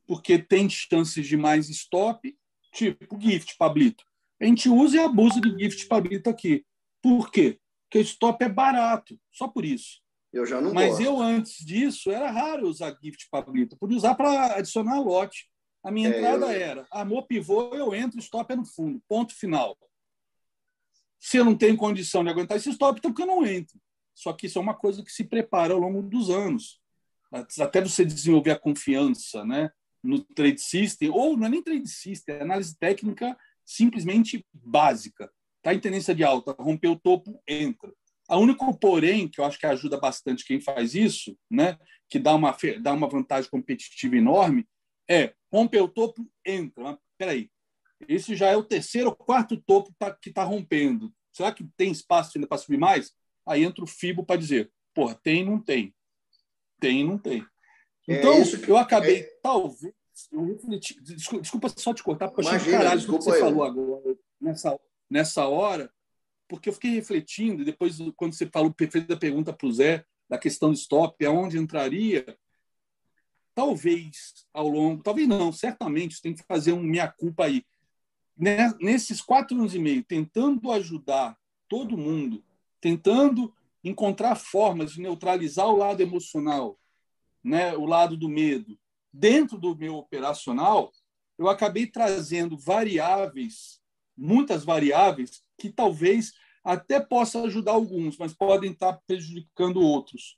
porque 0.09 0.41
tem 0.41 0.69
chances 0.69 1.25
de 1.25 1.37
mais 1.37 1.69
stop, 1.69 2.37
tipo 2.73 3.21
gift, 3.21 3.57
Pablito 3.57 4.05
A 4.45 4.47
gente 4.47 4.69
usa 4.69 4.99
e 4.99 5.01
abusa 5.01 5.41
de 5.41 5.59
gift 5.59 5.87
pablito 5.87 6.29
aqui. 6.29 6.67
Por 7.03 7.31
quê? 7.31 7.59
Porque 7.85 7.99
o 7.99 8.03
stop 8.03 8.45
é 8.45 8.49
barato, 8.49 9.19
só 9.33 9.49
por 9.49 9.65
isso. 9.65 10.03
Eu 10.31 10.45
já 10.45 10.61
não 10.61 10.75
Mas 10.75 10.91
gosto. 10.91 11.03
eu, 11.03 11.23
antes 11.23 11.65
disso, 11.65 12.11
era 12.11 12.31
raro 12.31 12.69
usar 12.69 12.95
gift 13.03 13.27
pablito. 13.31 13.75
Podia 13.79 13.97
usar 13.97 14.15
para 14.15 14.57
adicionar 14.57 15.01
lote. 15.01 15.49
A 15.83 15.91
minha 15.91 16.11
é, 16.11 16.19
entrada 16.19 16.45
eu... 16.53 16.61
era 16.61 16.87
amor 16.91 17.27
pivô, 17.27 17.75
eu 17.75 17.95
entro, 17.95 18.19
stop 18.19 18.53
é 18.53 18.57
no 18.57 18.67
fundo. 18.67 19.03
Ponto 19.09 19.35
final. 19.35 19.79
Se 21.19 21.39
eu 21.39 21.45
não 21.47 21.57
tenho 21.57 21.79
condição 21.79 22.23
de 22.23 22.29
aguentar 22.29 22.59
esse 22.59 22.69
stop, 22.69 22.99
então 22.99 23.15
que 23.15 23.23
eu 23.23 23.27
não 23.27 23.47
entro. 23.47 23.81
Só 24.15 24.35
que 24.35 24.45
isso 24.45 24.59
é 24.59 24.61
uma 24.61 24.75
coisa 24.75 25.03
que 25.03 25.11
se 25.11 25.25
prepara 25.25 25.73
ao 25.73 25.81
longo 25.81 26.03
dos 26.03 26.29
anos. 26.29 26.83
Até 27.59 27.81
você 27.81 28.05
desenvolver 28.05 28.51
a 28.51 28.59
confiança 28.59 29.43
né, 29.43 29.71
no 30.03 30.23
trade 30.23 30.61
system, 30.61 31.09
ou 31.09 31.35
não 31.35 31.47
é 31.47 31.49
nem 31.49 31.63
trade 31.63 31.89
system, 31.89 32.35
é 32.35 32.43
análise 32.43 32.77
técnica 32.79 33.35
simplesmente 33.65 34.47
básica. 34.53 35.31
Está 35.59 35.73
em 35.73 35.81
tendência 35.81 36.15
de 36.15 36.23
alta, 36.23 36.55
rompeu 36.59 36.93
o 36.93 36.99
topo, 36.99 37.41
entra. 37.47 37.93
A 38.29 38.37
único 38.39 38.79
porém 38.79 39.29
que 39.29 39.41
eu 39.41 39.45
acho 39.45 39.59
que 39.59 39.67
ajuda 39.67 39.99
bastante 39.99 40.45
quem 40.45 40.61
faz 40.61 40.95
isso, 40.95 41.37
né, 41.51 41.79
que 42.09 42.19
dá 42.19 42.35
uma, 42.35 42.57
dá 42.81 42.93
uma 42.93 43.09
vantagem 43.09 43.51
competitiva 43.51 44.17
enorme, 44.17 44.67
é 45.09 45.35
romper 45.53 45.83
o 45.83 45.89
topo, 45.89 46.27
entra. 46.45 46.83
Mas, 46.83 46.99
peraí, 47.19 47.51
esse 48.09 48.35
já 48.35 48.49
é 48.49 48.57
o 48.57 48.65
terceiro 48.65 49.11
ou 49.11 49.17
quarto 49.17 49.57
topo 49.57 49.95
que 50.21 50.29
está 50.29 50.45
rompendo. 50.45 51.13
Será 51.33 51.53
que 51.53 51.65
tem 51.77 51.91
espaço 51.91 52.33
ainda 52.37 52.47
para 52.47 52.59
subir 52.59 52.79
mais? 52.79 53.13
Aí 53.47 53.65
entra 53.65 53.85
o 53.85 53.87
FIBO 53.87 54.25
para 54.25 54.41
dizer, 54.41 54.71
porra, 54.95 55.15
tem, 55.23 55.45
não 55.45 55.59
tem. 55.59 55.95
Tem, 56.81 57.05
não 57.05 57.19
tem. 57.19 57.45
É 58.09 58.19
então, 58.19 58.35
é 58.35 58.71
eu 58.71 58.77
acabei, 58.77 59.21
é... 59.21 59.39
talvez, 59.43 59.95
eu 60.33 60.45
refleti, 60.45 61.01
desculpa, 61.01 61.43
desculpa, 61.43 61.69
só 61.77 61.93
te 61.95 62.03
cortar, 62.03 62.29
porque 62.29 62.47
eu 62.47 62.53
achei 62.53 62.73
caralho 62.73 63.01
o 63.01 63.19
que 63.19 63.25
você 63.25 63.31
eu. 63.31 63.41
falou 63.41 63.65
agora, 63.65 64.17
nessa, 64.41 64.81
nessa 65.11 65.47
hora, 65.47 65.93
porque 66.49 66.69
eu 66.69 66.73
fiquei 66.73 66.91
refletindo, 66.93 67.65
depois, 67.65 67.99
quando 68.17 68.35
você 68.35 68.47
falou, 68.47 68.75
fez 68.77 69.11
a 69.11 69.17
pergunta 69.17 69.53
para 69.53 69.67
o 69.67 69.73
Zé, 69.73 70.05
da 70.29 70.39
questão 70.39 70.71
do 70.71 70.77
stop, 70.77 71.25
aonde 71.25 71.59
entraria, 71.59 72.25
talvez 73.55 74.47
ao 74.53 74.69
longo, 74.69 75.03
talvez 75.03 75.29
não, 75.29 75.53
certamente, 75.53 76.23
tem 76.23 76.35
que 76.35 76.43
fazer 76.45 76.73
um 76.73 76.83
meia-culpa 76.83 77.45
aí. 77.45 77.65
Né, 78.37 78.73
nesses 78.81 79.21
quatro 79.21 79.57
anos 79.57 79.75
e 79.75 79.79
meio, 79.79 80.03
tentando 80.03 80.73
ajudar 80.73 81.39
todo 81.69 81.97
mundo 81.97 82.43
tentando 82.85 83.51
encontrar 83.83 84.35
formas 84.35 84.93
de 84.93 85.01
neutralizar 85.01 85.67
o 85.67 85.79
lado 85.79 86.03
emocional, 86.03 86.79
né, 87.43 87.75
o 87.75 87.87
lado 87.87 88.15
do 88.15 88.29
medo. 88.29 88.79
Dentro 89.17 89.59
do 89.59 89.77
meu 89.77 89.95
operacional, 89.95 90.91
eu 91.39 91.49
acabei 91.49 91.87
trazendo 91.87 92.59
variáveis, 92.59 93.81
muitas 94.17 94.65
variáveis, 94.65 95.41
que 95.57 95.71
talvez 95.71 96.33
até 96.65 96.99
possa 96.99 97.41
ajudar 97.43 97.73
alguns, 97.73 98.19
mas 98.19 98.35
podem 98.35 98.73
estar 98.73 98.95
prejudicando 99.07 99.81
outros. 99.81 100.37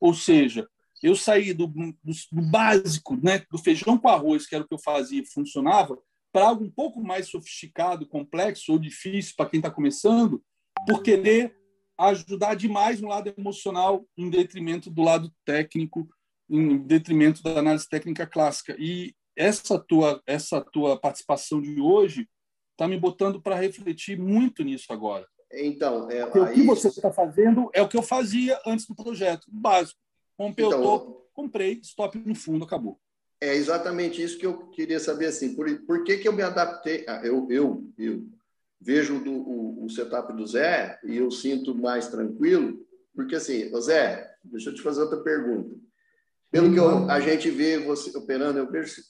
Ou 0.00 0.14
seja, 0.14 0.66
eu 1.02 1.14
saí 1.14 1.52
do, 1.52 1.66
do, 1.66 1.94
do 2.02 2.42
básico, 2.42 3.14
né, 3.22 3.44
do 3.50 3.58
feijão 3.58 3.98
com 3.98 4.08
arroz, 4.08 4.46
que 4.46 4.54
era 4.54 4.64
o 4.64 4.66
que 4.66 4.72
eu 4.72 4.78
fazia 4.78 5.20
e 5.20 5.26
funcionava, 5.26 5.98
para 6.32 6.46
algo 6.46 6.64
um 6.64 6.70
pouco 6.70 7.02
mais 7.02 7.28
sofisticado, 7.28 8.06
complexo 8.06 8.72
ou 8.72 8.78
difícil 8.78 9.34
para 9.36 9.50
quem 9.50 9.58
está 9.58 9.70
começando, 9.70 10.42
por 10.86 11.02
querer 11.02 11.54
ajudar 11.98 12.54
demais 12.54 13.02
no 13.02 13.08
lado 13.08 13.32
emocional 13.36 14.06
em 14.16 14.30
detrimento 14.30 14.90
do 14.90 15.02
lado 15.02 15.30
técnico, 15.44 16.08
em 16.48 16.78
detrimento 16.78 17.42
da 17.42 17.58
análise 17.58 17.88
técnica 17.88 18.26
clássica. 18.26 18.76
E 18.78 19.14
essa 19.36 19.78
tua 19.78 20.22
essa 20.26 20.60
tua 20.60 20.98
participação 20.98 21.60
de 21.60 21.80
hoje 21.80 22.28
está 22.72 22.86
me 22.88 22.98
botando 22.98 23.40
para 23.40 23.56
refletir 23.56 24.18
muito 24.18 24.62
nisso 24.62 24.92
agora. 24.92 25.26
Então, 25.52 26.10
é, 26.10 26.24
o 26.24 26.52
que 26.52 26.62
você 26.64 26.88
está 26.88 27.12
fazendo 27.12 27.70
é 27.72 27.80
o 27.80 27.88
que 27.88 27.96
eu 27.96 28.02
fazia 28.02 28.58
antes 28.66 28.86
do 28.86 28.94
projeto, 28.94 29.46
básico. 29.48 29.98
Rompeu 30.38 30.66
então, 30.66 30.80
o 30.80 30.82
topo, 30.82 31.28
comprei, 31.32 31.80
stop 31.82 32.18
no 32.18 32.34
fundo, 32.34 32.64
acabou. 32.64 32.98
É 33.40 33.54
exatamente 33.54 34.22
isso 34.22 34.38
que 34.38 34.46
eu 34.46 34.68
queria 34.70 34.98
saber 34.98 35.26
assim. 35.26 35.54
Por, 35.54 35.86
por 35.86 36.02
que, 36.02 36.16
que 36.18 36.26
eu 36.26 36.32
me 36.32 36.42
adaptei? 36.42 37.04
Ah, 37.06 37.20
eu, 37.22 37.46
eu, 37.50 37.88
eu 37.96 38.26
vejo 38.80 39.20
do, 39.20 39.32
o, 39.32 39.84
o, 39.84 39.90
setup 39.90 40.32
do 40.32 40.46
Zé 40.46 40.98
e 41.04 41.16
eu 41.16 41.30
sinto 41.30 41.74
mais 41.74 42.08
tranquilo, 42.08 42.84
porque 43.14 43.36
assim, 43.36 43.70
Zé, 43.80 44.34
deixa 44.42 44.70
eu 44.70 44.74
te 44.74 44.82
fazer 44.82 45.02
outra 45.02 45.22
pergunta. 45.22 45.76
Pelo 46.54 46.72
que 46.72 46.78
eu, 46.78 47.10
a 47.10 47.18
gente 47.18 47.50
vê 47.50 47.78
você 47.80 48.16
operando, 48.16 48.60
eu 48.60 48.70
vejo 48.70 49.02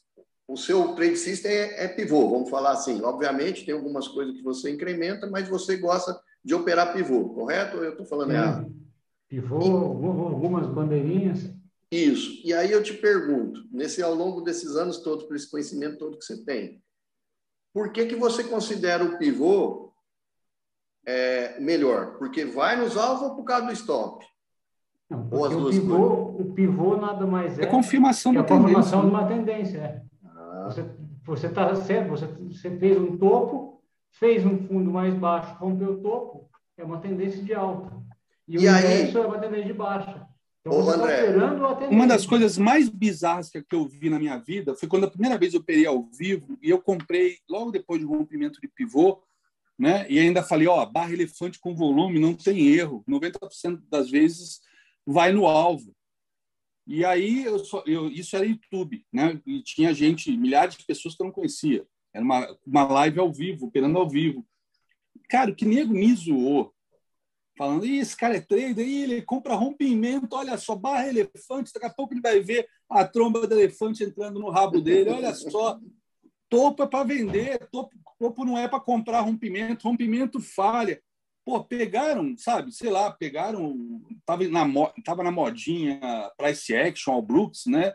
o 0.48 0.56
seu 0.56 0.94
trade 0.94 1.18
system 1.18 1.52
é, 1.52 1.84
é, 1.84 1.88
pivô, 1.88 2.30
vamos 2.30 2.48
falar 2.48 2.72
assim. 2.72 3.02
Obviamente 3.02 3.66
tem 3.66 3.74
algumas 3.74 4.08
coisas 4.08 4.34
que 4.34 4.42
você 4.42 4.70
incrementa, 4.70 5.28
mas 5.28 5.46
você 5.46 5.76
gosta 5.76 6.18
de 6.42 6.54
operar 6.54 6.94
pivô, 6.94 7.34
correto? 7.34 7.76
Eu 7.76 7.90
estou 7.90 8.06
falando 8.06 8.32
errado? 8.32 8.74
Pivô, 9.28 9.60
e, 9.60 9.68
algumas 9.68 10.66
bandeirinhas. 10.68 11.50
Isso. 11.92 12.40
E 12.42 12.54
aí 12.54 12.72
eu 12.72 12.82
te 12.82 12.94
pergunto, 12.94 13.60
nesse 13.70 14.02
ao 14.02 14.14
longo 14.14 14.40
desses 14.40 14.74
anos 14.74 15.00
todos, 15.00 15.26
por 15.26 15.36
esse 15.36 15.50
conhecimento 15.50 15.98
todo 15.98 16.16
que 16.16 16.24
você 16.24 16.42
tem, 16.46 16.82
por 17.74 17.92
que, 17.92 18.06
que 18.06 18.16
você 18.16 18.42
considera 18.42 19.04
o 19.04 19.18
pivô 19.18 19.92
é, 21.06 21.60
melhor? 21.60 22.16
Porque 22.16 22.46
vai 22.46 22.74
nos 22.74 22.96
alvos 22.96 23.28
ou 23.28 23.36
por 23.36 23.44
causa 23.44 23.66
do 23.66 23.72
stop? 23.74 24.24
Não, 25.08 25.28
ou 25.30 25.44
as 25.44 25.52
duas 25.52 25.76
o, 25.76 25.80
pivô, 25.80 26.06
o 26.38 26.52
pivô 26.54 26.96
nada 26.96 27.26
mais 27.26 27.58
é. 27.58 27.64
É 27.64 27.66
confirmação 27.66 28.32
é 28.32 28.36
da 28.36 28.44
confirmação 28.44 29.00
de 29.02 29.06
uma 29.06 29.26
tendência. 29.26 29.78
É. 29.78 30.02
Ah. 30.24 30.68
Você 31.26 31.46
está 31.46 31.74
certo, 31.74 32.10
você, 32.10 32.26
você 32.26 32.70
fez 32.78 32.98
um 32.98 33.16
topo, 33.16 33.82
fez 34.12 34.44
um 34.44 34.58
fundo 34.66 34.90
mais 34.90 35.14
baixo, 35.14 35.54
rompeu 35.58 35.92
o 35.92 36.00
topo, 36.00 36.50
é 36.76 36.84
uma 36.84 36.98
tendência 36.98 37.42
de 37.42 37.54
alta. 37.54 37.92
E, 38.46 38.56
e 38.56 38.66
o 38.66 38.70
aí, 38.70 39.10
é 39.14 39.20
uma 39.20 39.38
tendência 39.38 39.66
de 39.66 39.72
baixa. 39.72 40.26
Então, 40.60 40.80
Ô, 40.80 40.86
tá 40.86 40.92
André, 40.92 41.88
uma 41.90 42.06
das 42.06 42.24
coisas 42.24 42.56
mais 42.56 42.88
bizarras 42.88 43.50
que 43.50 43.62
eu 43.70 43.86
vi 43.86 44.08
na 44.08 44.18
minha 44.18 44.38
vida 44.38 44.74
foi 44.74 44.88
quando 44.88 45.04
a 45.04 45.10
primeira 45.10 45.36
vez 45.36 45.52
eu 45.52 45.60
operei 45.60 45.84
ao 45.84 46.02
vivo 46.04 46.58
e 46.62 46.70
eu 46.70 46.80
comprei 46.80 47.36
logo 47.48 47.70
depois 47.70 48.00
do 48.00 48.08
rompimento 48.08 48.58
de 48.60 48.68
pivô, 48.68 49.22
né? 49.78 50.06
E 50.08 50.18
ainda 50.18 50.42
falei, 50.42 50.66
ó, 50.66 50.86
barra 50.86 51.12
elefante 51.12 51.58
com 51.58 51.74
volume, 51.74 52.18
não 52.18 52.32
tem 52.32 52.68
erro, 52.68 53.04
90% 53.06 53.82
das 53.90 54.10
vezes 54.10 54.62
vai 55.06 55.32
no 55.32 55.46
alvo. 55.46 55.94
E 56.86 57.04
aí 57.04 57.44
eu, 57.44 57.58
só, 57.58 57.82
eu 57.86 58.08
isso 58.08 58.36
era 58.36 58.44
YouTube, 58.44 59.04
né? 59.12 59.40
E 59.46 59.62
tinha 59.62 59.94
gente, 59.94 60.36
milhares 60.36 60.76
de 60.76 60.84
pessoas 60.84 61.14
que 61.14 61.22
eu 61.22 61.26
não 61.26 61.32
conhecia. 61.32 61.86
Era 62.12 62.24
uma, 62.24 62.58
uma 62.66 62.84
live 62.84 63.18
ao 63.18 63.32
vivo, 63.32 63.66
operando 63.66 63.98
ao 63.98 64.08
vivo. 64.08 64.46
Cara, 65.28 65.54
que 65.54 65.64
nego 65.64 65.94
me 65.94 66.14
zoou 66.14 66.74
falando, 67.56 67.84
esse 67.84 68.16
cara 68.16 68.36
é 68.36 68.40
trader, 68.40 68.86
Ih, 68.86 69.02
ele 69.02 69.22
compra 69.22 69.54
rompimento, 69.54 70.34
olha 70.34 70.56
só, 70.58 70.74
barra 70.74 71.08
elefante, 71.08 71.72
daqui 71.72 71.86
a 71.86 71.90
pouco 71.90 72.12
ele 72.12 72.20
vai 72.20 72.40
ver 72.40 72.68
a 72.90 73.06
tromba 73.06 73.46
do 73.46 73.54
elefante 73.54 74.02
entrando 74.02 74.40
no 74.40 74.50
rabo 74.50 74.80
dele, 74.80 75.10
olha 75.10 75.32
só, 75.34 75.78
topo 76.48 76.82
é 76.82 76.86
para 76.86 77.04
vender, 77.04 77.66
topo, 77.70 77.94
topo 78.18 78.44
não 78.44 78.58
é 78.58 78.68
para 78.68 78.80
comprar 78.80 79.20
rompimento, 79.20 79.88
rompimento 79.88 80.40
falha. 80.40 81.00
Pô, 81.44 81.62
pegaram, 81.62 82.34
sabe, 82.38 82.72
sei 82.72 82.88
lá, 82.88 83.10
pegaram, 83.12 84.00
tava 84.24 84.48
na, 84.48 84.64
tava 85.04 85.22
na 85.22 85.30
modinha 85.30 86.00
price 86.38 86.74
action 86.74 87.12
ao 87.12 87.20
Brooks, 87.20 87.66
né? 87.66 87.94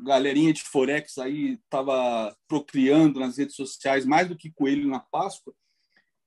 Galerinha 0.00 0.52
de 0.52 0.62
Forex 0.62 1.18
aí 1.18 1.58
tava 1.68 2.34
procriando 2.48 3.20
nas 3.20 3.36
redes 3.36 3.54
sociais 3.54 4.06
mais 4.06 4.28
do 4.28 4.36
que 4.36 4.50
coelho 4.50 4.88
na 4.88 5.00
Páscoa. 5.00 5.54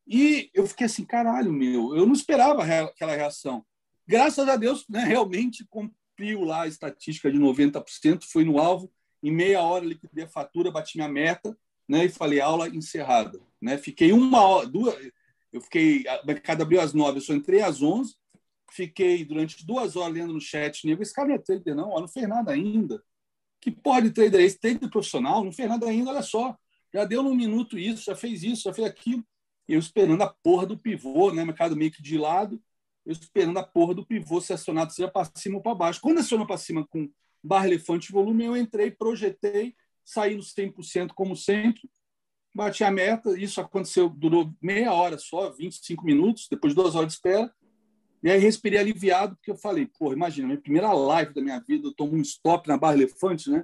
E 0.08 0.50
eu 0.54 0.68
fiquei 0.68 0.86
assim, 0.86 1.06
caralho, 1.06 1.52
meu, 1.52 1.96
eu 1.96 2.06
não 2.06 2.14
esperava 2.14 2.64
aquela 2.64 3.16
reação. 3.16 3.66
Graças 4.08 4.48
a 4.48 4.56
Deus, 4.56 4.86
né, 4.90 5.04
realmente 5.04 5.66
cumpriu 5.70 6.44
lá 6.44 6.64
a 6.64 6.68
estatística 6.68 7.32
de 7.32 7.38
90%, 7.38 8.24
foi 8.24 8.44
no 8.44 8.60
alvo, 8.60 8.92
em 9.22 9.32
meia 9.32 9.62
hora 9.62 9.86
liquidei 9.86 10.26
a 10.26 10.30
fatura, 10.30 10.72
bati 10.72 10.98
minha 10.98 11.08
meta, 11.08 11.56
né, 11.88 12.06
e 12.06 12.10
falei, 12.10 12.42
aula 12.42 12.68
encerrada. 12.70 13.40
Né? 13.62 13.78
Fiquei 13.78 14.12
uma 14.12 14.42
hora, 14.42 14.68
duas, 14.68 14.96
eu 15.52 15.62
fiquei, 15.62 16.08
a 16.08 16.26
mercado 16.26 16.62
abriu 16.62 16.80
às 16.82 16.94
nove, 16.94 17.18
eu 17.18 17.22
só 17.22 17.34
entrei 17.34 17.62
às 17.62 17.82
onze, 17.82 18.16
fiquei 18.72 19.26
durante 19.26 19.66
duas 19.66 19.96
horas 19.96 20.14
lendo 20.14 20.34
no 20.34 20.42
chat, 20.42 20.86
nego, 20.86 21.02
esse 21.02 21.14
cara 21.14 21.28
não 21.28 21.36
é 21.36 21.40
trader 21.40 21.76
não, 21.76 21.90
ó, 21.90 22.00
não 22.00 22.08
fez 22.08 22.28
nada 22.28 22.52
ainda. 22.52 23.04
Que 23.62 23.72
porra 23.72 24.02
de 24.04 24.12
trader 24.12 24.40
é 24.40 24.44
esse? 24.44 24.60
Trader 24.60 24.90
profissional? 24.90 25.44
Não 25.44 25.52
fez 25.52 25.68
nada 25.68 25.88
ainda, 25.88 26.12
olha 26.12 26.22
só. 26.22 26.58
Já 26.94 27.04
deu 27.04 27.22
num 27.22 27.36
minuto 27.36 27.78
isso, 27.78 28.06
já 28.06 28.16
fez 28.16 28.44
isso, 28.44 28.64
já 28.64 28.74
fez 28.74 28.88
aquilo 28.88 29.24
eu 29.70 29.80
esperando 29.80 30.24
a 30.24 30.28
porra 30.28 30.66
do 30.66 30.78
pivô, 30.78 31.32
né? 31.32 31.46
Mercado 31.46 31.76
meio 31.76 31.92
que 31.92 32.02
de 32.02 32.18
lado, 32.18 32.62
eu 33.06 33.14
esperando 33.14 33.60
a 33.60 33.64
porra 33.64 33.94
do 33.94 34.06
pivô 34.06 34.42
ser 34.42 34.54
acionado, 34.54 34.92
seja 34.92 35.08
para 35.08 35.30
cima 35.36 35.58
ou 35.58 35.62
para 35.62 35.76
baixo. 35.76 36.02
Quando 36.02 36.20
acionou 36.20 36.48
para 36.48 36.58
cima 36.58 36.86
com 36.88 37.10
barra 37.44 37.68
elefante 37.68 38.12
volume, 38.12 38.46
eu 38.46 38.58
entrei, 38.58 38.90
projetei, 38.90 39.76
saí 40.04 40.36
no 40.36 40.42
100% 40.42 41.14
como 41.14 41.36
sempre, 41.36 41.82
bati 42.54 42.84
a 42.84 42.92
meta. 42.92 43.38
Isso 43.40 43.60
aconteceu, 43.62 44.10
durou 44.10 44.52
meia 44.62 44.94
hora 44.94 45.18
só, 45.18 45.50
25 45.50 46.06
minutos, 46.06 46.48
depois 46.50 46.74
de 46.74 46.82
duas 46.82 46.96
horas 46.96 47.08
de 47.08 47.14
espera. 47.14 47.54
E 48.22 48.30
aí 48.30 48.40
respirei 48.40 48.80
aliviado, 48.80 49.36
porque 49.36 49.52
eu 49.52 49.56
falei, 49.56 49.88
porra, 49.98 50.14
imagina, 50.14 50.48
minha 50.48 50.60
primeira 50.60 50.92
live 50.92 51.34
da 51.34 51.42
minha 51.42 51.60
vida, 51.60 51.88
eu 51.88 51.94
tomo 51.94 52.16
um 52.16 52.22
stop 52.22 52.68
na 52.68 52.78
barra 52.78 52.96
elefante, 52.96 53.50
né? 53.50 53.64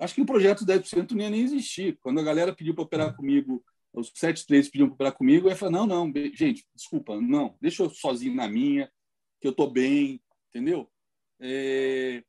Acho 0.00 0.14
que 0.14 0.22
o 0.22 0.26
projeto 0.26 0.64
10% 0.64 1.10
não 1.12 1.20
ia 1.20 1.30
nem 1.30 1.42
existir. 1.42 1.98
Quando 2.00 2.18
a 2.18 2.22
galera 2.22 2.54
pediu 2.54 2.74
para 2.74 2.84
operar 2.84 3.14
comigo 3.14 3.62
os 3.92 4.10
sete 4.14 4.46
três 4.46 4.68
pediam 4.68 4.88
para 4.88 4.94
operar 4.94 5.12
comigo, 5.12 5.48
eu 5.48 5.56
falei, 5.56 5.74
não, 5.74 5.86
não, 5.86 6.12
gente, 6.34 6.66
desculpa, 6.74 7.20
não, 7.20 7.54
deixa 7.60 7.82
eu 7.82 7.90
sozinho 7.90 8.34
na 8.34 8.48
minha, 8.48 8.90
que 9.40 9.46
eu 9.46 9.50
estou 9.50 9.70
bem, 9.70 10.20
entendeu? 10.48 10.90
É... 11.38 12.24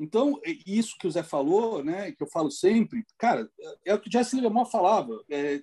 Então, 0.00 0.40
isso 0.66 0.96
que 0.98 1.06
o 1.06 1.10
Zé 1.10 1.22
falou, 1.22 1.84
né, 1.84 2.10
que 2.10 2.22
eu 2.22 2.26
falo 2.26 2.50
sempre, 2.50 3.04
cara, 3.18 3.46
é 3.84 3.92
o 3.92 4.00
que 4.00 4.10
Jesse 4.10 4.34
Livermore 4.34 4.70
falava, 4.70 5.22
é... 5.30 5.62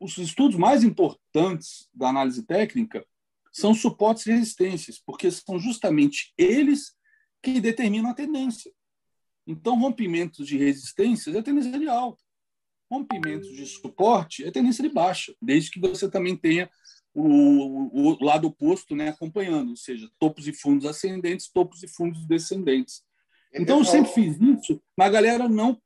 os 0.00 0.18
estudos 0.18 0.56
mais 0.56 0.82
importantes 0.82 1.88
da 1.94 2.08
análise 2.08 2.42
técnica 2.44 3.06
são 3.52 3.74
suportes 3.74 4.26
e 4.26 4.32
resistências, 4.32 4.98
porque 4.98 5.30
são 5.30 5.56
justamente 5.60 6.34
eles 6.36 6.96
que 7.40 7.60
determinam 7.60 8.10
a 8.10 8.14
tendência. 8.14 8.72
Então, 9.46 9.78
rompimentos 9.78 10.44
de 10.44 10.58
resistências 10.58 11.36
é 11.36 11.42
tendência 11.42 11.78
de 11.78 11.88
alta. 11.88 12.20
Rompimentos 12.90 13.54
de 13.54 13.64
suporte 13.66 14.44
é 14.44 14.50
tendência 14.50 14.82
de 14.82 14.92
baixa, 14.92 15.32
desde 15.40 15.70
que 15.70 15.78
você 15.78 16.10
também 16.10 16.36
tenha 16.36 16.68
o, 17.14 18.10
o, 18.10 18.24
lado 18.24 18.48
oposto 18.48 18.96
né, 18.96 19.10
acompanhando, 19.10 19.70
ou 19.70 19.76
seja, 19.76 20.10
topos 20.18 20.48
e 20.48 20.52
fundos 20.52 20.86
ascendentes, 20.86 21.48
topos 21.48 21.84
e 21.84 21.88
fundos 21.88 22.26
descendentes. 22.26 23.04
Então, 23.54 23.78
eu 23.78 23.84
sempre 23.84 24.12
fiz 24.12 24.40
isso, 24.40 24.80
mas 24.96 25.08
a 25.08 25.10
galera 25.10 25.48
não. 25.48 25.80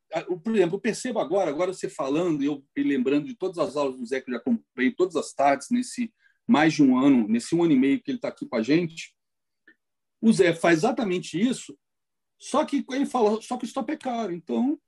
Por 0.45 0.55
exemplo, 0.55 0.77
eu 0.77 0.81
percebo 0.81 1.19
agora, 1.19 1.51
agora 1.51 1.73
você 1.73 1.89
falando, 1.89 2.43
e 2.43 2.47
eu 2.47 2.65
lembrando 2.77 3.27
de 3.27 3.35
todas 3.35 3.59
as 3.59 3.77
aulas 3.77 3.99
do 3.99 4.07
Zé 4.07 4.21
que 4.21 4.31
eu 4.31 4.35
já 4.35 4.39
acompanhei, 4.39 4.93
todas 4.93 5.17
as 5.17 5.33
tardes, 5.33 5.69
nesse 5.71 6.13
mais 6.47 6.75
de 6.75 6.83
um 6.83 6.97
ano, 6.97 7.27
nesse 7.27 7.55
um 7.55 7.65
ano 7.65 7.73
e 7.73 7.79
meio 7.79 8.01
que 8.01 8.11
ele 8.11 8.19
está 8.19 8.29
aqui 8.29 8.47
com 8.47 8.57
a 8.57 8.63
gente, 8.63 9.15
o 10.23 10.33
Zé 10.33 10.55
faz 10.55 10.79
exatamente 10.79 11.41
isso, 11.41 11.77
só 12.39 12.65
que 12.65 12.85
ele 12.91 13.07
fala, 13.07 13.41
só 13.43 13.57
que 13.57 13.65
o 13.65 13.67
stop 13.67 13.93
é 13.93 13.97
caro, 13.97 14.33
então 14.33 14.79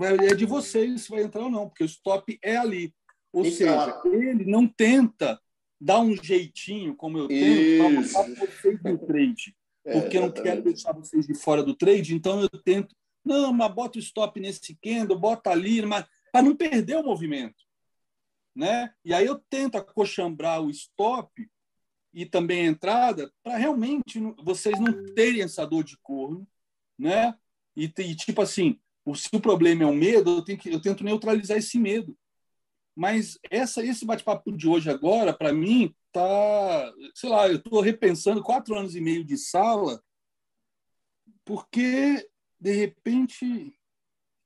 é 0.00 0.34
de 0.34 0.44
vocês 0.44 1.02
se 1.02 1.10
vai 1.10 1.22
entrar 1.22 1.44
ou 1.44 1.50
não, 1.50 1.68
porque 1.68 1.84
o 1.84 1.86
stop 1.86 2.38
é 2.42 2.56
ali. 2.56 2.92
Ou 3.32 3.44
seja, 3.44 4.00
ele 4.06 4.44
não 4.44 4.66
tenta 4.66 5.40
dar 5.80 6.00
um 6.00 6.16
jeitinho, 6.16 6.94
como 6.96 7.18
eu 7.18 7.28
tento, 7.28 8.12
para 8.12 8.46
vocês 8.46 8.82
no 8.82 8.98
trade. 9.06 9.56
É, 9.84 10.00
porque 10.00 10.16
é, 10.16 10.20
eu 10.20 10.22
não 10.26 10.32
quero 10.32 10.62
deixar 10.62 10.92
vocês 10.92 11.26
de 11.26 11.34
fora 11.34 11.62
do 11.62 11.74
trade, 11.74 12.14
então 12.14 12.40
eu 12.40 12.48
tento, 12.48 12.94
não, 13.24 13.52
mas 13.52 13.74
bota 13.74 13.98
o 13.98 14.00
stop 14.00 14.40
nesse 14.40 14.76
candle, 14.76 15.18
bota 15.18 15.50
ali, 15.50 15.82
mas 15.82 16.06
para 16.32 16.42
não 16.42 16.56
perder 16.56 16.96
o 16.96 17.02
movimento 17.02 17.64
né? 18.54 18.94
E 19.04 19.12
aí 19.12 19.26
eu 19.26 19.38
tento 19.50 19.76
acochambrar 19.76 20.62
o 20.62 20.70
stop 20.70 21.48
e 22.12 22.24
também 22.24 22.66
a 22.66 22.70
entrada 22.70 23.32
para 23.42 23.56
realmente 23.56 24.20
vocês 24.42 24.78
não 24.78 25.04
terem 25.14 25.42
essa 25.42 25.66
dor 25.66 25.82
de 25.82 25.98
corno, 25.98 26.46
né? 26.96 27.34
E, 27.76 27.92
e 27.98 28.14
tipo 28.14 28.40
assim, 28.40 28.78
o, 29.04 29.14
se 29.16 29.28
o 29.32 29.40
problema 29.40 29.82
é 29.82 29.86
o 29.86 29.94
medo, 29.94 30.44
eu, 30.48 30.58
que, 30.58 30.70
eu 30.70 30.80
tento 30.80 31.02
neutralizar 31.02 31.58
esse 31.58 31.78
medo. 31.78 32.16
Mas 32.96 33.38
essa, 33.50 33.84
esse 33.84 34.04
bate-papo 34.04 34.52
de 34.52 34.68
hoje 34.68 34.88
agora, 34.88 35.32
para 35.32 35.52
mim, 35.52 35.94
tá, 36.12 36.92
sei 37.14 37.28
lá, 37.28 37.48
eu 37.48 37.56
estou 37.56 37.80
repensando 37.80 38.42
quatro 38.42 38.76
anos 38.76 38.94
e 38.94 39.00
meio 39.00 39.24
de 39.24 39.36
sala, 39.36 40.00
porque 41.44 42.28
de 42.60 42.72
repente. 42.72 43.76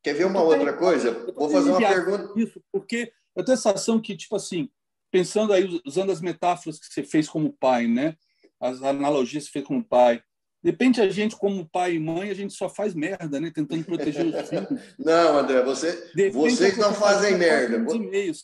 Quer 0.02 0.14
ver 0.14 0.26
uma 0.26 0.42
outra 0.42 0.72
coisa? 0.72 1.12
Vou 1.34 1.50
fazer 1.50 1.70
uma 1.70 1.78
pergunta. 1.78 2.32
Isso, 2.40 2.62
porque 2.72 3.12
eu 3.36 3.44
tenho 3.44 3.54
a 3.54 3.56
sensação 3.56 4.00
que, 4.00 4.16
tipo 4.16 4.34
assim, 4.34 4.70
pensando 5.10 5.52
aí, 5.52 5.80
usando 5.84 6.10
as 6.10 6.20
metáforas 6.20 6.78
que 6.78 6.86
você 6.86 7.02
fez 7.02 7.28
como 7.28 7.52
pai, 7.52 7.86
né? 7.86 8.16
As 8.60 8.82
analogias 8.82 9.44
que 9.44 9.50
você 9.50 9.52
fez 9.58 9.66
como 9.66 9.84
pai. 9.84 10.22
De 10.62 10.70
repente, 10.70 11.00
a 11.00 11.08
gente, 11.08 11.36
como 11.36 11.68
pai 11.68 11.94
e 11.94 12.00
mãe, 12.00 12.30
a 12.30 12.34
gente 12.34 12.52
só 12.52 12.68
faz 12.68 12.92
merda, 12.92 13.38
né? 13.38 13.50
Tentando 13.54 13.84
proteger 13.84 14.26
os 14.26 14.34
filhos. 14.48 14.66
Não, 14.98 15.38
André, 15.38 15.62
você, 15.62 16.10
vocês 16.32 16.76
não 16.76 16.92
fazem 16.92 17.38
merda. 17.38 17.84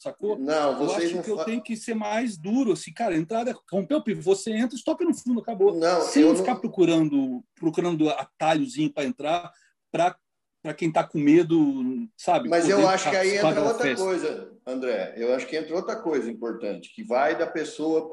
Sacou? 0.00 0.38
Não, 0.38 0.78
vocês 0.78 1.10
eu 1.10 1.18
acho 1.18 1.24
que 1.24 1.30
eu 1.30 1.44
tenho 1.44 1.62
que 1.62 1.76
ser 1.76 1.94
mais 1.94 2.36
duro, 2.36 2.72
assim, 2.72 2.92
cara, 2.92 3.16
entrada, 3.16 3.54
rompeu 3.70 3.98
o 3.98 4.04
pivô, 4.04 4.22
você 4.22 4.52
entra, 4.52 4.76
stop 4.76 5.04
no 5.04 5.12
fundo, 5.12 5.40
acabou. 5.40 5.74
Não, 5.74 6.02
Sem 6.02 6.36
ficar 6.36 6.54
não... 6.54 6.60
procurando, 6.60 7.44
procurando 7.54 8.08
atalhozinho 8.10 8.92
para 8.92 9.04
entrar, 9.04 9.52
para 9.90 10.16
para 10.62 10.72
quem 10.72 10.88
está 10.88 11.04
com 11.04 11.18
medo, 11.18 12.08
sabe? 12.16 12.48
Mas 12.48 12.66
eu 12.66 12.88
acho 12.88 13.10
que 13.10 13.16
aí 13.16 13.36
entra 13.36 13.60
outra 13.60 13.84
festa. 13.84 14.02
coisa, 14.02 14.50
André. 14.66 15.12
Eu 15.14 15.34
acho 15.34 15.46
que 15.46 15.58
entra 15.58 15.76
outra 15.76 15.96
coisa 15.96 16.30
importante, 16.30 16.90
que 16.94 17.04
vai 17.04 17.36
da 17.36 17.46
pessoa 17.46 18.10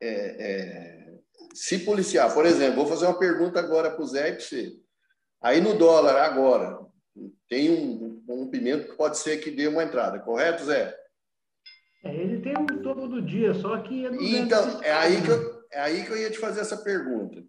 é, 0.00 0.08
é, 0.08 1.11
se 1.54 1.78
policiar. 1.80 2.32
Por 2.32 2.46
exemplo, 2.46 2.76
vou 2.76 2.86
fazer 2.86 3.06
uma 3.06 3.18
pergunta 3.18 3.58
agora 3.58 3.90
para 3.90 4.02
o 4.02 4.06
Zé 4.06 4.28
e 4.28 4.32
para 4.32 4.40
você. 4.40 4.72
Aí 5.40 5.60
no 5.60 5.76
dólar, 5.76 6.16
agora, 6.16 6.78
tem 7.48 7.70
um, 7.70 8.22
um 8.28 8.48
pimento 8.48 8.90
que 8.90 8.96
pode 8.96 9.18
ser 9.18 9.38
que 9.38 9.50
dê 9.50 9.66
uma 9.66 9.82
entrada, 9.82 10.18
correto, 10.20 10.64
Zé? 10.64 10.96
É, 12.04 12.14
ele 12.14 12.40
tem 12.40 12.54
um 12.56 12.82
topo 12.82 13.06
do 13.06 13.20
dia, 13.20 13.54
só 13.54 13.78
que... 13.78 14.06
É 14.06 14.10
então, 14.10 14.82
é 14.82 14.92
aí, 14.92 15.20
que 15.22 15.30
eu, 15.30 15.62
é 15.70 15.80
aí 15.80 16.04
que 16.04 16.10
eu 16.10 16.16
ia 16.16 16.30
te 16.30 16.38
fazer 16.38 16.60
essa 16.60 16.76
pergunta. 16.76 17.42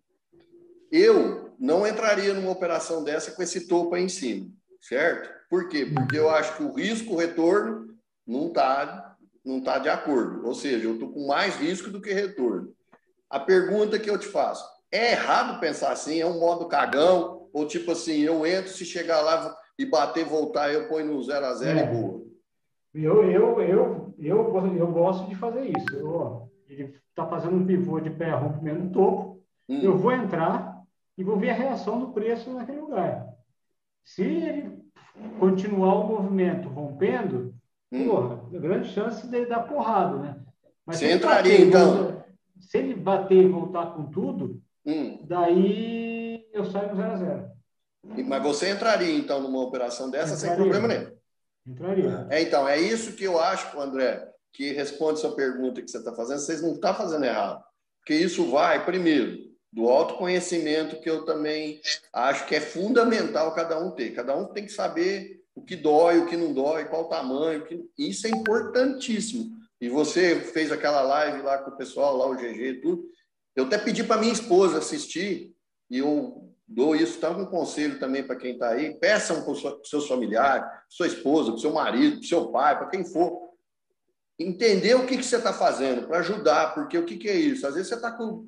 Eu 0.91 1.55
não 1.59 1.87
entraria 1.87 2.33
numa 2.33 2.51
operação 2.51 3.03
dessa 3.03 3.31
com 3.31 3.41
esse 3.41 3.67
topo 3.67 3.95
aí 3.95 4.03
em 4.03 4.09
cima, 4.09 4.47
certo? 4.81 5.29
Por 5.49 5.69
quê? 5.69 5.85
Porque 5.85 6.17
eu 6.17 6.29
acho 6.29 6.57
que 6.57 6.63
o 6.63 6.73
risco-retorno 6.73 7.95
não 8.25 8.47
está 8.47 9.13
não 9.43 9.61
tá 9.61 9.77
de 9.77 9.89
acordo. 9.89 10.45
Ou 10.45 10.53
seja, 10.53 10.85
eu 10.85 10.93
estou 10.93 11.11
com 11.11 11.27
mais 11.27 11.55
risco 11.55 11.89
do 11.89 12.01
que 12.01 12.13
retorno. 12.13 12.73
A 13.33 13.39
pergunta 13.39 13.97
que 13.97 14.07
eu 14.07 14.19
te 14.19 14.27
faço, 14.27 14.63
é 14.91 15.13
errado 15.13 15.59
pensar 15.59 15.91
assim? 15.91 16.21
É 16.21 16.25
um 16.25 16.39
modo 16.39 16.67
cagão? 16.67 17.49
Ou 17.51 17.65
tipo 17.65 17.91
assim, 17.91 18.19
eu 18.19 18.45
entro, 18.45 18.69
se 18.69 18.85
chegar 18.85 19.21
lá 19.21 19.57
e 19.75 19.87
bater, 19.87 20.23
voltar, 20.23 20.71
eu 20.71 20.87
ponho 20.87 21.07
no 21.07 21.23
0 21.23 21.43
a 21.43 21.53
0 21.55 21.79
é. 21.79 21.83
e 21.83 21.87
boa? 21.87 22.21
Eu, 22.93 23.31
eu, 23.31 23.61
eu, 23.63 24.13
eu, 24.19 24.75
eu 24.77 24.87
gosto 24.91 25.27
de 25.27 25.33
fazer 25.33 25.65
isso. 25.65 25.95
Eu, 25.95 26.47
ele 26.69 26.93
está 27.09 27.25
fazendo 27.25 27.55
um 27.55 27.65
pivô 27.65 27.99
de 27.99 28.11
pé 28.11 28.29
rompimento 28.29 28.83
no 28.83 28.91
topo. 28.91 29.41
Hum. 29.67 29.79
Eu 29.81 29.97
vou 29.97 30.11
entrar, 30.11 30.83
e 31.17 31.23
vou 31.23 31.39
ver 31.39 31.49
a 31.49 31.55
reação 31.55 31.99
do 31.99 32.13
preço 32.13 32.51
naquele 32.53 32.81
lugar. 32.81 33.33
Se 34.05 34.21
ele 34.21 34.79
continuar 35.39 35.95
o 35.95 36.07
movimento 36.07 36.69
rompendo, 36.69 37.55
hum. 37.91 38.09
grande 38.51 38.89
chance 38.89 39.25
dele 39.25 39.47
dar 39.47 39.61
porrada, 39.61 40.19
né? 40.19 40.35
Mas 40.85 40.99
Você 40.99 41.13
entraria, 41.13 41.53
bater, 41.53 41.67
então? 41.67 42.12
Se 42.69 42.77
ele 42.77 42.95
bater 42.95 43.43
e 43.43 43.47
voltar 43.47 43.87
com 43.93 44.05
tudo, 44.09 44.61
hum. 44.85 45.19
daí 45.23 46.47
eu 46.53 46.65
saio 46.65 46.89
no 46.89 46.95
0 46.95 47.11
a 47.11 47.15
0 47.17 47.51
Mas 48.25 48.43
você 48.43 48.71
entraria, 48.71 49.15
então, 49.15 49.41
numa 49.41 49.61
operação 49.61 50.09
dessa 50.09 50.35
entraria. 50.35 50.55
sem 50.55 50.55
problema 50.55 50.87
nenhum? 50.87 51.13
Entraria. 51.67 52.27
É, 52.29 52.41
então, 52.41 52.67
é 52.67 52.79
isso 52.79 53.13
que 53.13 53.23
eu 53.23 53.39
acho, 53.39 53.79
André, 53.79 54.27
que 54.51 54.71
responde 54.73 55.19
sua 55.19 55.35
pergunta 55.35 55.81
que 55.81 55.89
você 55.89 55.97
está 55.97 56.13
fazendo. 56.13 56.39
Vocês 56.39 56.61
não 56.61 56.73
estão 56.73 56.93
fazendo 56.93 57.25
errado. 57.25 57.63
Porque 57.99 58.15
isso 58.15 58.49
vai, 58.51 58.85
primeiro, 58.85 59.37
do 59.71 59.89
autoconhecimento 59.89 60.99
que 60.99 61.09
eu 61.09 61.25
também 61.25 61.81
acho 62.13 62.45
que 62.45 62.55
é 62.55 62.61
fundamental 62.61 63.53
cada 63.55 63.79
um 63.79 63.91
ter. 63.91 64.11
Cada 64.11 64.35
um 64.35 64.45
tem 64.45 64.65
que 64.65 64.71
saber 64.71 65.41
o 65.55 65.63
que 65.63 65.75
dói, 65.75 66.19
o 66.19 66.25
que 66.25 66.35
não 66.35 66.53
dói, 66.53 66.85
qual 66.85 67.03
o 67.03 67.09
tamanho. 67.09 67.65
Que... 67.65 67.83
Isso 67.97 68.27
é 68.27 68.29
importantíssimo. 68.29 69.62
E 69.83 69.89
você 69.89 70.39
fez 70.39 70.71
aquela 70.71 71.01
live 71.01 71.41
lá 71.41 71.57
com 71.57 71.71
o 71.71 71.75
pessoal, 71.75 72.15
lá 72.15 72.25
o 72.25 72.37
GG 72.37 72.69
e 72.69 72.79
tudo. 72.79 73.03
Eu 73.53 73.65
até 73.65 73.77
pedi 73.77 74.01
para 74.01 74.21
minha 74.21 74.31
esposa 74.31 74.77
assistir, 74.77 75.53
e 75.89 75.97
eu 75.97 76.55
dou 76.65 76.95
isso, 76.95 77.19
tá 77.19 77.29
um 77.31 77.45
conselho 77.45 77.99
também 77.99 78.23
para 78.23 78.37
quem 78.37 78.53
está 78.53 78.69
aí. 78.69 78.97
Peçam 78.97 79.43
para 79.43 79.51
os 79.51 79.89
seus 79.89 80.07
familiares, 80.07 80.65
sua 80.87 81.07
esposa, 81.07 81.51
para 81.51 81.59
seu 81.59 81.73
marido, 81.73 82.19
para 82.19 82.27
seu 82.29 82.47
pai, 82.47 82.77
para 82.77 82.87
quem 82.87 83.03
for. 83.03 83.49
Entender 84.39 84.95
o 84.95 85.05
que, 85.05 85.17
que 85.17 85.23
você 85.25 85.35
está 85.35 85.51
fazendo 85.51 86.07
para 86.07 86.19
ajudar, 86.19 86.73
porque 86.73 86.97
o 86.97 87.03
que, 87.03 87.17
que 87.17 87.27
é 87.27 87.35
isso? 87.35 87.67
Às 87.67 87.73
vezes 87.73 87.89
você 87.89 87.95
está 87.95 88.09
com 88.09 88.47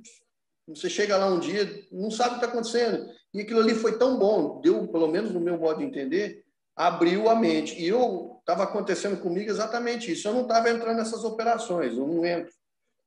você 0.69 0.89
chega 0.89 1.17
lá 1.17 1.27
um 1.27 1.39
dia, 1.41 1.69
não 1.91 2.09
sabe 2.09 2.29
o 2.29 2.39
que 2.39 2.45
está 2.45 2.47
acontecendo. 2.47 3.07
E 3.33 3.41
aquilo 3.41 3.59
ali 3.59 3.75
foi 3.75 3.97
tão 3.97 4.17
bom, 4.17 4.61
deu, 4.61 4.87
pelo 4.87 5.09
menos 5.09 5.31
no 5.31 5.41
meu 5.41 5.57
modo 5.57 5.79
de 5.79 5.85
entender, 5.85 6.45
abriu 6.73 7.29
a 7.29 7.35
mente. 7.35 7.77
E 7.77 7.89
eu 7.89 8.34
estava 8.45 8.63
acontecendo 8.63 9.19
comigo 9.19 9.49
exatamente 9.49 10.11
isso. 10.11 10.27
Eu 10.27 10.33
não 10.33 10.43
estava 10.43 10.69
entrando 10.69 10.97
nessas 10.97 11.23
operações, 11.23 11.97
eu 11.97 12.07
não 12.07 12.23
entro. 12.23 12.53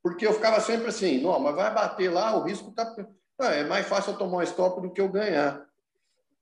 Porque 0.03 0.27
eu 0.27 0.33
ficava 0.33 0.61
sempre 0.61 0.89
assim, 0.89 1.21
não, 1.21 1.39
mas 1.39 1.55
vai 1.55 1.73
bater 1.73 2.13
lá, 2.13 2.37
o 2.37 2.43
risco 2.43 2.71
está. 2.71 2.95
É 3.41 3.63
mais 3.65 3.87
fácil 3.87 4.13
eu 4.13 4.19
tomar 4.19 4.39
um 4.39 4.43
stop 4.43 4.83
do 4.83 4.93
que 4.93 5.01
eu 5.01 5.09
ganhar. 5.09 5.65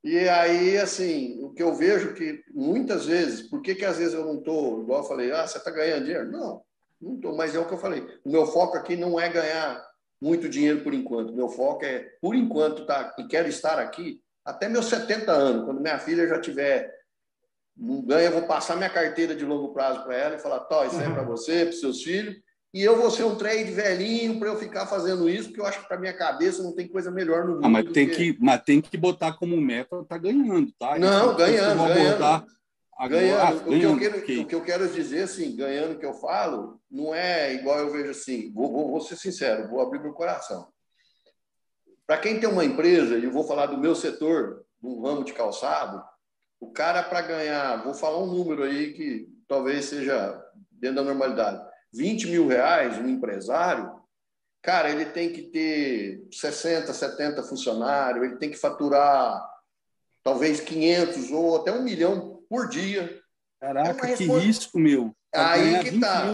E 0.02 0.28
aí, 0.28 0.78
assim, 0.78 1.42
o 1.42 1.52
que 1.52 1.62
eu 1.62 1.74
vejo 1.74 2.14
que 2.14 2.42
muitas 2.54 3.06
vezes, 3.06 3.42
por 3.42 3.60
que, 3.60 3.74
que 3.74 3.84
às 3.84 3.98
vezes 3.98 4.14
eu 4.14 4.24
não 4.24 4.38
estou, 4.38 4.82
igual 4.82 5.00
eu 5.00 5.08
falei, 5.08 5.32
ah, 5.32 5.46
você 5.46 5.58
está 5.58 5.70
ganhando 5.70 6.04
dinheiro? 6.04 6.30
Não, 6.30 6.62
não 7.00 7.16
estou, 7.16 7.36
mas 7.36 7.54
é 7.54 7.58
o 7.58 7.66
que 7.66 7.74
eu 7.74 7.78
falei. 7.78 8.06
O 8.24 8.30
meu 8.30 8.46
foco 8.46 8.76
aqui 8.76 8.96
não 8.96 9.20
é 9.20 9.28
ganhar 9.28 9.84
muito 10.20 10.48
dinheiro 10.48 10.82
por 10.82 10.94
enquanto. 10.94 11.34
Meu 11.34 11.48
foco 11.48 11.84
é, 11.84 12.08
por 12.20 12.34
enquanto, 12.34 12.86
tá, 12.86 13.14
e 13.18 13.24
quero 13.24 13.48
estar 13.48 13.78
aqui 13.78 14.22
até 14.44 14.68
meus 14.68 14.86
70 14.86 15.32
anos. 15.32 15.64
Quando 15.64 15.80
minha 15.80 15.98
filha 15.98 16.26
já 16.26 16.40
tiver 16.40 16.96
não 17.76 18.00
ganha, 18.00 18.28
eu 18.28 18.32
vou 18.32 18.42
passar 18.42 18.76
minha 18.76 18.88
carteira 18.88 19.34
de 19.34 19.44
longo 19.44 19.72
prazo 19.74 20.02
para 20.04 20.16
ela 20.16 20.36
e 20.36 20.40
falar: 20.40 20.60
Tó, 20.60 20.84
isso 20.84 21.00
é 21.00 21.10
para 21.10 21.22
uhum. 21.22 21.28
você, 21.28 21.64
para 21.64 21.72
seus 21.72 22.02
filhos. 22.02 22.36
E 22.72 22.82
eu 22.82 22.96
vou 22.96 23.10
ser 23.10 23.24
um 23.24 23.36
trade 23.36 23.70
velhinho 23.70 24.38
para 24.38 24.48
eu 24.48 24.58
ficar 24.58 24.86
fazendo 24.86 25.28
isso, 25.28 25.48
porque 25.48 25.60
eu 25.60 25.66
acho 25.66 25.80
que 25.80 25.88
para 25.88 25.98
minha 25.98 26.12
cabeça 26.12 26.62
não 26.62 26.74
tem 26.74 26.86
coisa 26.86 27.10
melhor 27.10 27.44
no 27.44 27.54
mundo. 27.54 27.64
Ah, 27.64 27.68
mas, 27.68 27.90
tem 27.90 28.08
que... 28.08 28.34
que... 28.34 28.38
mas 28.38 28.62
tem 28.62 28.80
que 28.80 28.96
botar 28.96 29.32
como 29.32 29.58
meta 29.58 30.04
tá 30.04 30.18
ganhando, 30.18 30.70
tá? 30.78 30.98
Não, 30.98 31.34
ganhando, 31.34 31.86
ganhando. 31.86 32.46
Agora, 32.98 33.20
ganhando, 33.20 33.40
ah, 33.40 33.52
o, 33.66 33.70
que 33.70 33.82
eu 33.82 33.98
quero, 33.98 34.18
o 34.18 34.46
que 34.46 34.54
eu 34.54 34.62
quero 34.62 34.88
dizer, 34.88 35.24
assim, 35.24 35.54
ganhando 35.54 35.98
que 35.98 36.06
eu 36.06 36.14
falo, 36.14 36.80
não 36.90 37.14
é 37.14 37.54
igual 37.54 37.78
eu 37.78 37.92
vejo 37.92 38.10
assim, 38.10 38.50
vou, 38.52 38.72
vou, 38.72 38.90
vou 38.90 39.00
ser 39.02 39.16
sincero, 39.16 39.68
vou 39.68 39.80
abrir 39.82 40.00
meu 40.00 40.14
coração. 40.14 40.68
Para 42.06 42.18
quem 42.18 42.40
tem 42.40 42.48
uma 42.48 42.64
empresa, 42.64 43.18
e 43.18 43.24
eu 43.24 43.30
vou 43.30 43.44
falar 43.44 43.66
do 43.66 43.76
meu 43.76 43.94
setor, 43.94 44.64
do 44.80 45.02
ramo 45.02 45.24
de 45.24 45.34
calçado, 45.34 46.02
o 46.60 46.70
cara 46.70 47.02
para 47.02 47.22
ganhar, 47.22 47.82
vou 47.84 47.94
falar 47.94 48.18
um 48.18 48.26
número 48.26 48.62
aí 48.62 48.92
que 48.92 49.28
talvez 49.46 49.86
seja 49.86 50.42
dentro 50.70 50.96
da 50.96 51.02
normalidade, 51.02 51.64
20 51.92 52.28
mil 52.28 52.46
reais, 52.46 52.98
um 52.98 53.08
empresário, 53.08 53.90
cara, 54.62 54.90
ele 54.90 55.06
tem 55.06 55.32
que 55.32 55.42
ter 55.42 56.26
60, 56.30 56.92
70 56.92 57.42
funcionários, 57.42 58.24
ele 58.24 58.36
tem 58.36 58.50
que 58.50 58.56
faturar 58.56 59.42
talvez 60.22 60.60
500 60.60 61.30
ou 61.30 61.56
até 61.56 61.72
um 61.72 61.82
milhão 61.82 62.42
por 62.48 62.68
dia. 62.68 63.20
Caraca, 63.60 64.08
é 64.08 64.16
que 64.16 64.24
risco, 64.24 64.78
meu. 64.78 65.14
Aí 65.32 65.84
que 65.84 66.00
tá. 66.00 66.24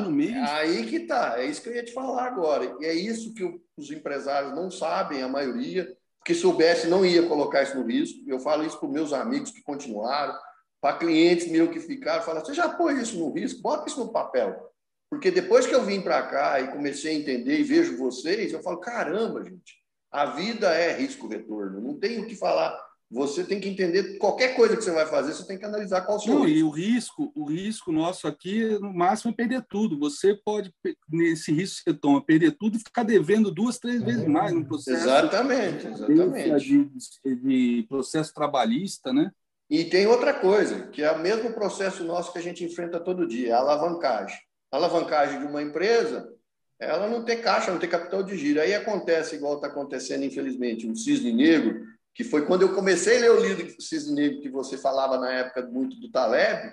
Aí 0.51 0.87
que 0.87 1.01
tá. 1.01 1.35
É 1.39 1.47
isso 1.47 1.63
que 1.63 1.69
eu 1.69 1.75
ia 1.75 1.85
te 1.85 1.93
falar 1.93 2.25
agora. 2.25 2.77
E 2.81 2.85
é 2.85 2.95
isso 2.95 3.35
que 3.35 3.45
os 3.77 3.91
empresários 3.91 4.55
não 4.55 4.71
sabem, 4.71 5.23
a 5.23 5.29
maioria, 5.29 5.95
porque 6.23 6.37
soubesse 6.37 6.87
não 6.87 7.05
ia 7.05 7.27
colocar 7.27 7.65
isso 7.65 7.77
no 7.77 7.85
risco. 7.85 8.23
Eu 8.29 8.39
falo 8.39 8.65
isso 8.65 8.79
para 8.79 8.89
meus 8.89 9.13
amigos 9.13 9.51
que 9.51 9.61
continuaram, 9.61 10.33
para 10.81 10.97
clientes 10.97 11.51
meus 11.51 11.71
que 11.71 11.81
ficaram, 11.81 12.23
falam, 12.23 12.45
você 12.45 12.55
já 12.55 12.69
pôs 12.69 12.97
isso 12.97 13.19
no 13.19 13.33
risco? 13.33 13.61
Bota 13.61 13.89
isso 13.89 13.99
no 13.99 14.13
papel. 14.13 14.71
Porque 15.11 15.33
depois 15.33 15.67
que 15.67 15.75
eu 15.75 15.83
vim 15.85 16.01
para 16.01 16.23
cá 16.23 16.61
e 16.61 16.71
comecei 16.71 17.11
a 17.11 17.19
entender 17.19 17.59
e 17.59 17.65
vejo 17.65 17.99
vocês, 17.99 18.53
eu 18.53 18.63
falo, 18.63 18.79
caramba, 18.79 19.45
gente, 19.45 19.75
a 20.13 20.27
vida 20.27 20.73
é 20.73 20.93
risco-retorno. 20.93 21.81
Não 21.81 21.99
tem 21.99 22.21
o 22.21 22.27
que 22.27 22.37
falar 22.37 22.73
você 23.13 23.45
tem 23.45 23.61
que 23.61 23.69
entender 23.69 24.17
qualquer 24.17 24.57
coisa 24.57 24.75
que 24.75 24.83
você 24.83 24.91
vai 24.91 25.05
fazer, 25.05 25.35
você 25.35 25.47
tem 25.47 25.59
que 25.59 25.65
analisar 25.67 26.01
qual 26.01 26.17
é 26.17 26.21
o 26.21 26.23
seu 26.23 26.35
Não, 26.35 26.45
risco. 26.45 26.59
E 26.59 26.63
o 26.63 26.71
risco, 26.71 27.33
o 27.37 27.45
risco 27.45 27.93
nosso 27.93 28.27
aqui, 28.27 28.65
no 28.81 28.93
máximo, 28.93 29.33
é 29.33 29.35
perder 29.35 29.63
tudo. 29.69 29.99
Você 29.99 30.35
pode, 30.35 30.73
nesse 31.11 31.53
risco 31.53 31.85
que 31.85 31.91
você 31.91 31.97
toma, 31.97 32.25
perder 32.25 32.53
tudo 32.53 32.77
e 32.77 32.81
ficar 32.81 33.03
devendo 33.03 33.51
duas, 33.51 33.79
três 33.79 34.03
vezes 34.03 34.27
mais 34.27 34.53
no 34.53 34.65
processo. 34.65 35.03
Exatamente, 35.03 35.87
exatamente. 35.89 36.91
De, 37.23 37.35
de 37.37 37.87
processo 37.87 38.33
trabalhista, 38.33 39.13
né? 39.13 39.31
E 39.69 39.85
tem 39.85 40.07
outra 40.07 40.33
coisa, 40.33 40.87
que 40.87 41.03
é 41.03 41.13
o 41.13 41.21
mesmo 41.21 41.53
processo 41.53 42.05
nosso 42.05 42.33
que 42.33 42.39
a 42.39 42.43
gente 42.43 42.65
enfrenta 42.65 42.99
todo 42.99 43.29
dia, 43.29 43.57
a 43.57 43.61
alavancagem. 43.61 44.39
A 44.71 44.77
alavancagem 44.77 45.39
de 45.39 45.45
uma 45.45 45.63
empresa, 45.63 46.33
ela 46.81 47.09
não 47.09 47.25
tem 47.25 47.43
caixa, 47.43 47.71
não 47.71 47.79
tem 47.79 47.91
capital 47.91 48.23
de 48.23 48.39
giro. 48.39 48.61
Aí 48.61 48.75
acontece, 48.75 49.37
igual 49.37 49.57
está 49.57 49.67
acontecendo, 49.67 50.25
infelizmente, 50.25 50.87
um 50.87 50.95
cisne 50.95 51.31
negro, 51.31 51.92
que 52.15 52.25
foi 52.25 52.47
quando 52.47 52.63
eu 52.63 52.75
comecei 52.75 53.19
a 53.19 53.21
ler 53.21 53.31
o 53.31 53.41
livro 53.41 53.81
Cisne 53.81 54.15
Negro, 54.15 54.41
que 54.41 54.49
você 54.49 54.77
falava 54.77 55.19
na 55.19 55.33
época 55.33 55.63
muito 55.63 55.99
do 55.99 56.11
Taleb, 56.11 56.73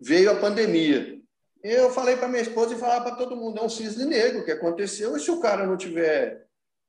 veio 0.00 0.30
a 0.30 0.36
pandemia. 0.36 1.20
Eu 1.62 1.90
falei 1.90 2.16
para 2.16 2.28
minha 2.28 2.42
esposa 2.42 2.74
e 2.74 2.78
falava 2.78 3.04
para 3.04 3.16
todo 3.16 3.36
mundo, 3.36 3.58
é 3.58 3.62
um 3.62 3.68
cisne 3.68 4.06
negro 4.06 4.44
que 4.44 4.50
aconteceu, 4.50 5.14
e 5.16 5.20
se 5.20 5.30
o 5.30 5.40
cara 5.40 5.66
não 5.66 5.76
tiver 5.76 6.46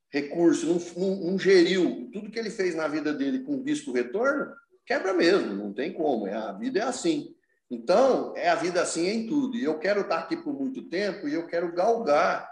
recurso, 0.10 0.65
não, 0.65 0.80
não, 0.98 1.15
não 1.32 1.40
geriu 1.40 2.10
tudo 2.14 2.32
que 2.32 2.40
ele 2.40 2.49
fez 2.49 2.73
na 2.73 2.88
vida 2.88 3.14
dele 3.14 3.40
com 3.40 3.61
risco 3.61 3.91
retorno, 3.91 4.53
quebra 4.86 5.14
mesmo, 5.14 5.53
não 5.53 5.73
tem 5.73 5.91
como, 5.91 6.26
é, 6.26 6.34
a 6.34 6.53
vida 6.53 6.80
é 6.80 6.84
assim. 6.84 7.36
Então, 7.69 8.34
é 8.36 8.49
a 8.49 8.56
vida 8.56 8.82
assim 8.82 9.07
em 9.07 9.28
tudo. 9.28 9.56
E 9.56 9.64
eu 9.64 9.80
quero 9.80 10.02
estar 10.02 10.19
aqui 10.19 10.36
por 10.36 10.53
muito 10.53 10.90
tempo 10.90 11.28
e 11.28 11.34
eu 11.34 11.48
quero 11.48 11.73
galgar 11.73 12.49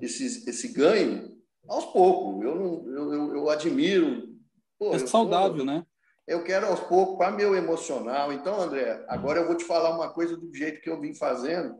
esse, 0.00 0.48
esse 0.48 0.68
ganho 0.68 1.36
aos 1.68 1.84
poucos. 1.84 2.42
Eu, 2.42 2.86
eu, 2.88 3.36
eu 3.36 3.50
admiro 3.50 4.33
Pô, 4.84 4.94
é 4.94 4.98
saudável, 4.98 5.58
eu, 5.58 5.64
né? 5.64 5.86
Eu 6.26 6.44
quero 6.44 6.66
aos 6.66 6.80
poucos, 6.80 7.16
para 7.16 7.30
meu 7.30 7.54
emocional. 7.54 8.32
Então, 8.32 8.60
André, 8.60 9.04
agora 9.08 9.40
eu 9.40 9.46
vou 9.46 9.56
te 9.56 9.64
falar 9.64 9.94
uma 9.94 10.12
coisa 10.12 10.36
do 10.36 10.54
jeito 10.54 10.80
que 10.80 10.90
eu 10.90 11.00
vim 11.00 11.14
fazendo. 11.14 11.74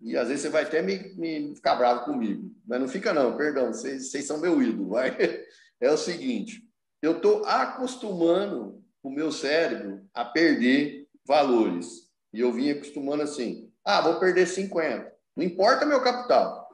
E 0.00 0.16
às 0.16 0.26
vezes 0.26 0.42
você 0.42 0.48
vai 0.48 0.64
até 0.64 0.82
me, 0.82 1.14
me 1.14 1.54
ficar 1.54 1.76
bravo 1.76 2.04
comigo. 2.04 2.50
Mas 2.66 2.80
não 2.80 2.88
fica, 2.88 3.12
não, 3.12 3.36
perdão, 3.36 3.72
vocês, 3.72 4.10
vocês 4.10 4.26
são 4.26 4.38
meu 4.38 4.60
ídolo. 4.62 4.90
Vai. 4.90 5.16
É 5.80 5.90
o 5.90 5.96
seguinte: 5.96 6.62
eu 7.02 7.16
estou 7.16 7.44
acostumando 7.44 8.80
o 9.02 9.10
meu 9.10 9.32
cérebro 9.32 10.06
a 10.14 10.24
perder 10.24 11.08
valores. 11.26 12.08
E 12.32 12.38
eu 12.38 12.52
vim 12.52 12.70
acostumando 12.70 13.24
assim: 13.24 13.68
ah, 13.84 14.00
vou 14.00 14.20
perder 14.20 14.46
50. 14.46 15.12
Não 15.36 15.44
importa 15.44 15.84
meu 15.84 16.00
capital. 16.00 16.68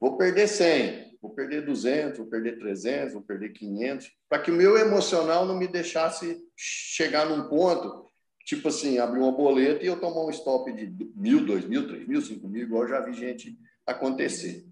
Vou 0.00 0.16
perder 0.16 0.48
100 0.48 1.01
vou 1.22 1.30
perder 1.30 1.64
200, 1.64 2.18
vou 2.18 2.26
perder 2.26 2.58
300, 2.58 3.12
vou 3.12 3.22
perder 3.22 3.50
500, 3.50 4.10
para 4.28 4.42
que 4.42 4.50
o 4.50 4.54
meu 4.54 4.76
emocional 4.76 5.46
não 5.46 5.56
me 5.56 5.68
deixasse 5.68 6.42
chegar 6.56 7.26
num 7.26 7.48
ponto, 7.48 8.04
tipo 8.44 8.66
assim, 8.66 8.98
abrir 8.98 9.20
uma 9.20 9.30
boleta 9.30 9.84
e 9.84 9.86
eu 9.86 10.00
tomar 10.00 10.24
um 10.24 10.30
stop 10.30 10.70
de 10.72 10.92
mil, 11.14 11.46
dois 11.46 11.64
mil, 11.64 11.86
três 11.86 12.06
mil, 12.08 12.20
cinco 12.20 12.48
mil, 12.48 12.64
igual 12.64 12.88
já 12.88 13.00
vi 13.00 13.14
gente 13.14 13.56
acontecer. 13.86 14.66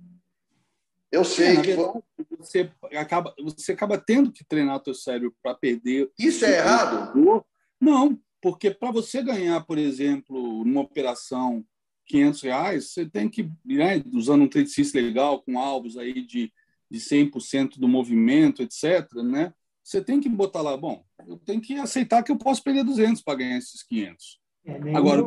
Eu 1.12 1.24
sei 1.24 1.56
é, 1.56 1.60
que 1.60 1.74
verdade, 1.74 2.04
você 2.38 2.70
acaba 2.96 3.34
você 3.38 3.72
acaba 3.72 3.98
tendo 3.98 4.32
que 4.32 4.44
treinar 4.44 4.76
o 4.76 4.80
teu 4.80 4.94
cérebro 4.94 5.34
para 5.42 5.54
perder. 5.54 6.10
Isso 6.18 6.44
é 6.44 6.58
errado? 6.58 7.44
Não, 7.80 8.18
porque 8.40 8.70
para 8.70 8.92
você 8.92 9.22
ganhar, 9.22 9.60
por 9.64 9.76
exemplo, 9.76 10.64
numa 10.64 10.82
operação 10.82 11.64
500 12.10 12.42
reais, 12.42 12.90
você 12.90 13.06
tem 13.06 13.28
que, 13.28 13.48
né, 13.64 14.02
usando 14.12 14.42
um 14.42 14.48
trade 14.48 14.68
system 14.68 15.02
legal, 15.02 15.42
com 15.42 15.58
alvos 15.58 15.96
aí 15.96 16.22
de, 16.22 16.52
de 16.90 16.98
100% 16.98 17.78
do 17.78 17.88
movimento, 17.88 18.62
etc., 18.62 19.08
né, 19.22 19.52
você 19.82 20.02
tem 20.02 20.20
que 20.20 20.28
botar 20.28 20.60
lá, 20.60 20.76
bom, 20.76 21.04
eu 21.26 21.38
tenho 21.38 21.60
que 21.60 21.74
aceitar 21.74 22.22
que 22.22 22.30
eu 22.30 22.36
posso 22.36 22.62
perder 22.62 22.84
200 22.84 23.22
para 23.22 23.38
ganhar 23.38 23.58
esses 23.58 23.82
500. 23.82 24.40
É, 24.66 24.94
Agora, 24.94 25.22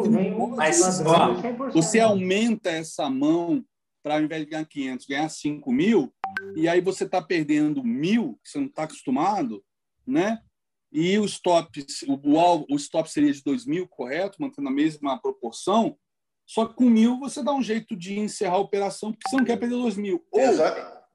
mas, 0.55 1.01
ó, 1.01 1.72
você 1.72 1.99
aumenta 1.99 2.69
essa 2.69 3.10
mão 3.10 3.65
para, 4.03 4.15
ao 4.15 4.22
invés 4.22 4.43
de 4.43 4.51
ganhar 4.51 4.65
500, 4.65 5.05
ganhar 5.05 5.30
5 5.30 5.72
mil, 5.72 6.14
e 6.55 6.68
aí 6.68 6.81
você 6.81 7.05
está 7.05 7.22
perdendo 7.22 7.84
mil, 7.84 8.39
que 8.43 8.49
você 8.49 8.60
não 8.60 8.68
está 8.68 8.84
acostumado, 8.84 9.64
né? 10.05 10.39
E 10.91 11.18
o 11.18 11.26
stop, 11.26 11.84
o, 12.07 12.38
o, 12.38 12.65
o 12.69 12.76
stop 12.76 13.10
seria 13.10 13.34
de 13.34 13.41
2 13.41 13.65
mil, 13.65 13.88
correto? 13.88 14.39
Mantendo 14.39 14.68
a 14.68 14.72
mesma 14.72 15.19
proporção. 15.19 15.97
Só 16.45 16.65
que 16.65 16.75
com 16.75 16.89
mil 16.89 17.19
você 17.19 17.41
dá 17.41 17.53
um 17.53 17.61
jeito 17.61 17.95
de 17.95 18.19
encerrar 18.19 18.55
a 18.55 18.59
operação, 18.59 19.11
porque 19.11 19.29
você 19.29 19.37
não 19.37 19.45
quer 19.45 19.57
perder 19.57 19.75
dois 19.75 19.95
mil. 19.95 20.25
Ou 20.31 20.41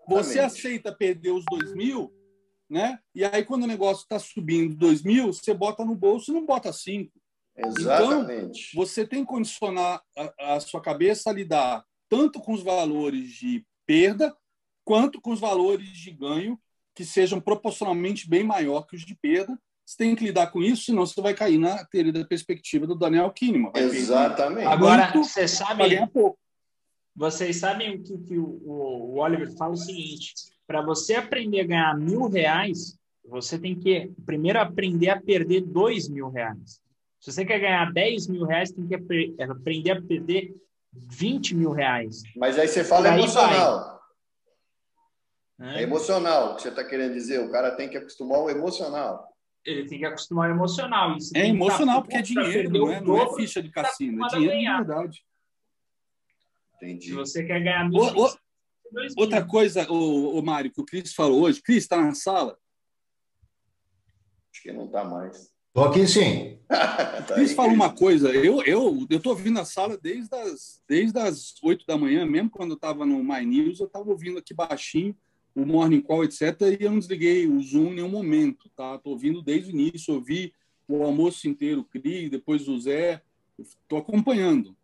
você 0.08 0.38
aceita 0.40 0.94
perder 0.94 1.32
os 1.32 1.44
dois 1.50 1.74
mil, 1.74 2.12
né? 2.68 2.98
E 3.14 3.24
aí, 3.24 3.44
quando 3.44 3.64
o 3.64 3.68
negócio 3.68 4.02
está 4.02 4.18
subindo 4.18 4.74
dois 4.74 5.02
mil, 5.02 5.32
você 5.32 5.52
bota 5.52 5.84
no 5.84 5.94
bolso 5.94 6.30
e 6.30 6.34
não 6.34 6.46
bota 6.46 6.72
cinco. 6.72 7.12
Exatamente. 7.56 8.70
Então, 8.70 8.82
você 8.82 9.06
tem 9.06 9.20
que 9.20 9.30
condicionar 9.30 10.02
a, 10.16 10.54
a 10.54 10.60
sua 10.60 10.80
cabeça 10.80 11.28
a 11.28 11.32
lidar 11.32 11.84
tanto 12.08 12.40
com 12.40 12.52
os 12.52 12.62
valores 12.62 13.30
de 13.32 13.66
perda 13.86 14.34
quanto 14.84 15.20
com 15.20 15.32
os 15.32 15.40
valores 15.40 15.88
de 15.88 16.10
ganho 16.10 16.58
que 16.94 17.04
sejam 17.04 17.40
proporcionalmente 17.40 18.28
bem 18.28 18.42
maior 18.42 18.86
que 18.86 18.96
os 18.96 19.04
de 19.04 19.14
perda 19.14 19.58
você 19.88 19.96
tem 19.96 20.14
que 20.14 20.22
lidar 20.22 20.48
com 20.48 20.60
isso, 20.60 20.84
senão 20.84 21.06
você 21.06 21.18
vai 21.22 21.32
cair 21.32 21.56
na 21.56 21.82
teoria 21.82 22.12
da 22.12 22.22
perspectiva 22.22 22.86
do 22.86 22.94
Daniel 22.94 23.32
Kahneman. 23.32 23.72
Exatamente. 23.74 24.66
Agora, 24.66 25.10
você 25.14 25.48
sabe, 25.48 25.82
vocês 27.16 27.56
sabem 27.56 27.96
o 27.96 28.02
que, 28.02 28.18
que 28.18 28.36
o, 28.36 28.60
o, 28.66 29.18
Oliver 29.18 29.50
fala 29.56 29.72
o 29.72 29.78
seguinte: 29.78 30.34
para 30.66 30.82
você 30.82 31.14
aprender 31.14 31.60
a 31.62 31.66
ganhar 31.66 31.96
mil 31.96 32.28
reais, 32.28 32.98
você 33.24 33.58
tem 33.58 33.74
que 33.74 34.12
primeiro 34.26 34.60
aprender 34.60 35.08
a 35.08 35.18
perder 35.18 35.62
dois 35.62 36.06
mil 36.06 36.28
reais. 36.28 36.82
Se 37.18 37.32
você 37.32 37.46
quer 37.46 37.58
ganhar 37.58 37.90
10 37.90 38.28
mil 38.28 38.44
reais, 38.44 38.70
tem 38.70 38.86
que 38.86 38.94
aprender 38.94 39.90
a 39.90 40.00
perder 40.00 40.54
20 40.92 41.54
mil 41.56 41.72
reais. 41.72 42.22
Mas 42.36 42.56
aí 42.58 42.68
você 42.68 42.84
fala 42.84 43.08
aí 43.08 43.18
emocional. 43.18 44.00
É 45.60 45.82
emocional 45.82 46.52
o 46.52 46.56
que 46.56 46.62
você 46.62 46.68
está 46.68 46.84
querendo 46.84 47.14
dizer. 47.14 47.40
O 47.40 47.50
cara 47.50 47.72
tem 47.72 47.88
que 47.88 47.96
acostumar 47.96 48.38
o 48.38 48.48
emocional 48.48 49.27
ele 49.64 49.86
tem 49.86 49.98
que 49.98 50.04
acostumar 50.04 50.50
emocional. 50.50 51.16
Isso 51.16 51.32
é 51.36 51.46
emocional 51.46 52.02
porque 52.02 52.16
é 52.16 52.22
dinheiro, 52.22 52.70
não 52.70 52.90
é, 52.90 53.00
não 53.00 53.20
é 53.20 53.34
ficha 53.34 53.62
de 53.62 53.70
cassino, 53.70 54.24
é 54.24 54.28
dinheiro 54.28 54.58
de 54.58 54.64
verdade. 54.64 55.24
Entendi. 56.76 57.06
Se 57.06 57.12
você 57.12 57.44
quer 57.44 57.60
ganhar 57.60 57.88
mil, 57.88 58.00
o, 58.00 58.26
o, 58.26 58.38
Outra 59.16 59.44
coisa, 59.44 59.90
o, 59.90 60.38
o 60.38 60.42
Mário, 60.42 60.70
que 60.70 60.80
o 60.80 60.84
Cris 60.84 61.12
falou 61.12 61.42
hoje. 61.42 61.60
Cris, 61.60 61.84
está 61.84 62.00
na 62.00 62.14
sala? 62.14 62.58
Acho 64.52 64.62
que 64.62 64.72
não 64.72 64.86
está 64.86 65.04
mais. 65.04 65.52
Estou 65.68 65.84
aqui 65.84 66.06
sim. 66.06 66.58
tá 66.68 67.34
Cris 67.34 67.52
falou 67.52 67.72
uma 67.72 67.94
coisa. 67.94 68.30
Eu 68.32 68.62
eu 68.62 69.06
eu 69.10 69.18
estou 69.18 69.32
ouvindo 69.32 69.60
a 69.60 69.64
sala 69.64 69.98
desde 69.98 70.34
as 70.34 70.82
desde 70.88 71.18
as 71.18 71.54
8 71.62 71.84
da 71.86 71.98
manhã, 71.98 72.24
mesmo 72.24 72.50
quando 72.50 72.70
eu 72.70 72.76
estava 72.76 73.04
no 73.04 73.22
My 73.22 73.44
News, 73.44 73.80
eu 73.80 73.86
estava 73.86 74.08
ouvindo 74.08 74.38
aqui 74.38 74.54
baixinho 74.54 75.14
o 75.58 75.66
Morning 75.66 76.00
Call, 76.00 76.24
etc. 76.24 76.60
E 76.78 76.84
eu 76.84 76.92
não 76.92 77.00
desliguei 77.00 77.48
o 77.48 77.60
Zoom 77.60 77.88
em 77.88 77.94
nenhum 77.96 78.08
momento, 78.08 78.70
tá? 78.76 78.94
Estou 78.94 79.12
ouvindo 79.12 79.42
desde 79.42 79.70
o 79.70 79.74
início, 79.74 80.14
ouvi 80.14 80.52
o 80.86 81.02
almoço 81.02 81.48
inteiro, 81.48 81.80
o 81.80 81.84
Cris, 81.84 82.30
depois 82.30 82.68
o 82.68 82.78
Zé, 82.78 83.20
estou 83.58 83.98
acompanhando. 83.98 84.76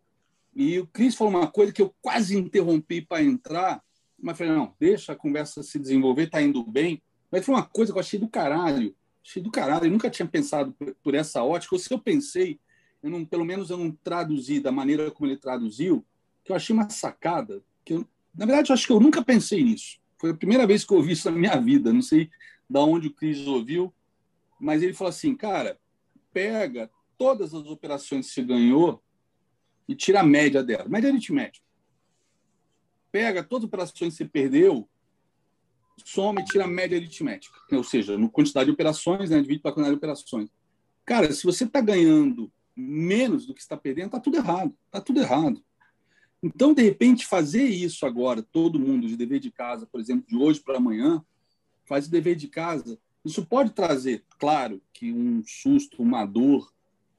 E 0.53 0.77
o 0.77 0.85
Cris 0.85 1.15
falou 1.15 1.33
uma 1.33 1.47
coisa 1.47 1.71
que 1.71 1.81
eu 1.81 1.95
quase 2.01 2.37
interrompi 2.37 3.01
para 3.01 3.23
entrar, 3.23 3.81
mas 4.21 4.37
falei, 4.37 4.53
não, 4.53 4.73
deixa 4.77 5.13
a 5.13 5.15
conversa 5.15 5.63
se 5.63 5.79
desenvolver, 5.79 6.23
está 6.23 6.41
indo 6.41 6.61
bem. 6.63 7.01
Mas 7.31 7.45
foi 7.45 7.55
uma 7.55 7.63
coisa 7.63 7.93
que 7.93 7.97
eu 7.97 8.01
achei 8.01 8.19
do 8.19 8.27
caralho, 8.27 8.93
achei 9.25 9.41
do 9.41 9.51
caralho, 9.51 9.85
eu 9.85 9.91
nunca 9.91 10.09
tinha 10.09 10.27
pensado 10.27 10.75
por 11.01 11.15
essa 11.15 11.41
ótica, 11.41 11.73
ou 11.73 11.79
se 11.79 11.91
eu 11.91 11.99
pensei, 11.99 12.59
eu 13.01 13.09
não, 13.09 13.23
pelo 13.23 13.45
menos 13.45 13.69
eu 13.69 13.77
não 13.77 13.91
traduzi 13.91 14.59
da 14.59 14.73
maneira 14.73 15.09
como 15.09 15.29
ele 15.29 15.37
traduziu, 15.37 16.05
que 16.43 16.51
eu 16.51 16.55
achei 16.55 16.75
uma 16.75 16.89
sacada, 16.89 17.63
que 17.83 17.93
eu, 17.93 18.05
na 18.35 18.45
verdade, 18.45 18.71
eu 18.71 18.73
acho 18.73 18.85
que 18.85 18.93
eu 18.93 18.99
nunca 18.99 19.23
pensei 19.23 19.63
nisso. 19.63 20.03
Foi 20.25 20.31
a 20.31 20.35
primeira 20.35 20.65
vez 20.65 20.83
que 20.83 20.91
eu 20.91 20.97
ouvi 20.97 21.11
isso 21.11 21.29
na 21.29 21.37
minha 21.37 21.55
vida. 21.61 21.93
Não 21.93 22.01
sei 22.01 22.31
da 22.67 22.79
onde 22.79 23.09
o 23.09 23.13
Cris 23.13 23.45
ouviu, 23.45 23.93
mas 24.59 24.81
ele 24.81 24.91
falou 24.91 25.09
assim, 25.09 25.35
cara, 25.35 25.79
pega 26.33 26.89
todas 27.15 27.53
as 27.53 27.67
operações 27.67 28.27
que 28.27 28.33
você 28.33 28.43
ganhou 28.43 29.03
e 29.87 29.93
tira 29.93 30.21
a 30.21 30.23
média 30.23 30.63
dela, 30.63 30.89
média 30.89 31.11
aritmética. 31.11 31.63
Pega 33.11 33.43
todas 33.43 33.65
as 33.65 33.67
operações 33.67 34.13
que 34.13 34.17
você 34.17 34.25
perdeu, 34.25 34.89
soma 36.03 36.41
e 36.41 36.45
tira 36.45 36.63
a 36.63 36.67
média 36.67 36.97
aritmética. 36.97 37.59
Ou 37.71 37.83
seja, 37.83 38.17
no 38.17 38.27
quantidade 38.27 38.65
de 38.65 38.71
operações, 38.71 39.29
né, 39.29 39.39
divide 39.39 39.61
pela 39.61 39.75
quantidade 39.75 39.93
de 39.93 39.99
operações. 39.99 40.49
Cara, 41.05 41.31
se 41.31 41.43
você 41.43 41.65
está 41.65 41.81
ganhando 41.81 42.51
menos 42.75 43.45
do 43.45 43.53
que 43.53 43.61
está 43.61 43.77
perdendo, 43.77 44.07
está 44.07 44.19
tudo 44.19 44.37
errado. 44.37 44.75
Está 44.87 44.99
tudo 44.99 45.19
errado. 45.21 45.63
Então, 46.45 46.75
de 46.75 46.83
repente, 46.83 47.25
fazer 47.25 47.63
isso 47.63 48.05
agora, 48.05 48.43
todo 48.43 48.79
mundo 48.79 49.07
de 49.07 49.17
dever 49.17 49.39
de 49.39 49.49
casa, 49.49 49.87
por 49.87 49.99
exemplo, 49.99 50.27
de 50.27 50.35
hoje 50.35 50.59
para 50.59 50.77
amanhã, 50.77 51.25
faz 51.85 52.05
o 52.05 52.11
dever 52.11 52.35
de 52.35 52.47
casa. 52.47 52.99
Isso 53.25 53.43
pode 53.43 53.71
trazer, 53.71 54.23
claro, 54.37 54.79
que 54.93 55.11
um 55.11 55.41
susto, 55.43 56.03
uma 56.03 56.23
dor, 56.23 56.71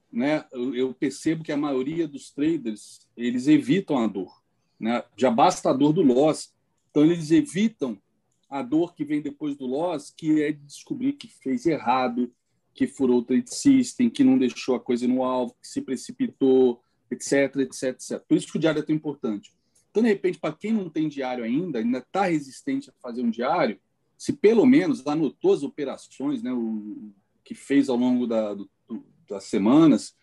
né? 0.09 0.45
Eu 0.53 0.93
percebo 0.93 1.43
que 1.43 1.51
a 1.51 1.57
maioria 1.57 2.07
dos 2.07 2.31
traders 2.31 3.05
eles 3.17 3.49
evitam 3.49 3.97
a 3.97 4.07
dor, 4.07 4.41
né? 4.79 5.03
Já 5.17 5.29
basta 5.29 5.71
a 5.71 5.73
dor 5.73 5.91
do 5.91 6.01
loss, 6.01 6.55
então 6.89 7.03
eles 7.03 7.29
evitam 7.29 8.01
a 8.49 8.61
dor 8.61 8.95
que 8.95 9.03
vem 9.03 9.21
depois 9.21 9.57
do 9.57 9.65
loss, 9.65 10.09
que 10.09 10.41
é 10.41 10.53
de 10.53 10.63
descobrir 10.63 11.11
que 11.11 11.27
fez 11.27 11.65
errado, 11.65 12.31
que 12.73 12.87
furou 12.87 13.19
o 13.19 13.23
trade 13.23 13.53
system, 13.53 14.09
que 14.09 14.23
não 14.23 14.37
deixou 14.37 14.73
a 14.73 14.79
coisa 14.79 15.05
no 15.05 15.21
alvo, 15.21 15.53
que 15.61 15.67
se 15.67 15.81
precipitou, 15.81 16.81
etc, 17.11 17.55
etc, 17.57 17.83
etc. 17.83 18.19
Por 18.27 18.37
isso 18.37 18.47
que 18.51 18.57
o 18.57 18.59
diário 18.59 18.79
é 18.79 18.83
tão 18.83 18.95
importante. 18.95 19.51
Então, 19.89 20.03
de 20.03 20.09
repente, 20.09 20.39
para 20.39 20.53
quem 20.53 20.73
não 20.73 20.89
tem 20.89 21.07
diário 21.07 21.43
ainda, 21.43 21.79
ainda 21.79 21.99
está 21.99 22.25
resistente 22.25 22.89
a 22.89 22.93
fazer 23.01 23.21
um 23.21 23.31
diário, 23.31 23.79
se 24.17 24.33
pelo 24.33 24.65
menos 24.65 25.05
anotou 25.05 25.53
as 25.53 25.63
operações, 25.63 26.41
né, 26.43 26.51
o 26.51 27.11
que 27.43 27.55
fez 27.55 27.87
ao 27.87 27.95
longo 27.95 28.27
da, 28.27 28.53
do, 28.53 28.69
das 29.27 29.45
semanas, 29.45 30.15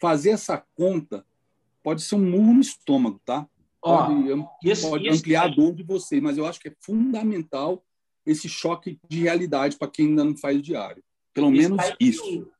fazer 0.00 0.30
essa 0.30 0.62
conta 0.74 1.24
pode 1.82 2.02
ser 2.02 2.16
um 2.16 2.30
murro 2.30 2.54
no 2.54 2.60
estômago, 2.60 3.20
tá? 3.24 3.46
Pode, 3.80 4.12
isso, 4.62 4.88
pode 4.88 5.08
isso, 5.08 5.18
ampliar 5.18 5.50
isso. 5.50 5.60
a 5.60 5.64
dor 5.64 5.74
de 5.74 5.82
vocês, 5.82 6.22
mas 6.22 6.38
eu 6.38 6.46
acho 6.46 6.60
que 6.60 6.68
é 6.68 6.74
fundamental 6.80 7.84
esse 8.24 8.48
choque 8.48 8.98
de 9.08 9.20
realidade 9.20 9.76
para 9.76 9.88
quem 9.88 10.08
ainda 10.08 10.24
não 10.24 10.36
faz 10.36 10.58
o 10.58 10.62
diário. 10.62 11.02
Pelo 11.34 11.50
menos 11.50 11.82
isso. 11.98 12.22
Que 12.22 12.38
o, 12.38 12.52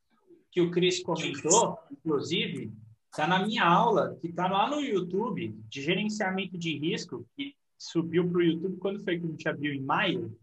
que 0.51 0.61
o 0.61 0.71
Cris 0.71 1.03
comentou, 1.03 1.79
inclusive, 1.91 2.73
está 3.13 3.27
na 3.27 3.47
minha 3.47 3.63
aula, 3.63 4.17
que 4.21 4.29
está 4.29 4.49
lá 4.49 4.69
no 4.69 4.81
YouTube, 4.81 5.55
de 5.69 5.83
gerenciamento 5.83 6.57
de 6.57 6.79
risco, 6.79 7.29
que 7.37 7.55
subiu 7.77 8.27
para 8.27 8.39
o 8.39 8.43
YouTube 8.43 8.79
quando 8.79 9.05
foi 9.05 9.21
que 9.21 9.27
a 9.27 9.29
gente 9.29 9.49
abriu? 9.49 9.75
Em 9.75 9.83
maio? 9.83 10.35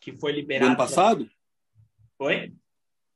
Que 0.00 0.12
foi 0.12 0.30
liberado. 0.30 0.66
Do 0.66 0.68
ano 0.68 0.76
passado? 0.76 1.30
Foi? 2.16 2.54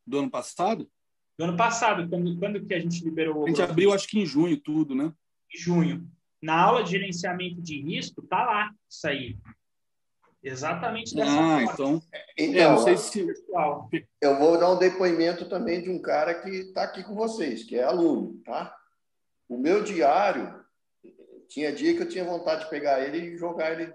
Do 0.05 0.19
ano 0.19 0.31
passado? 0.31 0.90
Do 1.39 1.44
ano 1.44 1.57
passado, 1.57 2.09
quando, 2.09 2.36
quando 2.39 2.66
que 2.66 2.74
a 2.74 2.81
gente 2.81 3.05
liberou? 3.05 3.44
A 3.44 3.48
gente 3.48 3.62
abriu, 3.62 3.93
acho 3.93 4.09
que 4.09 4.19
em 4.19 4.27
junho, 4.27 4.61
tudo, 4.61 4.94
né? 4.94 5.12
Em 5.55 5.59
junho. 5.59 6.11
Na 6.43 6.61
aula 6.61 6.82
de 6.82 6.90
gerenciamento 6.90 7.62
de 7.62 7.81
risco, 7.81 8.23
tá 8.23 8.44
lá 8.44 8.74
isso 8.90 9.07
aí. 9.07 9.39
Exatamente 10.47 11.12
dessa 11.12 11.32
ah, 11.32 11.35
forma. 11.35 11.73
Então, 11.73 12.02
então 12.39 12.62
é, 12.62 12.68
não 12.68 12.78
sei 12.78 12.97
se... 12.97 13.27
eu 14.20 14.39
vou 14.39 14.56
dar 14.56 14.70
um 14.70 14.78
depoimento 14.78 15.48
também 15.48 15.82
de 15.82 15.90
um 15.90 16.01
cara 16.01 16.35
que 16.35 16.48
está 16.48 16.85
aqui 16.85 17.02
com 17.02 17.16
vocês, 17.16 17.64
que 17.64 17.77
é 17.77 17.82
aluno, 17.82 18.40
tá? 18.44 18.73
O 19.48 19.59
meu 19.59 19.82
diário, 19.82 20.55
tinha 21.48 21.73
dia 21.73 21.97
que 21.97 22.02
eu 22.02 22.09
tinha 22.09 22.24
vontade 22.24 22.64
de 22.64 22.70
pegar 22.70 23.01
ele 23.01 23.18
e 23.18 23.36
jogar 23.36 23.73
ele 23.73 23.93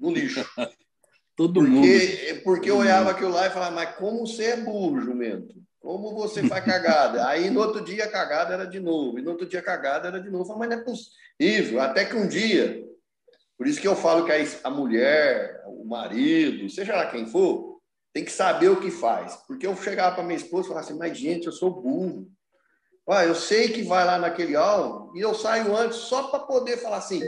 no 0.00 0.10
lixo. 0.10 0.42
Todo 1.36 1.60
porque, 1.60 1.70
mundo. 1.70 2.42
Porque 2.44 2.70
eu 2.70 2.78
olhava 2.78 3.10
aquilo 3.10 3.30
lá 3.30 3.46
e 3.46 3.50
falava, 3.50 3.74
mas 3.74 3.94
como 3.96 4.26
você 4.26 4.44
é 4.44 4.56
burro, 4.56 5.02
jumento? 5.02 5.54
Como 5.80 6.14
você 6.14 6.46
faz 6.48 6.64
cagada? 6.64 7.26
Aí 7.28 7.50
no 7.50 7.60
outro 7.60 7.84
dia 7.84 8.04
a 8.04 8.10
cagada 8.10 8.54
era 8.54 8.66
de 8.66 8.80
novo, 8.80 9.18
e 9.18 9.22
no 9.22 9.32
outro 9.32 9.46
dia 9.46 9.60
a 9.60 9.64
cagada 9.64 10.08
era 10.08 10.20
de 10.20 10.30
novo. 10.30 10.44
Eu 10.44 10.46
falei, 10.46 10.60
mas 10.60 10.70
não 10.70 10.82
é 10.82 10.84
possível. 10.84 11.80
Até 11.82 12.06
que 12.06 12.16
um 12.16 12.26
dia 12.26 12.90
por 13.62 13.68
isso 13.68 13.80
que 13.80 13.86
eu 13.86 13.94
falo 13.94 14.26
que 14.26 14.32
a 14.64 14.70
mulher, 14.70 15.62
o 15.68 15.84
marido, 15.84 16.68
seja 16.68 16.96
lá 16.96 17.06
quem 17.06 17.28
for, 17.28 17.80
tem 18.12 18.24
que 18.24 18.32
saber 18.32 18.68
o 18.68 18.80
que 18.80 18.90
faz. 18.90 19.36
Porque 19.46 19.64
eu 19.64 19.76
chegava 19.76 20.16
para 20.16 20.24
minha 20.24 20.36
esposa 20.36 20.64
e 20.64 20.68
falava 20.70 20.84
assim, 20.84 20.98
mas 20.98 21.16
gente, 21.16 21.46
eu 21.46 21.52
sou 21.52 21.70
burro. 21.70 22.28
Ah, 23.08 23.24
eu 23.24 23.36
sei 23.36 23.68
que 23.68 23.84
vai 23.84 24.04
lá 24.04 24.18
naquele 24.18 24.56
alvo 24.56 25.16
e 25.16 25.20
eu 25.20 25.32
saio 25.32 25.76
antes 25.76 25.98
só 25.98 26.24
para 26.24 26.40
poder 26.40 26.78
falar 26.78 26.96
assim, 26.96 27.20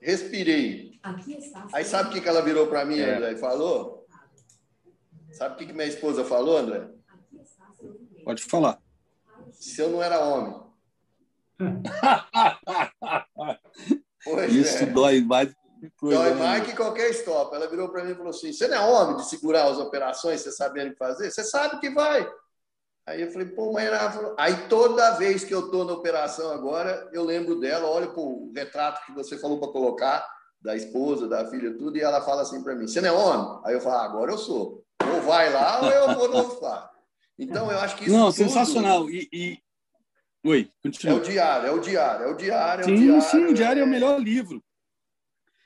respirei. 0.00 0.98
Aí 1.72 1.84
sabe 1.84 2.18
o 2.18 2.20
que 2.20 2.28
ela 2.28 2.42
virou 2.42 2.66
para 2.66 2.84
mim, 2.84 2.98
é. 2.98 3.14
André, 3.14 3.34
e 3.34 3.38
falou? 3.38 4.04
Sabe 5.30 5.54
o 5.54 5.58
que 5.64 5.72
minha 5.72 5.86
esposa 5.86 6.24
falou, 6.24 6.56
André? 6.56 6.88
Pode 8.24 8.42
falar. 8.42 8.80
Se 9.52 9.80
eu 9.80 9.90
não 9.90 10.02
era 10.02 10.18
homem. 10.18 10.60
Pois 14.24 14.52
Isso 14.52 14.84
é. 14.84 14.86
dói 14.86 15.20
mais. 15.20 15.54
Dói 16.00 16.30
né? 16.30 16.34
mais 16.34 16.64
que 16.64 16.76
qualquer 16.76 17.10
stop. 17.10 17.54
Ela 17.54 17.68
virou 17.68 17.88
para 17.88 18.04
mim 18.04 18.12
e 18.12 18.14
falou 18.14 18.30
assim: 18.30 18.52
Você 18.52 18.68
não 18.68 18.76
é 18.76 18.80
homem 18.80 19.16
de 19.16 19.28
segurar 19.28 19.64
as 19.64 19.78
operações, 19.78 20.40
você 20.40 20.52
sabendo 20.52 20.88
o 20.88 20.92
que 20.92 20.98
fazer? 20.98 21.30
Você 21.30 21.42
sabe 21.42 21.80
que 21.80 21.90
vai. 21.90 22.28
Aí 23.04 23.20
eu 23.20 23.32
falei, 23.32 23.48
pô, 23.48 23.72
mãe, 23.72 23.84
ela 23.84 24.34
aí 24.38 24.68
toda 24.68 25.16
vez 25.16 25.42
que 25.42 25.52
eu 25.52 25.64
estou 25.64 25.84
na 25.84 25.92
operação 25.92 26.52
agora, 26.52 27.10
eu 27.12 27.24
lembro 27.24 27.58
dela, 27.58 27.88
olho 27.88 28.12
para 28.12 28.20
o 28.20 28.52
retrato 28.54 29.04
que 29.04 29.12
você 29.12 29.36
falou 29.36 29.58
para 29.58 29.72
colocar, 29.72 30.24
da 30.62 30.76
esposa, 30.76 31.26
da 31.26 31.44
filha, 31.50 31.76
tudo, 31.76 31.98
e 31.98 32.00
ela 32.00 32.20
fala 32.22 32.42
assim 32.42 32.62
para 32.62 32.74
mim: 32.74 32.86
Você 32.86 33.00
não 33.00 33.08
é 33.08 33.12
homem? 33.12 33.60
Aí 33.64 33.74
eu 33.74 33.80
falo: 33.80 33.96
ah, 33.96 34.04
Agora 34.04 34.30
eu 34.30 34.38
sou. 34.38 34.84
Ou 35.04 35.20
vai 35.22 35.52
lá, 35.52 35.80
ou 35.82 35.90
eu 35.90 36.14
vou 36.14 36.28
no 36.28 36.60
lá. 36.60 36.90
Então, 37.38 37.70
eu 37.70 37.78
acho 37.80 37.96
que 37.96 38.04
isso. 38.04 38.12
Não, 38.12 38.26
tudo... 38.26 38.34
sensacional. 38.34 39.10
E, 39.10 39.28
e, 39.32 39.58
Oi, 40.44 40.68
continua. 40.82 41.14
É 41.14 41.20
o 41.20 41.22
diário, 41.22 41.66
é 41.68 41.70
o 41.70 41.80
diário, 41.80 42.26
é 42.26 42.28
o 42.28 42.36
diário. 42.36 42.82
É 42.82 42.84
sim, 42.84 42.94
o 42.94 42.98
diário, 42.98 43.22
sim, 43.22 43.44
o 43.44 43.54
diário 43.54 43.78
é... 43.78 43.82
é 43.82 43.86
o 43.86 43.88
melhor 43.88 44.20
livro. 44.20 44.62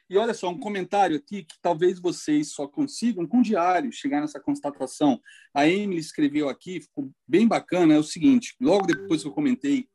E 0.09 0.19
olha 0.19 0.35
só, 0.35 0.51
um 0.51 0.61
comentário 0.61 1.17
aqui 1.17 1.45
que 1.45 1.57
talvez 1.63 1.99
vocês 1.99 2.53
só 2.53 2.69
consigam 2.69 3.27
com 3.27 3.39
o 3.39 3.43
diário 3.43 3.91
chegar 3.91 4.21
nessa 4.21 4.39
constatação. 4.39 5.21
A 5.55 5.67
Emily 5.67 5.99
escreveu 5.99 6.49
aqui, 6.49 6.83
ficou 6.83 7.11
bem 7.27 7.49
bacana, 7.49 7.95
é 7.95 7.99
o 7.99 8.05
seguinte, 8.05 8.55
logo 8.61 8.87
depois 8.87 9.23
que 9.23 9.29
eu 9.29 9.33
comentei 9.33 9.89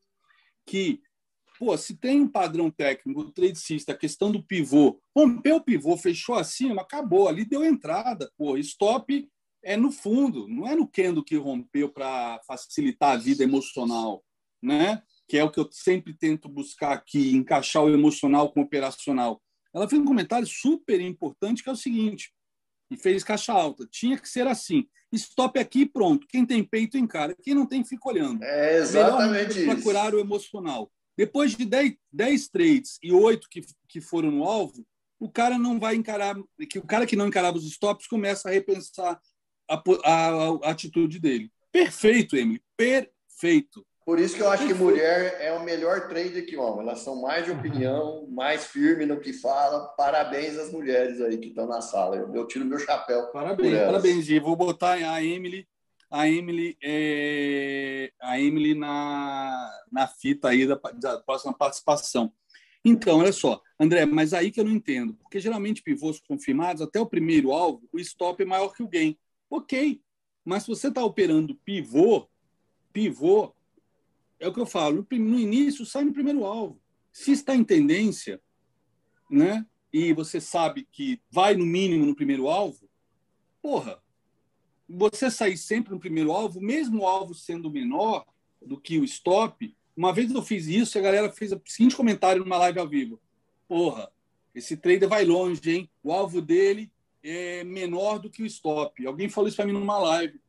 que, 0.65 0.99
pô, 1.59 1.77
se 1.77 1.95
tem 1.95 2.19
um 2.19 2.27
padrão 2.27 2.69
técnico, 2.71 3.21
o 3.21 3.31
trade 3.31 3.59
system, 3.59 3.93
a 3.93 3.97
questão 3.97 4.31
do 4.31 4.43
pivô, 4.43 4.99
rompeu 5.15 5.57
o 5.57 5.63
pivô, 5.63 5.95
fechou 5.95 6.35
acima, 6.35 6.81
acabou, 6.81 7.29
ali 7.29 7.45
deu 7.45 7.63
entrada, 7.63 8.29
pô, 8.35 8.57
stop 8.57 9.29
é 9.63 9.77
no 9.77 9.91
fundo, 9.91 10.47
não 10.47 10.67
é 10.67 10.75
no 10.75 10.87
Kendo 10.87 11.23
que 11.23 11.37
rompeu 11.37 11.87
para 11.87 12.41
facilitar 12.47 13.11
a 13.11 13.17
vida 13.17 13.43
emocional 13.43 14.23
né? 14.61 15.01
que 15.31 15.37
é 15.37 15.43
o 15.45 15.49
que 15.49 15.61
eu 15.61 15.69
sempre 15.71 16.13
tento 16.13 16.49
buscar 16.49 16.91
aqui, 16.91 17.31
encaixar 17.31 17.81
o 17.81 17.89
emocional 17.89 18.51
com 18.51 18.59
o 18.59 18.63
operacional. 18.63 19.41
Ela 19.73 19.87
fez 19.87 20.01
um 20.01 20.05
comentário 20.05 20.45
super 20.45 20.99
importante 20.99 21.63
que 21.63 21.69
é 21.69 21.71
o 21.71 21.75
seguinte, 21.77 22.33
e 22.91 22.97
fez 22.97 23.23
caixa 23.23 23.53
alta. 23.53 23.87
Tinha 23.89 24.17
que 24.17 24.27
ser 24.27 24.45
assim. 24.45 24.85
Stop 25.13 25.57
aqui 25.57 25.85
pronto. 25.85 26.27
Quem 26.27 26.45
tem 26.45 26.61
peito 26.61 26.97
encara. 26.97 27.33
Quem 27.41 27.55
não 27.55 27.65
tem, 27.65 27.81
fica 27.85 28.09
olhando. 28.09 28.43
É 28.43 28.79
exatamente 28.79 29.59
Melhor 29.59 29.75
isso. 29.75 29.83
curar 29.83 30.13
o 30.13 30.19
emocional. 30.19 30.91
Depois 31.17 31.55
de 31.55 31.63
10, 31.63 31.93
10 32.11 32.49
trades 32.49 32.99
e 33.01 33.13
8 33.13 33.47
que, 33.49 33.61
que 33.87 34.01
foram 34.01 34.31
no 34.31 34.43
alvo, 34.43 34.85
o 35.17 35.31
cara 35.31 35.57
não 35.57 35.79
vai 35.79 35.95
encarar. 35.95 36.35
que 36.69 36.77
O 36.77 36.85
cara 36.85 37.07
que 37.07 37.15
não 37.15 37.27
encarava 37.27 37.55
os 37.55 37.65
stops 37.65 38.05
começa 38.05 38.49
a 38.49 38.51
repensar 38.51 39.17
a, 39.69 39.81
a, 40.03 40.67
a 40.67 40.71
atitude 40.71 41.19
dele. 41.19 41.49
Perfeito, 41.71 42.35
Emily. 42.35 42.61
Perfeito. 42.75 43.85
Por 44.05 44.19
isso 44.19 44.35
que 44.35 44.41
eu 44.41 44.49
acho 44.49 44.65
que 44.65 44.73
mulher 44.73 45.37
é 45.39 45.53
o 45.53 45.63
melhor 45.63 46.07
trader 46.07 46.45
que 46.45 46.57
homem. 46.57 46.81
Elas 46.81 46.99
são 46.99 47.21
mais 47.21 47.45
de 47.45 47.51
opinião, 47.51 48.27
mais 48.29 48.65
firme 48.65 49.05
no 49.05 49.19
que 49.19 49.31
fala. 49.31 49.87
Parabéns 49.95 50.57
às 50.57 50.71
mulheres 50.71 51.21
aí 51.21 51.37
que 51.37 51.49
estão 51.49 51.67
na 51.67 51.81
sala. 51.81 52.15
Eu, 52.15 52.33
eu 52.33 52.47
tiro 52.47 52.65
meu 52.65 52.79
chapéu. 52.79 53.27
Parabéns, 53.27 53.85
parabéns. 53.85 54.29
E 54.29 54.39
vou 54.39 54.55
botar 54.55 54.93
a 54.93 55.23
Emily, 55.23 55.67
a 56.09 56.27
Emily, 56.27 56.75
é, 56.81 58.11
a 58.19 58.39
Emily 58.39 58.73
na, 58.73 59.71
na 59.91 60.07
fita 60.07 60.49
aí 60.49 60.65
da, 60.65 60.79
da 60.95 61.19
próxima 61.19 61.53
participação. 61.53 62.33
Então, 62.83 63.19
olha 63.19 63.31
só, 63.31 63.61
André, 63.79 64.05
mas 64.07 64.33
aí 64.33 64.49
que 64.49 64.59
eu 64.59 64.63
não 64.63 64.71
entendo, 64.71 65.13
porque 65.13 65.39
geralmente 65.39 65.83
pivôs 65.83 66.19
confirmados, 66.19 66.81
até 66.81 66.99
o 66.99 67.05
primeiro 67.05 67.51
alvo, 67.51 67.87
o 67.93 67.99
stop 67.99 68.41
é 68.41 68.45
maior 68.45 68.73
que 68.73 68.81
o 68.81 68.87
gain. 68.87 69.15
Ok, 69.47 70.01
mas 70.43 70.63
se 70.63 70.69
você 70.69 70.87
está 70.87 71.03
operando 71.05 71.53
pivô, 71.63 72.27
pivô 72.91 73.53
é 74.41 74.47
o 74.47 74.53
que 74.53 74.59
eu 74.59 74.65
falo, 74.65 75.07
no 75.11 75.39
início 75.39 75.85
sai 75.85 76.03
no 76.03 76.11
primeiro 76.11 76.43
alvo. 76.43 76.81
Se 77.13 77.31
está 77.31 77.55
em 77.55 77.63
tendência, 77.63 78.41
né? 79.29 79.65
E 79.93 80.13
você 80.13 80.41
sabe 80.41 80.87
que 80.91 81.21
vai 81.29 81.53
no 81.53 81.65
mínimo 81.65 82.05
no 82.05 82.15
primeiro 82.15 82.49
alvo, 82.49 82.89
porra, 83.61 84.01
você 84.89 85.29
sair 85.29 85.57
sempre 85.57 85.91
no 85.91 85.99
primeiro 85.99 86.31
alvo, 86.31 86.59
mesmo 86.59 87.03
o 87.03 87.07
alvo 87.07 87.35
sendo 87.35 87.69
menor, 87.69 88.25
do 88.59 88.79
que 88.79 88.97
o 88.97 89.03
stop. 89.03 89.75
Uma 89.95 90.11
vez 90.11 90.31
eu 90.31 90.41
fiz 90.41 90.65
isso, 90.65 90.97
a 90.97 91.01
galera 91.01 91.31
fez 91.31 91.51
o 91.51 91.61
seguinte 91.65 91.95
comentário 91.95 92.43
numa 92.43 92.57
live 92.57 92.79
ao 92.79 92.89
vivo: 92.89 93.21
Porra, 93.67 94.11
esse 94.55 94.75
trader 94.75 95.07
vai 95.07 95.23
longe, 95.23 95.61
hein? 95.69 95.89
O 96.03 96.11
alvo 96.11 96.41
dele 96.41 96.91
é 97.21 97.63
menor 97.63 98.17
do 98.17 98.29
que 98.29 98.41
o 98.41 98.45
stop. 98.47 99.05
Alguém 99.05 99.29
falou 99.29 99.47
isso 99.47 99.57
para 99.57 99.67
mim 99.67 99.73
numa 99.73 99.99
live. 99.99 100.41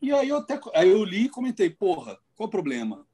E 0.00 0.12
aí 0.12 0.28
eu 0.28 0.36
até 0.36 0.60
aí 0.74 0.88
eu 0.88 1.02
li 1.02 1.24
e 1.24 1.28
comentei: 1.28 1.70
Porra, 1.70 2.18
qual 2.36 2.46
o 2.46 2.50
problema? 2.50 3.04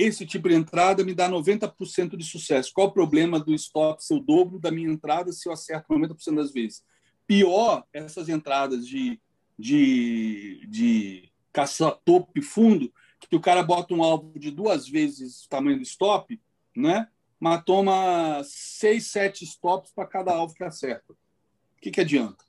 Esse 0.00 0.24
tipo 0.24 0.48
de 0.48 0.54
entrada 0.54 1.04
me 1.04 1.12
dá 1.12 1.28
90% 1.28 2.16
de 2.16 2.24
sucesso. 2.24 2.70
Qual 2.72 2.86
o 2.86 2.92
problema 2.92 3.40
do 3.40 3.52
stop 3.52 4.02
ser 4.04 4.14
o 4.14 4.20
dobro 4.20 4.60
da 4.60 4.70
minha 4.70 4.88
entrada 4.88 5.32
se 5.32 5.48
eu 5.48 5.52
acerto 5.52 5.92
90% 5.92 6.36
das 6.36 6.52
vezes? 6.52 6.84
Pior 7.26 7.84
essas 7.92 8.28
entradas 8.28 8.86
de, 8.86 9.20
de, 9.58 10.64
de 10.68 11.32
caça 11.52 11.90
topo 12.04 12.30
e 12.36 12.42
fundo, 12.42 12.92
que 13.28 13.34
o 13.34 13.40
cara 13.40 13.60
bota 13.60 13.92
um 13.92 14.04
alvo 14.04 14.38
de 14.38 14.52
duas 14.52 14.88
vezes 14.88 15.44
o 15.44 15.48
tamanho 15.48 15.78
do 15.78 15.82
stop, 15.82 16.40
né? 16.76 17.08
mas 17.40 17.64
toma 17.64 18.40
seis, 18.44 19.08
sete 19.08 19.44
stops 19.44 19.90
para 19.90 20.06
cada 20.06 20.32
alvo 20.32 20.54
que 20.54 20.62
acerta. 20.62 21.12
O 21.12 21.80
que, 21.80 21.90
que 21.90 22.00
adianta? 22.00 22.44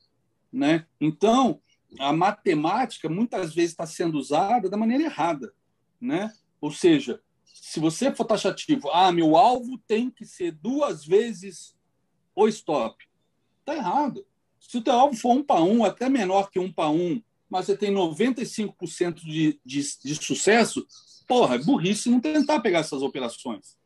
Né? 0.54 0.86
Então, 1.02 1.60
a 2.00 2.14
matemática 2.14 3.10
muitas 3.10 3.56
vezes 3.56 3.72
está 3.72 3.88
sendo 3.88 4.20
usada 4.20 4.70
da 4.70 4.78
maneira 4.78 5.06
errada. 5.06 5.52
Né? 6.00 6.32
Ou 6.62 6.72
seja, 6.72 7.20
se 7.62 7.80
você 7.80 8.14
for 8.14 8.26
taxativo, 8.26 8.90
ah, 8.92 9.12
meu 9.12 9.36
alvo 9.36 9.78
tem 9.88 10.10
que 10.10 10.26
ser 10.26 10.52
duas 10.52 11.06
vezes 11.06 11.76
o 12.36 12.48
stop. 12.48 12.96
Está 13.60 13.76
errado. 13.76 14.26
Se 14.60 14.78
o 14.78 14.82
teu 14.82 14.94
alvo 14.94 15.16
for 15.16 15.34
um 15.34 15.44
para 15.44 15.62
um, 15.62 15.84
até 15.84 16.10
menor 16.10 16.50
que 16.50 16.60
um 16.60 16.72
para 16.72 16.90
um, 16.90 17.22
mas 17.50 17.66
você 17.66 17.76
tem 17.76 17.92
95% 17.92 19.16
de, 19.16 19.60
de, 19.66 19.82
de 20.04 20.16
sucesso, 20.16 20.86
porra, 21.28 21.56
é 21.56 21.58
burrice 21.58 22.10
não 22.10 22.20
tentar 22.20 22.60
pegar 22.60 22.80
essas 22.80 23.02
operações. 23.02 23.78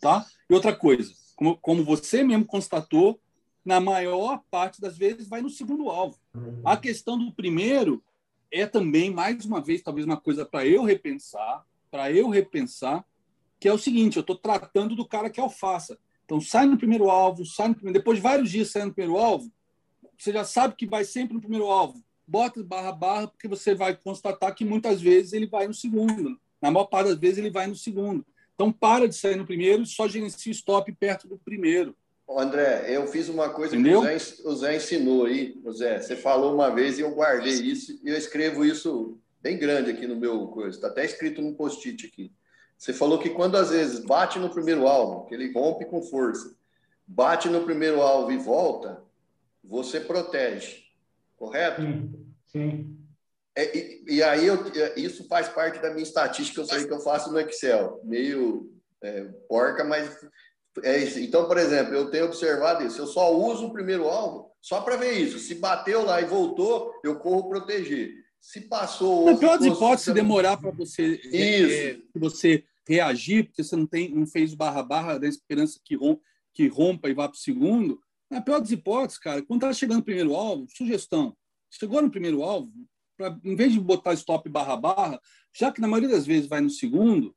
Tá? 0.00 0.26
E 0.48 0.54
outra 0.54 0.74
coisa, 0.74 1.12
como, 1.36 1.56
como 1.58 1.84
você 1.84 2.22
mesmo 2.22 2.44
constatou, 2.44 3.20
na 3.64 3.80
maior 3.80 4.42
parte 4.50 4.80
das 4.80 4.96
vezes 4.96 5.28
vai 5.28 5.42
no 5.42 5.50
segundo 5.50 5.90
alvo. 5.90 6.18
A 6.64 6.76
questão 6.76 7.18
do 7.18 7.32
primeiro 7.32 8.02
é 8.50 8.66
também, 8.66 9.10
mais 9.10 9.44
uma 9.44 9.60
vez, 9.60 9.82
talvez 9.82 10.06
uma 10.06 10.16
coisa 10.16 10.44
para 10.44 10.66
eu 10.66 10.82
repensar, 10.82 11.64
para 11.90 12.12
eu 12.12 12.28
repensar, 12.28 13.04
que 13.58 13.68
é 13.68 13.72
o 13.72 13.78
seguinte: 13.78 14.16
eu 14.16 14.22
estou 14.22 14.36
tratando 14.36 14.94
do 14.94 15.06
cara 15.06 15.28
que 15.28 15.40
é 15.40 15.42
alfaça. 15.42 15.98
Então, 16.24 16.40
sai 16.40 16.64
no 16.66 16.78
primeiro 16.78 17.10
alvo, 17.10 17.44
sai 17.44 17.68
no 17.68 17.74
primeiro, 17.74 17.98
depois 17.98 18.18
de 18.18 18.22
vários 18.22 18.50
dias 18.50 18.70
saindo 18.70 18.88
no 18.88 18.94
primeiro 18.94 19.20
alvo, 19.20 19.50
você 20.16 20.32
já 20.32 20.44
sabe 20.44 20.76
que 20.76 20.86
vai 20.86 21.04
sempre 21.04 21.34
no 21.34 21.40
primeiro 21.40 21.66
alvo. 21.66 22.02
Bota 22.26 22.62
barra 22.62 22.92
barra, 22.92 23.26
porque 23.26 23.48
você 23.48 23.74
vai 23.74 23.96
constatar 23.96 24.54
que 24.54 24.64
muitas 24.64 25.00
vezes 25.00 25.32
ele 25.32 25.46
vai 25.46 25.66
no 25.66 25.74
segundo. 25.74 26.38
Na 26.62 26.70
maior 26.70 26.86
parte 26.86 27.08
das 27.08 27.18
vezes 27.18 27.38
ele 27.38 27.50
vai 27.50 27.66
no 27.66 27.74
segundo. 27.74 28.24
Então, 28.54 28.70
para 28.70 29.08
de 29.08 29.16
sair 29.16 29.36
no 29.36 29.46
primeiro 29.46 29.82
e 29.82 29.86
só 29.86 30.06
gerencia 30.06 30.50
o 30.50 30.54
stop 30.54 30.92
perto 30.92 31.26
do 31.26 31.38
primeiro. 31.38 31.96
André, 32.28 32.84
eu 32.88 33.08
fiz 33.08 33.28
uma 33.28 33.48
coisa 33.48 33.74
Entendeu? 33.74 34.02
que 34.02 34.06
o 34.06 34.18
Zé, 34.18 34.48
o 34.48 34.54
Zé 34.54 34.76
ensinou 34.76 35.24
aí. 35.24 35.60
Zé, 35.72 36.00
você 36.00 36.14
falou 36.14 36.54
uma 36.54 36.70
vez 36.70 36.98
e 36.98 37.00
eu 37.00 37.10
guardei 37.10 37.54
isso 37.54 37.98
e 38.04 38.08
eu 38.08 38.16
escrevo 38.16 38.64
isso 38.64 39.18
bem 39.40 39.58
grande 39.58 39.90
aqui 39.90 40.06
no 40.06 40.16
meu 40.16 40.48
coisa. 40.48 40.76
Está 40.76 40.88
até 40.88 41.04
escrito 41.04 41.42
no 41.42 41.54
post-it 41.54 42.06
aqui. 42.06 42.32
Você 42.76 42.92
falou 42.92 43.18
que 43.18 43.30
quando 43.30 43.56
às 43.56 43.70
vezes 43.70 44.00
bate 44.00 44.38
no 44.38 44.50
primeiro 44.50 44.86
alvo, 44.86 45.26
que 45.26 45.34
ele 45.34 45.52
rompe 45.52 45.84
com 45.84 46.02
força, 46.02 46.54
bate 47.06 47.48
no 47.48 47.64
primeiro 47.64 48.00
alvo 48.00 48.32
e 48.32 48.38
volta, 48.38 49.02
você 49.62 50.00
protege, 50.00 50.84
correto? 51.36 51.82
Sim. 51.82 52.26
sim. 52.46 52.96
É, 53.54 53.76
e, 53.76 54.04
e, 54.06 54.22
aí 54.22 54.46
eu, 54.46 54.64
é, 54.74 54.98
isso 54.98 55.26
faz 55.28 55.48
parte 55.48 55.80
da 55.82 55.90
minha 55.90 56.02
estatística, 56.02 56.60
eu 56.60 56.64
sei 56.64 56.86
que 56.86 56.92
eu 56.92 57.00
faço 57.00 57.30
no 57.30 57.40
Excel, 57.40 58.00
meio 58.04 58.72
é, 59.02 59.24
porca, 59.48 59.84
mas 59.84 60.16
é 60.82 60.98
isso. 60.98 61.18
Então, 61.18 61.46
por 61.46 61.58
exemplo, 61.58 61.94
eu 61.94 62.10
tenho 62.10 62.26
observado 62.26 62.84
isso. 62.84 63.00
Eu 63.00 63.06
só 63.06 63.34
uso 63.34 63.66
o 63.66 63.72
primeiro 63.72 64.08
alvo 64.08 64.52
só 64.60 64.80
para 64.80 64.96
ver 64.96 65.12
isso. 65.12 65.38
Se 65.38 65.54
bateu 65.54 66.04
lá 66.04 66.20
e 66.20 66.26
voltou, 66.26 66.94
eu 67.02 67.18
corro 67.18 67.48
proteger. 67.48 68.12
Se 68.40 68.62
passou. 68.62 69.26
Na 69.26 69.36
pior 69.36 69.58
das 69.58 69.66
hipóteses, 69.66 70.04
se 70.04 70.14
demorar 70.14 70.56
para 70.56 70.70
você, 70.70 71.20
é, 71.32 71.98
você 72.18 72.64
reagir, 72.88 73.44
porque 73.44 73.62
você 73.62 73.76
não, 73.76 73.86
tem, 73.86 74.08
não 74.08 74.26
fez 74.26 74.54
barra 74.54 74.82
barra 74.82 75.18
da 75.18 75.28
esperança 75.28 75.78
que, 75.84 75.94
rom, 75.94 76.18
que 76.52 76.66
rompa 76.66 77.08
e 77.08 77.14
vá 77.14 77.28
para 77.28 77.36
o 77.36 77.40
segundo. 77.40 78.00
Na 78.30 78.40
pior 78.40 78.60
das 78.60 78.70
hipóteses, 78.70 79.18
cara, 79.18 79.42
quando 79.42 79.62
está 79.62 79.72
chegando 79.72 79.98
no 79.98 80.04
primeiro 80.04 80.34
alvo, 80.34 80.66
sugestão. 80.68 81.36
Chegou 81.70 82.00
no 82.00 82.10
primeiro 82.10 82.42
alvo, 82.42 82.72
pra, 83.16 83.38
em 83.44 83.54
vez 83.54 83.72
de 83.72 83.80
botar 83.80 84.14
stop 84.14 84.48
barra 84.48 84.76
barra, 84.76 85.20
já 85.54 85.70
que 85.70 85.80
na 85.80 85.86
maioria 85.86 86.14
das 86.14 86.26
vezes 86.26 86.48
vai 86.48 86.60
no 86.60 86.70
segundo, 86.70 87.34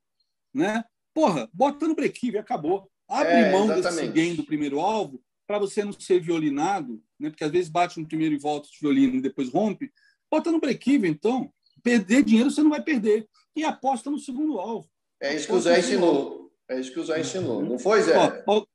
né? 0.54 0.84
Porra, 1.14 1.50
bota 1.54 1.88
no 1.88 1.96
break-even, 1.96 2.40
acabou. 2.40 2.90
Abre 3.08 3.34
é, 3.34 3.52
mão 3.52 3.68
desse 3.68 4.08
gain 4.08 4.36
do 4.36 4.44
primeiro 4.44 4.80
alvo 4.80 5.22
para 5.46 5.60
você 5.60 5.84
não 5.84 5.92
ser 5.92 6.20
violinado, 6.20 7.04
né? 7.20 7.30
Porque 7.30 7.44
às 7.44 7.52
vezes 7.52 7.70
bate 7.70 8.00
no 8.00 8.08
primeiro 8.08 8.34
e 8.34 8.40
volta 8.40 8.70
de 8.70 8.80
violino 8.80 9.18
e 9.18 9.22
depois 9.22 9.50
rompe. 9.50 9.92
Bota 10.34 10.52
no 10.52 10.60
break-even, 10.60 11.12
então. 11.12 11.54
Perder 11.84 12.24
dinheiro 12.24 12.50
você 12.50 12.64
não 12.64 12.72
vai 12.72 12.82
perder. 12.82 13.30
E 13.56 13.64
aposta 13.64 14.10
no 14.10 14.18
segundo 14.18 14.60
alvo. 14.60 14.90
É 15.22 15.36
isso 15.36 15.46
que 15.46 15.54
o 15.54 15.60
Zé 15.60 15.78
ensinou. 15.78 16.52
É 16.68 16.80
isso 16.80 16.92
que 16.92 17.00
o 17.00 17.06
Zé 17.06 17.22
ensinou. 17.22 17.62
Não 17.62 17.78
foi, 17.78 18.02
Zé? 18.02 18.18
Ó, 18.18 18.42
ó, 18.48 18.66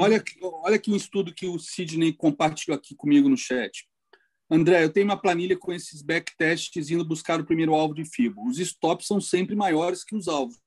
olha, 0.00 0.20
olha 0.64 0.74
aqui 0.74 0.90
um 0.90 0.96
estudo 0.96 1.32
que 1.32 1.46
o 1.46 1.56
Sidney 1.56 2.12
compartilhou 2.12 2.76
aqui 2.76 2.96
comigo 2.96 3.28
no 3.28 3.36
chat. 3.36 3.88
André, 4.50 4.82
eu 4.82 4.92
tenho 4.92 5.06
uma 5.06 5.16
planilha 5.16 5.56
com 5.56 5.72
esses 5.72 6.02
backtests 6.02 6.90
indo 6.90 7.04
buscar 7.04 7.40
o 7.40 7.46
primeiro 7.46 7.76
alvo 7.76 7.94
de 7.94 8.04
FIBO. 8.04 8.48
Os 8.48 8.58
stops 8.58 9.06
são 9.06 9.20
sempre 9.20 9.54
maiores 9.54 10.02
que 10.02 10.16
os 10.16 10.26
alvos. 10.26 10.58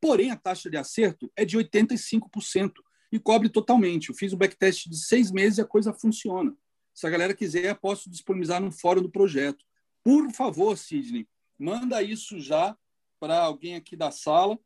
Porém, 0.00 0.30
a 0.30 0.36
taxa 0.36 0.70
de 0.70 0.78
acerto 0.78 1.30
é 1.36 1.44
de 1.44 1.58
85% 1.58 2.72
e 3.12 3.18
cobre 3.18 3.50
totalmente. 3.50 4.08
Eu 4.08 4.14
fiz 4.14 4.32
o 4.32 4.38
backtest 4.38 4.88
de 4.88 4.96
seis 4.96 5.30
meses 5.30 5.58
e 5.58 5.60
a 5.60 5.66
coisa 5.66 5.92
funciona. 5.92 6.56
Se 6.94 7.06
a 7.06 7.10
galera 7.10 7.34
quiser, 7.34 7.74
posso 7.74 8.08
disponibilizar 8.08 8.62
no 8.62 8.70
fórum 8.70 9.02
do 9.02 9.10
projeto. 9.10 9.64
Por 10.02 10.30
favor, 10.32 10.78
Sidney, 10.78 11.26
manda 11.58 12.00
isso 12.02 12.38
já 12.38 12.76
para 13.18 13.42
alguém 13.42 13.74
aqui 13.74 13.96
da 13.96 14.10
sala, 14.10 14.58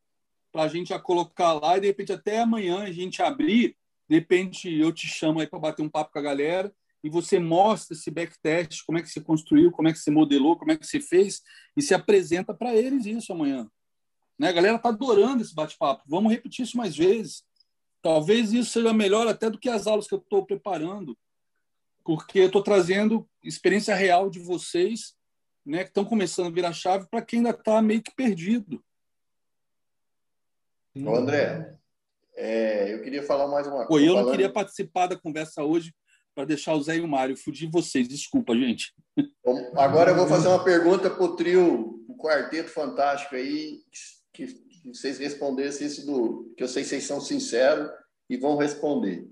para 0.52 0.64
a 0.64 0.68
gente 0.68 0.88
já 0.88 0.98
colocar 0.98 1.54
lá 1.54 1.78
e 1.78 1.80
de 1.80 1.86
repente 1.86 2.12
até 2.12 2.40
amanhã 2.40 2.80
a 2.80 2.92
gente 2.92 3.22
abrir. 3.22 3.76
De 4.08 4.16
repente 4.16 4.70
eu 4.72 4.92
te 4.92 5.06
chamo 5.06 5.40
aí 5.40 5.46
para 5.46 5.58
bater 5.58 5.82
um 5.82 5.88
papo 5.88 6.12
com 6.12 6.18
a 6.18 6.22
galera 6.22 6.74
e 7.02 7.08
você 7.08 7.38
mostra 7.38 7.94
esse 7.94 8.10
backtest, 8.10 8.84
como 8.84 8.98
é 8.98 9.02
que 9.02 9.08
você 9.08 9.20
construiu, 9.20 9.70
como 9.70 9.88
é 9.88 9.92
que 9.92 9.98
você 9.98 10.10
modelou, 10.10 10.56
como 10.56 10.72
é 10.72 10.76
que 10.76 10.86
você 10.86 11.00
fez, 11.00 11.40
e 11.76 11.82
se 11.82 11.94
apresenta 11.94 12.52
para 12.52 12.74
eles 12.74 13.06
isso 13.06 13.32
amanhã. 13.32 13.70
Né? 14.38 14.48
A 14.48 14.52
galera 14.52 14.76
está 14.76 14.88
adorando 14.88 15.42
esse 15.42 15.54
bate-papo. 15.54 16.02
Vamos 16.06 16.32
repetir 16.32 16.64
isso 16.64 16.76
mais 16.76 16.96
vezes. 16.96 17.44
Talvez 18.02 18.52
isso 18.52 18.70
seja 18.70 18.92
melhor 18.92 19.26
até 19.26 19.48
do 19.50 19.58
que 19.58 19.68
as 19.68 19.86
aulas 19.86 20.06
que 20.06 20.14
eu 20.14 20.18
estou 20.18 20.44
preparando, 20.44 21.16
porque 22.08 22.38
eu 22.38 22.46
estou 22.46 22.62
trazendo 22.62 23.28
experiência 23.44 23.94
real 23.94 24.30
de 24.30 24.38
vocês, 24.38 25.14
né, 25.62 25.84
que 25.84 25.90
estão 25.90 26.06
começando 26.06 26.46
a 26.46 26.50
virar 26.50 26.72
chave, 26.72 27.06
para 27.10 27.20
quem 27.20 27.40
ainda 27.40 27.50
está 27.50 27.82
meio 27.82 28.02
que 28.02 28.14
perdido. 28.14 28.82
Ô, 31.04 31.14
André, 31.14 31.76
é, 32.34 32.94
eu 32.94 33.02
queria 33.02 33.22
falar 33.22 33.46
mais 33.46 33.66
uma 33.66 33.86
coisa. 33.86 34.06
Eu 34.06 34.14
não 34.14 34.30
queria 34.30 34.50
participar 34.50 35.08
da 35.08 35.18
conversa 35.18 35.62
hoje, 35.62 35.94
para 36.34 36.46
deixar 36.46 36.72
o 36.76 36.82
Zé 36.82 36.96
e 36.96 37.00
o 37.02 37.06
Mário 37.06 37.36
fugir 37.36 37.68
vocês. 37.70 38.08
Desculpa, 38.08 38.56
gente. 38.56 38.94
Bom, 39.44 39.70
agora 39.76 40.12
eu 40.12 40.16
vou 40.16 40.26
fazer 40.26 40.48
uma 40.48 40.64
pergunta 40.64 41.10
para 41.10 41.22
o 41.22 41.36
trio, 41.36 42.06
o 42.08 42.16
quarteto 42.16 42.70
fantástico 42.70 43.34
aí, 43.34 43.82
que, 44.32 44.46
que 44.46 44.88
vocês 44.88 45.18
respondessem 45.18 45.86
isso 45.86 46.06
do. 46.06 46.54
que 46.56 46.62
eu 46.62 46.68
sei 46.68 46.84
que 46.84 46.88
vocês 46.88 47.04
são 47.04 47.20
sinceros 47.20 47.90
e 48.30 48.38
vão 48.38 48.56
responder. 48.56 49.28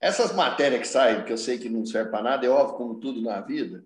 Essas 0.00 0.32
matérias 0.32 0.80
que 0.82 0.88
saem, 0.88 1.24
que 1.24 1.32
eu 1.32 1.38
sei 1.38 1.58
que 1.58 1.68
não 1.68 1.84
serve 1.84 2.10
para 2.10 2.22
nada, 2.22 2.46
é 2.46 2.48
óbvio, 2.48 2.76
como 2.76 3.00
tudo 3.00 3.20
na 3.20 3.40
vida, 3.40 3.84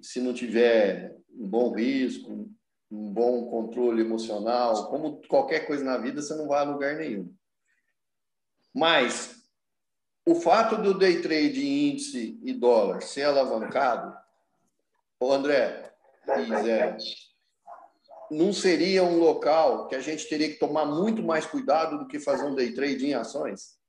se 0.00 0.20
não 0.20 0.32
tiver 0.32 1.16
um 1.30 1.46
bom 1.46 1.74
risco, 1.74 2.48
um 2.90 3.12
bom 3.12 3.46
controle 3.50 4.00
emocional, 4.00 4.88
como 4.88 5.20
qualquer 5.28 5.66
coisa 5.66 5.84
na 5.84 5.98
vida, 5.98 6.22
você 6.22 6.34
não 6.34 6.48
vai 6.48 6.60
a 6.60 6.70
lugar 6.70 6.96
nenhum. 6.96 7.34
Mas 8.74 9.42
o 10.26 10.34
fato 10.34 10.76
do 10.80 10.98
day 10.98 11.20
trade 11.20 11.66
índice 11.66 12.38
e 12.42 12.52
dólar 12.52 13.02
ser 13.02 13.24
alavancado, 13.24 14.16
André 15.22 15.92
e 16.38 16.62
Zé, 16.62 16.96
não 18.30 18.52
seria 18.52 19.02
um 19.02 19.18
local 19.18 19.88
que 19.88 19.94
a 19.94 20.00
gente 20.00 20.28
teria 20.28 20.48
que 20.48 20.58
tomar 20.58 20.86
muito 20.86 21.22
mais 21.22 21.44
cuidado 21.44 21.98
do 21.98 22.06
que 22.06 22.18
fazer 22.18 22.44
um 22.44 22.54
day 22.54 22.72
trade 22.72 23.06
em 23.06 23.14
ações? 23.14 23.79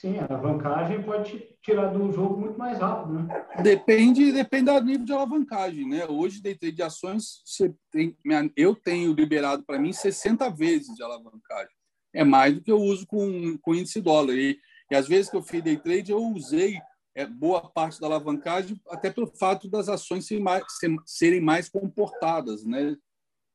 Sim, 0.00 0.18
a 0.18 0.24
alavancagem 0.24 1.02
pode 1.02 1.56
tirar 1.62 1.88
do 1.88 2.12
jogo 2.12 2.40
muito 2.40 2.58
mais 2.58 2.78
rápido, 2.78 3.14
né? 3.14 3.46
Depende, 3.62 4.32
depende 4.32 4.70
do 4.70 4.84
nível 4.84 5.06
de 5.06 5.12
alavancagem, 5.12 5.88
né? 5.88 6.04
Hoje, 6.06 6.42
day 6.42 6.54
trade 6.54 6.76
de 6.76 6.82
ações, 6.82 7.42
tem, 7.90 8.16
eu 8.56 8.74
tenho 8.74 9.12
liberado 9.12 9.62
para 9.64 9.78
mim 9.78 9.92
60 9.92 10.50
vezes 10.50 10.94
de 10.94 11.02
alavancagem 11.02 11.74
é 12.14 12.24
mais 12.24 12.54
do 12.54 12.62
que 12.62 12.70
eu 12.70 12.80
uso 12.80 13.06
com, 13.06 13.58
com 13.58 13.74
índice 13.74 14.00
dólar. 14.00 14.34
E, 14.34 14.58
e 14.90 14.94
às 14.94 15.08
vezes 15.08 15.28
que 15.30 15.36
eu 15.36 15.42
fiz 15.42 15.62
day 15.62 15.76
trade, 15.76 16.12
eu 16.12 16.22
usei 16.22 16.78
é 17.16 17.24
boa 17.24 17.70
parte 17.70 18.00
da 18.00 18.08
alavancagem, 18.08 18.80
até 18.88 19.08
pelo 19.08 19.28
fato 19.28 19.68
das 19.68 19.88
ações 19.88 20.26
serem 20.26 20.42
mais, 20.42 20.64
serem 21.06 21.40
mais 21.40 21.68
comportadas, 21.68 22.64
né? 22.64 22.96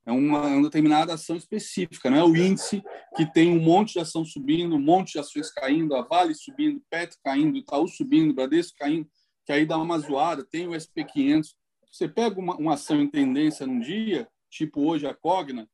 É 0.06 0.12
uma, 0.12 0.50
é 0.50 0.56
uma, 0.56 0.64
determinada 0.64 1.14
ação 1.14 1.36
específica, 1.36 2.10
não 2.10 2.18
é 2.18 2.24
o 2.24 2.36
índice 2.36 2.82
que 3.16 3.32
tem 3.32 3.52
um 3.52 3.62
monte 3.62 3.94
de 3.94 4.00
ação 4.00 4.26
subindo, 4.26 4.76
um 4.76 4.82
monte 4.82 5.14
de 5.14 5.20
ações 5.20 5.52
caindo, 5.52 5.96
a 5.96 6.02
Vale 6.02 6.34
subindo, 6.34 6.82
PET 6.90 7.16
caindo, 7.24 7.58
Itaú 7.58 7.88
subindo, 7.88 8.34
Bradesco 8.34 8.78
caindo, 8.78 9.08
que 9.46 9.52
aí 9.52 9.66
dá 9.66 9.78
uma 9.78 10.00
zoada, 10.00 10.44
tem 10.44 10.68
o 10.68 10.72
SP500. 10.72 11.50
Você 11.92 12.08
pega 12.08 12.40
uma, 12.40 12.56
uma 12.56 12.74
ação 12.74 13.00
em 13.00 13.10
tendência 13.10 13.68
num 13.68 13.80
dia, 13.80 14.28
tipo 14.50 14.82
hoje 14.82 15.06
a 15.06 15.14
Cogna, 15.14 15.70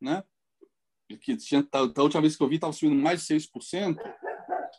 né? 0.00 0.22
que 1.16 1.36
tinha, 1.36 1.62
da 1.62 2.02
última 2.02 2.20
vez 2.20 2.36
que 2.36 2.42
eu 2.42 2.48
vi 2.48 2.56
estava 2.56 2.72
subindo 2.72 3.00
mais 3.00 3.26
de 3.26 3.34
6%, 3.34 3.96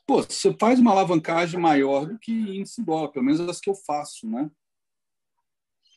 pô, 0.05 0.22
você 0.22 0.53
faz 0.59 0.80
uma 0.80 0.91
alavancagem 0.91 1.59
maior 1.59 2.05
do 2.05 2.18
que 2.19 2.31
índice 2.31 2.84
dólar, 2.84 3.09
pelo 3.09 3.26
menos 3.26 3.41
as 3.41 3.59
que 3.59 3.69
eu 3.69 3.76
faço, 3.76 4.27
né? 4.27 4.49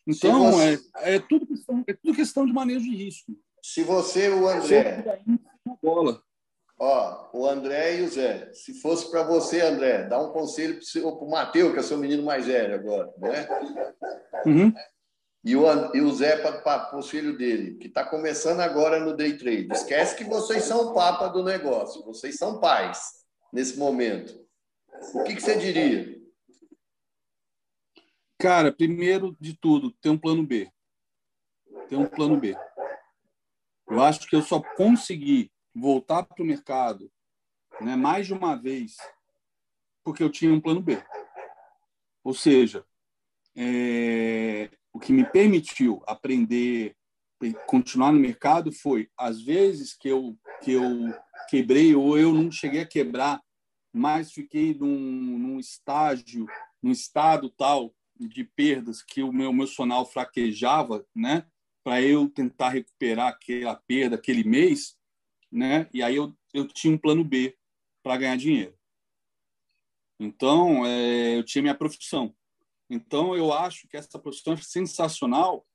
Então, 0.06 0.52
você... 0.52 0.80
é, 0.96 1.14
é, 1.14 1.18
tudo 1.18 1.46
questão, 1.46 1.84
é 1.86 1.94
tudo 1.94 2.14
questão 2.14 2.46
de 2.46 2.52
manejo 2.52 2.84
de 2.84 2.94
risco. 2.94 3.32
Se 3.62 3.82
você, 3.82 4.28
o 4.28 4.46
André. 4.46 5.02
Bola. 5.82 6.22
Ó, 6.78 7.28
o 7.32 7.46
André 7.46 8.00
e 8.00 8.02
o 8.02 8.08
Zé. 8.08 8.50
Se 8.52 8.74
fosse 8.80 9.10
para 9.10 9.22
você, 9.22 9.60
André, 9.60 10.04
dá 10.04 10.20
um 10.20 10.32
conselho 10.32 10.78
para 10.78 11.10
o 11.10 11.30
Matheus, 11.30 11.72
que 11.72 11.78
é 11.78 11.82
seu 11.82 11.96
menino 11.96 12.22
mais 12.22 12.46
velho 12.46 12.74
agora, 12.74 13.12
né? 13.18 13.48
Uhum. 14.44 14.74
E 15.44 15.56
o, 15.56 15.64
e 15.94 16.00
o 16.00 16.12
Zé 16.12 16.36
para 16.38 16.98
o 16.98 17.02
filho 17.02 17.36
dele, 17.36 17.76
que 17.76 17.86
está 17.86 18.04
começando 18.04 18.60
agora 18.60 18.98
no 18.98 19.16
day 19.16 19.36
trade. 19.36 19.68
Esquece 19.72 20.16
que 20.16 20.24
vocês 20.24 20.64
são 20.64 20.90
o 20.90 20.94
papa 20.94 21.28
do 21.28 21.42
negócio, 21.42 22.04
vocês 22.04 22.36
são 22.36 22.58
pais 22.60 22.98
nesse 23.52 23.78
momento. 23.78 24.34
O 25.14 25.22
que, 25.22 25.34
que 25.34 25.42
você 25.42 25.56
diria? 25.56 26.18
Cara, 28.44 28.70
primeiro 28.70 29.34
de 29.40 29.54
tudo, 29.54 29.90
tem 29.90 30.12
um 30.12 30.18
plano 30.18 30.46
B. 30.46 30.70
Tem 31.88 31.96
um 31.96 32.04
plano 32.04 32.38
B. 32.38 32.54
Eu 33.88 34.02
acho 34.02 34.28
que 34.28 34.36
eu 34.36 34.42
só 34.42 34.60
consegui 34.76 35.50
voltar 35.74 36.24
para 36.24 36.42
o 36.42 36.46
mercado 36.46 37.10
né, 37.80 37.96
mais 37.96 38.26
de 38.26 38.34
uma 38.34 38.54
vez 38.54 38.98
porque 40.04 40.22
eu 40.22 40.28
tinha 40.28 40.52
um 40.52 40.60
plano 40.60 40.82
B. 40.82 41.02
Ou 42.22 42.34
seja, 42.34 42.84
é, 43.56 44.68
o 44.92 45.00
que 45.00 45.10
me 45.10 45.24
permitiu 45.24 46.02
aprender, 46.06 46.94
continuar 47.66 48.12
no 48.12 48.20
mercado 48.20 48.70
foi 48.70 49.08
as 49.16 49.40
vezes 49.40 49.94
que 49.94 50.10
eu 50.10 50.38
que 50.62 50.72
eu 50.72 51.14
quebrei 51.48 51.94
ou 51.94 52.18
eu 52.18 52.30
não 52.30 52.50
cheguei 52.50 52.82
a 52.82 52.86
quebrar, 52.86 53.42
mas 53.90 54.32
fiquei 54.32 54.74
num, 54.74 54.98
num 55.38 55.58
estágio, 55.58 56.44
num 56.82 56.92
estado 56.92 57.48
tal 57.48 57.94
de 58.18 58.44
perdas 58.44 59.02
que 59.02 59.22
o 59.22 59.32
meu 59.32 59.50
emocional 59.50 60.06
fraquejava, 60.06 61.06
né? 61.14 61.46
Para 61.82 62.00
eu 62.00 62.28
tentar 62.28 62.70
recuperar 62.70 63.28
aquela 63.28 63.74
perda 63.74 64.16
aquele 64.16 64.44
mês, 64.44 64.96
né? 65.50 65.88
E 65.92 66.02
aí 66.02 66.16
eu, 66.16 66.34
eu 66.52 66.66
tinha 66.66 66.94
um 66.94 66.98
plano 66.98 67.24
B 67.24 67.56
para 68.02 68.16
ganhar 68.16 68.36
dinheiro. 68.36 68.76
Então, 70.18 70.86
é, 70.86 71.36
eu 71.36 71.44
tinha 71.44 71.62
minha 71.62 71.74
profissão. 71.74 72.34
Então, 72.88 73.36
eu 73.36 73.52
acho 73.52 73.88
que 73.88 73.96
essa 73.96 74.18
profissão 74.18 74.52
é 74.52 74.56
sensacional, 74.56 75.66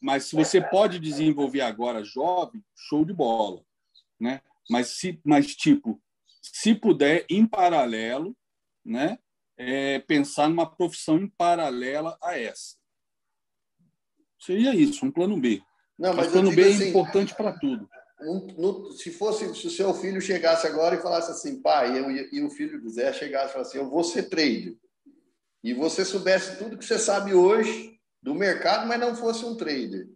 mas 0.00 0.24
se 0.24 0.34
você 0.34 0.60
pode 0.60 0.98
desenvolver 0.98 1.60
agora 1.60 2.02
jovem, 2.02 2.64
show 2.74 3.04
de 3.04 3.12
bola, 3.12 3.64
né? 4.18 4.42
Mas 4.68 4.88
se, 4.98 5.20
mas 5.24 5.54
tipo, 5.54 6.02
se 6.40 6.74
puder 6.74 7.24
em 7.30 7.46
paralelo, 7.46 8.36
né? 8.84 9.18
É, 9.56 9.98
pensar 10.00 10.48
numa 10.48 10.68
profissão 10.68 11.18
em 11.18 11.28
paralela 11.28 12.16
a 12.22 12.38
essa. 12.38 12.76
Seria 14.38 14.74
isso, 14.74 15.04
um 15.06 15.10
plano 15.10 15.38
B. 15.38 15.62
Não, 15.98 16.14
mas 16.14 16.32
plano 16.32 16.52
B 16.52 16.62
é 16.62 16.68
assim, 16.68 16.84
é 16.84 16.88
importante 16.88 17.34
para 17.34 17.52
tudo. 17.52 17.88
Um, 18.20 18.46
no, 18.58 18.92
se 18.92 19.10
fosse, 19.10 19.54
se 19.54 19.66
o 19.66 19.70
seu 19.70 19.92
filho 19.94 20.20
chegasse 20.20 20.66
agora 20.66 20.96
e 20.96 21.02
falasse 21.02 21.30
assim, 21.30 21.60
pai, 21.60 21.98
eu, 21.98 22.10
e 22.10 22.42
o 22.42 22.50
filho 22.50 22.80
do 22.80 22.88
Zé 22.88 23.12
chegasse 23.12 23.50
e 23.50 23.52
falasse 23.52 23.70
assim, 23.70 23.78
eu 23.78 23.90
vou 23.90 24.02
ser 24.02 24.24
trader 24.24 24.76
e 25.62 25.72
você 25.72 26.04
soubesse 26.04 26.58
tudo 26.58 26.76
que 26.76 26.84
você 26.84 26.98
sabe 26.98 27.34
hoje 27.34 28.00
do 28.20 28.34
mercado, 28.34 28.86
mas 28.86 28.98
não 28.98 29.14
fosse 29.14 29.44
um 29.44 29.56
trader, 29.56 30.08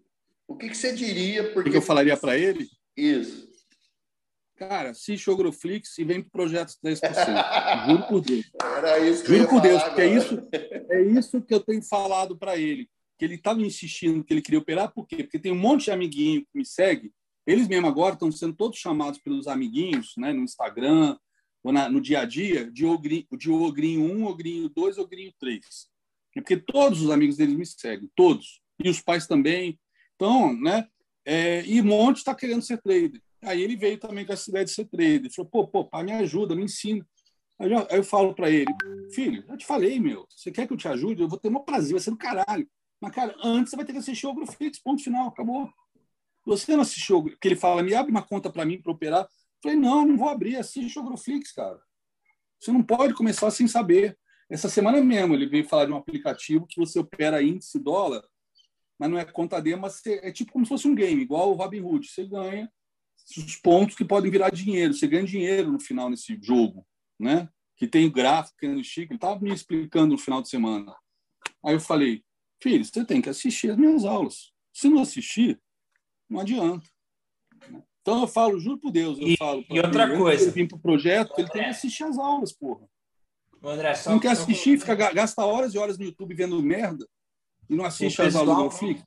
o 0.48 0.56
que, 0.56 0.68
que 0.68 0.76
você 0.76 0.92
diria? 0.92 1.52
Porque... 1.52 1.68
O 1.68 1.72
que 1.72 1.78
eu 1.78 1.82
falaria 1.82 2.16
para 2.16 2.36
ele? 2.36 2.68
Isso. 2.96 3.45
Cara, 4.56 4.90
assiste 4.90 5.28
o 5.28 5.34
Agroflix 5.34 5.98
e 5.98 6.04
vem 6.04 6.22
para 6.22 6.28
o 6.28 6.30
projeto 6.30 6.72
10%. 6.82 7.00
Juro 7.86 8.08
por 8.08 8.20
Deus. 8.22 8.50
Era 8.62 8.98
isso 8.98 9.26
Juro 9.26 9.48
por 9.48 9.60
Deus, 9.60 9.82
porque 9.82 10.00
é 10.00 10.16
isso, 10.16 10.48
é 10.90 11.02
isso 11.02 11.42
que 11.42 11.52
eu 11.52 11.60
tenho 11.60 11.82
falado 11.82 12.38
para 12.38 12.56
ele. 12.56 12.88
Que 13.18 13.26
ele 13.26 13.34
estava 13.34 13.60
insistindo 13.60 14.24
que 14.24 14.32
ele 14.32 14.40
queria 14.40 14.58
operar, 14.58 14.90
por 14.92 15.06
quê? 15.06 15.22
Porque 15.22 15.38
tem 15.38 15.52
um 15.52 15.58
monte 15.58 15.84
de 15.84 15.90
amiguinho 15.90 16.40
que 16.40 16.58
me 16.58 16.64
segue. 16.64 17.12
Eles 17.46 17.68
mesmo 17.68 17.86
agora 17.86 18.14
estão 18.14 18.32
sendo 18.32 18.54
todos 18.54 18.78
chamados 18.78 19.20
pelos 19.20 19.46
amiguinhos, 19.46 20.14
né, 20.16 20.32
no 20.32 20.42
Instagram, 20.42 21.16
ou 21.62 21.72
na, 21.72 21.90
no 21.90 22.00
dia 22.00 22.20
a 22.20 22.24
dia, 22.24 22.70
de, 22.70 22.86
ogrinho, 22.86 23.26
de 23.32 23.50
ogrinho 23.50 24.02
1, 24.02 24.24
ogrinho 24.24 24.68
2, 24.70 24.98
ogrinho 24.98 25.32
3. 25.38 25.60
É 26.36 26.40
porque 26.40 26.56
todos 26.56 27.02
os 27.02 27.10
amigos 27.10 27.36
deles 27.36 27.54
me 27.54 27.66
seguem, 27.66 28.10
todos. 28.16 28.60
E 28.82 28.88
os 28.88 29.00
pais 29.02 29.26
também. 29.26 29.78
Então, 30.14 30.54
né? 30.58 30.86
É, 31.24 31.64
e 31.66 31.82
Monte 31.82 32.18
está 32.18 32.34
querendo 32.34 32.62
ser 32.62 32.80
trader. 32.80 33.20
Aí 33.46 33.62
ele 33.62 33.76
veio 33.76 33.98
também 33.98 34.26
com 34.26 34.32
essa 34.32 34.50
ideia 34.50 34.64
de 34.64 34.72
ser 34.72 34.86
trader. 34.86 35.20
Ele 35.20 35.30
falou, 35.30 35.50
pô, 35.50 35.68
pô, 35.68 35.84
pai, 35.84 36.02
me 36.02 36.12
ajuda, 36.12 36.56
me 36.56 36.64
ensina. 36.64 37.06
Aí 37.58 37.72
eu, 37.72 37.78
aí 37.78 37.96
eu 37.96 38.04
falo 38.04 38.34
para 38.34 38.50
ele, 38.50 38.72
filho, 39.14 39.44
eu 39.48 39.56
te 39.56 39.64
falei, 39.64 39.98
meu, 39.98 40.26
você 40.28 40.50
quer 40.50 40.66
que 40.66 40.72
eu 40.72 40.76
te 40.76 40.88
ajude? 40.88 41.22
Eu 41.22 41.28
vou 41.28 41.38
ter 41.38 41.48
um 41.48 41.58
prazer, 41.60 41.92
vai 41.92 42.00
ser 42.00 42.10
do 42.10 42.16
caralho. 42.16 42.68
Mas, 43.00 43.12
cara, 43.12 43.34
antes 43.42 43.70
você 43.70 43.76
vai 43.76 43.84
ter 43.84 43.92
que 43.92 43.98
assistir 43.98 44.26
o 44.26 44.30
Agroflix, 44.30 44.78
ponto 44.80 45.02
final, 45.02 45.28
acabou. 45.28 45.70
Você 46.44 46.74
não 46.74 46.82
assistiu, 46.82 47.24
que 47.24 47.48
ele 47.48 47.56
fala, 47.56 47.82
me 47.82 47.94
abre 47.94 48.10
uma 48.10 48.22
conta 48.22 48.50
para 48.50 48.64
mim 48.64 48.80
para 48.80 48.92
operar. 48.92 49.26
Falei, 49.62 49.76
não, 49.76 50.04
não 50.04 50.16
vou 50.16 50.28
abrir, 50.28 50.56
assiste 50.56 50.98
o 50.98 51.02
Agroflix, 51.02 51.52
cara. 51.52 51.80
Você 52.60 52.72
não 52.72 52.82
pode 52.82 53.14
começar 53.14 53.50
sem 53.50 53.68
saber. 53.68 54.18
Essa 54.50 54.68
semana 54.68 55.02
mesmo 55.02 55.34
ele 55.34 55.46
veio 55.46 55.68
falar 55.68 55.86
de 55.86 55.92
um 55.92 55.96
aplicativo 55.96 56.66
que 56.66 56.78
você 56.78 56.98
opera 56.98 57.42
índice 57.42 57.78
dólar, 57.78 58.22
mas 58.98 59.10
não 59.10 59.18
é 59.18 59.24
conta 59.24 59.60
D, 59.60 59.76
mas 59.76 60.04
é 60.06 60.30
tipo 60.32 60.52
como 60.52 60.64
se 60.64 60.68
fosse 60.68 60.88
um 60.88 60.94
game, 60.94 61.22
igual 61.22 61.50
o 61.50 61.54
Robinhood. 61.54 62.06
Você 62.06 62.26
ganha 62.26 62.70
os 63.36 63.56
pontos 63.56 63.96
que 63.96 64.04
podem 64.04 64.30
virar 64.30 64.50
dinheiro. 64.50 64.94
Você 64.94 65.06
ganha 65.06 65.24
dinheiro 65.24 65.72
no 65.72 65.80
final 65.80 66.08
nesse 66.08 66.38
jogo, 66.40 66.86
né? 67.18 67.48
Que 67.76 67.86
tem 67.86 68.10
gráfico, 68.10 68.56
que 68.58 68.66
é 68.66 68.82
chique. 68.82 69.12
Ele 69.12 69.16
estava 69.16 69.40
me 69.40 69.52
explicando 69.52 70.12
no 70.12 70.18
final 70.18 70.40
de 70.40 70.48
semana. 70.48 70.94
Aí 71.64 71.74
eu 71.74 71.80
falei, 71.80 72.22
filho, 72.62 72.84
você 72.84 73.04
tem 73.04 73.20
que 73.20 73.28
assistir 73.28 73.70
as 73.70 73.76
minhas 73.76 74.04
aulas. 74.04 74.52
Se 74.72 74.88
não 74.88 75.02
assistir, 75.02 75.60
não 76.28 76.40
adianta. 76.40 76.88
Então 78.00 78.20
eu 78.20 78.28
falo, 78.28 78.58
juro 78.60 78.78
por 78.78 78.92
Deus, 78.92 79.18
eu 79.18 79.26
e, 79.26 79.36
falo. 79.36 79.64
E 79.68 79.80
outra 79.80 80.04
ele, 80.04 80.16
coisa. 80.16 80.44
Ele 80.44 80.52
vir 80.52 80.68
para 80.68 80.76
o 80.76 80.80
projeto, 80.80 81.32
ele 81.36 81.50
tem 81.50 81.64
que 81.64 81.70
assistir 81.70 82.04
as 82.04 82.16
aulas, 82.18 82.52
porra. 82.52 82.88
André, 83.64 83.94
só, 83.94 84.10
não 84.10 84.20
quer 84.20 84.30
assistir, 84.30 84.78
fica, 84.78 84.94
gasta 84.94 85.44
horas 85.44 85.74
e 85.74 85.78
horas 85.78 85.98
no 85.98 86.04
YouTube 86.04 86.34
vendo 86.34 86.62
merda 86.62 87.04
e 87.68 87.74
não 87.74 87.84
assiste 87.84 88.16
pessoal, 88.16 88.28
as 88.44 88.48
aulas 88.48 88.56
do 88.56 88.62
Netflix. 88.62 89.04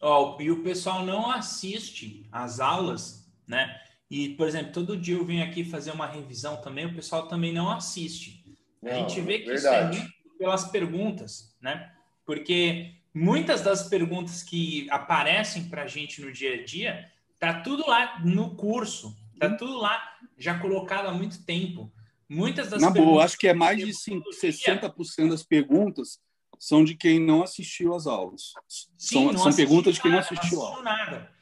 Ó, 0.00 0.40
e 0.40 0.50
o 0.50 0.62
pessoal 0.62 1.04
não 1.04 1.30
assiste 1.30 2.26
as 2.32 2.58
aulas, 2.58 3.21
né? 3.46 3.80
E, 4.10 4.30
por 4.30 4.46
exemplo, 4.46 4.72
todo 4.72 4.96
dia 4.96 5.16
eu 5.16 5.24
venho 5.24 5.42
aqui 5.44 5.64
fazer 5.64 5.90
uma 5.90 6.06
revisão 6.06 6.56
também, 6.60 6.86
o 6.86 6.94
pessoal 6.94 7.28
também 7.28 7.52
não 7.52 7.70
assiste. 7.70 8.44
Não, 8.82 8.90
a 8.90 8.94
gente 8.94 9.20
vê 9.20 9.38
que 9.38 9.46
verdade. 9.46 9.96
isso 9.96 10.04
é 10.04 10.06
muito 10.06 10.38
pelas 10.38 10.64
perguntas, 10.70 11.56
né? 11.60 11.92
Porque 12.26 12.94
muitas 13.14 13.62
das 13.62 13.88
perguntas 13.88 14.42
que 14.42 14.86
aparecem 14.90 15.68
para 15.68 15.82
a 15.82 15.86
gente 15.86 16.20
no 16.20 16.32
dia 16.32 16.54
a 16.54 16.64
dia 16.64 17.12
Tá 17.42 17.54
tudo 17.54 17.84
lá 17.88 18.20
no 18.20 18.54
curso, 18.54 19.16
tá 19.36 19.48
uhum. 19.48 19.56
tudo 19.56 19.76
lá 19.76 20.00
já 20.38 20.60
colocado 20.60 21.08
há 21.08 21.12
muito 21.12 21.44
tempo. 21.44 21.92
Muitas 22.28 22.70
das 22.70 22.80
Na 22.80 22.88
boa, 22.88 23.24
acho 23.24 23.36
que 23.36 23.48
é 23.48 23.52
mais 23.52 23.84
de 23.84 23.92
5, 23.92 24.30
60% 24.30 25.28
das 25.28 25.42
perguntas 25.42 26.20
são 26.56 26.84
de 26.84 26.94
quem 26.94 27.18
não 27.18 27.42
assistiu 27.42 27.96
às 27.96 28.06
aulas. 28.06 28.52
Sim, 28.96 29.32
são, 29.32 29.38
são 29.38 29.56
perguntas 29.56 29.96
de 29.96 30.00
quem 30.00 30.12
não 30.12 30.20
assistiu 30.20 30.56
não 30.56 30.66
aula. 30.66 30.82
nada. 30.84 31.32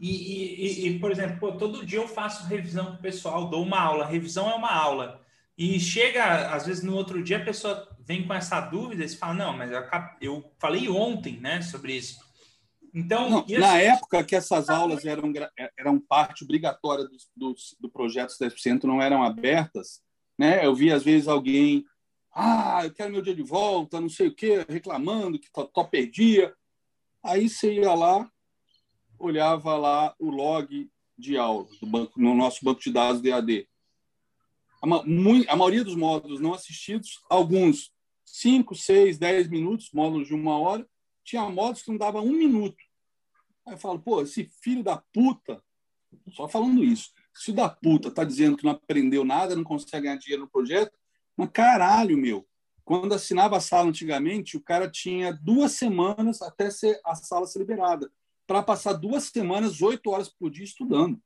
E, 0.00 0.86
e, 0.86 0.88
e, 0.88 0.98
por 0.98 1.10
exemplo, 1.10 1.38
pô, 1.38 1.52
todo 1.52 1.86
dia 1.86 1.98
eu 1.98 2.08
faço 2.08 2.46
revisão 2.46 2.86
com 2.86 2.94
o 2.94 3.02
pessoal, 3.02 3.48
dou 3.48 3.62
uma 3.62 3.80
aula. 3.80 4.06
Revisão 4.06 4.50
é 4.50 4.54
uma 4.54 4.72
aula. 4.72 5.20
E 5.56 5.78
chega, 5.78 6.52
às 6.52 6.66
vezes, 6.66 6.82
no 6.82 6.94
outro 6.94 7.22
dia, 7.22 7.38
a 7.38 7.44
pessoa 7.44 7.88
vem 8.00 8.26
com 8.26 8.34
essa 8.34 8.60
dúvida 8.60 9.04
e 9.04 9.08
fala, 9.08 9.34
não, 9.34 9.56
mas 9.56 9.70
eu, 9.70 9.82
eu 10.20 10.52
falei 10.58 10.88
ontem 10.88 11.38
né, 11.40 11.62
sobre 11.62 11.94
isso. 11.94 12.18
Então, 12.92 13.28
Não, 13.28 13.44
na 13.58 13.78
época 13.80 14.22
que 14.22 14.36
essas 14.36 14.68
aulas 14.68 15.04
eram, 15.04 15.32
eram 15.76 15.98
parte 15.98 16.44
obrigatória 16.44 17.04
dos, 17.04 17.28
dos, 17.34 17.76
do 17.80 17.90
projeto 17.90 18.30
10%, 18.30 18.84
não 18.84 19.02
eram 19.02 19.24
abertas, 19.24 20.00
né? 20.38 20.64
eu 20.64 20.72
vi 20.76 20.92
às 20.92 21.02
vezes 21.02 21.26
alguém, 21.26 21.84
ah, 22.32 22.82
eu 22.84 22.92
quero 22.92 23.10
meu 23.10 23.20
dia 23.20 23.34
de 23.34 23.42
volta, 23.42 24.00
não 24.00 24.08
sei 24.08 24.28
o 24.28 24.34
quê, 24.34 24.64
reclamando 24.68 25.40
que 25.40 25.48
só 25.52 25.82
perdia. 25.82 26.54
Aí 27.20 27.48
você 27.48 27.74
ia 27.74 27.92
lá, 27.94 28.30
olhava 29.26 29.76
lá 29.76 30.14
o 30.18 30.30
log 30.30 30.90
de 31.16 31.36
aula 31.36 31.66
do 31.80 31.86
banco, 31.86 32.20
no 32.20 32.34
nosso 32.34 32.64
banco 32.64 32.80
de 32.80 32.90
dados 32.90 33.22
DAD. 33.22 33.68
a, 34.82 34.86
a 35.52 35.56
maioria 35.56 35.84
dos 35.84 35.96
módulos 35.96 36.40
não 36.40 36.54
assistidos, 36.54 37.22
alguns 37.28 37.92
5, 38.24 38.74
6, 38.74 39.18
10 39.18 39.48
minutos, 39.48 39.90
módulos 39.92 40.26
de 40.26 40.34
uma 40.34 40.58
hora, 40.58 40.86
tinha 41.22 41.48
módulos 41.48 41.82
que 41.82 41.90
não 41.90 41.98
dava 41.98 42.20
um 42.20 42.32
minuto. 42.32 42.76
Aí 43.66 43.74
eu 43.74 43.78
falo, 43.78 43.98
pô, 43.98 44.22
esse 44.22 44.50
filho 44.62 44.82
da 44.82 45.02
puta, 45.12 45.62
só 46.32 46.48
falando 46.48 46.82
isso, 46.84 47.12
esse 47.34 47.46
filho 47.46 47.56
da 47.56 47.68
puta 47.68 48.10
tá 48.10 48.24
dizendo 48.24 48.56
que 48.56 48.64
não 48.64 48.72
aprendeu 48.72 49.24
nada, 49.24 49.56
não 49.56 49.64
consegue 49.64 50.04
ganhar 50.04 50.18
dinheiro 50.18 50.42
no 50.42 50.50
projeto, 50.50 50.92
mas 51.36 51.50
caralho, 51.50 52.16
meu, 52.16 52.46
quando 52.84 53.14
assinava 53.14 53.56
a 53.56 53.60
sala 53.60 53.88
antigamente, 53.88 54.56
o 54.56 54.60
cara 54.60 54.90
tinha 54.90 55.32
duas 55.32 55.72
semanas 55.72 56.42
até 56.42 56.70
ser, 56.70 57.00
a 57.04 57.14
sala 57.14 57.46
ser 57.46 57.60
liberada, 57.60 58.10
para 58.46 58.62
passar 58.62 58.92
duas 58.94 59.24
semanas, 59.24 59.80
oito 59.82 60.10
horas 60.10 60.28
por 60.28 60.50
dia 60.50 60.64
estudando. 60.64 61.20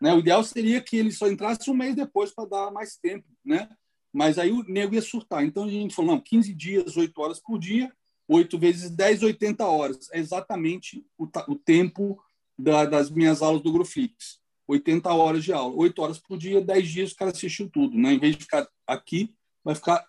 Né? 0.00 0.12
O 0.14 0.18
ideal 0.18 0.42
seria 0.42 0.80
que 0.80 0.96
ele 0.96 1.12
só 1.12 1.28
entrasse 1.28 1.70
um 1.70 1.74
mês 1.74 1.94
depois 1.94 2.34
para 2.34 2.48
dar 2.48 2.70
mais 2.70 2.96
tempo, 2.96 3.26
né? 3.44 3.68
Mas 4.12 4.38
aí 4.38 4.50
o 4.50 4.62
nego 4.64 4.94
ia 4.94 5.00
surtar. 5.00 5.44
Então 5.44 5.64
a 5.64 5.70
gente 5.70 5.94
falou, 5.94 6.12
não, 6.12 6.20
15 6.20 6.52
dias, 6.52 6.96
8 6.96 7.18
horas 7.20 7.40
por 7.40 7.58
dia, 7.58 7.90
8 8.28 8.58
vezes 8.58 8.90
10, 8.90 9.22
80 9.22 9.64
horas. 9.64 10.10
É 10.12 10.18
exatamente 10.18 11.06
o, 11.16 11.28
o 11.48 11.56
tempo 11.56 12.22
da, 12.58 12.84
das 12.84 13.10
minhas 13.10 13.40
aulas 13.40 13.62
do 13.62 13.72
Groflix. 13.72 14.40
80 14.66 15.08
horas 15.12 15.44
de 15.44 15.52
aula. 15.52 15.74
8 15.76 16.02
horas 16.02 16.18
por 16.18 16.36
dia, 16.36 16.60
10 16.60 16.88
dias 16.88 17.12
o 17.12 17.16
cara 17.16 17.30
assistiu 17.30 17.70
tudo. 17.70 17.96
Né? 17.96 18.12
Em 18.12 18.18
vez 18.18 18.36
de 18.36 18.42
ficar 18.42 18.68
aqui, 18.86 19.34
vai 19.64 19.74
ficar 19.74 20.04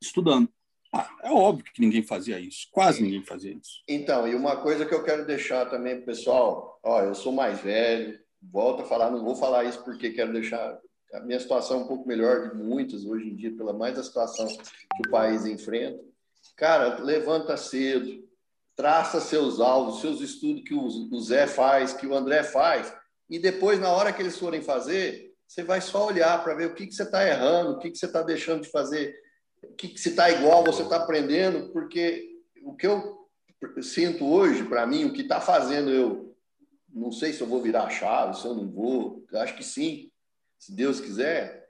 estudando. 0.00 0.48
Ah, 0.96 1.10
é 1.22 1.30
óbvio 1.30 1.64
que 1.72 1.80
ninguém 1.80 2.02
fazia 2.02 2.40
isso. 2.40 2.68
Quase 2.72 3.02
ninguém 3.02 3.22
fazia 3.22 3.52
isso. 3.52 3.82
Então, 3.86 4.26
e 4.26 4.34
uma 4.34 4.56
coisa 4.56 4.86
que 4.86 4.94
eu 4.94 5.04
quero 5.04 5.26
deixar 5.26 5.66
também, 5.66 6.00
pessoal, 6.00 6.80
ó, 6.82 7.02
eu 7.02 7.14
sou 7.14 7.32
mais 7.32 7.60
velho, 7.60 8.18
volto 8.42 8.82
a 8.82 8.86
falar, 8.86 9.10
não 9.10 9.22
vou 9.22 9.36
falar 9.36 9.64
isso 9.64 9.84
porque 9.84 10.10
quero 10.10 10.32
deixar 10.32 10.78
a 11.12 11.20
minha 11.20 11.38
situação 11.38 11.82
um 11.82 11.86
pouco 11.86 12.08
melhor 12.08 12.48
de 12.48 12.56
muitas 12.56 13.04
hoje 13.04 13.28
em 13.28 13.36
dia, 13.36 13.54
pela 13.54 13.72
mais 13.72 13.94
da 13.94 14.02
situação 14.02 14.46
que 14.46 15.08
o 15.08 15.10
país 15.10 15.44
enfrenta. 15.44 16.02
Cara, 16.56 16.98
levanta 17.02 17.56
cedo, 17.56 18.24
traça 18.74 19.20
seus 19.20 19.60
alvos, 19.60 20.00
seus 20.00 20.20
estudos 20.20 20.62
que 20.64 20.74
o 20.74 21.20
Zé 21.20 21.46
faz, 21.46 21.92
que 21.92 22.06
o 22.06 22.14
André 22.14 22.42
faz, 22.42 22.92
e 23.28 23.38
depois, 23.38 23.80
na 23.80 23.90
hora 23.90 24.12
que 24.12 24.22
eles 24.22 24.38
forem 24.38 24.62
fazer, 24.62 25.34
você 25.46 25.62
vai 25.62 25.80
só 25.80 26.06
olhar 26.06 26.42
para 26.42 26.54
ver 26.54 26.66
o 26.66 26.74
que, 26.74 26.86
que 26.86 26.94
você 26.94 27.02
está 27.02 27.26
errando, 27.26 27.72
o 27.72 27.78
que, 27.78 27.90
que 27.90 27.98
você 27.98 28.06
está 28.06 28.22
deixando 28.22 28.62
de 28.62 28.70
fazer, 28.70 29.14
que, 29.76 29.96
se 29.98 30.10
está 30.10 30.30
igual, 30.30 30.64
você 30.64 30.82
está 30.82 30.96
aprendendo, 30.96 31.70
porque 31.72 32.40
o 32.62 32.74
que 32.74 32.86
eu 32.86 33.26
sinto 33.82 34.26
hoje, 34.26 34.64
para 34.64 34.86
mim, 34.86 35.04
o 35.04 35.12
que 35.12 35.22
está 35.22 35.40
fazendo 35.40 35.90
eu 35.90 36.26
não 36.96 37.12
sei 37.12 37.32
se 37.32 37.42
eu 37.42 37.46
vou 37.46 37.60
virar 37.60 37.84
a 37.84 37.90
chave, 37.90 38.40
se 38.40 38.46
eu 38.46 38.54
não 38.54 38.70
vou, 38.70 39.22
acho 39.34 39.54
que 39.54 39.62
sim, 39.62 40.10
se 40.58 40.74
Deus 40.74 40.98
quiser, 40.98 41.68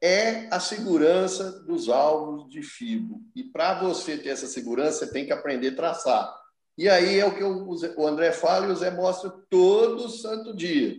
é 0.00 0.46
a 0.54 0.60
segurança 0.60 1.60
dos 1.64 1.88
alvos 1.88 2.48
de 2.48 2.62
FIBO. 2.62 3.20
E 3.34 3.42
para 3.42 3.80
você 3.80 4.16
ter 4.16 4.30
essa 4.30 4.46
segurança, 4.46 5.04
você 5.04 5.12
tem 5.12 5.26
que 5.26 5.32
aprender 5.32 5.68
a 5.68 5.76
traçar. 5.76 6.40
E 6.78 6.88
aí 6.88 7.18
é 7.18 7.26
o 7.26 7.34
que 7.34 7.42
o 7.42 8.06
André 8.06 8.32
fala 8.32 8.66
e 8.66 8.70
o 8.70 8.76
Zé 8.76 8.90
mostra 8.90 9.30
todo 9.50 10.08
santo 10.08 10.54
dia. 10.56 10.96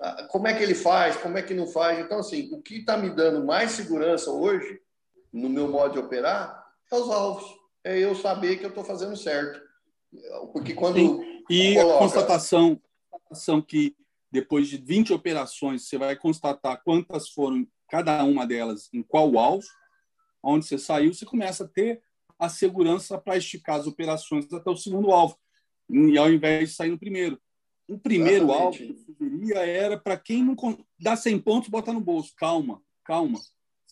Ah, 0.00 0.26
como 0.30 0.46
é 0.46 0.54
que 0.54 0.62
ele 0.62 0.74
faz, 0.74 1.16
como 1.16 1.38
é 1.38 1.42
que 1.42 1.54
não 1.54 1.66
faz. 1.66 1.98
Então, 1.98 2.18
assim, 2.18 2.50
o 2.52 2.60
que 2.60 2.78
está 2.78 2.96
me 2.96 3.10
dando 3.10 3.44
mais 3.44 3.72
segurança 3.72 4.30
hoje, 4.30 4.80
no 5.32 5.48
meu 5.48 5.68
modo 5.68 5.94
de 5.94 5.98
operar, 5.98 6.64
é 6.90 6.96
os 6.96 7.08
alvos. 7.10 7.44
É 7.82 7.98
eu 7.98 8.14
saber 8.14 8.58
que 8.58 8.64
eu 8.64 8.70
estou 8.70 8.84
fazendo 8.84 9.16
certo. 9.16 9.60
Porque 10.52 10.74
quando. 10.74 10.96
Sim. 10.96 11.42
E 11.50 11.74
coloca... 11.74 11.96
a 11.96 11.98
constatação, 11.98 12.80
constatação 13.10 13.60
que 13.60 13.94
depois 14.30 14.68
de 14.68 14.78
20 14.78 15.12
operações, 15.12 15.86
você 15.86 15.96
vai 15.96 16.16
constatar 16.16 16.82
quantas 16.82 17.28
foram 17.28 17.66
cada 17.88 18.24
uma 18.24 18.44
delas, 18.44 18.88
em 18.92 19.02
qual 19.02 19.38
alvo, 19.38 19.64
onde 20.42 20.66
você 20.66 20.76
saiu, 20.76 21.14
você 21.14 21.24
começa 21.24 21.64
a 21.64 21.68
ter 21.68 22.02
a 22.36 22.48
segurança 22.48 23.16
para 23.16 23.36
esticar 23.36 23.76
as 23.76 23.86
operações 23.86 24.52
até 24.52 24.68
o 24.68 24.76
segundo 24.76 25.12
alvo, 25.12 25.38
e 25.88 26.18
ao 26.18 26.28
invés 26.30 26.70
de 26.70 26.74
sair 26.74 26.90
no 26.90 26.98
primeiro. 26.98 27.40
O 27.86 27.98
primeiro 27.98 28.46
Exatamente. 28.46 28.62
alvo 28.62 28.78
que 28.78 28.90
eu 28.90 29.14
sugeria 29.14 29.58
era 29.58 29.98
para 29.98 30.16
quem 30.16 30.42
não 30.42 30.56
dá 30.98 31.16
100 31.16 31.38
pontos, 31.40 31.68
bota 31.68 31.92
no 31.92 32.00
bolso. 32.00 32.32
Calma, 32.36 32.82
calma. 33.04 33.38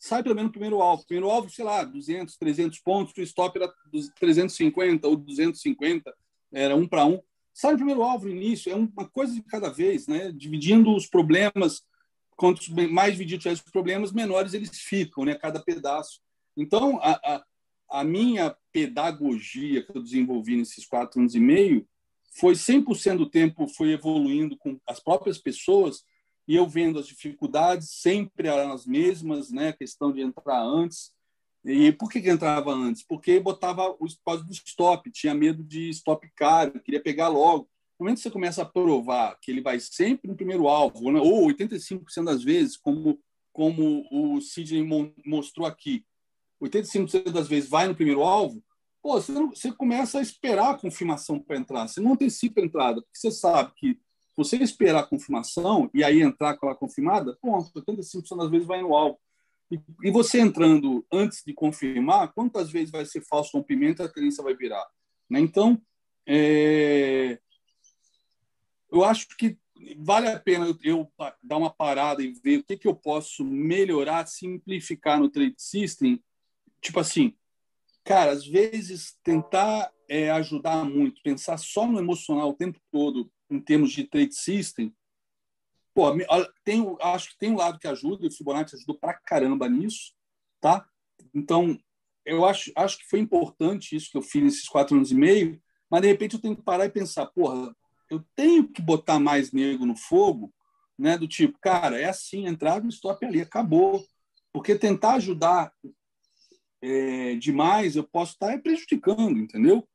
Sai 0.01 0.23
pelo 0.23 0.35
menos 0.35 0.49
no 0.49 0.53
primeiro 0.53 0.81
alvo. 0.81 1.07
Primeiro 1.07 1.31
alvo, 1.31 1.51
sei 1.51 1.65
lá, 1.65 1.85
200, 1.85 2.37
300 2.37 2.79
pontos, 2.81 3.15
o 3.17 3.21
stop 3.23 3.57
era 3.57 3.73
350 4.19 5.07
ou 5.07 5.17
250, 5.17 6.13
era 6.53 6.75
um 6.75 6.89
para 6.89 7.05
um. 7.05 7.21
Sai 7.53 7.73
no 7.73 7.79
primeiro 7.79 8.03
alvo 8.03 8.27
no 8.27 8.33
início, 8.33 8.73
é 8.73 8.75
uma 8.75 9.09
coisa 9.11 9.35
de 9.35 9.43
cada 9.43 9.69
vez, 9.69 10.07
né? 10.07 10.33
dividindo 10.33 10.95
os 10.97 11.07
problemas, 11.07 11.83
quanto 12.35 12.63
mais 12.91 13.13
dividido 13.13 13.49
os 13.51 13.61
problemas, 13.61 14.11
menores 14.11 14.55
eles 14.55 14.71
ficam, 14.71 15.25
né? 15.25 15.35
cada 15.35 15.61
pedaço. 15.61 16.21
Então, 16.57 16.99
a, 17.03 17.13
a, 17.13 17.45
a 18.01 18.05
minha 18.05 18.57
pedagogia 18.73 19.85
que 19.85 19.97
eu 19.97 20.03
desenvolvi 20.03 20.57
nesses 20.57 20.87
quatro 20.87 21.21
anos 21.21 21.35
e 21.35 21.41
meio 21.41 21.87
foi 22.39 22.55
100% 22.55 23.19
do 23.19 23.29
tempo 23.29 23.69
foi 23.69 23.93
evoluindo 23.93 24.57
com 24.57 24.79
as 24.87 25.01
próprias 25.01 25.39
pessoas 25.39 26.05
e 26.47 26.57
eu 26.57 26.67
vendo 26.67 26.99
as 26.99 27.07
dificuldades 27.07 27.91
sempre 27.91 28.49
as 28.49 28.87
mesmas, 28.87 29.51
né? 29.51 29.69
A 29.69 29.73
questão 29.73 30.13
de 30.13 30.21
entrar 30.21 30.61
antes. 30.61 31.13
E 31.65 31.93
por 31.93 32.11
que, 32.11 32.21
que 32.21 32.31
entrava 32.31 32.73
antes? 32.73 33.05
Porque 33.05 33.39
botava 33.39 33.91
o 33.91 34.07
código 34.25 34.49
do 34.49 34.53
stop, 34.53 35.09
tinha 35.13 35.35
medo 35.35 35.63
de 35.63 35.91
stop 35.91 36.29
caro, 36.35 36.81
queria 36.81 37.01
pegar 37.01 37.29
logo. 37.29 37.69
No 37.99 38.05
momento 38.05 38.17
que 38.17 38.23
você 38.25 38.31
começa 38.31 38.63
a 38.63 38.67
provar 38.67 39.39
que 39.41 39.51
ele 39.51 39.61
vai 39.61 39.79
sempre 39.79 40.29
no 40.29 40.37
primeiro 40.37 40.67
alvo, 40.67 41.13
né? 41.13 41.21
ou 41.21 41.47
85% 41.47 42.25
das 42.25 42.43
vezes, 42.43 42.77
como, 42.77 43.21
como 43.53 44.05
o 44.11 44.41
Sidney 44.41 44.85
mostrou 45.25 45.65
aqui, 45.65 46.05
85% 46.61 47.31
das 47.31 47.47
vezes 47.47 47.71
vai 47.71 47.87
no 47.87 47.95
primeiro 47.95 48.23
alvo, 48.23 48.61
pô, 49.03 49.21
você, 49.21 49.33
não, 49.33 49.51
você 49.51 49.73
começa 49.73 50.19
a 50.19 50.23
esperar 50.23 50.71
a 50.71 50.79
confirmação 50.79 51.41
para 51.41 51.57
entrar. 51.57 51.89
Você 51.89 52.01
não 52.01 52.13
antecipa 52.13 52.61
a 52.61 52.65
entrada, 52.65 53.03
porque 53.03 53.19
você 53.19 53.31
sabe 53.33 53.73
que 53.77 54.01
você 54.37 54.57
esperar 54.57 55.01
a 55.01 55.07
confirmação 55.07 55.91
e 55.93 56.03
aí 56.03 56.23
entrar 56.23 56.57
com 56.57 56.67
ela 56.67 56.77
confirmada, 56.77 57.37
ponto, 57.43 57.71
85% 57.83 58.37
das 58.37 58.51
vezes 58.51 58.67
vai 58.67 58.81
no 58.81 58.97
alvo. 58.97 59.19
E, 59.71 59.81
e, 60.05 60.11
você 60.11 60.39
entrando 60.39 61.05
antes 61.13 61.43
de 61.45 61.53
confirmar, 61.53 62.33
quantas 62.33 62.71
vezes 62.71 62.91
vai 62.91 63.05
ser 63.05 63.23
falso 63.23 63.57
rompimento 63.57 64.03
a 64.03 64.09
tendência 64.09 64.45
vai 64.45 64.55
virar? 64.55 64.87
Né? 65.29 65.41
Então, 65.41 65.81
é... 66.27 67.39
eu 68.91 69.03
acho 69.05 69.29
que 69.37 69.59
vale 69.99 70.29
a 70.29 70.39
pena 70.39 70.67
eu, 70.67 70.79
eu, 70.83 71.13
dar 71.43 71.57
uma 71.57 71.71
parada 71.71 72.23
e 72.23 72.33
ver 72.33 72.59
o 72.59 72.65
que, 72.65 72.77
que 72.77 72.87
eu 72.87 72.95
posso 72.95 73.45
melhorar, 73.45 74.27
simplificar 74.27 75.19
no 75.19 75.29
trade 75.29 75.55
system. 75.59 76.23
Tipo 76.81 77.01
assim, 77.01 77.35
cara, 78.05 78.33
às 78.33 78.47
vezes 78.47 79.17
tentar 79.23 79.91
é, 80.09 80.31
ajudar 80.31 80.85
muito, 80.85 81.23
pensar 81.23 81.57
só 81.59 81.87
no 81.87 81.99
emocional 81.99 82.51
o 82.51 82.57
tempo 82.57 82.81
todo, 82.91 83.31
em 83.51 83.61
termos 83.61 83.93
de 83.93 84.05
trade 84.05 84.35
system, 84.35 84.95
pô, 85.95 86.07
tem, 86.65 86.97
acho 87.01 87.31
que 87.31 87.39
tem 87.39 87.53
um 87.53 87.57
lado 87.57 87.79
que 87.79 87.87
ajuda, 87.87 88.25
e 88.25 88.29
o 88.29 88.33
Fibonacci 88.33 88.77
ajudou 88.77 88.99
pra 88.99 89.15
caramba 89.15 89.69
nisso, 89.69 90.13
tá? 90.61 90.87
Então, 91.35 91.79
eu 92.25 92.45
acho, 92.45 92.73
acho 92.77 92.99
que 92.99 93.09
foi 93.09 93.19
importante 93.19 93.97
isso 93.97 94.11
que 94.11 94.17
eu 94.17 94.23
fiz 94.23 94.43
nesses 94.43 94.69
quatro 94.69 94.97
anos 94.97 95.11
e 95.11 95.15
meio, 95.15 95.61
mas 95.91 96.03
de 96.03 96.09
repente 96.09 96.35
eu 96.35 96.41
tenho 96.41 96.57
que 96.57 96.63
parar 96.63 96.87
e 96.87 96.91
pensar, 96.91 97.27
porra, 97.27 97.75
eu 98.11 98.25
tenho 98.35 98.69
que 98.69 98.81
botar 98.81 99.19
mais 99.19 99.53
nego 99.53 99.87
no 99.87 99.97
fogo, 99.97 100.53
né? 100.99 101.17
Do 101.17 101.27
tipo, 101.27 101.59
cara, 101.59 101.99
é 101.99 102.05
assim, 102.05 102.47
entrar 102.47 102.83
no 102.83 102.89
stop 102.89 103.25
ali, 103.25 103.41
acabou. 103.41 104.05
Porque 104.53 104.75
tentar 104.77 105.15
ajudar 105.15 105.73
é, 106.83 107.37
demais, 107.37 107.95
eu 107.95 108.03
posso 108.03 108.33
estar 108.33 108.59
prejudicando, 108.61 109.39
entendeu? 109.39 109.87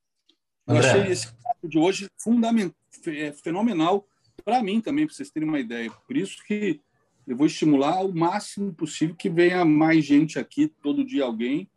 Eu 0.65 0.77
achei 0.77 1.11
esse 1.11 1.27
caso 1.27 1.67
de 1.67 1.77
hoje 1.77 2.09
fundamental, 2.17 2.75
é, 3.07 3.31
fenomenal 3.33 4.07
para 4.43 4.63
mim 4.63 4.79
também, 4.79 5.05
para 5.05 5.13
vocês 5.13 5.29
terem 5.29 5.47
uma 5.47 5.59
ideia. 5.59 5.91
Por 6.07 6.15
isso 6.15 6.43
que 6.45 6.79
eu 7.27 7.35
vou 7.35 7.45
estimular 7.45 8.05
o 8.05 8.13
máximo 8.13 8.73
possível 8.73 9.15
que 9.15 9.29
venha 9.29 9.65
mais 9.65 10.05
gente 10.05 10.39
aqui, 10.39 10.67
todo 10.81 11.03
dia 11.03 11.25
alguém, 11.25 11.69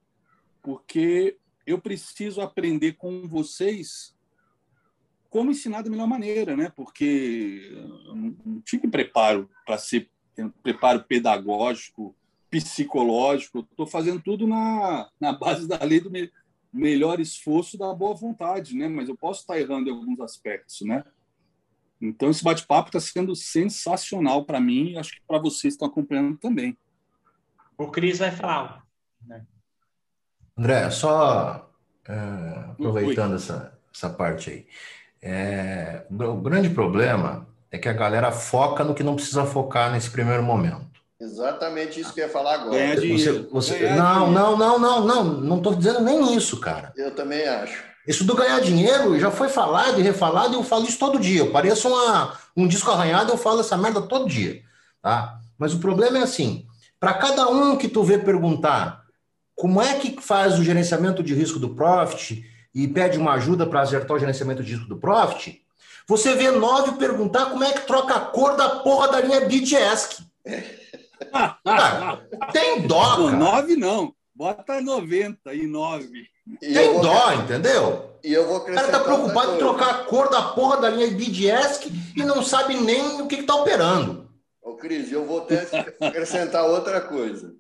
porque 0.63 1.37
eu 1.67 1.81
preciso 1.81 2.41
aprender 2.41 2.93
com 2.93 3.27
vocês 3.27 4.15
como 5.29 5.51
ensinar 5.51 5.83
da 5.83 5.91
melhor 5.91 6.09
maneira, 6.09 6.57
né? 6.57 6.73
Porque 6.75 7.73
eu 8.07 8.15
não 8.17 8.61
tive 8.61 8.89
preparo 8.89 9.49
para 9.65 9.79
ser 9.79 10.09
preparo 10.63 11.05
pedagógico, 11.05 12.15
psicológico. 12.51 13.61
Estou 13.61 13.87
fazendo 13.87 14.21
tudo 14.21 14.47
na, 14.47 15.09
na 15.21 15.33
base 15.33 15.69
da 15.69 15.83
lei 15.85 16.01
do 16.01 16.11
me, 16.11 16.31
melhor 16.73 17.21
esforço 17.21 17.79
da 17.79 17.93
boa 17.95 18.15
vontade, 18.15 18.77
né? 18.77 18.89
Mas 18.89 19.09
eu 19.09 19.17
posso 19.17 19.41
estar 19.41 19.59
errando 19.59 19.89
em 19.89 19.93
alguns 19.93 20.21
aspectos, 20.21 20.81
né? 20.83 21.05
Então 22.01 22.31
esse 22.31 22.43
bate-papo 22.43 22.89
está 22.89 23.01
sendo 23.01 23.37
sensacional 23.37 24.45
para 24.45 24.61
mim, 24.61 24.93
e 24.93 24.99
acho 24.99 25.13
que 25.13 25.21
para 25.27 25.39
vocês 25.39 25.61
que 25.61 25.69
estão 25.69 25.89
acompanhando 25.89 26.37
também. 26.39 26.77
O 27.77 27.89
Cris 27.89 28.19
vai 28.19 28.31
falar. 28.31 28.85
Né? 29.27 29.45
André, 30.57 30.91
só 30.91 31.71
é, 32.09 32.71
aproveitando 32.71 33.35
essa, 33.35 33.79
essa 33.95 34.11
parte 34.11 34.51
aí. 34.51 34.67
É, 35.23 36.07
o 36.11 36.37
grande 36.37 36.71
problema 36.71 37.47
é 37.71 37.79
que 37.79 37.89
a 37.89 37.93
galera 37.93 38.33
foca 38.33 38.83
no 38.83 38.95
que 38.95 39.03
não 39.03 39.15
precisa 39.15 39.45
focar 39.45 39.93
nesse 39.93 40.11
primeiro 40.11 40.43
momento. 40.43 40.90
Exatamente 41.21 42.01
isso 42.01 42.15
que 42.15 42.21
eu 42.21 42.27
ia 42.27 42.33
falar 42.33 42.55
agora. 42.55 42.79
Ganhar 42.79 42.97
dinheiro. 42.97 43.49
Você, 43.51 43.75
você, 43.75 43.79
ganhar 43.79 43.97
não, 43.97 44.29
dinheiro. 44.29 44.33
não, 44.33 44.57
não, 44.57 44.79
não, 44.79 45.05
não, 45.05 45.25
não 45.25 45.57
estou 45.59 45.75
dizendo 45.75 46.01
nem 46.01 46.35
isso, 46.35 46.59
cara. 46.59 46.93
Eu 46.97 47.15
também 47.15 47.47
acho. 47.47 47.85
Isso 48.07 48.25
do 48.25 48.35
ganhar 48.35 48.61
dinheiro 48.61 49.19
já 49.21 49.31
foi 49.31 49.49
falado 49.49 50.01
e 50.01 50.03
refalado 50.03 50.55
e 50.55 50.57
eu 50.57 50.65
falo 50.65 50.85
isso 50.85 50.99
todo 50.99 51.21
dia. 51.21 51.41
Eu 51.41 51.53
pareço 51.53 51.89
uma, 51.89 52.39
um 52.57 52.67
disco 52.67 52.91
arranhado, 52.91 53.31
eu 53.31 53.37
falo 53.37 53.61
essa 53.61 53.77
merda 53.77 54.01
todo 54.01 54.29
dia. 54.29 54.63
Tá? 55.03 55.39
Mas 55.59 55.75
o 55.75 55.79
problema 55.79 56.19
é 56.19 56.23
assim: 56.23 56.67
para 56.99 57.13
cada 57.15 57.49
um 57.49 57.77
que 57.77 57.89
tu 57.89 58.03
vê 58.03 58.19
perguntar 58.19 59.05
como 59.55 59.83
é 59.83 59.95
que 59.95 60.21
faz 60.23 60.59
o 60.59 60.65
gerenciamento 60.65 61.23
de 61.23 61.35
risco 61.35 61.59
do 61.59 61.75
Profit 61.75 62.43
e 62.75 62.89
pede 62.89 63.19
uma 63.19 63.35
ajuda 63.35 63.67
para 63.67 63.83
acertar 63.83 64.17
o 64.17 64.19
gerenciamento 64.19 64.63
de 64.63 64.73
risco 64.73 64.89
do 64.89 64.97
Profit, 64.97 65.61
você 66.07 66.35
vê 66.35 66.51
nove 66.51 66.93
perguntar 66.93 67.47
como 67.47 67.63
é 67.63 67.73
que 67.73 67.87
troca 67.87 68.15
a 68.15 68.21
cor 68.21 68.57
da 68.57 68.71
porra 68.71 69.09
da 69.09 69.21
linha 69.21 69.47
Tem 72.53 72.87
dó, 72.87 73.17
cara. 73.17 73.37
Nove 73.37 73.77
não. 73.77 74.15
Bota 74.35 74.81
90 74.81 75.55
e 75.55 75.67
9. 75.67 76.09
Tem 76.61 77.01
dó, 77.01 77.33
entendeu? 77.35 78.19
E 78.25 78.33
eu 78.33 78.47
vou 78.47 78.59
o 78.59 78.65
cara 78.65 78.91
tá 78.91 79.01
preocupado 79.01 79.55
em 79.55 79.59
trocar 79.59 79.91
a 79.91 80.05
cor 80.05 80.29
da 80.31 80.43
porra 80.53 80.81
da 80.81 80.91
linha 80.91 81.09
BDESC 81.09 81.91
e 82.17 82.23
não 82.23 82.43
sabe 82.43 82.75
nem 82.75 83.21
o 83.21 83.27
que, 83.27 83.37
está 83.37 83.55
operando. 83.55 84.31
Ô, 84.63 84.77
Cris, 84.77 85.11
eu 85.11 85.25
vou 85.25 85.43
até 85.43 85.67
acrescentar 86.01 86.65
outra 86.65 87.01
coisa. 87.01 87.55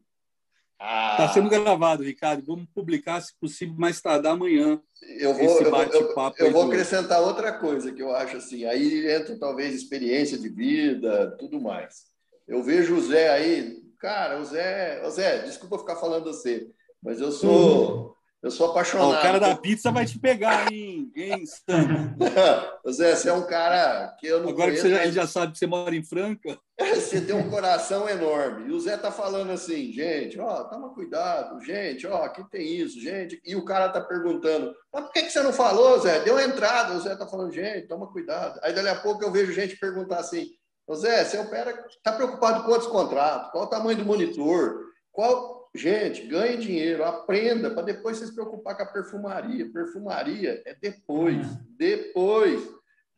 Está 0.80 1.24
ah. 1.24 1.30
sendo 1.32 1.50
gravado, 1.50 2.02
Ricardo. 2.02 2.42
Vamos 2.46 2.66
publicar, 2.74 3.20
se 3.20 3.34
possível, 3.38 3.74
mais 3.78 4.00
tarde 4.00 4.26
amanhã. 4.26 4.80
Eu 5.18 5.34
vou, 5.34 5.60
eu, 5.60 5.74
eu, 5.74 6.34
eu 6.38 6.52
vou 6.52 6.66
acrescentar 6.66 7.20
outra 7.20 7.52
coisa 7.52 7.92
que 7.92 8.02
eu 8.02 8.14
acho 8.14 8.38
assim. 8.38 8.64
Aí 8.64 9.10
entra 9.10 9.38
talvez 9.38 9.74
experiência 9.74 10.38
de 10.38 10.48
vida, 10.48 11.36
tudo 11.38 11.60
mais. 11.60 12.09
Eu 12.50 12.64
vejo 12.64 12.96
o 12.96 13.00
Zé 13.00 13.30
aí, 13.30 13.80
cara, 14.00 14.40
o 14.40 14.44
Zé, 14.44 15.00
o 15.06 15.10
Zé, 15.10 15.38
desculpa 15.42 15.78
ficar 15.78 15.94
falando 15.94 16.24
você, 16.24 16.66
mas 17.00 17.20
eu 17.20 17.30
sou 17.30 18.08
uhum. 18.08 18.12
eu 18.42 18.50
sou 18.50 18.72
apaixonado. 18.72 19.12
o 19.12 19.22
cara 19.22 19.38
da 19.38 19.54
pizza 19.54 19.92
vai 19.92 20.04
te 20.04 20.18
pegar, 20.18 20.70
hein, 20.72 21.12
hein 21.14 21.44
Stan? 21.44 22.16
Zé, 22.90 23.14
você 23.14 23.28
é 23.28 23.32
um 23.32 23.46
cara 23.46 24.16
que 24.18 24.26
eu 24.26 24.42
não 24.42 24.48
Agora 24.48 24.72
conheço, 24.72 24.82
que 24.82 24.88
você 24.88 25.04
já, 25.04 25.10
já 25.12 25.26
sabe 25.28 25.52
que 25.52 25.58
você 25.58 25.66
mora 25.68 25.94
em 25.94 26.02
Franca. 26.02 26.58
Você 26.94 27.20
tem 27.20 27.36
um 27.36 27.50
coração 27.50 28.08
enorme. 28.08 28.70
E 28.70 28.72
o 28.72 28.80
Zé 28.80 28.96
tá 28.96 29.12
falando 29.12 29.50
assim, 29.50 29.92
gente, 29.92 30.40
ó, 30.40 30.64
toma 30.64 30.94
cuidado, 30.94 31.62
gente, 31.62 32.06
ó, 32.06 32.22
aqui 32.24 32.42
tem 32.50 32.74
isso, 32.78 32.98
gente. 32.98 33.38
E 33.44 33.54
o 33.54 33.66
cara 33.66 33.90
tá 33.90 34.00
perguntando, 34.00 34.72
mas 34.90 35.04
por 35.04 35.12
que, 35.12 35.24
que 35.24 35.30
você 35.30 35.42
não 35.42 35.52
falou, 35.52 36.00
Zé? 36.00 36.20
Deu 36.20 36.40
entrada. 36.40 36.94
O 36.94 37.00
Zé 37.00 37.14
tá 37.14 37.26
falando, 37.26 37.52
gente, 37.52 37.86
toma 37.86 38.10
cuidado. 38.10 38.58
Aí 38.62 38.72
dali 38.72 38.88
a 38.88 38.94
pouco 38.94 39.22
eu 39.22 39.30
vejo 39.30 39.52
gente 39.52 39.76
perguntar 39.76 40.20
assim, 40.20 40.48
Ô 40.90 40.94
Zé, 40.96 41.24
você 41.24 41.38
opera, 41.38 41.86
está 41.88 42.10
preocupado 42.10 42.62
com 42.62 42.70
quantos 42.70 42.88
contratos? 42.88 43.52
Qual 43.52 43.62
o 43.62 43.68
tamanho 43.68 43.98
do 43.98 44.04
monitor? 44.04 44.86
Qual... 45.12 45.60
Gente, 45.72 46.26
ganhe 46.26 46.56
dinheiro, 46.56 47.04
aprenda, 47.04 47.70
para 47.70 47.84
depois 47.84 48.16
você 48.16 48.26
se 48.26 48.34
preocupar 48.34 48.76
com 48.76 48.82
a 48.82 48.86
perfumaria. 48.86 49.70
Perfumaria 49.72 50.60
é 50.66 50.74
depois, 50.74 51.46
uhum. 51.46 51.58
depois. 51.78 52.68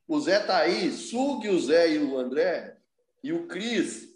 O 0.06 0.20
Zé 0.20 0.38
está 0.38 0.58
aí, 0.58 0.92
sugue 0.92 1.48
o 1.48 1.58
Zé 1.58 1.94
e 1.94 1.98
o 1.98 2.18
André, 2.18 2.76
e 3.24 3.32
o 3.32 3.46
Cris, 3.46 4.06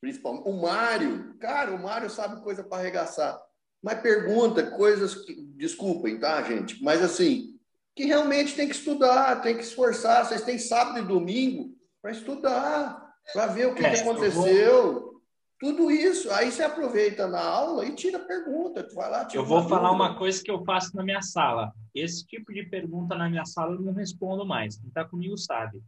principalmente. 0.00 0.48
O 0.48 0.60
Mário, 0.60 1.36
cara, 1.38 1.70
o 1.70 1.80
Mário 1.80 2.10
sabe 2.10 2.42
coisa 2.42 2.64
para 2.64 2.78
arregaçar. 2.78 3.40
Mas 3.80 4.00
pergunta 4.00 4.68
coisas 4.72 5.14
que, 5.14 5.40
desculpem, 5.54 6.18
tá, 6.18 6.42
gente? 6.42 6.82
Mas 6.82 7.00
assim, 7.00 7.56
que 7.94 8.04
realmente 8.04 8.56
tem 8.56 8.68
que 8.68 8.74
estudar, 8.74 9.42
tem 9.42 9.56
que 9.56 9.62
esforçar. 9.62 10.26
Vocês 10.26 10.42
têm 10.42 10.58
sábado 10.58 10.98
e 10.98 11.02
domingo 11.02 11.75
para 12.06 12.12
estudar, 12.12 13.14
para 13.32 13.46
ver 13.48 13.66
o 13.66 13.74
que, 13.74 13.84
é, 13.84 13.90
que 13.90 14.00
aconteceu. 14.00 15.20
Tudo 15.58 15.90
isso. 15.90 16.30
Aí 16.30 16.52
você 16.52 16.62
aproveita 16.62 17.26
na 17.26 17.42
aula 17.42 17.84
e 17.84 17.96
tira 17.96 18.20
pergunta. 18.20 18.84
Tu 18.84 18.94
vai 18.94 19.10
lá, 19.10 19.24
tira 19.24 19.42
eu 19.42 19.44
vou 19.44 19.58
uma 19.58 19.68
falar 19.68 19.88
dúvida. 19.88 20.04
uma 20.04 20.16
coisa 20.16 20.40
que 20.40 20.50
eu 20.50 20.64
faço 20.64 20.94
na 20.94 21.02
minha 21.02 21.20
sala. 21.20 21.72
Esse 21.92 22.24
tipo 22.24 22.52
de 22.52 22.62
pergunta 22.62 23.16
na 23.16 23.28
minha 23.28 23.44
sala 23.44 23.74
eu 23.74 23.80
não 23.80 23.92
respondo 23.92 24.46
mais. 24.46 24.76
Quem 24.78 24.88
está 24.88 25.04
comigo 25.04 25.36
sabe. 25.36 25.82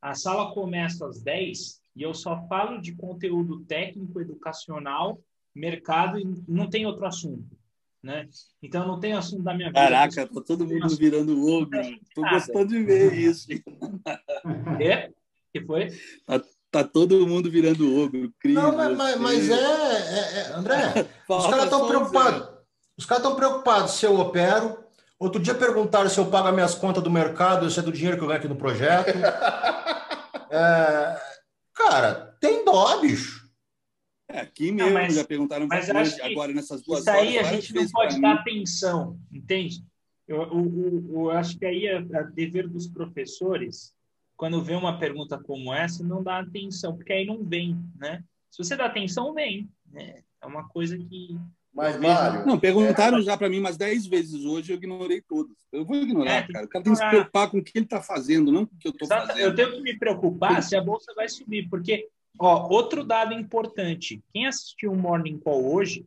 A 0.00 0.14
sala 0.14 0.54
começa 0.54 1.06
às 1.06 1.20
10 1.20 1.82
e 1.96 2.02
eu 2.02 2.14
só 2.14 2.46
falo 2.48 2.80
de 2.80 2.94
conteúdo 2.94 3.60
técnico, 3.66 4.22
educacional, 4.22 5.20
mercado 5.54 6.18
e 6.18 6.24
não 6.48 6.70
tem 6.70 6.86
outro 6.86 7.04
assunto. 7.04 7.58
Né? 8.02 8.26
Então 8.62 8.86
não 8.86 8.98
tem 8.98 9.12
assunto 9.12 9.42
da 9.42 9.52
minha 9.52 9.68
vida. 9.68 9.80
Caraca, 9.80 10.26
tá 10.26 10.40
todo 10.40 10.66
mundo 10.66 10.96
virando 10.96 11.46
ogro. 11.46 11.78
Tô 12.14 12.22
gostando 12.22 12.68
de 12.68 12.82
ver 12.84 13.12
isso. 13.12 13.48
É? 14.80 15.10
Que 15.52 15.60
foi? 15.64 15.88
Tá, 16.26 16.42
tá 16.70 16.84
todo 16.84 17.26
mundo 17.26 17.50
virando 17.50 18.00
ogro. 18.00 18.32
Cris, 18.38 18.54
não, 18.54 18.76
mas, 18.76 18.96
mas, 18.96 19.20
mas 19.20 19.50
é, 19.50 19.54
é, 19.54 20.38
é, 20.40 20.52
André, 20.54 21.06
os 21.28 21.46
caras 21.46 21.64
estão 21.64 21.88
preocupados. 21.88 22.48
Os 22.96 23.06
caras 23.06 23.24
estão 23.24 23.36
preocupados 23.36 23.92
se 23.92 24.06
eu 24.06 24.18
opero. 24.18 24.84
Outro 25.18 25.40
dia 25.40 25.54
perguntaram 25.54 26.08
se 26.08 26.18
eu 26.18 26.26
pago 26.26 26.48
as 26.48 26.54
minhas 26.54 26.74
contas 26.74 27.02
do 27.02 27.10
mercado, 27.10 27.68
se 27.70 27.78
é 27.78 27.82
do 27.82 27.92
dinheiro 27.92 28.16
que 28.16 28.22
eu 28.22 28.28
ganho 28.28 28.38
aqui 28.38 28.48
no 28.48 28.56
projeto. 28.56 29.16
é, 30.50 31.20
cara, 31.74 32.36
tem 32.40 32.64
dó, 32.64 33.00
bicho. 33.00 33.48
É, 34.30 34.40
aqui 34.40 34.70
mesmo 34.70 34.90
não, 34.90 34.94
mas, 34.94 35.14
já 35.14 35.24
perguntaram 35.24 35.66
mas 35.66 35.88
hoje, 35.88 36.20
agora 36.20 36.52
nessas 36.52 36.82
duas 36.82 37.00
Isso 37.00 37.10
aí 37.10 37.38
a 37.38 37.42
gente 37.44 37.72
não 37.74 37.88
pode 37.88 38.20
dar 38.20 38.34
atenção, 38.34 39.18
entende? 39.32 39.82
Eu, 40.26 40.42
eu, 40.42 40.50
eu, 40.52 41.14
eu, 41.14 41.30
acho 41.30 41.58
que 41.58 41.64
aí 41.64 41.86
é, 41.86 41.96
é 41.96 42.24
dever 42.24 42.68
dos 42.68 42.86
professores 42.86 43.94
quando 44.38 44.62
vê 44.62 44.74
uma 44.74 44.98
pergunta 44.98 45.36
como 45.36 45.74
essa, 45.74 46.02
não 46.04 46.22
dá 46.22 46.38
atenção, 46.38 46.96
porque 46.96 47.12
aí 47.12 47.26
não 47.26 47.42
vem, 47.42 47.76
né? 47.96 48.22
Se 48.48 48.62
você 48.62 48.76
dá 48.76 48.86
atenção, 48.86 49.34
vem. 49.34 49.68
Né? 49.90 50.22
É 50.40 50.46
uma 50.46 50.66
coisa 50.68 50.96
que. 50.96 51.36
Mas, 51.74 52.00
Mário. 52.00 52.46
Não, 52.46 52.58
perguntaram 52.58 53.18
é... 53.18 53.22
já 53.22 53.36
para 53.36 53.48
mim 53.48 53.58
umas 53.58 53.76
10 53.76 54.06
vezes 54.06 54.44
hoje, 54.44 54.72
eu 54.72 54.76
ignorei 54.76 55.20
todas. 55.20 55.56
Eu 55.72 55.84
vou 55.84 55.96
ignorar, 55.96 56.30
é, 56.30 56.52
cara. 56.52 56.66
O 56.66 56.68
cara 56.68 56.84
tem 56.84 56.92
que 56.92 56.98
se 56.98 57.08
preocupar 57.08 57.50
com 57.50 57.58
o 57.58 57.64
que 57.64 57.72
ele 57.76 57.84
está 57.84 58.00
fazendo, 58.00 58.52
não 58.52 58.64
com 58.64 58.74
o 58.76 58.78
que 58.78 58.86
eu 58.86 58.92
estou 58.92 59.08
fazendo. 59.08 59.40
Eu 59.40 59.54
tenho 59.54 59.72
que 59.72 59.80
me 59.80 59.98
preocupar 59.98 60.62
se 60.62 60.76
a 60.76 60.80
bolsa 60.80 61.12
vai 61.14 61.28
subir, 61.28 61.68
porque, 61.68 62.08
ó, 62.38 62.68
outro 62.68 63.02
dado 63.02 63.34
importante: 63.34 64.22
quem 64.32 64.46
assistiu 64.46 64.92
o 64.92 64.96
Morning 64.96 65.40
Call 65.40 65.68
hoje, 65.68 66.06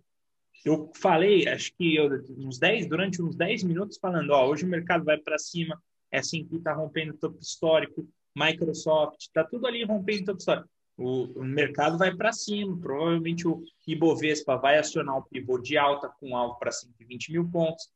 eu 0.63 0.89
falei, 0.95 1.49
acho 1.49 1.73
que 1.77 1.95
eu, 1.95 2.09
uns 2.37 2.57
10, 2.57 2.87
durante 2.87 3.21
uns 3.21 3.35
10 3.35 3.63
minutos, 3.63 3.97
falando, 4.01 4.29
ó, 4.29 4.47
hoje 4.47 4.63
o 4.63 4.69
mercado 4.69 5.03
vai 5.03 5.17
para 5.17 5.37
cima, 5.37 5.81
é 6.09 6.19
assim 6.19 6.45
que 6.45 6.55
está 6.55 6.73
rompendo 6.73 7.13
o 7.13 7.17
topo 7.17 7.39
histórico, 7.41 8.07
Microsoft, 8.35 9.21
está 9.21 9.43
tudo 9.43 9.67
ali 9.67 9.83
rompendo 9.83 10.25
toda 10.25 10.37
a 10.37 10.39
história. 10.39 10.65
O, 10.97 11.39
o 11.39 11.43
mercado 11.43 11.97
vai 11.97 12.13
para 12.15 12.31
cima, 12.31 12.77
provavelmente 12.77 13.47
o 13.47 13.63
Ibovespa 13.87 14.57
vai 14.57 14.77
acionar 14.77 15.17
um 15.17 15.23
pivô 15.23 15.57
de 15.57 15.77
alta 15.77 16.09
com 16.19 16.35
alvo 16.35 16.59
para 16.59 16.71
120 16.71 17.31
mil 17.31 17.49
pontos. 17.49 17.89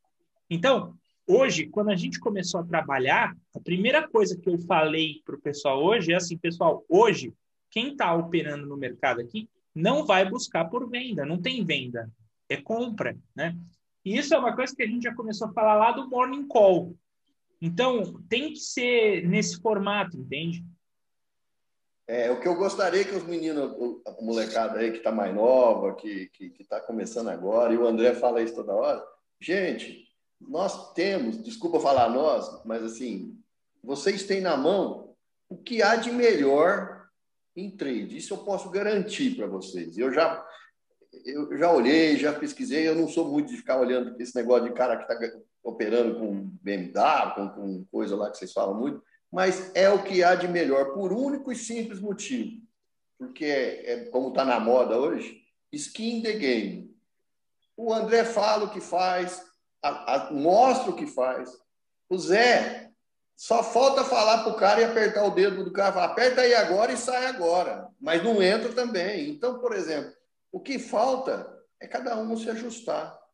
Então, 0.50 0.94
hoje, 1.28 1.68
quando 1.68 1.90
a 1.90 1.96
gente 1.96 2.20
começou 2.20 2.62
a 2.62 2.66
trabalhar, 2.66 3.36
a 3.54 3.60
primeira 3.60 4.08
coisa 4.08 4.38
que 4.38 4.50
eu 4.50 4.58
falei 4.60 5.22
para 5.26 5.36
o 5.36 5.42
pessoal 5.42 5.84
hoje 5.84 6.14
é 6.14 6.16
assim, 6.16 6.38
pessoal, 6.38 6.84
hoje, 6.90 7.34
quem 7.70 7.92
está 7.92 8.14
operando 8.16 8.66
no 8.66 8.78
mercado 8.78 9.22
aqui 9.22 9.50
não 9.74 10.06
vai 10.06 10.28
buscar 10.28 10.66
por 10.66 10.90
venda, 10.90 11.26
não 11.26 11.42
tem 11.42 11.64
venda, 11.66 12.10
é 12.48 12.56
compra, 12.58 13.18
né? 13.36 13.56
E 14.06 14.18
isso 14.18 14.34
é 14.34 14.38
uma 14.38 14.56
coisa 14.56 14.74
que 14.74 14.84
a 14.84 14.88
gente 14.88 15.04
já 15.04 15.14
começou 15.14 15.48
a 15.48 15.54
falar 15.54 15.76
lá 15.76 15.92
do 15.92 16.08
Morning 16.08 16.48
Call. 16.48 16.96
Então, 17.66 18.22
tem 18.30 18.54
que 18.54 18.60
ser 18.60 19.28
nesse 19.28 19.60
formato, 19.60 20.16
entende? 20.18 20.64
É, 22.08 22.30
o 22.30 22.40
que 22.40 22.48
eu 22.48 22.56
gostaria 22.56 23.04
que 23.04 23.16
os 23.16 23.24
meninos, 23.24 23.74
a 24.06 24.22
molecada 24.22 24.80
aí 24.80 24.92
que 24.92 25.00
está 25.00 25.12
mais 25.12 25.34
nova, 25.34 25.96
que 25.96 26.30
está 26.60 26.80
começando 26.80 27.30
agora, 27.30 27.74
e 27.74 27.78
o 27.78 27.88
André 27.88 28.14
fala 28.14 28.44
isso 28.44 28.54
toda 28.54 28.76
hora, 28.76 29.04
gente, 29.42 30.08
nós 30.40 30.94
temos, 30.94 31.42
desculpa 31.42 31.80
falar 31.80 32.10
nós, 32.10 32.62
mas 32.64 32.84
assim, 32.84 33.36
vocês 33.84 34.24
têm 34.24 34.42
na 34.42 34.56
mão 34.56 35.16
o 35.50 35.58
que 35.58 35.82
há 35.82 35.96
de 35.96 36.12
melhor 36.12 37.08
em 37.56 37.72
trade. 37.72 38.18
Isso 38.18 38.36
eu 38.36 38.40
posso 38.40 38.70
garantir 38.70 39.36
para 39.36 39.48
vocês. 39.48 39.98
Eu 39.98 40.14
já, 40.14 40.46
eu 41.26 41.58
já 41.58 41.72
olhei, 41.72 42.18
já 42.18 42.32
pesquisei, 42.32 42.88
eu 42.88 42.96
não 42.96 43.08
sou 43.08 43.28
muito 43.32 43.50
de 43.50 43.58
ficar 43.58 43.80
olhando 43.80 44.20
esse 44.22 44.36
negócio 44.36 44.68
de 44.68 44.76
cara 44.76 44.98
que 44.98 45.12
está 45.12 45.16
operando 45.66 46.20
com 46.20 46.48
BMW, 46.62 47.34
com, 47.34 47.50
com 47.50 47.86
coisa 47.86 48.16
lá 48.16 48.30
que 48.30 48.38
vocês 48.38 48.54
falam 48.54 48.76
muito, 48.76 49.04
mas 49.32 49.76
é 49.76 49.90
o 49.90 50.04
que 50.04 50.24
há 50.24 50.36
de 50.36 50.48
melhor, 50.48 50.94
por 50.94 51.12
único 51.12 51.52
e 51.52 51.56
simples 51.56 52.00
motivo. 52.00 52.62
Porque, 53.18 53.46
é, 53.46 53.92
é 53.92 54.06
como 54.06 54.30
está 54.30 54.46
na 54.46 54.60
moda 54.60 54.98
hoje, 54.98 55.42
skin 55.74 56.22
the 56.22 56.34
game. 56.34 56.96
O 57.76 57.92
André 57.92 58.24
fala 58.24 58.66
o 58.66 58.70
que 58.70 58.80
faz, 58.80 59.44
a, 59.82 60.28
a, 60.28 60.32
mostra 60.32 60.92
o 60.92 60.96
que 60.96 61.08
faz. 61.08 61.50
O 62.08 62.18
Zé, 62.18 62.92
só 63.36 63.64
falta 63.64 64.04
falar 64.04 64.44
para 64.44 64.54
o 64.54 64.58
cara 64.58 64.82
e 64.82 64.84
apertar 64.84 65.26
o 65.26 65.32
dedo 65.32 65.64
do 65.64 65.74
cara, 65.74 65.92
falar, 65.92 66.06
aperta 66.06 66.42
aí 66.42 66.54
agora 66.54 66.94
e 66.94 66.98
sai 66.98 67.26
agora. 67.26 67.90
Mas 68.00 68.24
não 68.24 68.42
entra 68.42 68.72
também. 68.72 69.30
Então, 69.30 69.60
por 69.60 69.74
exemplo, 69.74 70.14
o 70.52 70.60
que 70.60 70.78
falta 70.78 71.52
é 71.82 71.88
cada 71.88 72.16
um 72.18 72.38
se 72.38 72.50
ajustar. 72.50 73.25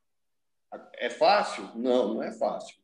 É 0.96 1.10
fácil? 1.10 1.70
Não, 1.76 2.16
não 2.16 2.24
é 2.24 2.32
fácil. 2.32 2.76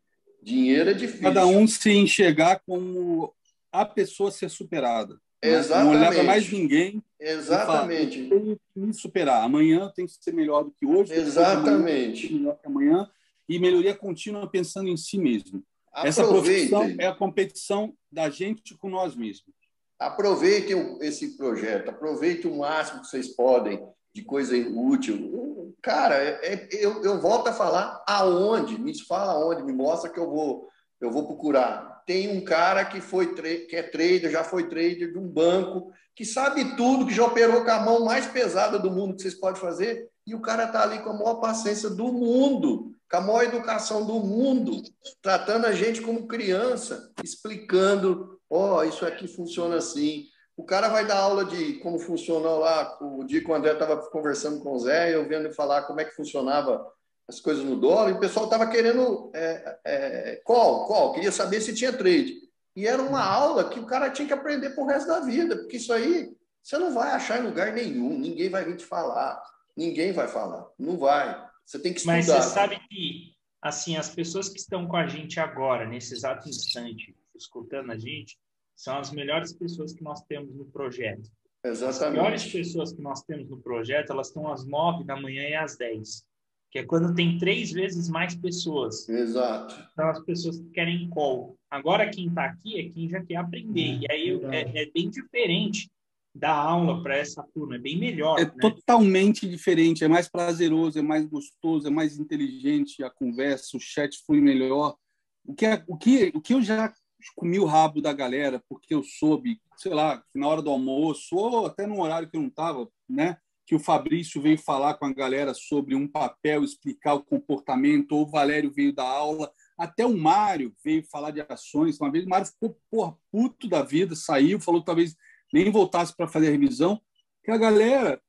Dinheiro 0.42 0.90
é 0.90 0.94
difícil. 0.94 1.24
Cada 1.24 1.46
um 1.46 1.68
se 1.68 1.92
enxergar 1.92 2.62
como 2.66 3.34
a 3.72 3.86
pessoa 3.86 4.32
ser 4.32 4.50
superada. 4.50 5.20
Exatamente. 5.42 5.94
Não 5.94 6.00
olhar 6.00 6.14
para 6.14 6.24
mais 6.24 6.52
ninguém. 6.52 7.04
Exatamente. 7.20 8.28
Tenho 8.28 8.60
que 8.74 8.80
me 8.80 8.94
superar. 8.94 9.44
Amanhã 9.44 9.92
tem 9.96 10.06
que 10.06 10.14
ser 10.20 10.34
melhor 10.34 10.64
do 10.64 10.72
que 10.72 10.86
hoje. 10.86 11.14
Exatamente. 11.14 12.34
Melhor 12.34 12.58
que 12.58 12.68
amanhã. 12.68 13.10
E 13.48 13.60
melhoria 13.60 13.96
contínua 13.96 14.50
pensando 14.50 14.90
em 14.90 14.98
si 14.98 15.18
mesmo. 15.18 15.64
Essa 15.96 16.28
profissão 16.28 16.96
é 17.00 17.08
a 17.08 17.16
competição 17.16 17.94
da 18.12 18.30
gente 18.30 18.76
com 18.78 18.90
nós 18.90 19.16
mesmos. 19.16 19.56
Aproveitem 20.00 21.00
esse 21.02 21.36
projeto, 21.38 21.90
aproveitem 21.90 22.52
o 22.52 22.58
máximo 22.60 23.02
que 23.02 23.08
vocês 23.08 23.30
podem 23.30 23.84
de 24.14 24.24
coisa 24.24 24.56
útil. 24.58 25.76
Cara, 25.82 26.16
é, 26.16 26.40
é, 26.44 26.68
eu, 26.72 27.04
eu 27.04 27.22
volto 27.22 27.48
a 27.48 27.54
falar 27.54 28.04
aonde, 28.08 28.80
me 28.80 28.98
fala 29.06 29.34
aonde, 29.34 29.64
me 29.64 29.74
mostra 29.74 30.10
que 30.10 30.20
eu 30.20 30.30
vou, 30.30 30.68
eu 31.00 31.12
vou 31.12 31.26
procurar. 31.28 32.04
Tem 32.06 32.38
um 32.38 32.44
cara 32.44 32.86
que 32.86 33.02
foi 33.02 33.36
que 33.36 33.76
é 33.76 33.84
trader, 33.84 34.32
já 34.32 34.44
foi 34.44 34.68
trader 34.68 35.12
de 35.12 35.18
um 35.18 35.28
banco, 35.28 35.92
que 36.16 36.26
sabe 36.26 36.76
tudo, 36.76 37.06
que 37.06 37.14
já 37.14 37.26
operou 37.26 37.64
com 37.64 37.72
a 37.72 37.80
mão 37.80 38.04
mais 38.04 38.26
pesada 38.26 38.80
do 38.80 38.90
mundo 38.90 39.16
que 39.16 39.22
vocês 39.22 39.36
podem 39.36 39.62
fazer, 39.62 40.10
e 40.26 40.34
o 40.34 40.42
cara 40.42 40.64
está 40.66 40.84
ali 40.84 41.00
com 41.00 41.12
a 41.12 41.14
maior 41.14 41.36
paciência 41.36 41.90
do 41.90 42.12
mundo, 42.12 42.92
com 43.10 43.18
a 43.18 43.22
maior 43.22 43.44
educação 43.44 44.06
do 44.06 44.16
mundo, 44.16 44.82
tratando 45.22 45.66
a 45.66 45.72
gente 45.72 46.02
como 46.02 46.28
criança, 46.28 47.12
explicando, 47.24 48.40
ó, 48.50 48.80
oh, 48.80 48.84
isso 48.84 49.06
aqui 49.06 49.28
funciona 49.28 49.78
assim, 49.78 50.26
o 50.58 50.64
cara 50.64 50.90
vai 50.90 51.06
dar 51.06 51.20
aula 51.20 51.46
de 51.46 51.74
como 51.76 52.00
funciona 52.00 52.50
lá. 52.50 52.98
O 53.00 53.24
dia 53.24 53.42
que 53.42 53.50
o 53.50 53.54
André 53.54 53.74
estava 53.74 53.96
conversando 54.10 54.60
com 54.60 54.74
o 54.74 54.80
Zé, 54.80 55.14
eu 55.14 55.28
vendo 55.28 55.46
ele 55.46 55.54
falar 55.54 55.84
como 55.84 56.02
é 56.02 56.06
que 56.06 56.16
funcionava 56.16 56.92
as 57.28 57.40
coisas 57.40 57.64
no 57.64 57.76
dólar, 57.76 58.10
e 58.10 58.14
o 58.14 58.20
pessoal 58.20 58.46
estava 58.46 58.68
querendo 58.68 59.30
é, 59.36 59.80
é, 59.86 60.42
qual, 60.46 60.88
qual, 60.88 61.14
queria 61.14 61.32
saber 61.32 61.62
se 61.62 61.76
tinha 61.76 61.92
trade. 61.92 62.36
E 62.74 62.88
era 62.88 63.02
uma 63.02 63.22
aula 63.22 63.70
que 63.70 63.80
o 63.80 63.86
cara 63.86 64.10
tinha 64.10 64.28
que 64.28 64.34
aprender 64.34 64.70
para 64.70 64.84
o 64.84 64.88
resto 64.88 65.08
da 65.08 65.20
vida, 65.20 65.58
porque 65.58 65.76
isso 65.76 65.92
aí 65.92 66.34
você 66.64 66.78
não 66.78 66.94
vai 66.94 67.12
achar 67.12 67.40
em 67.40 67.46
lugar 67.46 67.74
nenhum, 67.74 68.18
ninguém 68.18 68.50
vai 68.50 68.64
vir 68.64 68.78
te 68.78 68.86
falar, 68.86 69.42
ninguém 69.76 70.14
vai 70.14 70.28
falar, 70.28 70.66
não 70.80 70.98
vai. 70.98 71.46
Você 71.66 71.78
tem 71.80 71.92
que 71.92 72.00
estudar. 72.00 72.16
Mas 72.16 72.26
você 72.28 72.42
sabe 72.42 72.80
que, 72.88 73.34
assim, 73.62 73.98
as 73.98 74.10
pessoas 74.10 74.48
que 74.48 74.60
estão 74.60 74.88
com 74.88 74.96
a 74.96 75.06
gente 75.06 75.40
agora, 75.40 75.86
nesse 75.86 76.14
exato 76.14 76.48
instante, 76.48 77.14
escutando 77.36 77.92
a 77.92 77.98
gente, 77.98 78.40
são 78.78 79.00
as 79.00 79.12
melhores 79.12 79.52
pessoas 79.52 79.92
que 79.92 80.04
nós 80.04 80.22
temos 80.22 80.56
no 80.56 80.66
projeto. 80.66 81.30
Exatamente. 81.66 82.04
As 82.04 82.12
melhores 82.12 82.52
pessoas 82.52 82.94
que 82.94 83.02
nós 83.02 83.24
temos 83.24 83.50
no 83.50 83.58
projeto, 83.58 84.12
elas 84.12 84.28
estão 84.28 84.48
às 84.48 84.66
nove 84.66 85.04
da 85.04 85.20
manhã 85.20 85.42
e 85.50 85.56
às 85.56 85.76
dez, 85.76 86.24
que 86.72 86.80
é 86.80 86.84
quando 86.84 87.16
tem 87.16 87.40
três 87.40 87.72
vezes 87.72 88.08
mais 88.08 88.36
pessoas. 88.36 89.10
Exato. 89.10 89.76
São 89.96 90.10
as 90.10 90.24
pessoas 90.24 90.60
que 90.60 90.70
querem 90.70 91.10
call. 91.10 91.58
Agora, 91.72 92.08
quem 92.10 92.28
está 92.28 92.46
aqui 92.46 92.80
é 92.80 92.90
quem 92.90 93.10
já 93.10 93.22
quer 93.26 93.38
aprender. 93.38 94.00
e 94.00 94.12
aí 94.12 94.40
é, 94.52 94.84
é, 94.84 94.92
bem 94.92 95.10
diferente 95.10 95.90
da 96.34 96.54
aula 96.54 97.02
para 97.02 97.18
essa 97.18 97.42
turma, 97.52 97.78
é 97.78 97.80
bem 97.80 97.98
melhor. 97.98 98.38
É 98.40 98.46
né? 98.46 98.54
totalmente 98.62 99.50
diferente, 99.50 100.04
é 100.04 100.08
mais 100.08 100.30
prazeroso, 100.30 101.00
é 101.00 101.02
mais 101.02 101.26
gostoso, 101.26 101.88
é 101.88 101.90
mais 101.90 102.20
inteligente 102.20 103.04
a 103.04 103.10
conversa, 103.10 103.76
o 103.76 103.80
chat 103.80 104.20
flui 104.24 104.40
melhor. 104.40 104.96
O 105.44 105.56
que, 105.56 105.66
é, 105.66 105.84
o 105.88 105.98
que, 105.98 106.32
o 106.36 106.40
que 106.40 106.54
eu 106.54 106.62
já 106.62 106.94
comi 107.36 107.60
o 107.60 107.66
rabo 107.66 108.02
da 108.02 108.14
galera 108.14 108.64
porque 108.68 108.94
eu 108.94 109.04
soube, 109.04 109.60
sei 109.76 109.94
lá, 109.94 110.24
na 110.34 110.48
hora 110.48 110.62
do 110.62 110.70
almoço 110.70 111.36
ou 111.36 111.66
até 111.66 111.86
no 111.86 112.02
horário 112.02 112.30
que 112.30 112.38
eu 112.38 112.42
não 112.42 112.50
estava, 112.50 112.88
né? 113.08 113.38
Que 113.66 113.76
o 113.76 113.80
Fabrício 113.80 114.42
veio 114.42 114.58
falar 114.58 114.94
com 114.96 115.06
a 115.06 115.14
galera 115.14 115.54
sobre 115.54 115.94
um 115.94 116.08
papel, 116.08 116.64
explicar 116.64 117.16
o 117.16 117.24
comportamento, 117.24 118.14
ou 118.14 118.24
o 118.24 118.30
Valério 118.30 118.72
veio 118.72 118.94
da 118.94 119.04
aula, 119.08 119.52
até 119.78 120.06
o 120.06 120.18
Mário 120.18 120.74
veio 120.84 121.04
falar 121.04 121.32
de 121.32 121.42
ações. 121.42 122.00
Uma 122.00 122.12
vez 122.12 122.26
o 122.26 122.30
Mário 122.30 122.48
ficou 122.48 122.80
porra, 122.90 123.16
puto 123.32 123.68
da 123.68 123.84
vida, 123.84 124.16
saiu, 124.16 124.60
falou 124.60 124.82
que 124.82 124.86
talvez 124.86 125.16
nem 125.54 125.70
voltasse 125.70 126.16
para 126.16 126.28
fazer 126.28 126.48
a 126.48 126.52
revisão. 126.52 127.00
Que 127.44 127.52
a 127.52 127.58
galera, 127.58 128.22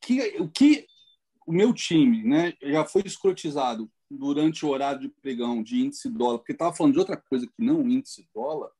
que, 0.00 0.36
o 0.38 0.48
que 0.48 0.86
o 1.46 1.52
meu 1.52 1.72
time 1.72 2.22
né, 2.22 2.52
já 2.62 2.84
foi 2.84 3.02
escrotizado 3.04 3.90
durante 4.10 4.64
o 4.64 4.68
horário 4.68 5.00
de 5.00 5.08
pregão 5.08 5.62
de 5.62 5.80
índice 5.80 6.08
dólar, 6.08 6.38
porque 6.38 6.52
estava 6.52 6.74
falando 6.74 6.94
de 6.94 6.98
outra 6.98 7.16
coisa 7.16 7.46
que 7.46 7.64
não 7.64 7.88
índice 7.88 8.28
dólar, 8.34 8.70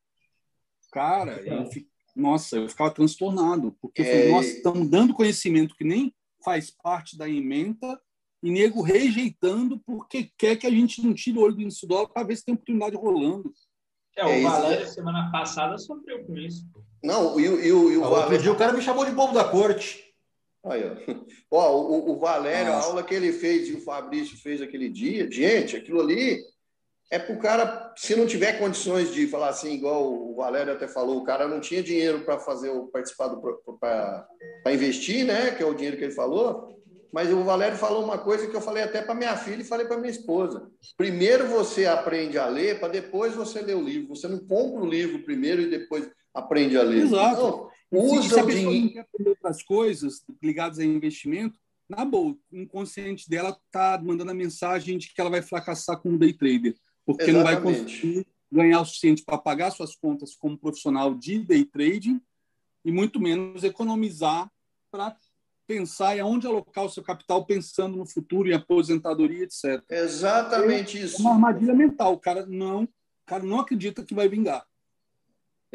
cara, 0.92 1.40
eu 1.46 1.66
fico, 1.66 1.88
nossa, 2.14 2.56
eu 2.56 2.68
ficava 2.68 2.90
transtornado, 2.90 3.76
porque 3.80 4.02
é... 4.02 4.30
nós 4.30 4.46
estamos 4.46 4.88
dando 4.88 5.14
conhecimento 5.14 5.76
que 5.76 5.84
nem 5.84 6.14
faz 6.44 6.70
parte 6.70 7.18
da 7.18 7.28
emenda 7.28 8.00
e 8.42 8.50
nego 8.50 8.80
rejeitando 8.82 9.80
porque 9.80 10.30
quer 10.38 10.56
que 10.56 10.66
a 10.66 10.70
gente 10.70 11.02
não 11.02 11.12
tire 11.12 11.38
o 11.38 11.42
olho 11.42 11.54
do 11.54 11.62
índice 11.62 11.86
dólar 11.86 12.08
para 12.08 12.26
ver 12.26 12.36
se 12.36 12.44
tem 12.44 12.54
oportunidade 12.54 12.96
rolando. 12.96 13.52
É, 14.16 14.24
o 14.24 14.28
é 14.28 14.42
Valério, 14.42 14.88
semana 14.88 15.30
passada, 15.30 15.76
sofreu 15.76 16.24
com 16.24 16.36
isso. 16.38 16.66
Não, 17.02 17.38
e, 17.38 17.44
e, 17.44 17.66
e 17.66 17.72
o, 17.72 18.02
Outro 18.02 18.10
Valério... 18.10 18.42
dia 18.42 18.52
o 18.52 18.56
cara 18.56 18.72
me 18.72 18.80
chamou 18.80 19.04
de 19.04 19.12
bobo 19.12 19.34
da 19.34 19.44
corte. 19.44 20.05
Olha, 20.66 20.98
ó, 21.48 21.80
o, 21.80 22.10
o 22.10 22.18
Valério, 22.18 22.72
Nossa. 22.72 22.86
a 22.86 22.90
aula 22.90 23.02
que 23.04 23.14
ele 23.14 23.32
fez 23.32 23.68
e 23.68 23.74
o 23.74 23.80
Fabrício 23.80 24.36
fez 24.36 24.60
aquele 24.60 24.88
dia, 24.88 25.30
gente, 25.30 25.76
aquilo 25.76 26.00
ali 26.00 26.40
é 27.08 27.20
para 27.20 27.34
o 27.34 27.38
cara, 27.38 27.94
se 27.96 28.16
não 28.16 28.26
tiver 28.26 28.58
condições 28.58 29.14
de 29.14 29.28
falar 29.28 29.50
assim, 29.50 29.72
igual 29.72 30.12
o 30.12 30.34
Valério 30.34 30.72
até 30.72 30.88
falou, 30.88 31.18
o 31.18 31.24
cara 31.24 31.46
não 31.46 31.60
tinha 31.60 31.80
dinheiro 31.80 32.24
para 32.24 32.40
fazer 32.40 32.70
o 32.70 32.88
participar 32.88 33.28
do 33.28 33.40
para 33.80 34.26
investir, 34.72 35.24
né? 35.24 35.52
Que 35.52 35.62
é 35.62 35.66
o 35.66 35.74
dinheiro 35.74 35.96
que 35.96 36.02
ele 36.02 36.12
falou. 36.12 36.74
Mas 37.12 37.32
o 37.32 37.44
Valério 37.44 37.78
falou 37.78 38.02
uma 38.02 38.18
coisa 38.18 38.48
que 38.48 38.54
eu 38.54 38.60
falei 38.60 38.82
até 38.82 39.00
para 39.00 39.14
minha 39.14 39.36
filha 39.36 39.62
e 39.62 39.64
falei 39.64 39.86
para 39.86 39.98
minha 39.98 40.10
esposa. 40.10 40.68
Primeiro 40.96 41.46
você 41.46 41.86
aprende 41.86 42.36
a 42.36 42.46
ler, 42.48 42.80
para 42.80 42.88
depois 42.88 43.34
você 43.34 43.60
ler 43.60 43.76
o 43.76 43.82
livro. 43.82 44.08
Você 44.08 44.26
não 44.26 44.40
compra 44.40 44.82
o 44.82 44.86
livro 44.86 45.22
primeiro 45.22 45.62
e 45.62 45.70
depois 45.70 46.10
aprende 46.34 46.76
a 46.76 46.82
ler. 46.82 47.04
Exato. 47.04 47.40
Não, 47.40 47.70
Usa 47.90 48.34
se 48.34 48.40
a 48.40 48.44
pessoa 48.44 48.74
não 48.74 48.88
quer 48.88 49.00
aprender 49.00 49.30
outras 49.30 49.62
coisas 49.62 50.24
ligadas 50.42 50.78
a 50.78 50.84
investimento, 50.84 51.58
na 51.88 52.04
boa, 52.04 52.36
o 52.50 52.56
inconsciente 52.56 53.30
dela 53.30 53.56
está 53.66 54.00
mandando 54.02 54.32
a 54.32 54.34
mensagem 54.34 54.98
de 54.98 55.12
que 55.12 55.20
ela 55.20 55.30
vai 55.30 55.40
fracassar 55.40 56.00
como 56.00 56.18
day 56.18 56.32
trader, 56.32 56.74
porque 57.04 57.30
Exatamente. 57.30 57.36
não 57.36 57.44
vai 57.44 57.62
conseguir 57.62 58.26
ganhar 58.50 58.80
o 58.80 58.84
suficiente 58.84 59.24
para 59.24 59.38
pagar 59.38 59.70
suas 59.70 59.94
contas 59.94 60.34
como 60.34 60.58
profissional 60.58 61.14
de 61.14 61.38
day 61.38 61.64
trading 61.64 62.20
e 62.84 62.90
muito 62.90 63.20
menos 63.20 63.62
economizar 63.62 64.50
para 64.90 65.16
pensar 65.66 66.16
em 66.16 66.20
aonde 66.20 66.46
alocar 66.46 66.84
o 66.84 66.88
seu 66.88 67.02
capital 67.02 67.44
pensando 67.44 67.96
no 67.96 68.06
futuro, 68.06 68.48
em 68.48 68.54
aposentadoria, 68.54 69.44
etc. 69.44 69.82
Exatamente 69.90 70.96
é 70.96 71.02
isso. 71.02 71.18
É 71.18 71.20
uma 71.20 71.34
armadilha 71.34 71.74
mental. 71.74 72.14
O 72.14 72.20
cara 72.20 72.46
não, 72.46 72.84
o 72.84 72.88
cara 73.26 73.42
não 73.42 73.60
acredita 73.60 74.04
que 74.04 74.14
vai 74.14 74.28
vingar. 74.28 74.64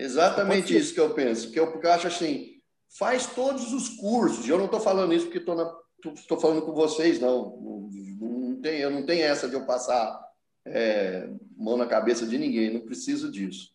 Exatamente 0.02 0.76
isso 0.76 0.94
que 0.94 1.00
eu 1.00 1.14
penso. 1.14 1.52
Que 1.52 1.60
eu, 1.60 1.72
porque 1.72 1.86
eu 1.86 1.92
acho 1.92 2.08
assim, 2.08 2.56
faz 2.98 3.28
todos 3.28 3.72
os 3.72 3.90
cursos. 3.90 4.48
Eu 4.48 4.58
não 4.58 4.66
estou 4.66 4.80
falando 4.80 5.14
isso 5.14 5.28
porque 5.28 5.38
estou 5.38 6.40
falando 6.40 6.64
com 6.64 6.74
vocês, 6.74 7.20
não. 7.20 7.60
não, 7.62 7.90
não 8.20 8.62
tem, 8.62 8.80
eu 8.80 8.90
não 8.90 9.06
tenho 9.06 9.24
essa 9.24 9.48
de 9.48 9.54
eu 9.54 9.66
passar 9.66 10.20
é, 10.66 11.30
mão 11.56 11.78
na 11.78 11.86
cabeça 11.86 12.26
de 12.26 12.38
ninguém, 12.38 12.74
não 12.74 12.82
preciso 12.82 13.32
disso. 13.32 13.72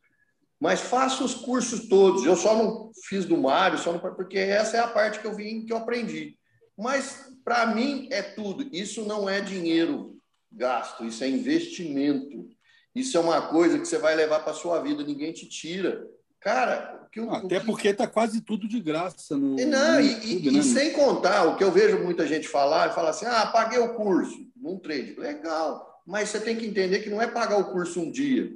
Mas 0.59 0.81
faça 0.81 1.23
os 1.23 1.35
cursos 1.35 1.89
todos. 1.89 2.25
Eu 2.25 2.35
só 2.35 2.57
não 2.57 2.91
fiz 3.09 3.25
do 3.25 3.37
Mário, 3.37 3.79
só 3.79 3.93
não, 3.93 4.01
porque 4.01 4.39
essa 4.39 4.77
é 4.77 4.81
a 4.81 4.89
parte 4.89 5.21
que 5.21 5.27
eu 5.27 5.35
vim, 5.35 5.65
que 5.65 5.73
eu 5.73 5.77
aprendi. 5.77 6.37
Mas 6.77 7.31
para 7.45 7.67
mim 7.67 8.09
é 8.11 8.23
tudo. 8.23 8.69
Isso 8.73 9.05
não 9.05 9.29
é 9.29 9.41
dinheiro 9.41 10.19
gasto, 10.51 11.05
isso 11.05 11.23
é 11.23 11.29
investimento. 11.29 12.49
Isso 12.95 13.17
é 13.17 13.21
uma 13.21 13.49
coisa 13.49 13.79
que 13.79 13.87
você 13.87 13.99
vai 13.99 14.15
levar 14.15 14.41
para 14.41 14.55
sua 14.55 14.81
vida, 14.81 15.05
ninguém 15.05 15.33
te 15.33 15.47
tira. 15.47 16.09
Cara, 16.47 17.09
que, 17.11 17.19
até 17.19 17.59
que... 17.59 17.67
porque 17.67 17.89
está 17.89 18.07
quase 18.07 18.41
tudo 18.41 18.69
de 18.69 18.81
graça 18.81 19.37
no. 19.37 19.59
E 19.59 19.65
não, 19.65 19.95
no 19.95 20.01
YouTube, 20.01 20.47
e, 20.47 20.53
né? 20.53 20.59
e, 20.61 20.63
sem 20.63 20.93
contar 20.93 21.43
o 21.43 21.57
que 21.57 21.65
eu 21.65 21.73
vejo 21.73 21.99
muita 21.99 22.25
gente 22.25 22.47
falar, 22.47 22.95
fala 22.95 23.11
assim: 23.11 23.27
ah, 23.27 23.47
paguei 23.47 23.81
o 23.81 23.95
curso 23.95 24.47
num 24.55 24.79
trade. 24.79 25.17
Legal, 25.19 26.01
mas 26.07 26.29
você 26.29 26.39
tem 26.39 26.55
que 26.55 26.65
entender 26.65 27.01
que 27.01 27.11
não 27.11 27.21
é 27.21 27.27
pagar 27.27 27.59
o 27.59 27.73
curso 27.73 27.99
um 27.99 28.13
dia. 28.13 28.49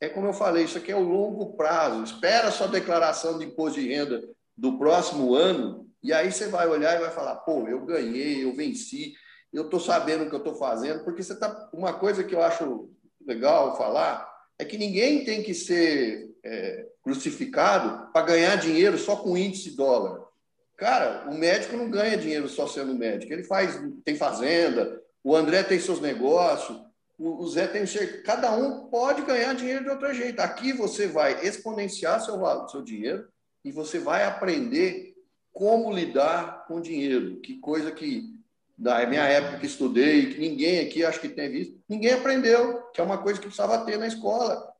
É 0.00 0.08
como 0.08 0.26
eu 0.26 0.32
falei, 0.32 0.64
isso 0.64 0.78
aqui 0.78 0.90
é 0.90 0.96
o 0.96 1.06
longo 1.06 1.52
prazo. 1.52 2.02
Espera 2.02 2.48
a 2.48 2.50
sua 2.50 2.66
declaração 2.66 3.38
de 3.38 3.44
imposto 3.44 3.78
de 3.78 3.88
renda 3.88 4.26
do 4.56 4.78
próximo 4.78 5.34
ano, 5.34 5.86
e 6.02 6.14
aí 6.14 6.32
você 6.32 6.48
vai 6.48 6.66
olhar 6.66 6.96
e 6.96 7.02
vai 7.02 7.10
falar: 7.10 7.36
pô, 7.40 7.68
eu 7.68 7.84
ganhei, 7.84 8.42
eu 8.42 8.56
venci, 8.56 9.12
eu 9.52 9.64
estou 9.64 9.78
sabendo 9.78 10.24
o 10.24 10.30
que 10.30 10.34
eu 10.34 10.38
estou 10.38 10.54
fazendo, 10.54 11.04
porque 11.04 11.22
você 11.22 11.34
está. 11.34 11.68
Uma 11.74 11.92
coisa 11.92 12.24
que 12.24 12.34
eu 12.34 12.42
acho 12.42 12.88
legal 13.26 13.76
falar 13.76 14.26
é 14.58 14.64
que 14.64 14.78
ninguém 14.78 15.26
tem 15.26 15.42
que 15.42 15.52
ser 15.52 16.32
é, 16.42 16.86
crucificado 17.02 18.12
para 18.12 18.26
ganhar 18.26 18.56
dinheiro 18.56 18.96
só 18.96 19.16
com 19.16 19.36
índice 19.36 19.76
dólar. 19.76 20.22
Cara, 20.76 21.28
o 21.30 21.34
médico 21.34 21.76
não 21.76 21.90
ganha 21.90 22.16
dinheiro 22.16 22.48
só 22.48 22.66
sendo 22.66 22.94
médico. 22.94 23.32
Ele 23.32 23.44
faz, 23.44 23.80
tem 24.04 24.16
fazenda, 24.16 25.00
o 25.22 25.36
André 25.36 25.62
tem 25.62 25.78
seus 25.78 26.00
negócios, 26.00 26.80
o, 27.18 27.46
Zé 27.46 27.68
tem 27.68 27.84
Cada 28.24 28.52
um 28.52 28.86
pode 28.88 29.22
ganhar 29.22 29.54
dinheiro 29.54 29.84
de 29.84 29.90
outro 29.90 30.12
jeito. 30.12 30.40
Aqui 30.40 30.72
você 30.72 31.06
vai 31.06 31.46
exponenciar 31.46 32.20
seu, 32.20 32.40
seu 32.68 32.82
dinheiro 32.82 33.28
e 33.64 33.70
você 33.70 33.98
vai 33.98 34.24
aprender 34.24 35.14
como 35.52 35.92
lidar 35.92 36.66
com 36.66 36.80
dinheiro. 36.80 37.36
Que 37.40 37.58
coisa 37.58 37.92
que 37.92 38.32
da 38.76 39.06
minha 39.06 39.22
época 39.22 39.58
que 39.58 39.66
estudei, 39.66 40.32
que 40.32 40.40
ninguém 40.40 40.80
aqui 40.80 41.04
acho 41.04 41.20
que 41.20 41.28
tem 41.28 41.48
visto, 41.48 41.78
ninguém 41.88 42.14
aprendeu, 42.14 42.82
que 42.92 43.00
é 43.00 43.04
uma 43.04 43.18
coisa 43.18 43.38
que 43.38 43.46
precisava 43.46 43.84
ter 43.84 43.98
na 43.98 44.08
escola. 44.08 44.71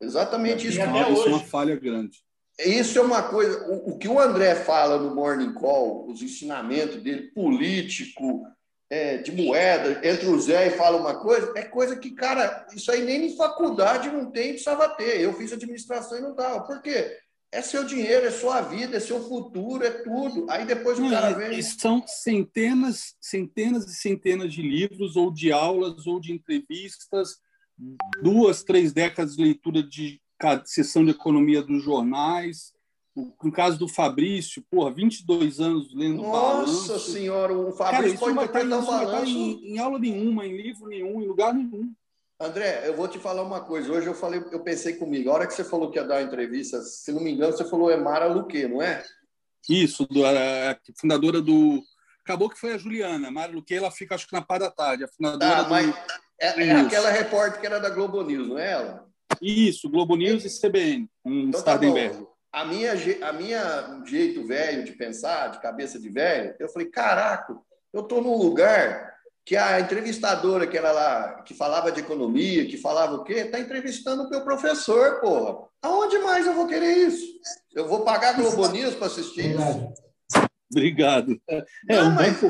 Exatamente 0.00 0.66
isso. 0.66 0.80
Até 0.80 1.06
hoje. 1.06 1.28
é 1.28 1.30
uma 1.30 1.40
falha 1.40 1.76
grande. 1.76 2.18
isso 2.58 2.98
é 2.98 3.02
uma 3.02 3.22
coisa. 3.22 3.66
O, 3.68 3.90
o, 3.90 3.98
que 3.98 4.08
o 4.08 4.18
André 4.18 4.54
fala 4.54 4.98
no 4.98 5.14
Morning 5.14 5.52
Call, 5.52 6.08
os 6.08 6.22
ensinamentos 6.22 7.02
dele, 7.02 7.30
político, 7.32 8.42
é, 8.90 9.18
de 9.18 9.30
moeda, 9.30 10.00
entre 10.02 10.26
o 10.26 10.40
Zé 10.40 10.66
e 10.66 10.76
fala 10.76 10.96
uma 10.96 11.20
coisa, 11.20 11.52
é 11.54 11.62
coisa 11.62 11.94
que, 11.94 12.10
cara, 12.10 12.66
isso 12.74 12.90
aí 12.90 13.04
nem 13.04 13.26
em 13.26 13.36
faculdade 13.36 14.10
não 14.10 14.30
tem, 14.30 14.50
precisava 14.50 14.88
ter. 14.88 15.20
Eu 15.20 15.32
fiz 15.34 15.52
administração 15.52 16.18
e 16.18 16.22
não 16.22 16.34
dava. 16.34 16.62
Por 16.64 16.82
quê? 16.82 17.16
É 17.52 17.62
seu 17.62 17.84
dinheiro, 17.84 18.26
é 18.26 18.30
sua 18.30 18.60
vida, 18.60 18.96
é 18.96 19.00
seu 19.00 19.20
futuro, 19.28 19.84
é 19.84 19.90
tudo. 19.90 20.46
Aí 20.48 20.64
depois 20.64 20.98
o 20.98 21.10
cara 21.10 21.32
vem. 21.32 21.58
E 21.58 21.62
são 21.62 22.04
centenas, 22.06 23.14
centenas 23.20 23.86
e 23.86 23.94
centenas 23.94 24.52
de 24.52 24.62
livros, 24.62 25.16
ou 25.16 25.32
de 25.32 25.50
aulas, 25.50 26.06
ou 26.06 26.20
de 26.20 26.32
entrevistas, 26.32 27.38
duas, 28.22 28.62
três 28.62 28.92
décadas 28.92 29.36
de 29.36 29.42
leitura 29.42 29.82
de 29.82 30.20
sessão 30.64 31.04
de 31.04 31.10
economia 31.10 31.62
dos 31.62 31.82
jornais. 31.82 32.72
No 33.16 33.52
caso 33.52 33.78
do 33.78 33.88
Fabrício, 33.88 34.64
porra, 34.70 34.90
22 34.92 35.60
anos 35.60 35.92
lendo 35.92 36.22
Nossa 36.22 36.30
balanço. 36.30 36.98
Senhora, 37.12 37.52
o 37.52 37.72
Fabrício 37.72 38.18
Cara, 38.18 38.18
pode 38.18 38.34
vai 38.34 38.46
estar, 38.46 38.78
um 38.78 38.86
balanço. 38.86 39.26
Em, 39.26 39.74
em 39.74 39.78
aula 39.78 39.98
nenhuma, 39.98 40.46
em 40.46 40.56
livro 40.56 40.86
nenhum, 40.86 41.20
em 41.20 41.26
lugar 41.26 41.52
nenhum. 41.52 41.92
André, 42.40 42.84
eu 42.86 42.96
vou 42.96 43.06
te 43.06 43.18
falar 43.18 43.42
uma 43.42 43.60
coisa. 43.60 43.92
Hoje 43.92 44.06
eu 44.06 44.14
falei, 44.14 44.42
eu 44.50 44.60
pensei 44.60 44.94
comigo. 44.94 45.28
A 45.28 45.34
hora 45.34 45.46
que 45.46 45.52
você 45.52 45.64
falou 45.64 45.90
que 45.90 45.98
ia 45.98 46.04
dar 46.04 46.14
uma 46.16 46.22
entrevista, 46.22 46.80
se 46.80 47.12
não 47.12 47.20
me 47.20 47.32
engano, 47.32 47.52
você 47.52 47.68
falou 47.68 47.90
é 47.90 47.98
Mara 47.98 48.26
Luque, 48.32 48.66
não 48.66 48.80
é? 48.80 49.04
Isso, 49.68 50.06
do, 50.06 50.24
a, 50.24 50.70
a 50.70 50.76
fundadora 50.98 51.42
do. 51.42 51.82
Acabou 52.24 52.48
que 52.48 52.58
foi 52.58 52.72
a 52.72 52.78
Juliana. 52.78 53.30
Mara 53.30 53.52
Luque, 53.52 53.74
ela 53.74 53.90
fica, 53.90 54.14
acho 54.14 54.26
que 54.26 54.32
na 54.32 54.40
par 54.40 54.58
da 54.58 54.70
tarde. 54.70 55.04
A 55.04 55.08
fundadora 55.08 55.58
ah, 55.58 55.68
mas 55.68 55.94
é, 56.40 56.68
é 56.68 56.72
aquela 56.72 57.10
repórter 57.10 57.60
que 57.60 57.66
era 57.66 57.78
da 57.78 57.90
Globo 57.90 58.22
News, 58.22 58.48
não 58.48 58.58
é 58.58 58.72
ela? 58.72 59.06
Isso, 59.40 59.88
Globo 59.88 60.16
News 60.16 60.44
e 60.44 60.60
CBN, 60.60 61.08
um 61.24 61.48
então, 61.48 61.62
tá 61.62 61.78
a 62.52 62.64
minha, 62.64 62.92
a 63.22 63.32
minha 63.32 64.02
jeito 64.04 64.44
velho 64.44 64.84
de 64.84 64.92
pensar, 64.92 65.48
de 65.48 65.60
cabeça 65.60 66.00
de 66.00 66.08
velho, 66.08 66.54
eu 66.58 66.68
falei, 66.68 66.88
caraca, 66.88 67.56
eu 67.92 68.02
estou 68.02 68.20
num 68.20 68.36
lugar 68.36 69.10
que 69.44 69.56
a 69.56 69.80
entrevistadora 69.80 70.66
que 70.66 70.76
era 70.76 70.92
lá, 70.92 71.42
que 71.42 71.54
falava 71.54 71.90
de 71.90 72.00
economia, 72.00 72.66
que 72.66 72.76
falava 72.76 73.14
o 73.14 73.24
quê, 73.24 73.34
está 73.34 73.58
entrevistando 73.58 74.24
o 74.24 74.30
meu 74.30 74.42
professor, 74.42 75.20
porra. 75.20 75.66
Aonde 75.82 76.18
mais 76.18 76.46
eu 76.46 76.54
vou 76.54 76.66
querer 76.66 77.08
isso? 77.08 77.26
Eu 77.74 77.88
vou 77.88 78.00
pagar 78.00 78.34
Globo 78.34 78.68
News 78.68 78.94
para 78.94 79.06
assistir 79.06 79.52
isso? 79.52 79.92
Obrigado. 80.70 81.40
É, 81.48 81.64
não, 81.88 82.08
um 82.08 82.14
mas 82.14 82.40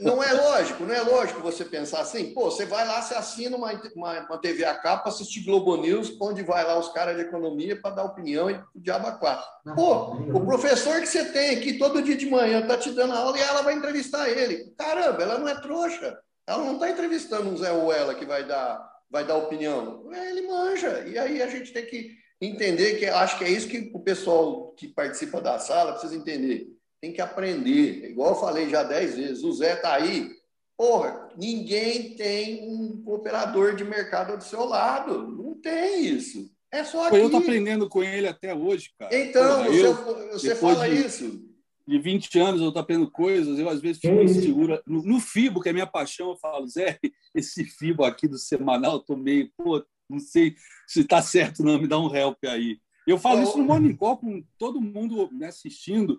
não 0.00 0.22
é 0.22 0.32
lógico, 0.32 0.84
não 0.84 0.94
é 0.94 1.00
lógico 1.00 1.40
você 1.40 1.64
pensar 1.64 2.00
assim, 2.00 2.32
pô, 2.32 2.44
você 2.44 2.64
vai 2.64 2.86
lá, 2.86 3.02
você 3.02 3.14
assina 3.14 3.56
uma, 3.56 3.72
uma, 3.96 4.20
uma 4.20 4.38
TV 4.38 4.64
a 4.64 4.74
cabo 4.74 5.02
para 5.02 5.10
assistir 5.10 5.44
Globo 5.44 5.76
News, 5.76 6.16
onde 6.20 6.42
vai 6.42 6.64
lá 6.64 6.78
os 6.78 6.90
caras 6.90 7.16
de 7.16 7.22
economia 7.22 7.80
para 7.80 7.96
dar 7.96 8.04
opinião 8.04 8.48
e 8.48 8.54
o 8.54 8.80
diabo 8.80 9.10
quatro. 9.18 9.46
Pô, 9.74 10.12
o 10.14 10.46
professor 10.46 11.00
que 11.00 11.06
você 11.06 11.24
tem 11.24 11.56
aqui 11.56 11.76
todo 11.76 12.02
dia 12.02 12.16
de 12.16 12.30
manhã 12.30 12.64
tá 12.66 12.78
te 12.78 12.90
dando 12.92 13.12
aula 13.12 13.36
e 13.36 13.42
ela 13.42 13.62
vai 13.62 13.74
entrevistar 13.74 14.28
ele. 14.28 14.72
Caramba, 14.78 15.22
ela 15.22 15.38
não 15.38 15.48
é 15.48 15.60
trouxa. 15.60 16.16
Ela 16.46 16.62
não 16.62 16.74
está 16.74 16.90
entrevistando 16.90 17.48
um 17.48 17.56
Zé 17.56 17.72
ou 17.72 17.92
ela 17.92 18.14
que 18.14 18.24
vai 18.24 18.44
dar, 18.44 18.80
vai 19.10 19.24
dar 19.24 19.36
opinião. 19.36 20.08
Ele 20.12 20.46
manja. 20.46 21.04
E 21.06 21.18
aí 21.18 21.42
a 21.42 21.48
gente 21.48 21.72
tem 21.72 21.86
que 21.86 22.12
entender 22.40 22.98
que 22.98 23.06
acho 23.06 23.38
que 23.38 23.44
é 23.44 23.48
isso 23.48 23.68
que 23.68 23.90
o 23.94 24.00
pessoal 24.00 24.72
que 24.76 24.88
participa 24.88 25.40
da 25.40 25.58
sala 25.58 25.92
precisa 25.92 26.16
entender 26.16 26.73
tem 27.04 27.12
que 27.12 27.20
aprender. 27.20 28.10
Igual 28.10 28.30
eu 28.30 28.40
falei 28.40 28.70
já 28.70 28.82
dez 28.82 29.14
vezes, 29.14 29.44
o 29.44 29.52
Zé 29.52 29.74
está 29.74 29.94
aí. 29.94 30.30
Porra, 30.74 31.28
ninguém 31.36 32.14
tem 32.14 32.66
um 32.66 33.02
operador 33.06 33.76
de 33.76 33.84
mercado 33.84 34.38
do 34.38 34.42
seu 34.42 34.64
lado. 34.64 35.28
Não 35.28 35.54
tem 35.60 36.06
isso. 36.06 36.50
É 36.72 36.82
só 36.82 37.06
aqui. 37.06 37.16
Eu 37.16 37.26
estou 37.26 37.40
aprendendo 37.40 37.88
com 37.90 38.02
ele 38.02 38.26
até 38.26 38.54
hoje, 38.54 38.90
cara. 38.98 39.14
Então, 39.14 39.64
Porra, 39.64 39.76
eu, 39.76 40.32
você 40.32 40.56
fala 40.56 40.88
de, 40.88 41.06
isso. 41.06 41.46
De 41.86 41.98
20 41.98 42.38
anos 42.38 42.62
eu 42.62 42.68
estou 42.68 42.80
aprendendo 42.80 43.10
coisas, 43.10 43.58
eu 43.58 43.68
às 43.68 43.82
vezes 43.82 44.00
fico 44.00 44.22
insegura. 44.22 44.82
No, 44.86 45.02
no 45.02 45.20
FIBO, 45.20 45.60
que 45.60 45.68
é 45.68 45.72
minha 45.74 45.86
paixão, 45.86 46.30
eu 46.30 46.36
falo, 46.36 46.66
Zé, 46.66 46.98
esse 47.34 47.64
FIBO 47.64 48.02
aqui 48.02 48.26
do 48.26 48.38
semanal, 48.38 48.94
eu 48.94 49.00
tô 49.00 49.14
meio, 49.14 49.50
pô, 49.58 49.84
não 50.08 50.18
sei 50.18 50.56
se 50.86 51.00
está 51.00 51.20
certo 51.20 51.62
não, 51.62 51.78
me 51.78 51.86
dá 51.86 51.98
um 51.98 52.14
help 52.14 52.38
aí. 52.46 52.78
Eu 53.06 53.18
falo 53.18 53.42
isso 53.42 53.58
no 53.58 53.96
Call 53.98 54.16
com 54.16 54.42
todo 54.58 54.80
mundo 54.80 55.28
me 55.30 55.44
assistindo. 55.44 56.18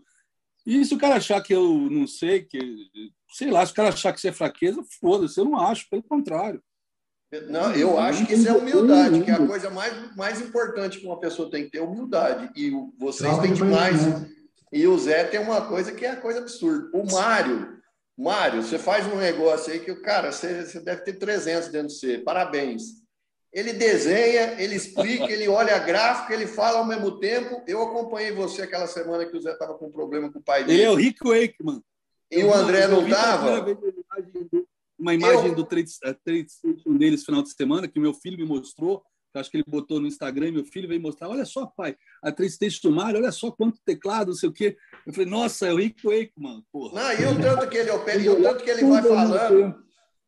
E 0.66 0.84
se 0.84 0.94
o 0.94 0.98
cara 0.98 1.16
achar 1.16 1.42
que 1.42 1.54
eu 1.54 1.68
não 1.92 2.08
sei, 2.08 2.44
que 2.44 2.60
sei 3.34 3.52
lá, 3.52 3.66
se 3.66 3.72
o 3.72 3.76
cara 3.76 3.90
achar 3.90 4.12
que 4.12 4.18
isso 4.18 4.28
é 4.28 4.32
fraqueza, 4.32 4.84
foda-se, 5.00 5.40
eu 5.40 5.46
não 5.46 5.60
acho, 5.60 5.88
pelo 5.90 6.02
contrário. 6.02 6.62
Não, 7.50 7.74
eu 7.74 8.00
acho 8.00 8.26
que 8.26 8.34
isso 8.34 8.48
é 8.48 8.54
humildade, 8.54 9.22
que 9.22 9.30
é 9.30 9.34
a 9.34 9.46
coisa 9.46 9.70
mais, 9.70 10.16
mais 10.16 10.42
importante 10.42 11.00
que 11.00 11.06
uma 11.06 11.20
pessoa 11.20 11.50
tem 11.50 11.66
que 11.66 11.72
ter 11.72 11.82
humildade. 11.82 12.50
E 12.56 12.72
vocês 12.98 13.38
têm 13.40 13.54
demais. 13.54 14.02
E 14.72 14.88
o 14.88 14.98
Zé 14.98 15.26
tem 15.26 15.40
uma 15.40 15.68
coisa 15.68 15.92
que 15.92 16.06
é 16.06 16.12
a 16.12 16.16
coisa 16.16 16.40
absurda. 16.40 16.90
O 16.94 17.06
Mário, 17.12 17.78
Mário, 18.18 18.64
você 18.64 18.80
faz 18.80 19.06
um 19.08 19.18
negócio 19.18 19.74
aí 19.74 19.80
que, 19.80 19.94
cara, 19.96 20.32
você, 20.32 20.66
você 20.66 20.80
deve 20.80 21.02
ter 21.02 21.14
300 21.14 21.70
dentro 21.70 21.88
de 21.88 21.94
você. 21.94 22.18
Parabéns. 22.20 23.05
Ele 23.56 23.72
desenha, 23.72 24.62
ele 24.62 24.76
explica, 24.76 25.32
ele 25.32 25.48
olha 25.48 25.80
gráfico, 25.80 26.34
ele 26.34 26.46
fala 26.46 26.80
ao 26.80 26.86
mesmo 26.86 27.18
tempo. 27.22 27.64
Eu 27.66 27.84
acompanhei 27.84 28.34
você 28.34 28.64
aquela 28.64 28.86
semana 28.86 29.26
que 29.26 29.38
o 29.38 29.42
Zé 29.42 29.54
estava 29.54 29.76
com 29.76 29.90
problema 29.90 30.30
com 30.30 30.40
o 30.40 30.44
pai 30.44 30.66
dele. 30.66 30.82
Ele 30.82 30.84
é 30.84 30.92
o 30.92 30.96
Rick 30.96 31.20
Wakeman. 31.24 31.82
E 32.30 32.42
eu, 32.42 32.50
o 32.50 32.54
André 32.54 32.86
não 32.88 33.08
estava? 33.08 33.66
Uma 35.00 35.14
imagem 35.14 35.52
eu... 35.52 35.56
do 35.56 35.64
trade, 35.64 35.90
trade 36.22 36.52
station 36.52 36.98
deles 36.98 37.24
final 37.24 37.42
de 37.42 37.50
semana, 37.50 37.88
que 37.88 37.98
meu 37.98 38.14
filho 38.14 38.38
me 38.38 38.46
mostrou. 38.46 39.02
Acho 39.34 39.50
que 39.50 39.58
ele 39.58 39.66
botou 39.66 40.02
no 40.02 40.08
Instagram, 40.08 40.52
meu 40.52 40.66
filho 40.66 40.90
veio 40.90 41.00
mostrar. 41.00 41.30
Olha 41.30 41.46
só, 41.46 41.66
pai, 41.66 41.96
a 42.22 42.34
trade 42.34 42.52
station 42.52 42.90
do 42.90 42.96
Mário, 42.96 43.22
olha 43.22 43.32
só 43.32 43.52
quanto 43.52 43.80
teclado, 43.86 44.30
não 44.30 44.36
sei 44.36 44.50
o 44.50 44.54
quê. 44.54 44.76
Eu 45.08 45.14
falei, 45.14 45.30
nossa, 45.30 45.68
é 45.68 45.74
o 45.74 45.78
Rick 45.78 46.06
Wakeman, 46.06 46.62
porra. 46.74 47.02
Não, 47.02 47.14
e 47.14 47.26
o 47.26 47.42
tanto 47.42 47.70
que 47.70 47.78
ele 47.78 47.92
opera, 47.92 48.22
e 48.22 48.30
o 48.30 48.42
tanto 48.42 48.64
que 48.66 48.70
ele 48.70 48.84
vai 48.84 49.02
falando. 49.02 49.85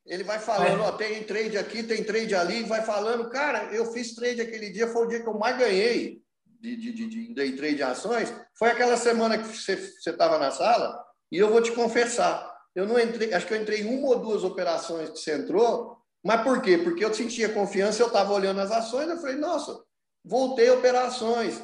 Ele 0.08 0.24
vai 0.24 0.40
falando, 0.40 0.82
ó, 0.84 0.92
tem 0.94 1.24
trade 1.24 1.58
aqui, 1.58 1.84
tem 1.84 2.04
trade 2.04 2.34
ali, 2.34 2.64
vai 2.64 2.82
falando. 2.82 3.30
Cara, 3.30 3.74
eu 3.74 3.92
fiz 3.92 4.16
trade 4.16 4.42
aquele 4.42 4.70
dia, 4.72 4.88
foi 4.88 5.06
o 5.06 5.08
dia 5.08 5.22
que 5.22 5.28
eu 5.28 5.38
mais 5.38 5.58
ganhei 5.58 6.22
de, 6.60 6.76
de, 6.76 6.92
de, 6.94 7.08
de 7.08 7.34
day 7.34 7.56
trade 7.56 7.84
ações. 7.84 8.34
Foi 8.58 8.70
aquela 8.70 8.98
semana 8.98 9.38
que 9.38 9.44
você 9.44 9.74
estava 10.06 10.40
na 10.40 10.52
sala, 10.52 10.98
e 11.32 11.38
eu 11.38 11.50
vou 11.50 11.62
te 11.62 11.72
confessar, 11.72 12.56
eu 12.74 12.86
não 12.86 13.00
entrei, 13.00 13.34
acho 13.34 13.48
que 13.48 13.54
eu 13.54 13.62
entrei 13.62 13.82
em 13.82 13.98
uma 13.98 14.10
ou 14.10 14.20
duas 14.20 14.44
operações 14.44 15.10
que 15.10 15.18
você 15.18 15.36
entrou, 15.36 15.98
mas 16.24 16.42
por 16.42 16.62
quê? 16.62 16.78
Porque 16.78 17.04
eu 17.04 17.14
sentia 17.14 17.54
confiança, 17.54 18.02
eu 18.02 18.08
estava 18.08 18.34
olhando 18.34 18.62
as 18.62 18.72
ações, 18.72 19.10
eu 19.10 19.18
falei, 19.18 19.36
nossa, 19.36 19.82
voltei 20.24 20.70
operações. 20.70 21.62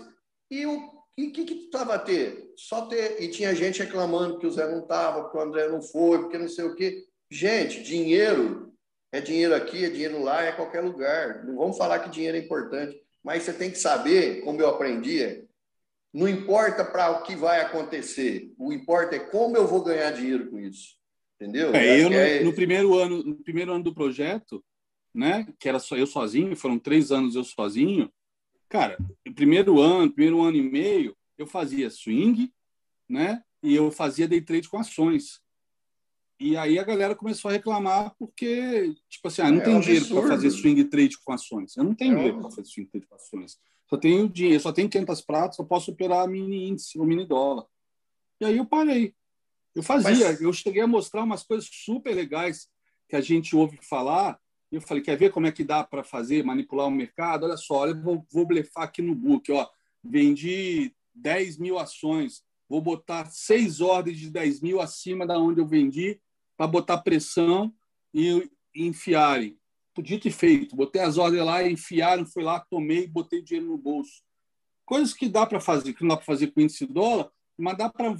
E 0.49 0.65
o 0.65 0.91
que 1.15 1.32
que, 1.32 1.45
que 1.45 1.53
estava 1.65 1.95
a 1.95 1.99
ter? 1.99 2.52
Só 2.56 2.86
ter. 2.86 3.22
E 3.22 3.30
tinha 3.30 3.56
gente 3.56 3.84
reclamando 3.84 4.38
que 4.40 4.48
o 4.48 4.52
Zé 4.52 4.68
não 4.70 4.80
estava, 4.80 5.30
que 5.30 5.38
o 5.38 5.41
André 5.41 5.68
não 5.68 5.82
foi, 5.82 6.20
porque 6.20 6.38
não 6.38 6.48
sei 6.48 6.65
o 6.65 6.76
quê. 6.76 7.03
Gente, 7.34 7.81
dinheiro 7.81 8.72
é 9.11 9.19
dinheiro 9.19 9.55
aqui, 9.55 9.84
é 9.84 9.89
dinheiro 9.89 10.22
lá, 10.22 10.43
é 10.43 10.51
qualquer 10.51 10.81
lugar. 10.81 11.43
Não 11.43 11.55
vamos 11.55 11.76
falar 11.76 11.97
que 11.97 12.11
dinheiro 12.11 12.38
é 12.38 12.39
importante, 12.39 13.01
mas 13.23 13.41
você 13.41 13.51
tem 13.51 13.72
que 13.72 13.80
saber, 13.80 14.41
como 14.41 14.61
eu 14.61 14.69
aprendi, 14.69 15.43
não 16.14 16.30
importa 16.30 16.85
para 16.85 17.10
o 17.10 17.23
que 17.23 17.35
vai 17.35 17.60
acontecer, 17.60 18.53
o 18.55 18.72
importa 18.72 19.15
é 19.15 19.19
como 19.19 19.57
eu 19.57 19.68
vou 19.68 19.84
ganhar 19.84 20.11
dinheiro 20.11 20.51
com 20.51 20.60
isso. 20.60 20.95
Entendeu? 21.35 21.73
É, 21.73 22.03
eu 22.03 22.07
no, 22.07 22.15
é... 22.15 22.43
no, 22.43 22.53
primeiro 22.53 22.93
ano, 22.99 23.23
no 23.23 23.35
primeiro 23.38 23.73
ano 23.73 23.84
do 23.84 23.95
projeto, 23.95 24.64
né, 25.11 25.47
que 25.57 25.68
era 25.68 25.80
só 25.80 25.97
eu 25.97 26.05
sozinho, 26.05 26.55
foram 26.55 26.77
três 26.77 27.11
anos 27.11 27.35
eu 27.35 27.43
sozinho. 27.43 28.14
Cara, 28.69 28.95
no 29.26 29.34
primeiro 29.34 29.81
ano, 29.81 30.14
primeiro 30.14 30.39
ano 30.39 30.57
e 30.57 30.61
meio, 30.61 31.18
eu 31.35 31.47
fazia 31.47 31.89
swing, 31.89 32.53
né, 33.10 33.41
e 33.64 33.73
eu 33.73 33.89
fazia 33.89 34.27
day 34.27 34.39
trade 34.39 34.69
com 34.69 34.77
ações. 34.77 35.43
E 36.44 36.57
aí 36.57 36.78
a 36.78 36.84
galera 36.84 37.15
começou 37.15 37.48
a 37.48 37.53
reclamar 37.53 38.14
porque, 38.20 38.94
tipo 39.07 39.30
assim, 39.30 39.41
ah, 39.41 39.49
não 39.49 39.61
é 39.61 39.64
tem 39.64 39.76
um 39.76 39.80
dinheiro 39.80 40.06
para 40.07 40.28
fazer 40.28 40.52
swing 40.52 40.84
trade 40.84 41.18
com 41.24 41.32
ações. 41.32 41.78
Eu 41.78 41.86
não 41.86 41.95
tenho 41.95 42.11
é 42.11 42.15
dinheiro 42.18 42.41
para 42.41 42.49
fazer 42.49 42.65
swing 42.65 42.90
trade 42.90 43.07
com 43.07 43.15
ações. 43.15 43.57
Só 43.90 43.95
tenho 43.95 44.28
dinheiro, 44.28 44.60
só 44.60 44.74
tenho 44.74 44.90
500 44.90 45.22
pratos, 45.22 45.56
só 45.56 45.64
posso 45.64 45.91
operar 45.91 46.28
mini 46.28 46.68
índice 46.68 46.99
ou 46.99 47.06
mini 47.06 47.26
dólar. 47.26 47.65
E 48.41 48.45
aí 48.45 48.57
eu 48.57 48.65
parei. 48.65 49.15
Eu 49.74 49.82
fazia, 49.82 50.32
Mas... 50.32 50.41
eu 50.41 50.52
cheguei 50.52 50.82
a 50.82 50.88
mostrar 50.88 51.24
umas 51.24 51.44
coisas 51.44 51.70
super 51.72 52.14
legais 52.14 52.68
que 53.07 53.15
a 53.15 53.22
gente 53.22 53.56
ouve 53.56 53.80
falar. 53.82 54.38
E 54.70 54.76
eu 54.76 54.82
falei, 54.82 55.02
quer 55.02 55.18
ver 55.18 55.32
como 55.32 55.48
é 55.48 55.52
que 55.52 55.64
dá 55.64 55.82
para 55.82 56.03
fazer, 56.03 56.44
manipular 56.44 56.88
o 56.88 56.91
mercado? 56.91 57.45
Olha 57.45 57.56
só, 57.56 57.76
olha, 57.76 57.94
vou, 57.94 58.28
vou 58.30 58.45
blefar 58.45 58.84
aqui 58.84 59.02
no 59.02 59.15
book, 59.15 59.49
ó. 59.49 59.65
Vendi 60.03 60.94
10 61.15 61.57
mil 61.57 61.80
ações, 61.80 62.44
vou 62.68 62.82
botar 62.82 63.28
seis 63.28 63.80
ordens 63.80 64.18
de 64.18 64.30
10 64.30 64.60
mil 64.60 64.82
acima 64.82 65.26
da 65.26 65.40
onde 65.40 65.61
eu 65.61 65.65
vendi 65.65 66.20
para 66.58 66.68
botar 66.68 67.00
pressão 67.00 67.74
e, 68.14 68.50
e 68.76 68.86
enfiarem. 68.86 69.58
Dito 70.02 70.28
e 70.28 70.32
feito. 70.32 70.76
Botei 70.76 71.02
as 71.02 71.18
ordens 71.18 71.46
lá, 71.46 71.68
enfiaram, 71.68 72.26
fui 72.26 72.44
lá, 72.44 72.60
tomei, 72.60 73.08
botei 73.08 73.42
dinheiro 73.42 73.70
no 73.70 73.78
bolso. 73.78 74.24
Coisas 74.86 75.14
que 75.14 75.30
dá 75.30 75.46
para 75.46 75.60
fazer, 75.60 75.94
que 75.94 76.02
não 76.02 76.10
dá 76.10 76.18
para 76.18 76.26
fazer 76.26 76.48
com 76.48 76.62
índice 76.62 76.86
dólar, 76.86 77.30
mas 77.58 77.78
dá 77.78 77.90
para 77.90 78.16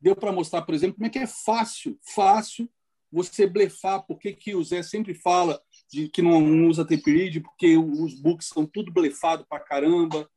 deu 0.00 0.14
para 0.14 0.32
mostrar, 0.32 0.62
por 0.62 0.74
exemplo, 0.74 0.94
como 0.94 1.06
é 1.06 1.10
que 1.10 1.18
é 1.18 1.26
fácil, 1.26 1.98
fácil 2.14 2.70
você 3.10 3.46
blefar. 3.46 4.02
Por 4.06 4.18
que, 4.18 4.32
que 4.32 4.54
o 4.54 4.62
Zé 4.62 4.82
sempre 4.82 5.14
fala 5.14 5.60
de 5.90 6.08
que 6.08 6.22
não, 6.22 6.40
não 6.40 6.68
usa 6.68 6.84
tape 6.84 7.10
read, 7.10 7.40
porque 7.40 7.76
os 7.76 8.14
books 8.14 8.48
são 8.48 8.64
tudo 8.64 8.92
blefado 8.92 9.44
para 9.48 9.60
caramba. 9.60 10.30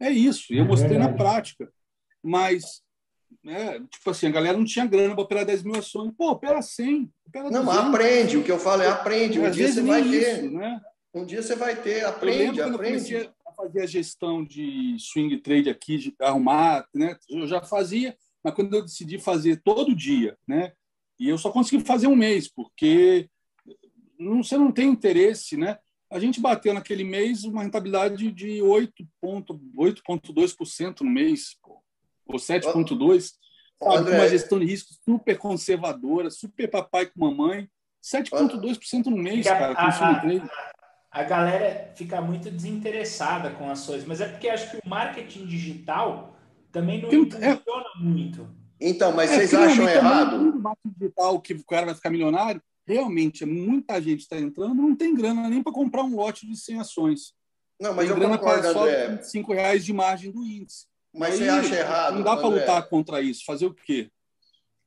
É 0.00 0.10
isso, 0.10 0.52
eu 0.52 0.64
é 0.64 0.66
mostrei 0.66 0.98
na 0.98 1.12
prática. 1.12 1.70
Mas, 2.22 2.82
né, 3.42 3.80
tipo 3.90 4.10
assim, 4.10 4.26
a 4.26 4.30
galera 4.30 4.56
não 4.56 4.64
tinha 4.64 4.86
grana 4.86 5.14
para 5.14 5.24
operar 5.24 5.44
10 5.44 5.62
mil 5.62 5.76
ações. 5.76 6.12
Pô, 6.16 6.30
opera 6.30 6.62
100. 6.62 7.10
Opera 7.26 7.50
não, 7.50 7.64
mas 7.64 7.78
aprende. 7.78 8.36
O 8.36 8.44
que 8.44 8.52
eu 8.52 8.58
falo 8.58 8.82
é 8.82 8.88
aprende. 8.88 9.40
Um 9.40 9.50
dia 9.50 9.72
você 9.72 9.82
vai 9.82 10.02
ter. 10.02 10.50
né? 10.50 10.80
Um 11.14 11.24
dia 11.24 11.42
você 11.42 11.54
vai 11.54 11.80
ter, 11.80 12.04
aprende, 12.04 12.58
eu 12.58 12.74
aprende. 12.74 13.14
Eu 13.14 13.32
a 13.46 13.52
fazer 13.52 13.82
a 13.82 13.86
gestão 13.86 14.44
de 14.44 14.96
swing 14.98 15.38
trade 15.38 15.70
aqui, 15.70 15.96
de 15.96 16.12
arrumar, 16.20 16.88
né? 16.92 17.16
Eu 17.30 17.46
já 17.46 17.62
fazia, 17.62 18.16
mas 18.42 18.52
quando 18.52 18.74
eu 18.74 18.82
decidi 18.82 19.16
fazer 19.18 19.62
todo 19.62 19.94
dia, 19.94 20.36
né? 20.46 20.72
E 21.18 21.28
eu 21.28 21.38
só 21.38 21.50
consegui 21.52 21.84
fazer 21.84 22.08
um 22.08 22.16
mês, 22.16 22.48
porque 22.48 23.30
não, 24.18 24.42
você 24.42 24.58
não 24.58 24.72
tem 24.72 24.88
interesse, 24.88 25.56
né? 25.56 25.78
A 26.10 26.18
gente 26.18 26.40
bateu 26.40 26.74
naquele 26.74 27.04
mês 27.04 27.44
uma 27.44 27.62
rentabilidade 27.62 28.32
de 28.32 28.58
8,2% 28.58 31.00
no 31.00 31.10
mês, 31.10 31.56
ou 32.26 32.36
7,2%. 32.36 33.32
Com 33.78 33.90
uma 33.90 34.28
gestão 34.28 34.58
de 34.58 34.64
risco 34.64 34.94
super 35.04 35.36
conservadora, 35.36 36.30
super 36.30 36.70
papai 36.70 37.06
com 37.06 37.20
mamãe. 37.20 37.68
7,2% 38.02 39.06
no 39.06 39.16
mês, 39.16 39.44
cara, 39.46 39.74
com 39.74 39.80
a, 39.80 40.48
a 41.10 41.22
galera 41.22 41.92
fica 41.94 42.20
muito 42.20 42.50
desinteressada 42.50 43.50
com 43.50 43.70
ações, 43.70 44.04
mas 44.04 44.20
é 44.20 44.28
porque 44.28 44.48
acho 44.48 44.70
que 44.70 44.76
o 44.76 44.88
marketing 44.88 45.46
digital 45.46 46.36
também 46.70 47.00
não 47.00 47.08
funciona 47.08 47.62
é... 47.96 47.98
muito. 47.98 48.48
Então, 48.80 49.12
mas 49.12 49.30
é, 49.30 49.36
vocês 49.36 49.54
acham 49.54 49.88
errado? 49.88 50.36
O 50.36 50.60
marketing 50.60 50.94
digital 50.98 51.40
que 51.40 51.54
o 51.54 51.64
cara 51.64 51.86
vai 51.86 51.94
ficar 51.94 52.10
milionário 52.10 52.60
realmente 52.86 53.44
muita 53.44 54.00
gente 54.00 54.20
está 54.20 54.38
entrando, 54.38 54.74
não 54.74 54.94
tem 54.94 55.14
grana 55.14 55.48
nem 55.48 55.62
para 55.62 55.72
comprar 55.72 56.02
um 56.02 56.14
lote 56.14 56.46
de 56.46 56.56
100 56.56 56.80
ações. 56.80 57.34
Não, 57.80 57.94
mas 57.94 58.06
tem 58.06 58.14
eu 58.14 58.20
grana 58.20 58.38
concordo, 58.38 58.72
só 58.72 58.82
André. 58.82 59.22
5 59.22 59.52
reais 59.52 59.84
de 59.84 59.92
margem 59.92 60.30
do 60.30 60.44
índice. 60.44 60.86
Mas 61.14 61.40
Aí, 61.40 61.46
você 61.46 61.48
acha 61.48 61.76
errado? 61.76 62.14
Não 62.16 62.22
dá 62.22 62.36
para 62.36 62.48
lutar 62.48 62.88
contra 62.88 63.20
isso. 63.20 63.44
Fazer 63.44 63.66
o 63.66 63.72
quê? 63.72 64.10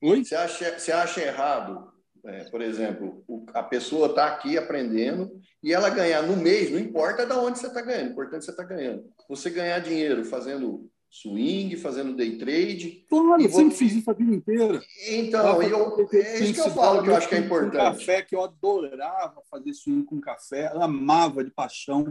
Oi? 0.01 0.23
Você 0.23 0.35
acha, 0.35 0.77
você 0.77 0.91
acha 0.91 1.21
errado, 1.21 1.91
é, 2.25 2.43
por 2.49 2.61
exemplo, 2.61 3.23
a 3.53 3.63
pessoa 3.63 4.07
está 4.07 4.27
aqui 4.27 4.57
aprendendo 4.57 5.31
e 5.63 5.73
ela 5.73 5.89
ganhar 5.89 6.21
no 6.21 6.35
mês, 6.35 6.69
não 6.69 6.77
importa 6.77 7.25
de 7.25 7.33
onde 7.33 7.57
você 7.57 7.67
está 7.67 7.81
ganhando, 7.81 8.09
o 8.09 8.11
importante 8.11 8.43
é 8.43 8.45
você 8.45 8.51
está 8.51 8.63
ganhando. 8.63 9.05
Você 9.29 9.49
ganhar 9.49 9.79
dinheiro 9.79 10.23
fazendo 10.25 10.89
swing, 11.09 11.75
fazendo 11.77 12.15
day 12.15 12.37
trade. 12.37 13.05
Claro, 13.09 13.41
eu 13.41 13.49
sempre 13.49 13.75
fiz 13.75 13.93
isso 13.93 14.09
a 14.09 14.13
vida 14.13 14.33
inteira. 14.33 14.81
Então, 15.09 15.61
eu, 15.63 16.07
é 16.11 16.39
isso 16.39 16.53
que 16.53 16.59
eu 16.59 16.71
falo 16.71 17.03
que 17.03 17.09
eu 17.09 17.15
acho 17.15 17.29
que 17.29 17.35
é 17.35 17.39
importante. 17.39 17.75
café, 17.75 18.21
que 18.21 18.35
eu 18.35 18.43
adorava 18.43 19.41
fazer 19.49 19.73
swing 19.73 20.03
com 20.03 20.19
café, 20.19 20.67
amava 20.75 21.43
de 21.43 21.51
paixão. 21.51 22.05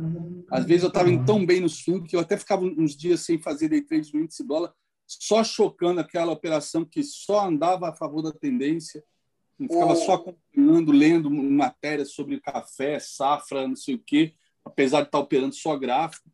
Às 0.50 0.64
vezes 0.64 0.82
eu 0.82 0.88
estava 0.88 1.08
tão 1.24 1.44
bem 1.44 1.60
no 1.60 1.68
swing 1.68 2.06
que 2.06 2.16
eu 2.16 2.20
até 2.20 2.36
ficava 2.36 2.64
uns 2.64 2.96
dias 2.96 3.20
sem 3.20 3.38
fazer 3.38 3.68
day 3.68 3.82
trade 3.82 4.12
no 4.12 4.20
índice 4.20 4.44
dólar, 4.44 4.72
só 5.06 5.44
chocando 5.44 6.00
aquela 6.00 6.32
operação 6.32 6.84
que 6.84 7.02
só 7.02 7.46
andava 7.46 7.88
a 7.88 7.94
favor 7.94 8.22
da 8.22 8.32
tendência. 8.32 9.04
Eu 9.58 9.68
ficava 9.68 9.94
só 9.94 10.14
acompanhando, 10.14 10.92
lendo 10.92 11.30
matérias 11.30 12.12
sobre 12.12 12.40
café, 12.40 12.98
safra, 12.98 13.66
não 13.66 13.76
sei 13.76 13.94
o 13.94 14.02
quê, 14.04 14.34
apesar 14.64 15.00
de 15.02 15.08
estar 15.08 15.18
operando 15.18 15.54
só 15.54 15.76
gráfico. 15.76 16.28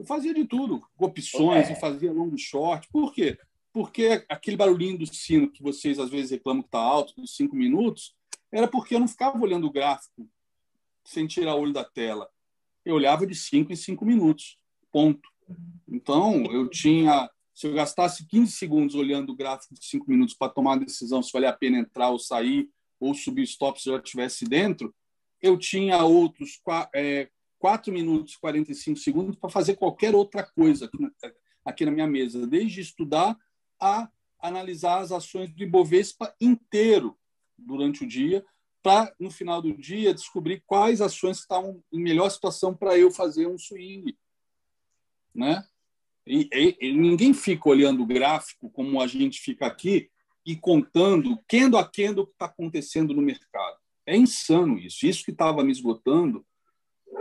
Eu 0.00 0.06
fazia 0.06 0.32
de 0.32 0.46
tudo, 0.46 0.82
opções, 0.98 1.68
é. 1.68 1.72
eu 1.72 1.76
fazia 1.76 2.10
long 2.10 2.34
short. 2.34 2.88
Por 2.90 3.12
quê? 3.12 3.38
Porque 3.70 4.24
aquele 4.30 4.56
barulhinho 4.56 4.96
do 4.96 5.04
sino 5.04 5.50
que 5.50 5.62
vocês 5.62 5.98
às 5.98 6.08
vezes 6.08 6.30
reclamam 6.30 6.62
que 6.62 6.68
está 6.68 6.78
alto, 6.78 7.14
dos 7.20 7.36
cinco 7.36 7.54
minutos, 7.54 8.16
era 8.50 8.66
porque 8.66 8.94
eu 8.94 8.98
não 8.98 9.06
ficava 9.06 9.38
olhando 9.38 9.66
o 9.66 9.70
gráfico 9.70 10.26
sem 11.04 11.26
tirar 11.26 11.54
o 11.54 11.60
olho 11.60 11.74
da 11.74 11.84
tela. 11.84 12.26
Eu 12.82 12.94
olhava 12.94 13.26
de 13.26 13.34
cinco 13.34 13.74
em 13.74 13.76
cinco 13.76 14.06
minutos, 14.06 14.58
ponto. 14.90 15.28
Então, 15.86 16.46
eu 16.46 16.66
tinha. 16.66 17.30
Se 17.52 17.66
eu 17.66 17.74
gastasse 17.74 18.26
15 18.26 18.52
segundos 18.52 18.94
olhando 18.94 19.34
o 19.34 19.36
gráfico 19.36 19.74
de 19.74 19.84
cinco 19.84 20.10
minutos 20.10 20.34
para 20.34 20.50
tomar 20.50 20.76
a 20.76 20.78
decisão 20.78 21.22
se 21.22 21.30
valia 21.30 21.50
a 21.50 21.52
pena 21.52 21.76
entrar 21.76 22.08
ou 22.08 22.18
sair, 22.18 22.70
ou 22.98 23.12
subir 23.12 23.42
stop 23.42 23.78
se 23.78 23.90
eu 23.90 23.96
já 23.96 24.02
estivesse 24.02 24.46
dentro, 24.46 24.94
eu 25.42 25.58
tinha 25.58 26.02
outros 26.02 26.58
é, 26.94 27.28
4 27.60 27.92
minutos 27.92 28.34
e 28.34 28.40
45 28.40 28.98
segundos 28.98 29.36
para 29.36 29.50
fazer 29.50 29.76
qualquer 29.76 30.14
outra 30.14 30.42
coisa 30.42 30.86
aqui 30.86 31.00
na, 31.00 31.12
aqui 31.64 31.84
na 31.84 31.90
minha 31.92 32.06
mesa, 32.06 32.46
desde 32.46 32.80
estudar 32.80 33.38
a 33.78 34.10
analisar 34.40 35.00
as 35.00 35.12
ações 35.12 35.52
do 35.52 35.62
Ibovespa 35.62 36.34
inteiro 36.40 37.16
durante 37.56 38.02
o 38.02 38.08
dia, 38.08 38.44
para, 38.82 39.14
no 39.20 39.30
final 39.30 39.60
do 39.60 39.76
dia, 39.76 40.14
descobrir 40.14 40.62
quais 40.66 41.02
ações 41.02 41.38
estavam 41.38 41.84
em 41.92 42.00
melhor 42.00 42.30
situação 42.30 42.74
para 42.74 42.98
eu 42.98 43.10
fazer 43.10 43.46
um 43.46 43.58
swing. 43.58 44.16
Né? 45.34 45.62
E, 46.26 46.48
e, 46.50 46.76
e, 46.80 46.92
ninguém 46.92 47.34
fica 47.34 47.68
olhando 47.68 48.02
o 48.02 48.06
gráfico 48.06 48.70
como 48.70 49.02
a 49.02 49.06
gente 49.06 49.38
fica 49.38 49.66
aqui 49.66 50.10
e 50.46 50.56
contando 50.56 51.38
quendo 51.46 51.76
a 51.76 51.86
quendo 51.86 52.22
o 52.22 52.26
que 52.26 52.32
está 52.32 52.46
acontecendo 52.46 53.12
no 53.12 53.20
mercado. 53.20 53.76
É 54.06 54.16
insano 54.16 54.78
isso. 54.78 55.06
Isso 55.06 55.24
que 55.24 55.30
estava 55.30 55.62
me 55.62 55.70
esgotando 55.70 56.44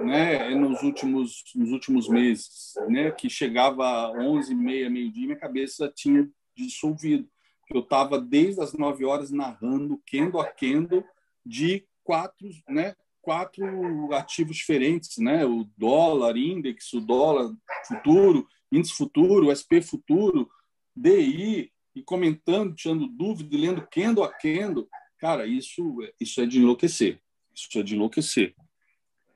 né, 0.01 0.49
nos 0.55 0.81
últimos 0.81 1.43
nos 1.55 1.71
últimos 1.71 2.07
meses, 2.07 2.73
né, 2.87 3.11
que 3.11 3.29
chegava 3.29 3.85
a 3.85 4.11
11 4.11 4.53
meia 4.55 4.89
meio-dia, 4.89 5.25
minha 5.25 5.39
cabeça 5.39 5.91
tinha 5.93 6.29
dissolvido. 6.55 7.27
Eu 7.73 7.81
estava 7.81 8.19
desde 8.19 8.61
as 8.61 8.73
9 8.73 9.05
horas 9.05 9.31
narrando 9.31 10.01
kendo 10.05 10.39
a 10.39 10.47
kendo 10.47 11.03
de 11.45 11.85
quatro, 12.03 12.49
né, 12.67 12.95
quatro 13.21 14.13
ativos 14.13 14.57
diferentes, 14.57 15.17
né, 15.17 15.45
o 15.45 15.67
dólar 15.77 16.35
index, 16.37 16.93
o 16.93 17.01
dólar 17.01 17.53
futuro, 17.87 18.47
índice 18.71 18.93
futuro, 18.93 19.51
SP 19.53 19.81
futuro, 19.81 20.49
DI, 20.95 21.71
e 21.95 22.03
comentando, 22.03 22.73
tirando 22.73 23.07
dúvida, 23.07 23.57
lendo 23.57 23.87
kendo 23.87 24.23
a 24.23 24.31
kendo. 24.31 24.87
Cara, 25.17 25.45
isso 25.45 25.97
isso 26.19 26.41
é 26.41 26.45
de 26.45 26.59
enlouquecer. 26.59 27.21
Isso 27.53 27.77
é 27.77 27.83
de 27.83 27.95
enlouquecer. 27.95 28.55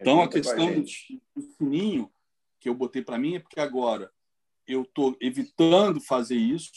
Então, 0.04 0.22
a 0.22 0.28
questão 0.28 0.74
do, 0.74 0.82
do 0.82 1.52
sininho 1.58 2.12
que 2.60 2.68
eu 2.68 2.76
botei 2.76 3.02
para 3.02 3.18
mim 3.18 3.36
é 3.36 3.40
porque 3.40 3.60
agora 3.60 4.12
eu 4.68 4.84
estou 4.84 5.16
evitando 5.20 6.00
fazer 6.02 6.36
isso, 6.36 6.72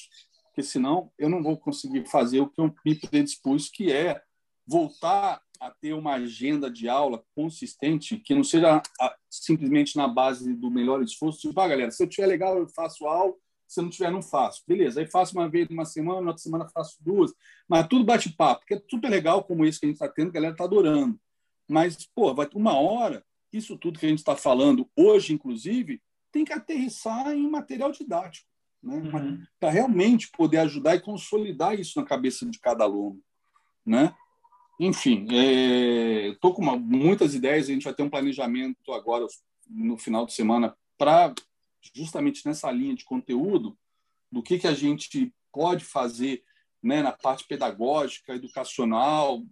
porque 0.44 0.62
senão 0.62 1.12
eu 1.18 1.28
não 1.28 1.42
vou 1.42 1.56
conseguir 1.56 2.08
fazer 2.08 2.40
o 2.40 2.48
que 2.48 2.60
eu 2.60 2.72
me 2.84 2.94
predispus, 2.94 3.68
que 3.68 3.92
é 3.92 4.22
voltar 4.66 5.40
a 5.60 5.70
ter 5.70 5.92
uma 5.92 6.14
agenda 6.14 6.70
de 6.70 6.88
aula 6.88 7.24
consistente, 7.34 8.18
que 8.18 8.34
não 8.34 8.44
seja 8.44 8.82
simplesmente 9.30 9.96
na 9.96 10.06
base 10.06 10.54
do 10.54 10.70
melhor 10.70 11.02
esforço. 11.02 11.40
Tipo, 11.40 11.60
ah, 11.60 11.68
galera, 11.68 11.90
se 11.90 12.02
eu 12.02 12.08
tiver 12.08 12.26
legal, 12.26 12.58
eu 12.58 12.68
faço 12.68 13.06
aula, 13.06 13.34
se 13.66 13.80
não 13.80 13.90
tiver, 13.90 14.10
não 14.10 14.22
faço. 14.22 14.62
Beleza, 14.66 15.00
aí 15.00 15.06
faço 15.06 15.36
uma 15.36 15.48
vez 15.48 15.68
uma 15.70 15.84
semana, 15.84 16.20
na 16.20 16.28
outra 16.28 16.42
semana 16.42 16.68
faço 16.68 16.96
duas, 17.00 17.32
mas 17.68 17.86
tudo 17.88 18.04
bate-papo, 18.04 18.64
que 18.66 18.74
é 18.74 18.82
super 18.88 19.08
legal 19.08 19.44
como 19.44 19.64
esse 19.64 19.80
que 19.80 19.86
a 19.86 19.88
gente 19.88 19.96
está 19.96 20.08
tendo, 20.08 20.28
a 20.28 20.32
galera 20.32 20.52
está 20.52 20.64
adorando. 20.64 21.18
Mas, 21.68 22.06
pô, 22.14 22.34
vai 22.34 22.48
uma 22.54 22.78
hora, 22.78 23.24
isso 23.52 23.76
tudo 23.76 23.98
que 23.98 24.06
a 24.06 24.08
gente 24.08 24.18
está 24.18 24.36
falando 24.36 24.88
hoje, 24.96 25.32
inclusive, 25.32 26.00
tem 26.30 26.44
que 26.44 26.52
aterrissar 26.52 27.32
em 27.32 27.48
material 27.48 27.90
didático, 27.90 28.46
né? 28.82 28.96
Uhum. 28.96 29.42
para 29.58 29.70
realmente 29.70 30.30
poder 30.30 30.58
ajudar 30.58 30.94
e 30.94 31.00
consolidar 31.00 31.78
isso 31.78 31.98
na 31.98 32.06
cabeça 32.06 32.44
de 32.46 32.58
cada 32.60 32.84
aluno. 32.84 33.20
Né? 33.84 34.14
Enfim, 34.78 35.26
estou 36.32 36.50
é, 36.50 36.54
com 36.54 36.62
uma, 36.62 36.76
muitas 36.76 37.34
ideias, 37.34 37.68
a 37.68 37.72
gente 37.72 37.84
vai 37.84 37.94
ter 37.94 38.02
um 38.02 38.10
planejamento 38.10 38.92
agora, 38.92 39.26
no 39.68 39.96
final 39.96 40.26
de 40.26 40.34
semana, 40.34 40.76
para 40.98 41.34
justamente 41.94 42.46
nessa 42.46 42.70
linha 42.70 42.94
de 42.94 43.04
conteúdo, 43.04 43.76
do 44.30 44.42
que, 44.42 44.58
que 44.58 44.66
a 44.66 44.74
gente 44.74 45.32
pode 45.52 45.84
fazer 45.84 46.44
né, 46.82 47.02
na 47.02 47.12
parte 47.12 47.46
pedagógica, 47.46 48.34
educacional, 48.34 49.42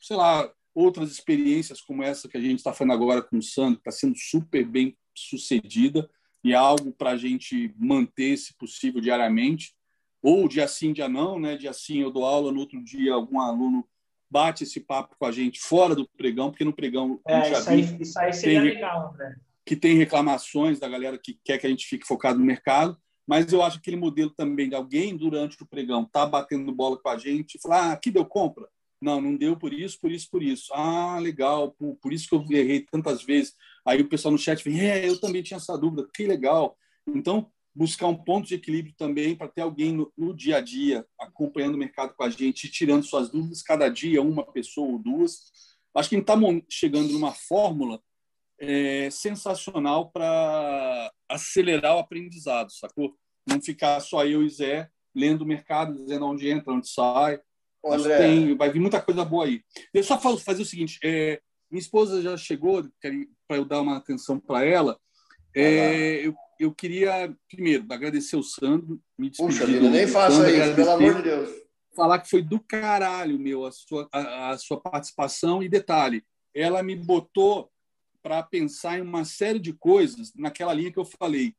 sei 0.00 0.16
lá, 0.16 0.50
outras 0.74 1.10
experiências 1.10 1.80
como 1.80 2.02
essa 2.02 2.28
que 2.28 2.36
a 2.36 2.40
gente 2.40 2.58
está 2.58 2.72
fazendo 2.72 2.92
agora 2.92 3.22
com 3.22 3.38
o 3.38 3.42
Sandro, 3.42 3.80
que 3.80 3.88
está 3.88 3.92
sendo 3.92 4.16
super 4.16 4.64
bem 4.64 4.96
sucedida 5.14 6.08
e 6.44 6.52
é 6.52 6.56
algo 6.56 6.92
para 6.92 7.10
a 7.10 7.16
gente 7.16 7.72
manter, 7.78 8.36
se 8.36 8.56
possível, 8.56 9.00
diariamente, 9.00 9.74
ou 10.22 10.48
dia 10.48 10.66
sim, 10.66 10.92
dia 10.92 11.08
não, 11.08 11.38
né? 11.38 11.56
Dia 11.56 11.72
sim 11.72 12.00
eu 12.00 12.10
dou 12.10 12.24
aula, 12.24 12.52
no 12.52 12.60
outro 12.60 12.82
dia 12.82 13.12
algum 13.12 13.40
aluno 13.40 13.86
bate 14.30 14.64
esse 14.64 14.80
papo 14.80 15.14
com 15.18 15.26
a 15.26 15.32
gente 15.32 15.60
fora 15.60 15.94
do 15.94 16.08
pregão, 16.16 16.50
porque 16.50 16.64
no 16.64 16.72
pregão 16.72 17.20
é, 17.26 17.50
já 17.50 17.58
isso, 17.58 17.70
aí, 17.70 17.98
isso 18.00 18.18
aí 18.18 18.32
seria 18.32 18.62
tem, 18.62 18.70
legal, 18.74 19.14
né? 19.18 19.36
que 19.66 19.76
tem 19.76 19.96
reclamações 19.96 20.80
da 20.80 20.88
galera 20.88 21.18
que 21.18 21.38
quer 21.44 21.58
que 21.58 21.66
a 21.66 21.70
gente 21.70 21.86
fique 21.86 22.06
focado 22.06 22.38
no 22.38 22.44
mercado, 22.44 22.96
mas 23.26 23.52
eu 23.52 23.62
acho 23.62 23.76
aquele 23.76 23.96
modelo 23.96 24.30
também 24.30 24.70
de 24.70 24.74
alguém 24.74 25.16
durante 25.16 25.62
o 25.62 25.66
pregão 25.66 26.06
tá 26.06 26.24
batendo 26.24 26.72
bola 26.72 26.96
com 26.96 27.08
a 27.10 27.18
gente 27.18 27.56
e 27.56 27.60
falar, 27.60 27.90
ah, 27.90 27.92
aqui 27.92 28.10
deu 28.10 28.24
compra, 28.24 28.66
não, 29.02 29.20
não 29.20 29.36
deu 29.36 29.56
por 29.56 29.72
isso, 29.72 29.98
por 30.00 30.10
isso, 30.10 30.28
por 30.30 30.42
isso. 30.42 30.72
Ah, 30.72 31.18
legal, 31.18 31.72
por, 31.72 31.96
por 31.96 32.12
isso 32.12 32.28
que 32.28 32.34
eu 32.34 32.44
errei 32.50 32.86
tantas 32.90 33.22
vezes. 33.22 33.54
Aí 33.84 34.00
o 34.00 34.08
pessoal 34.08 34.32
no 34.32 34.38
chat 34.38 34.62
vem, 34.62 34.80
é, 34.80 35.08
eu 35.08 35.20
também 35.20 35.42
tinha 35.42 35.56
essa 35.56 35.76
dúvida, 35.76 36.08
que 36.14 36.26
legal. 36.26 36.76
Então, 37.06 37.50
buscar 37.74 38.06
um 38.06 38.16
ponto 38.16 38.46
de 38.46 38.54
equilíbrio 38.54 38.94
também 38.96 39.34
para 39.34 39.48
ter 39.48 39.62
alguém 39.62 39.92
no, 39.92 40.12
no, 40.16 40.34
dia 40.34 40.58
a 40.58 40.60
dia 40.60 41.04
acompanhando 41.18 41.74
o 41.74 41.78
mercado 41.78 42.14
com 42.14 42.22
a 42.22 42.30
gente, 42.30 42.70
tirando 42.70 43.04
suas 43.04 43.28
dúvidas 43.28 43.62
cada 43.62 43.88
dia, 43.88 44.22
uma 44.22 44.44
pessoa 44.44 44.92
ou 44.92 44.98
duas. 44.98 45.50
Acho 45.94 46.08
que 46.08 46.14
a 46.14 46.18
gente 46.18 46.30
está 46.30 46.66
chegando 46.70 47.12
numa 47.12 47.32
fórmula 47.32 48.00
é 48.64 49.10
sensacional 49.10 50.10
para 50.10 51.12
acelerar 51.28 51.96
o 51.96 51.98
aprendizado, 51.98 52.70
sacou? 52.70 53.16
Não 53.44 53.60
ficar 53.60 53.98
só 53.98 54.24
eu 54.24 54.44
e 54.44 54.48
Zé 54.48 54.88
lendo 55.12 55.42
o 55.42 55.46
mercado, 55.46 55.94
dizendo 55.94 56.26
onde 56.26 56.48
entra, 56.48 56.72
onde 56.72 56.88
sai. 56.88 57.40
André. 57.84 58.18
Tem, 58.18 58.56
vai 58.56 58.70
vir 58.70 58.80
muita 58.80 59.00
coisa 59.00 59.24
boa 59.24 59.44
aí. 59.44 59.62
Eu 59.92 60.02
só 60.04 60.18
falo, 60.20 60.38
fazer 60.38 60.62
o 60.62 60.66
seguinte: 60.66 60.98
é, 61.02 61.40
minha 61.70 61.80
esposa 61.80 62.22
já 62.22 62.36
chegou, 62.36 62.84
para 63.48 63.56
eu 63.56 63.64
dar 63.64 63.80
uma 63.80 63.96
atenção 63.96 64.38
para 64.38 64.64
ela. 64.64 64.98
É, 65.54 66.26
eu, 66.26 66.34
eu 66.58 66.72
queria, 66.74 67.34
primeiro, 67.50 67.84
agradecer 67.90 68.36
o 68.36 68.42
Sandro, 68.42 69.00
me. 69.18 69.30
Puxa 69.30 69.66
vida, 69.66 69.88
nem 69.90 70.06
faça 70.06 70.50
isso, 70.50 70.74
pelo 70.74 70.90
amor 70.90 71.16
de 71.16 71.22
Deus. 71.22 71.50
Falar 71.94 72.20
que 72.20 72.30
foi 72.30 72.40
do 72.40 72.58
caralho, 72.58 73.38
meu, 73.38 73.66
a 73.66 73.72
sua, 73.72 74.08
a, 74.12 74.50
a 74.50 74.58
sua 74.58 74.80
participação. 74.80 75.62
E 75.62 75.68
detalhe, 75.68 76.24
ela 76.54 76.82
me 76.82 76.96
botou 76.96 77.70
para 78.22 78.42
pensar 78.42 78.98
em 78.98 79.02
uma 79.02 79.24
série 79.24 79.58
de 79.58 79.72
coisas 79.72 80.32
naquela 80.34 80.72
linha 80.72 80.92
que 80.92 80.98
eu 80.98 81.04
falei 81.04 81.54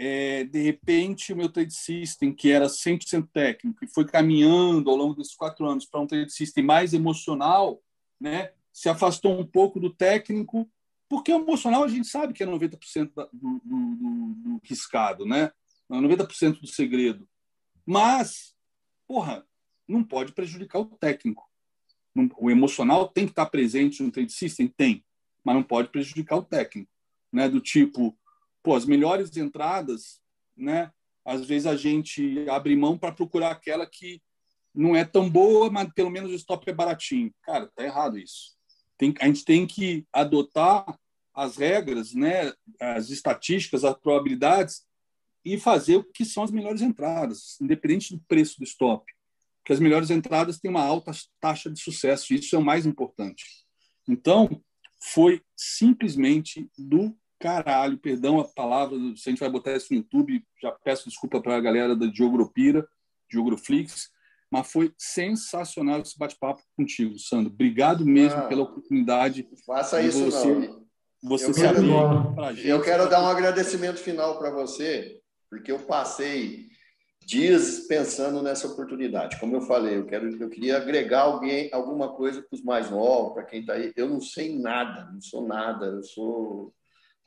é, 0.00 0.44
de 0.44 0.62
repente, 0.62 1.32
o 1.32 1.36
meu 1.36 1.48
trade 1.48 1.74
system, 1.74 2.32
que 2.32 2.52
era 2.52 2.66
100% 2.66 3.28
técnico, 3.32 3.84
e 3.84 3.88
foi 3.88 4.06
caminhando 4.06 4.88
ao 4.88 4.96
longo 4.96 5.14
desses 5.16 5.34
quatro 5.34 5.66
anos 5.66 5.84
para 5.84 6.00
um 6.00 6.06
trade 6.06 6.32
system 6.32 6.64
mais 6.64 6.94
emocional, 6.94 7.82
né, 8.20 8.52
se 8.72 8.88
afastou 8.88 9.38
um 9.38 9.44
pouco 9.44 9.80
do 9.80 9.92
técnico, 9.92 10.70
porque 11.08 11.32
o 11.32 11.40
emocional 11.40 11.82
a 11.82 11.88
gente 11.88 12.06
sabe 12.06 12.32
que 12.32 12.44
é 12.44 12.46
90% 12.46 13.10
do, 13.12 13.24
do, 13.32 13.60
do, 13.64 14.34
do 14.34 14.60
riscado, 14.62 15.26
né? 15.26 15.50
90% 15.90 16.60
do 16.60 16.66
segredo. 16.66 17.26
Mas, 17.84 18.54
porra, 19.06 19.44
não 19.88 20.04
pode 20.04 20.32
prejudicar 20.32 20.80
o 20.80 20.84
técnico. 20.84 21.48
O 22.36 22.50
emocional 22.50 23.08
tem 23.08 23.24
que 23.24 23.32
estar 23.32 23.46
presente 23.46 24.02
no 24.02 24.12
trade 24.12 24.32
system? 24.32 24.68
Tem, 24.68 25.02
mas 25.42 25.54
não 25.54 25.62
pode 25.62 25.88
prejudicar 25.88 26.36
o 26.36 26.44
técnico. 26.44 26.90
Né? 27.32 27.48
Do 27.48 27.60
tipo, 27.60 28.16
pô, 28.68 28.76
as 28.76 28.84
melhores 28.84 29.34
entradas, 29.34 30.20
né? 30.54 30.92
Às 31.24 31.46
vezes 31.46 31.66
a 31.66 31.74
gente 31.74 32.46
abre 32.50 32.76
mão 32.76 32.98
para 32.98 33.10
procurar 33.10 33.50
aquela 33.50 33.86
que 33.86 34.20
não 34.74 34.94
é 34.94 35.06
tão 35.06 35.30
boa, 35.30 35.70
mas 35.70 35.90
pelo 35.94 36.10
menos 36.10 36.30
o 36.30 36.34
stop 36.34 36.68
é 36.68 36.74
baratinho. 36.74 37.32
Cara, 37.40 37.70
tá 37.74 37.82
errado 37.82 38.18
isso. 38.18 38.58
Tem, 38.98 39.14
a 39.20 39.26
gente 39.26 39.42
tem 39.42 39.66
que 39.66 40.06
adotar 40.12 40.84
as 41.32 41.56
regras, 41.56 42.12
né, 42.12 42.52
as 42.78 43.08
estatísticas, 43.08 43.86
as 43.86 43.98
probabilidades 43.98 44.82
e 45.42 45.58
fazer 45.58 45.96
o 45.96 46.04
que 46.04 46.26
são 46.26 46.42
as 46.42 46.50
melhores 46.50 46.82
entradas, 46.82 47.58
independente 47.62 48.14
do 48.14 48.22
preço 48.28 48.58
do 48.58 48.64
stop. 48.64 49.10
Porque 49.60 49.72
as 49.72 49.80
melhores 49.80 50.10
entradas 50.10 50.58
têm 50.58 50.70
uma 50.70 50.84
alta 50.84 51.12
taxa 51.40 51.70
de 51.70 51.80
sucesso, 51.80 52.34
isso 52.34 52.54
é 52.54 52.58
o 52.58 52.62
mais 52.62 52.84
importante. 52.84 53.46
Então, 54.06 54.62
foi 55.00 55.40
simplesmente 55.56 56.70
do 56.76 57.16
caralho, 57.38 57.98
perdão 57.98 58.40
a 58.40 58.44
palavra, 58.44 58.96
se 59.16 59.28
a 59.28 59.30
gente 59.30 59.40
vai 59.40 59.48
botar 59.48 59.74
isso 59.76 59.92
no 59.92 59.98
YouTube, 59.98 60.44
já 60.60 60.72
peço 60.72 61.08
desculpa 61.08 61.40
para 61.40 61.56
a 61.56 61.60
galera 61.60 61.94
da 61.94 62.06
Geogropira, 62.06 62.86
Geogroflix, 63.30 64.10
mas 64.50 64.70
foi 64.70 64.92
sensacional 64.96 66.00
esse 66.00 66.18
bate-papo 66.18 66.62
contigo, 66.76 67.18
Sandro. 67.18 67.52
Obrigado 67.52 68.04
mesmo 68.04 68.40
ah, 68.40 68.46
pela 68.46 68.62
oportunidade. 68.62 69.46
Faça 69.66 70.00
isso, 70.02 70.24
você, 70.24 70.46
não. 70.46 70.86
Você 71.22 71.50
eu 71.50 72.34
para 72.34 72.52
gente. 72.54 72.68
Eu 72.68 72.82
quero 72.82 73.08
dar 73.08 73.22
um 73.22 73.28
agradecimento 73.28 73.98
final 73.98 74.38
para 74.38 74.50
você, 74.50 75.20
porque 75.50 75.70
eu 75.70 75.80
passei 75.80 76.68
dias 77.26 77.80
pensando 77.80 78.42
nessa 78.42 78.68
oportunidade. 78.68 79.38
Como 79.38 79.54
eu 79.54 79.60
falei, 79.60 79.98
eu 79.98 80.06
quero, 80.06 80.30
eu 80.42 80.48
queria 80.48 80.78
agregar 80.78 81.22
alguém, 81.22 81.68
alguma 81.74 82.14
coisa 82.14 82.40
para 82.40 82.56
os 82.56 82.62
mais 82.62 82.90
novos, 82.90 83.34
para 83.34 83.44
quem 83.44 83.60
está 83.60 83.74
aí. 83.74 83.92
Eu 83.94 84.08
não 84.08 84.20
sei 84.20 84.58
nada, 84.58 85.10
não 85.12 85.20
sou 85.20 85.46
nada. 85.46 85.86
Eu 85.86 86.02
sou 86.02 86.72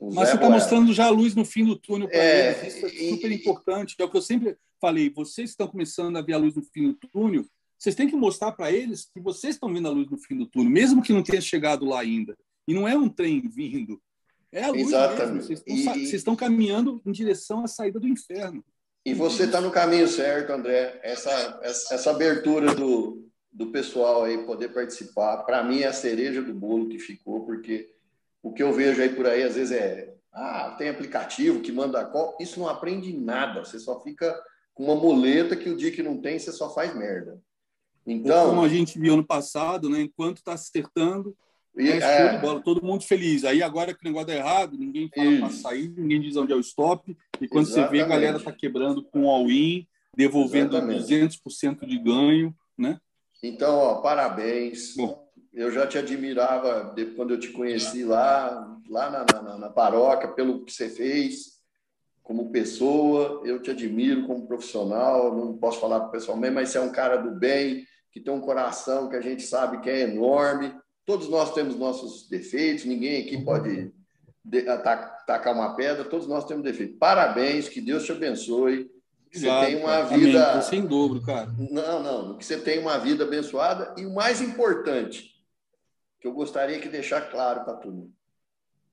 mas 0.00 0.28
você 0.28 0.34
está 0.34 0.50
mostrando 0.50 0.92
já 0.92 1.06
a 1.06 1.10
luz 1.10 1.34
no 1.34 1.44
fim 1.44 1.64
do 1.64 1.76
túnel 1.76 2.08
para 2.08 2.18
é, 2.18 2.60
eles. 2.60 2.76
Isso 2.76 2.86
é 2.86 3.10
super 3.10 3.32
importante. 3.32 3.94
É 3.98 4.04
o 4.04 4.10
que 4.10 4.16
eu 4.16 4.22
sempre 4.22 4.56
falei. 4.80 5.10
Vocês 5.10 5.50
estão 5.50 5.68
começando 5.68 6.16
a 6.16 6.22
ver 6.22 6.32
a 6.32 6.38
luz 6.38 6.54
no 6.54 6.62
fim 6.62 6.88
do 6.88 6.94
túnel. 7.08 7.44
Vocês 7.78 7.94
têm 7.94 8.08
que 8.08 8.16
mostrar 8.16 8.52
para 8.52 8.70
eles 8.70 9.08
que 9.12 9.20
vocês 9.20 9.54
estão 9.54 9.72
vendo 9.72 9.88
a 9.88 9.90
luz 9.90 10.08
no 10.10 10.18
fim 10.18 10.36
do 10.36 10.46
túnel, 10.46 10.70
mesmo 10.70 11.02
que 11.02 11.12
não 11.12 11.22
tenha 11.22 11.40
chegado 11.40 11.84
lá 11.84 12.00
ainda. 12.00 12.36
E 12.66 12.74
não 12.74 12.86
é 12.86 12.96
um 12.96 13.08
trem 13.08 13.48
vindo. 13.48 14.00
É 14.52 14.64
a 14.64 14.70
luz 14.70 14.82
Exatamente. 14.82 15.46
Vocês 15.46 15.62
estão, 15.66 15.76
e, 15.76 15.82
vocês 15.82 16.14
estão 16.14 16.36
caminhando 16.36 17.00
em 17.06 17.12
direção 17.12 17.64
à 17.64 17.68
saída 17.68 17.98
do 17.98 18.06
inferno. 18.06 18.64
E 19.04 19.14
você 19.14 19.44
está 19.44 19.60
no 19.60 19.70
caminho 19.70 20.06
certo, 20.06 20.52
André. 20.52 21.00
Essa, 21.02 21.60
essa, 21.62 21.94
essa 21.94 22.10
abertura 22.10 22.74
do, 22.74 23.28
do 23.52 23.68
pessoal 23.68 24.24
aí 24.24 24.44
poder 24.44 24.68
participar, 24.68 25.38
para 25.38 25.64
mim 25.64 25.80
é 25.80 25.86
a 25.86 25.92
cereja 25.92 26.40
do 26.40 26.54
bolo 26.54 26.88
que 26.88 26.98
ficou, 26.98 27.44
porque 27.44 27.90
o 28.42 28.52
que 28.52 28.62
eu 28.62 28.72
vejo 28.72 29.00
aí 29.00 29.10
por 29.10 29.26
aí, 29.26 29.42
às 29.42 29.54
vezes, 29.54 29.72
é 29.72 30.12
ah, 30.32 30.74
tem 30.78 30.88
aplicativo 30.88 31.60
que 31.60 31.70
manda 31.70 32.04
call. 32.06 32.36
Isso 32.40 32.58
não 32.58 32.68
aprende 32.68 33.12
nada. 33.12 33.64
Você 33.64 33.78
só 33.78 34.00
fica 34.00 34.34
com 34.74 34.84
uma 34.84 34.94
muleta 34.94 35.54
que 35.54 35.68
o 35.68 35.76
dia 35.76 35.92
que 35.92 36.02
não 36.02 36.20
tem, 36.20 36.38
você 36.38 36.50
só 36.50 36.72
faz 36.72 36.94
merda. 36.94 37.38
Então, 38.06 38.48
como 38.48 38.62
a 38.62 38.68
gente 38.68 38.98
viu 38.98 39.16
no 39.16 39.24
passado, 39.24 39.88
né? 39.88 40.00
Enquanto 40.00 40.38
está 40.38 40.54
acertando, 40.54 41.36
e, 41.76 41.88
é, 41.88 41.98
é, 41.98 42.38
bola, 42.38 42.60
todo 42.60 42.84
mundo 42.84 43.04
feliz. 43.04 43.44
Aí 43.44 43.62
agora 43.62 43.94
que 43.94 44.04
o 44.04 44.08
negócio 44.08 44.30
é 44.30 44.36
errado, 44.36 44.76
ninguém 44.76 45.08
fala 45.14 45.38
para 45.38 45.50
sair, 45.50 45.88
ninguém 45.88 46.20
diz 46.20 46.36
onde 46.36 46.52
é 46.52 46.56
o 46.56 46.60
stop. 46.60 47.16
E 47.40 47.48
quando 47.48 47.66
Exatamente. 47.66 47.90
você 47.90 47.96
vê, 47.96 48.02
a 48.02 48.06
galera 48.06 48.36
está 48.38 48.52
quebrando 48.52 49.04
com 49.04 49.28
all-in, 49.28 49.86
devolvendo 50.16 50.76
Exatamente. 50.76 51.40
200% 51.44 51.86
de 51.86 51.98
ganho, 51.98 52.54
né? 52.76 52.98
Então, 53.42 53.76
ó, 53.76 54.00
parabéns. 54.00 54.94
Bom, 54.96 55.21
eu 55.52 55.70
já 55.70 55.86
te 55.86 55.98
admirava 55.98 56.94
quando 57.14 57.34
eu 57.34 57.40
te 57.40 57.48
conheci 57.48 58.04
lá, 58.04 58.78
lá 58.88 59.10
na, 59.10 59.42
na, 59.42 59.58
na, 59.58 59.68
paróquia, 59.68 60.28
pelo 60.28 60.64
que 60.64 60.72
você 60.72 60.88
fez 60.88 61.58
como 62.22 62.50
pessoa. 62.50 63.42
Eu 63.44 63.60
te 63.60 63.70
admiro 63.70 64.26
como 64.26 64.46
profissional. 64.46 65.36
Não 65.36 65.56
posso 65.58 65.78
falar 65.78 66.08
pessoalmente, 66.08 66.54
mas 66.54 66.70
você 66.70 66.78
é 66.78 66.80
um 66.80 66.92
cara 66.92 67.16
do 67.16 67.32
bem, 67.32 67.84
que 68.10 68.20
tem 68.20 68.32
um 68.32 68.40
coração 68.40 69.08
que 69.08 69.16
a 69.16 69.20
gente 69.20 69.42
sabe 69.42 69.80
que 69.80 69.90
é 69.90 70.00
enorme. 70.00 70.74
Todos 71.04 71.28
nós 71.28 71.52
temos 71.52 71.76
nossos 71.76 72.28
defeitos, 72.28 72.84
ninguém 72.84 73.22
aqui 73.22 73.44
pode 73.44 73.92
tacar 75.26 75.54
uma 75.54 75.74
pedra, 75.74 76.04
todos 76.04 76.26
nós 76.26 76.44
temos 76.44 76.62
defeitos. 76.62 76.96
Parabéns, 76.98 77.68
que 77.68 77.80
Deus 77.80 78.04
te 78.04 78.12
abençoe. 78.12 78.90
Que 79.30 79.38
você 79.38 79.46
tem 79.64 79.76
uma 79.76 80.02
vida. 80.02 80.50
Amém. 80.50 80.62
Sem 80.62 80.84
dobro, 80.84 81.22
cara. 81.22 81.50
Não, 81.70 82.02
não. 82.02 82.36
Que 82.36 82.44
você 82.44 82.58
tenha 82.58 82.82
uma 82.82 82.98
vida 82.98 83.24
abençoada 83.24 83.94
e 83.96 84.04
o 84.04 84.12
mais 84.12 84.42
importante, 84.42 85.31
que 86.22 86.28
eu 86.28 86.32
gostaria 86.32 86.78
que 86.78 86.88
deixar 86.88 87.22
claro 87.22 87.64
para 87.64 87.74
todo 87.74 87.92
mundo. 87.92 88.12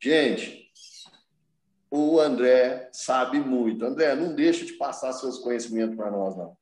Gente, 0.01 0.67
o 1.91 2.19
André 2.19 2.89
sabe 2.91 3.39
muito. 3.39 3.85
André, 3.85 4.15
não 4.15 4.33
deixe 4.33 4.65
de 4.65 4.73
passar 4.73 5.13
seus 5.13 5.37
conhecimentos 5.37 5.95
para 5.95 6.09
nós, 6.09 6.35
não. 6.35 6.57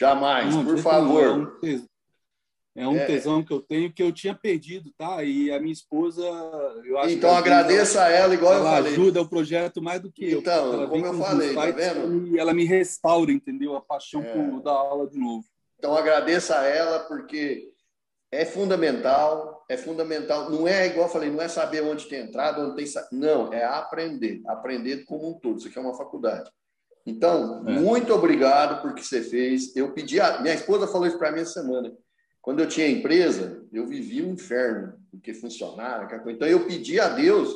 Jamais, 0.00 0.54
não, 0.54 0.64
por 0.64 0.78
favor. 0.78 1.60
É 2.74 2.86
um 2.86 2.96
é. 2.96 3.04
tesão 3.04 3.44
que 3.44 3.52
eu 3.52 3.60
tenho 3.60 3.92
que 3.92 4.02
eu 4.02 4.12
tinha 4.12 4.34
perdido, 4.34 4.90
tá? 4.96 5.22
E 5.24 5.50
a 5.50 5.58
minha 5.58 5.72
esposa, 5.72 6.22
eu 6.84 6.96
acho 6.98 7.10
Então 7.10 7.36
agradeça 7.36 8.04
a 8.04 8.08
ela 8.08 8.32
igual 8.32 8.54
ela 8.54 8.70
eu 8.70 8.76
falei. 8.76 8.92
ajuda 8.92 9.20
o 9.20 9.28
projeto 9.28 9.82
mais 9.82 10.00
do 10.00 10.12
que 10.12 10.30
eu. 10.30 10.38
Então, 10.38 10.88
como 10.88 11.04
eu 11.04 11.14
falei, 11.18 11.54
tá 11.54 11.66
vendo? 11.72 12.28
E 12.28 12.38
ela 12.38 12.54
me 12.54 12.64
restaura, 12.64 13.32
entendeu? 13.32 13.76
A 13.76 13.80
paixão 13.80 14.22
é. 14.22 14.32
por 14.32 14.62
dar 14.62 14.72
aula 14.72 15.08
de 15.08 15.18
novo. 15.18 15.44
Então 15.76 15.94
agradeça 15.94 16.60
a 16.60 16.64
ela 16.64 17.00
porque 17.00 17.72
é 18.30 18.44
fundamental, 18.44 19.57
é 19.68 19.76
fundamental. 19.76 20.50
Não 20.50 20.66
é 20.66 20.86
igual 20.86 21.06
eu 21.06 21.12
falei, 21.12 21.30
não 21.30 21.42
é 21.42 21.48
saber 21.48 21.82
onde 21.82 22.06
tem 22.06 22.20
entrada, 22.20 22.62
onde 22.62 22.76
tem 22.76 22.86
não, 23.12 23.52
é 23.52 23.64
aprender, 23.64 24.40
aprender 24.46 25.04
como 25.04 25.28
um 25.28 25.34
todo. 25.34 25.58
Isso 25.58 25.68
aqui 25.68 25.78
é 25.78 25.82
uma 25.82 25.96
faculdade. 25.96 26.50
Então, 27.04 27.68
é. 27.68 27.72
muito 27.72 28.12
obrigado 28.12 28.82
por 28.82 28.94
que 28.94 29.04
você 29.04 29.22
fez. 29.22 29.74
Eu 29.76 29.92
pedi, 29.92 30.20
a... 30.20 30.40
minha 30.40 30.54
esposa 30.54 30.86
falou 30.86 31.06
isso 31.06 31.18
para 31.18 31.32
mim 31.32 31.40
essa 31.40 31.62
semana. 31.62 31.92
Quando 32.40 32.60
eu 32.60 32.68
tinha 32.68 32.88
empresa, 32.88 33.66
eu 33.72 33.86
vivia 33.86 34.24
um 34.24 34.32
inferno, 34.32 34.94
porque 35.10 35.34
funcionário, 35.34 36.08
então 36.30 36.48
eu 36.48 36.66
pedi 36.66 36.98
a 36.98 37.08
Deus 37.08 37.54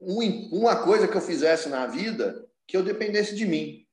uma 0.00 0.82
coisa 0.84 1.08
que 1.08 1.16
eu 1.16 1.20
fizesse 1.20 1.68
na 1.68 1.86
vida 1.86 2.46
que 2.66 2.76
eu 2.76 2.82
dependesse 2.82 3.34
de 3.34 3.44
mim. 3.44 3.84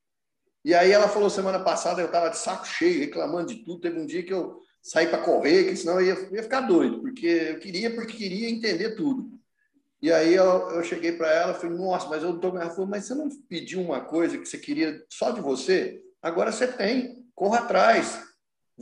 E 0.64 0.74
aí 0.74 0.92
ela 0.92 1.08
falou 1.08 1.30
semana 1.30 1.60
passada, 1.60 2.02
eu 2.02 2.08
estava 2.08 2.30
de 2.30 2.38
saco 2.38 2.68
cheio, 2.68 3.00
reclamando 3.00 3.48
de 3.48 3.64
tudo. 3.64 3.82
Teve 3.82 4.00
um 4.00 4.06
dia 4.06 4.24
que 4.24 4.34
eu 4.34 4.60
sair 4.88 5.10
para 5.10 5.22
correr, 5.22 5.66
que 5.66 5.76
senão 5.76 6.00
eu 6.00 6.08
ia, 6.08 6.30
ia, 6.32 6.44
ficar 6.44 6.62
doido, 6.62 7.02
porque 7.02 7.28
eu 7.28 7.60
queria, 7.60 7.94
porque 7.94 8.16
queria 8.16 8.50
entender 8.50 8.96
tudo. 8.96 9.30
E 10.02 10.10
aí 10.10 10.34
eu, 10.34 10.70
eu 10.70 10.84
cheguei 10.84 11.12
para 11.12 11.30
ela 11.30 11.52
e 11.52 11.56
falei, 11.56 11.78
nossa, 11.78 12.08
mas 12.08 12.24
eu 12.24 12.32
não 12.32 12.40
tô... 12.40 12.50
Ela 12.50 12.70
falou, 12.70 12.88
mas 12.88 13.04
você 13.06 13.14
não 13.14 13.28
pediu 13.50 13.82
uma 13.82 14.00
coisa 14.00 14.38
que 14.38 14.46
você 14.46 14.58
queria 14.58 15.04
só 15.10 15.32
de 15.32 15.42
você? 15.42 16.02
Agora 16.22 16.54
você 16.54 16.68
tem, 16.68 17.26
corra 17.36 17.60
atrás. 17.60 18.24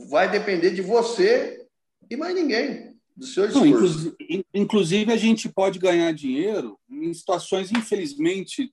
Vai 0.08 0.30
depender 0.30 0.70
de 0.70 0.82
você 0.82 1.66
e 2.08 2.16
mais 2.16 2.36
ninguém, 2.36 2.94
do 3.16 3.26
seu 3.26 3.46
esforço. 3.46 3.66
Não, 3.66 3.74
inclusive, 3.74 4.16
inclusive, 4.54 5.12
a 5.12 5.16
gente 5.16 5.48
pode 5.48 5.80
ganhar 5.80 6.12
dinheiro 6.12 6.78
em 6.88 7.12
situações, 7.12 7.72
infelizmente, 7.72 8.72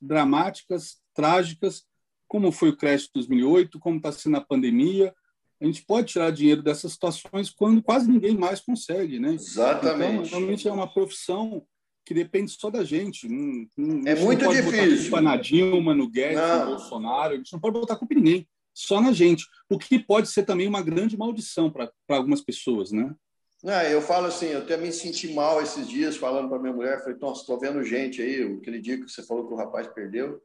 dramáticas, 0.00 0.96
trágicas, 1.14 1.84
como 2.26 2.50
foi 2.50 2.70
o 2.70 2.76
crash 2.76 3.02
de 3.02 3.10
2008, 3.14 3.78
como 3.78 3.98
está 3.98 4.10
sendo 4.10 4.38
a 4.38 4.40
pandemia, 4.40 5.14
a 5.62 5.66
gente 5.66 5.84
pode 5.84 6.08
tirar 6.08 6.32
dinheiro 6.32 6.60
dessas 6.60 6.92
situações 6.92 7.48
quando 7.48 7.80
quase 7.80 8.10
ninguém 8.10 8.36
mais 8.36 8.60
consegue, 8.60 9.20
né? 9.20 9.34
Exatamente. 9.34 10.28
Então, 10.28 10.40
realmente 10.40 10.66
é 10.66 10.72
uma 10.72 10.92
profissão 10.92 11.64
que 12.04 12.12
depende 12.12 12.50
só 12.50 12.68
da 12.68 12.82
gente. 12.82 13.28
Não, 13.28 13.66
não, 13.76 14.08
é 14.08 14.14
muito 14.16 14.44
não 14.44 14.52
difícil. 14.52 15.10
Botar 15.10 15.22
na 15.22 15.36
Dilma, 15.36 15.94
no 15.94 16.10
Guedes, 16.10 16.36
não. 16.36 16.64
no 16.64 16.70
Bolsonaro, 16.72 17.34
a 17.34 17.36
gente 17.36 17.52
não 17.52 17.60
pode 17.60 17.78
botar 17.78 17.94
culpa 17.94 18.12
em 18.12 18.16
ninguém, 18.16 18.48
só 18.74 19.00
na 19.00 19.12
gente. 19.12 19.46
O 19.70 19.78
que 19.78 20.00
pode 20.00 20.28
ser 20.28 20.42
também 20.42 20.66
uma 20.66 20.82
grande 20.82 21.16
maldição 21.16 21.70
para 21.70 21.92
algumas 22.08 22.40
pessoas, 22.40 22.90
né? 22.90 23.14
Não, 23.62 23.80
eu 23.82 24.02
falo 24.02 24.26
assim, 24.26 24.46
eu 24.46 24.58
até 24.58 24.76
me 24.76 24.90
senti 24.90 25.32
mal 25.32 25.62
esses 25.62 25.88
dias 25.88 26.16
falando 26.16 26.48
para 26.48 26.58
minha 26.58 26.72
mulher, 26.72 26.98
falei, 26.98 27.14
então, 27.14 27.32
estou 27.32 27.60
vendo 27.60 27.84
gente 27.84 28.20
aí, 28.20 28.42
aquele 28.42 28.80
dia 28.80 28.96
que 28.96 29.08
você 29.08 29.22
falou 29.22 29.46
que 29.46 29.54
o 29.54 29.56
rapaz 29.56 29.86
perdeu, 29.86 30.42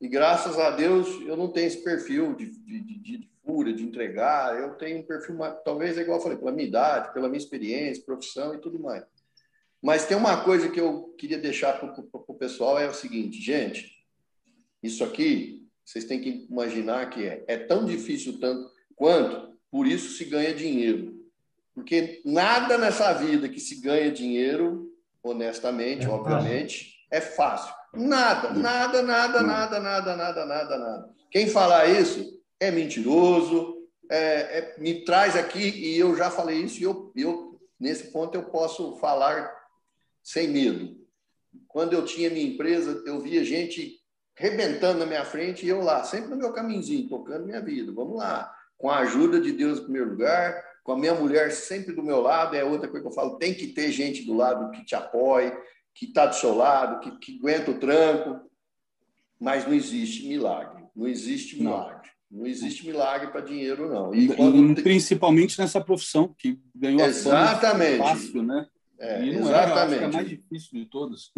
e 0.00 0.08
graças 0.08 0.58
a 0.58 0.70
Deus 0.70 1.08
eu 1.26 1.36
não 1.36 1.48
tenho 1.48 1.66
esse 1.66 1.82
perfil 1.82 2.34
de, 2.34 2.46
de, 2.46 2.80
de, 2.80 2.98
de 2.98 3.30
fúria, 3.44 3.72
de 3.72 3.82
entregar, 3.84 4.58
eu 4.58 4.74
tenho 4.74 4.98
um 4.98 5.02
perfil, 5.02 5.36
talvez 5.64 5.96
é 5.96 6.02
igual 6.02 6.18
eu 6.18 6.22
falei, 6.22 6.36
pela 6.36 6.52
minha 6.52 6.66
idade, 6.66 7.12
pela 7.12 7.28
minha 7.28 7.38
experiência, 7.38 8.02
profissão 8.04 8.54
e 8.54 8.58
tudo 8.58 8.78
mais. 8.80 9.04
Mas 9.80 10.04
tem 10.04 10.16
uma 10.16 10.42
coisa 10.42 10.68
que 10.68 10.80
eu 10.80 11.14
queria 11.16 11.38
deixar 11.38 11.78
para 11.78 11.94
o 12.12 12.34
pessoal, 12.34 12.78
é 12.78 12.88
o 12.88 12.94
seguinte, 12.94 13.40
gente, 13.40 13.96
isso 14.82 15.04
aqui, 15.04 15.66
vocês 15.84 16.04
têm 16.04 16.20
que 16.20 16.46
imaginar 16.50 17.08
que 17.10 17.24
é, 17.24 17.44
é 17.46 17.56
tão 17.56 17.84
difícil 17.84 18.40
tanto 18.40 18.68
quanto, 18.96 19.56
por 19.70 19.86
isso 19.86 20.16
se 20.16 20.24
ganha 20.24 20.52
dinheiro. 20.52 21.14
Porque 21.72 22.22
nada 22.24 22.78
nessa 22.78 23.12
vida 23.12 23.48
que 23.48 23.60
se 23.60 23.80
ganha 23.80 24.10
dinheiro, 24.10 24.90
honestamente, 25.22 26.06
é 26.06 26.08
obviamente, 26.08 27.06
é 27.10 27.20
fácil. 27.20 27.74
Nada, 27.96 28.50
nada, 28.50 29.02
nada, 29.02 29.42
nada, 29.42 29.80
nada, 29.80 30.16
nada, 30.16 30.46
nada, 30.46 30.78
nada. 30.78 31.10
Quem 31.30 31.48
falar 31.48 31.86
isso 31.88 32.40
é 32.60 32.70
mentiroso, 32.70 33.76
é, 34.10 34.18
é, 34.58 34.74
me 34.78 35.04
traz 35.04 35.36
aqui, 35.36 35.68
e 35.68 35.98
eu 35.98 36.14
já 36.16 36.30
falei 36.30 36.58
isso, 36.58 36.80
e 36.80 36.84
eu, 36.84 37.12
eu, 37.16 37.60
nesse 37.78 38.12
ponto 38.12 38.34
eu 38.34 38.44
posso 38.44 38.96
falar 38.96 39.52
sem 40.22 40.48
medo. 40.48 40.96
Quando 41.66 41.94
eu 41.94 42.04
tinha 42.04 42.30
minha 42.30 42.46
empresa, 42.46 43.02
eu 43.06 43.20
via 43.20 43.44
gente 43.44 44.00
rebentando 44.34 44.98
na 44.98 45.06
minha 45.06 45.24
frente 45.24 45.64
e 45.64 45.68
eu 45.68 45.80
lá, 45.80 46.04
sempre 46.04 46.30
no 46.30 46.36
meu 46.36 46.52
caminhozinho, 46.52 47.08
tocando 47.08 47.46
minha 47.46 47.60
vida. 47.60 47.90
Vamos 47.92 48.18
lá, 48.18 48.52
com 48.76 48.90
a 48.90 48.98
ajuda 48.98 49.40
de 49.40 49.52
Deus 49.52 49.78
em 49.78 49.84
primeiro 49.84 50.10
lugar, 50.10 50.62
com 50.84 50.92
a 50.92 50.98
minha 50.98 51.14
mulher 51.14 51.50
sempre 51.50 51.94
do 51.94 52.02
meu 52.02 52.20
lado, 52.20 52.54
é 52.54 52.62
outra 52.62 52.88
coisa 52.88 53.02
que 53.02 53.08
eu 53.08 53.14
falo, 53.14 53.38
tem 53.38 53.54
que 53.54 53.68
ter 53.68 53.90
gente 53.90 54.24
do 54.24 54.34
lado 54.34 54.70
que 54.70 54.84
te 54.84 54.94
apoie, 54.94 55.52
que 55.96 56.04
está 56.04 56.26
do 56.26 56.34
seu 56.36 56.54
lado, 56.54 57.00
que, 57.00 57.10
que, 57.18 57.38
aguenta 57.38 57.70
o 57.70 57.78
tranco, 57.78 58.38
mas 59.40 59.66
não 59.66 59.72
existe 59.72 60.28
milagre, 60.28 60.84
não 60.94 61.08
existe 61.08 61.58
milagre. 61.58 62.10
Não, 62.30 62.40
não 62.40 62.46
existe 62.46 62.86
milagre 62.86 63.28
para 63.28 63.40
dinheiro, 63.40 63.88
não. 63.88 64.14
E 64.14 64.28
quando... 64.28 64.82
Principalmente 64.82 65.58
nessa 65.58 65.80
profissão, 65.80 66.34
que 66.36 66.60
ganhou 66.74 67.00
exatamente. 67.00 68.02
a 68.02 68.04
fácil, 68.04 68.42
né? 68.42 68.66
É, 68.98 69.24
e 69.24 69.32
não 69.32 69.40
exatamente. 69.40 70.00
É, 70.00 70.02
é 70.02 70.06
a 70.06 70.12
mais 70.12 70.28
difícil 70.28 70.78
de 70.78 70.86
todas. 70.86 71.32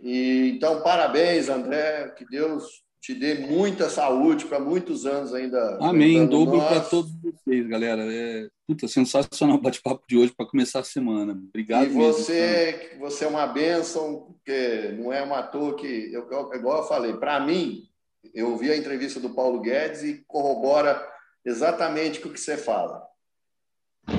E, 0.00 0.52
então, 0.56 0.82
parabéns, 0.82 1.48
André, 1.48 2.08
que 2.18 2.26
Deus 2.26 2.84
te 3.00 3.14
dê 3.14 3.34
muita 3.34 3.88
saúde 3.88 4.44
para 4.46 4.58
muitos 4.58 5.06
anos 5.06 5.32
ainda. 5.32 5.78
Amém, 5.80 6.26
dobro 6.26 6.58
para 6.58 6.80
todos 6.80 7.12
vocês, 7.34 7.66
galera. 7.66 8.02
É 8.12 8.48
puta, 8.66 8.88
sensacional 8.88 9.56
o 9.56 9.60
bate-papo 9.60 10.04
de 10.08 10.16
hoje 10.16 10.32
para 10.36 10.46
começar 10.46 10.80
a 10.80 10.84
semana. 10.84 11.32
Obrigado. 11.32 11.86
E 11.86 11.88
você, 11.88 12.88
mesmo, 12.90 13.00
você 13.00 13.24
é 13.24 13.28
uma 13.28 13.46
bênção, 13.46 14.22
porque 14.22 14.94
não 14.98 15.12
é 15.12 15.22
uma 15.22 15.42
toa 15.42 15.76
que, 15.76 16.12
eu, 16.12 16.22
igual 16.54 16.82
eu 16.82 16.88
falei, 16.88 17.14
para 17.14 17.40
mim, 17.40 17.88
eu 18.34 18.50
ouvi 18.50 18.70
a 18.70 18.76
entrevista 18.76 19.20
do 19.20 19.30
Paulo 19.30 19.60
Guedes 19.60 20.02
e 20.02 20.24
corrobora 20.26 21.06
exatamente 21.44 22.20
com 22.20 22.28
o 22.28 22.32
que 22.32 22.40
você 22.40 22.56
fala. 22.56 23.02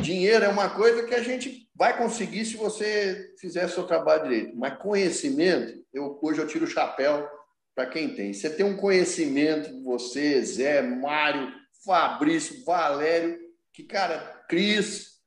Dinheiro 0.02 0.46
é 0.46 0.48
uma 0.48 0.70
coisa 0.70 1.04
que 1.04 1.14
a 1.14 1.22
gente 1.22 1.70
vai 1.76 1.98
conseguir 1.98 2.46
se 2.46 2.58
você 2.58 3.34
fizer 3.40 3.68
seu 3.68 3.84
trabalho 3.84 4.24
direito, 4.24 4.56
mas 4.56 4.78
conhecimento, 4.78 5.84
eu, 5.94 6.18
hoje 6.22 6.40
eu 6.40 6.48
tiro 6.48 6.66
o 6.66 6.70
chapéu 6.70 7.28
para 7.76 7.86
quem 7.88 8.16
tem. 8.16 8.34
Você 8.34 8.50
tem 8.50 8.66
um 8.66 8.78
conhecimento, 8.78 9.84
você, 9.84 10.42
Zé, 10.44 10.82
Mário, 10.82 11.52
Fabrício, 11.84 12.64
Valério, 12.64 13.40
que, 13.74 13.84
cara, 13.84 14.44
Cris, 14.48 15.20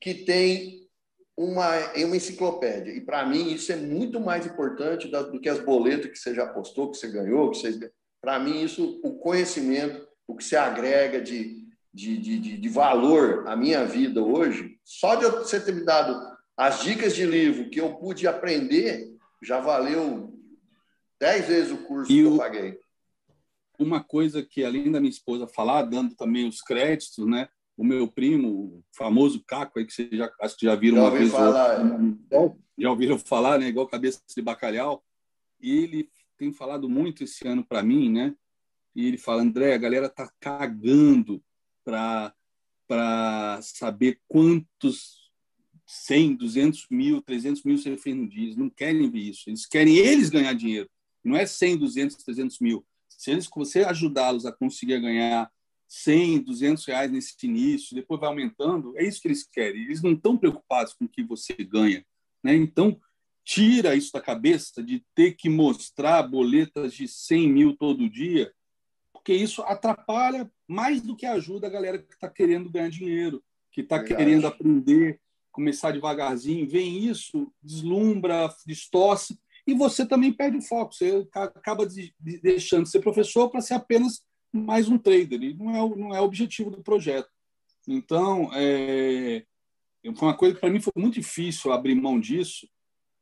que 0.00 0.14
tem 0.14 0.88
uma, 1.36 1.70
uma 1.96 2.16
enciclopédia. 2.16 2.92
E 2.92 3.00
para 3.00 3.26
mim 3.26 3.52
isso 3.52 3.72
é 3.72 3.76
muito 3.76 4.20
mais 4.20 4.46
importante 4.46 5.08
do 5.08 5.40
que 5.40 5.48
as 5.48 5.58
boletas 5.58 6.10
que 6.10 6.18
você 6.18 6.34
já 6.34 6.46
postou, 6.46 6.90
que 6.90 6.96
você 6.96 7.08
ganhou. 7.08 7.50
Que 7.50 7.58
você... 7.58 7.92
Para 8.20 8.38
mim, 8.38 8.62
isso, 8.62 9.00
o 9.04 9.18
conhecimento, 9.18 10.06
o 10.26 10.34
que 10.34 10.44
você 10.44 10.56
agrega 10.56 11.20
de, 11.20 11.66
de, 11.92 12.16
de, 12.16 12.38
de 12.58 12.68
valor 12.68 13.46
à 13.46 13.54
minha 13.54 13.84
vida 13.84 14.22
hoje, 14.22 14.78
só 14.82 15.14
de 15.14 15.26
você 15.26 15.60
ter 15.60 15.72
me 15.72 15.84
dado 15.84 16.34
as 16.56 16.82
dicas 16.82 17.14
de 17.14 17.26
livro 17.26 17.68
que 17.68 17.80
eu 17.80 17.96
pude 17.96 18.26
aprender, 18.26 19.12
já 19.42 19.60
valeu 19.60 20.34
Dez 21.20 21.46
vezes 21.46 21.72
o 21.72 21.78
curso 21.78 22.12
e 22.12 22.16
que 22.16 22.20
eu 22.22 22.36
paguei. 22.36 22.78
Uma 23.84 24.02
coisa 24.02 24.42
que, 24.42 24.64
além 24.64 24.90
da 24.90 25.00
minha 25.00 25.10
esposa 25.10 25.46
falar, 25.46 25.82
dando 25.82 26.14
também 26.14 26.48
os 26.48 26.60
créditos, 26.62 27.26
né? 27.26 27.48
O 27.76 27.84
meu 27.84 28.08
primo, 28.08 28.48
o 28.48 28.84
famoso 28.96 29.42
Caco, 29.46 29.78
aí 29.78 29.84
que 29.84 29.92
vocês 29.92 30.08
já, 30.10 30.32
acho 30.40 30.56
que 30.56 30.64
já 30.64 30.74
viram 30.74 30.96
já 30.96 31.02
uma 31.02 31.10
vez. 31.10 31.30
Falar, 31.30 31.80
é. 32.30 32.52
Já 32.78 32.90
ouviram 32.90 33.18
falar, 33.18 33.58
né? 33.58 33.68
Igual 33.68 33.86
cabeça 33.86 34.20
de 34.34 34.42
bacalhau. 34.42 35.04
E 35.60 35.70
ele 35.70 36.08
tem 36.38 36.52
falado 36.52 36.88
muito 36.88 37.24
esse 37.24 37.46
ano 37.46 37.64
para 37.64 37.82
mim, 37.82 38.10
né? 38.10 38.34
E 38.94 39.06
ele 39.06 39.18
fala, 39.18 39.42
André, 39.42 39.74
a 39.74 39.78
galera 39.78 40.08
tá 40.08 40.30
cagando 40.40 41.42
para 41.84 42.32
para 42.86 43.60
saber 43.62 44.20
quantos 44.28 45.24
100, 45.86 46.36
200 46.36 46.86
mil, 46.90 47.22
300 47.22 47.62
mil 47.62 47.78
você 47.78 47.96
fez 47.96 48.16
no 48.16 48.28
dia. 48.28 48.44
Eles 48.44 48.56
não 48.56 48.70
querem 48.70 49.10
ver 49.10 49.20
isso. 49.20 49.48
Eles 49.48 49.66
querem 49.66 49.96
eles 49.96 50.30
ganhar 50.30 50.52
dinheiro. 50.52 50.88
Não 51.22 51.36
é 51.36 51.46
100, 51.46 51.78
200, 51.78 52.16
300 52.16 52.58
mil. 52.60 52.84
Se 53.24 53.30
eles, 53.30 53.48
você 53.48 53.82
ajudá-los 53.84 54.44
a 54.44 54.52
conseguir 54.52 55.00
ganhar 55.00 55.50
100, 55.88 56.40
200 56.40 56.84
reais 56.84 57.10
nesse 57.10 57.34
início, 57.44 57.96
depois 57.96 58.20
vai 58.20 58.28
aumentando, 58.28 58.92
é 58.98 59.02
isso 59.02 59.22
que 59.22 59.28
eles 59.28 59.48
querem. 59.50 59.80
Eles 59.80 60.02
não 60.02 60.12
estão 60.12 60.36
preocupados 60.36 60.92
com 60.92 61.06
o 61.06 61.08
que 61.08 61.22
você 61.22 61.54
ganha. 61.54 62.04
Né? 62.42 62.54
Então, 62.54 63.00
tira 63.42 63.96
isso 63.96 64.12
da 64.12 64.20
cabeça 64.20 64.82
de 64.82 65.02
ter 65.14 65.32
que 65.36 65.48
mostrar 65.48 66.22
boletas 66.24 66.92
de 66.92 67.08
100 67.08 67.48
mil 67.50 67.74
todo 67.74 68.10
dia, 68.10 68.52
porque 69.10 69.32
isso 69.32 69.62
atrapalha 69.62 70.52
mais 70.68 71.00
do 71.00 71.16
que 71.16 71.24
ajuda 71.24 71.66
a 71.66 71.70
galera 71.70 71.96
que 71.96 72.12
está 72.12 72.28
querendo 72.28 72.70
ganhar 72.70 72.90
dinheiro, 72.90 73.42
que 73.72 73.80
está 73.80 74.04
querendo 74.04 74.46
aprender, 74.46 75.18
começar 75.50 75.92
devagarzinho. 75.92 76.68
Vem 76.68 77.06
isso, 77.06 77.50
deslumbra, 77.62 78.54
distorce 78.66 79.38
e 79.66 79.74
você 79.74 80.06
também 80.06 80.32
perde 80.32 80.58
o 80.58 80.62
foco. 80.62 80.94
Você 80.94 81.26
acaba 81.32 81.86
de, 81.86 82.14
de 82.20 82.40
deixando 82.40 82.84
de 82.84 82.90
ser 82.90 83.00
professor 83.00 83.50
para 83.50 83.60
ser 83.60 83.74
apenas 83.74 84.22
mais 84.52 84.88
um 84.88 84.98
trader. 84.98 85.42
E 85.42 85.54
não 85.54 85.74
é, 85.74 85.82
o, 85.82 85.96
não 85.96 86.14
é 86.14 86.20
o 86.20 86.24
objetivo 86.24 86.70
do 86.70 86.82
projeto. 86.82 87.28
Então, 87.88 88.50
é, 88.54 89.44
foi 90.16 90.28
uma 90.28 90.36
coisa 90.36 90.54
que 90.54 90.60
para 90.60 90.70
mim 90.70 90.80
foi 90.80 90.92
muito 90.96 91.14
difícil 91.14 91.72
abrir 91.72 91.94
mão 91.94 92.20
disso. 92.20 92.68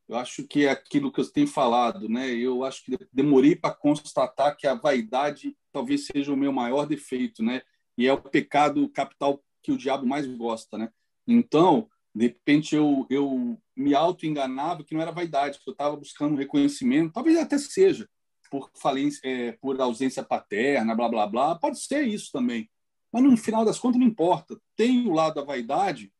Eu 0.08 0.16
acho 0.16 0.46
que 0.46 0.66
é 0.66 0.70
aquilo 0.70 1.12
que 1.12 1.20
eu 1.20 1.32
tenho 1.32 1.46
falado, 1.46 2.08
né? 2.08 2.30
Eu 2.30 2.64
acho 2.64 2.84
que 2.84 2.98
demorei 3.12 3.54
para 3.56 3.74
constatar 3.74 4.56
que 4.56 4.66
a 4.66 4.74
vaidade 4.74 5.56
talvez 5.72 6.06
seja 6.06 6.32
o 6.32 6.36
meu 6.36 6.52
maior 6.52 6.86
defeito, 6.86 7.42
né? 7.42 7.62
E 7.96 8.06
é 8.06 8.12
o 8.12 8.20
pecado 8.20 8.88
capital 8.88 9.42
que 9.62 9.72
o 9.72 9.78
diabo 9.78 10.04
mais 10.04 10.26
gosta, 10.26 10.76
né? 10.76 10.90
Então, 11.26 11.88
de 12.14 12.26
repente 12.26 12.74
eu, 12.74 13.06
eu 13.08 13.58
me 13.74 13.94
auto-enganava 13.94 14.84
que 14.84 14.94
não 14.94 15.00
era 15.00 15.10
vaidade, 15.10 15.58
que 15.58 15.68
eu 15.68 15.72
estava 15.72 15.96
buscando 15.96 16.36
reconhecimento, 16.36 17.12
talvez 17.12 17.38
até 17.38 17.56
seja, 17.58 18.08
por 18.50 18.70
falência, 18.74 19.20
é, 19.24 19.52
por 19.52 19.80
ausência 19.80 20.22
paterna, 20.22 20.94
blá, 20.94 21.08
blá, 21.08 21.26
blá, 21.26 21.54
pode 21.54 21.82
ser 21.82 22.02
isso 22.02 22.30
também. 22.30 22.68
Mas 23.10 23.22
no 23.22 23.36
final 23.36 23.64
das 23.64 23.78
contas 23.78 23.98
não 23.98 24.06
importa. 24.06 24.60
Tem 24.76 25.06
o 25.06 25.12
lado 25.12 25.34
da 25.36 25.42
vaidade 25.42 26.12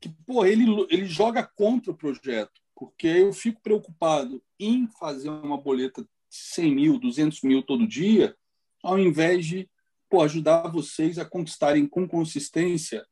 que, 0.00 0.08
pô, 0.26 0.44
ele, 0.44 0.64
ele 0.90 1.04
joga 1.04 1.42
contra 1.42 1.92
o 1.92 1.96
projeto, 1.96 2.60
porque 2.74 3.06
eu 3.06 3.32
fico 3.32 3.60
preocupado 3.60 4.42
em 4.58 4.88
fazer 4.98 5.28
uma 5.28 5.58
boleta 5.58 6.02
de 6.02 6.08
100 6.30 6.74
mil, 6.74 6.98
200 6.98 7.42
mil 7.42 7.62
todo 7.62 7.86
dia, 7.86 8.34
ao 8.82 8.98
invés 8.98 9.46
de 9.46 9.70
pô, 10.08 10.22
ajudar 10.22 10.68
vocês 10.68 11.18
a 11.18 11.24
conquistarem 11.24 11.86
com 11.86 12.08
consistência 12.08 13.06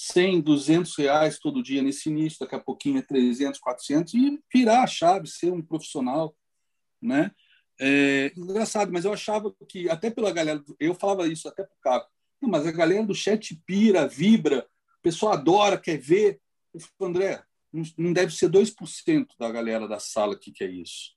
100, 0.00 0.42
200 0.42 0.96
reais 0.96 1.40
todo 1.40 1.60
dia 1.60 1.82
nesse 1.82 2.08
início, 2.08 2.38
daqui 2.38 2.54
a 2.54 2.60
pouquinho 2.60 2.98
é 2.98 3.02
300, 3.02 3.58
400, 3.58 4.14
e 4.14 4.38
virar 4.54 4.84
a 4.84 4.86
chave, 4.86 5.26
ser 5.26 5.52
um 5.52 5.60
profissional, 5.60 6.36
né? 7.02 7.32
É, 7.80 8.32
engraçado, 8.36 8.92
mas 8.92 9.04
eu 9.04 9.12
achava 9.12 9.52
que, 9.68 9.90
até 9.90 10.08
pela 10.08 10.30
galera, 10.30 10.62
eu 10.78 10.94
falava 10.94 11.26
isso 11.26 11.48
até 11.48 11.64
para 11.64 11.74
o 11.74 11.80
Caco, 11.80 12.10
mas 12.40 12.64
a 12.64 12.70
galera 12.70 13.04
do 13.04 13.12
chat 13.12 13.60
pira, 13.66 14.06
vibra, 14.06 14.68
o 14.98 15.02
pessoal 15.02 15.32
adora, 15.32 15.76
quer 15.76 15.98
ver. 15.98 16.40
Eu 16.72 16.78
falei, 16.80 17.10
André, 17.10 17.44
não 17.96 18.12
deve 18.12 18.32
ser 18.32 18.48
2% 18.48 19.26
da 19.36 19.50
galera 19.50 19.88
da 19.88 19.98
sala 19.98 20.38
que 20.38 20.52
quer 20.52 20.70
isso. 20.70 21.16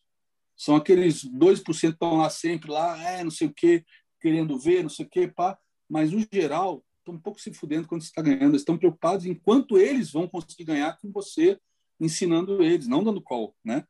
São 0.57 0.75
aqueles 0.75 1.23
2% 1.23 1.63
que 1.63 1.85
estão 1.85 2.17
lá 2.17 2.31
sempre, 2.31 2.71
lá, 2.71 2.99
é, 2.99 3.23
não 3.23 3.31
sei 3.31 3.47
o 3.47 3.53
quê, 3.53 3.85
querendo 4.19 4.57
ver, 4.57 4.81
não 4.81 4.89
sei 4.89 5.05
o 5.05 5.09
quê, 5.09 5.27
pá. 5.27 5.55
Mas, 5.87 6.11
no 6.11 6.25
geral, 6.33 6.83
estão 7.11 7.17
um 7.17 7.21
pouco 7.21 7.39
se 7.39 7.53
fudendo 7.53 7.87
quando 7.87 8.01
você 8.01 8.07
está 8.07 8.21
ganhando. 8.21 8.51
Eles 8.51 8.61
estão 8.61 8.77
preocupados 8.77 9.25
em 9.25 9.33
quanto 9.33 9.77
eles 9.77 10.11
vão 10.11 10.27
conseguir 10.27 10.63
ganhar 10.63 10.97
com 10.99 11.11
você 11.11 11.59
ensinando 11.99 12.63
eles, 12.63 12.87
não 12.87 13.03
dando 13.03 13.21
call, 13.21 13.55
né? 13.63 13.85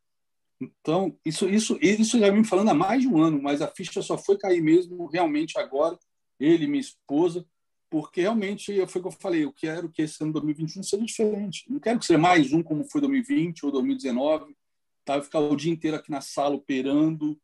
Então, 0.60 1.18
isso, 1.26 1.50
isso, 1.50 1.78
isso 1.82 2.20
já 2.20 2.32
me 2.32 2.44
falando 2.44 2.70
há 2.70 2.74
mais 2.74 3.02
de 3.02 3.08
um 3.08 3.20
ano, 3.22 3.42
mas 3.42 3.62
a 3.62 3.68
ficha 3.68 4.02
só 4.02 4.18
foi 4.18 4.38
cair 4.38 4.62
mesmo 4.62 5.08
realmente 5.08 5.58
agora, 5.58 5.98
ele 6.40 6.68
minha 6.68 6.82
esposa, 6.82 7.46
porque 7.90 8.22
realmente 8.22 8.74
foi 8.88 9.00
o 9.00 9.04
que 9.04 9.08
eu 9.08 9.12
falei, 9.12 9.44
eu 9.44 9.54
quero 9.54 9.90
que 9.90 10.02
esse 10.02 10.22
ano 10.24 10.34
2021 10.34 10.84
seja 10.84 11.04
diferente. 11.04 11.66
Não 11.68 11.80
quero 11.80 12.00
que 12.00 12.06
seja 12.06 12.20
mais 12.20 12.54
um 12.54 12.62
como 12.62 12.84
foi 12.84 13.02
2020 13.02 13.66
ou 13.66 13.72
2019, 13.72 14.56
tá? 15.04 15.16
Eu 15.16 15.24
ficar 15.24 15.40
o 15.40 15.56
dia 15.56 15.72
inteiro 15.72 15.98
aqui 15.98 16.12
na 16.12 16.22
sala 16.22 16.56
operando, 16.56 17.40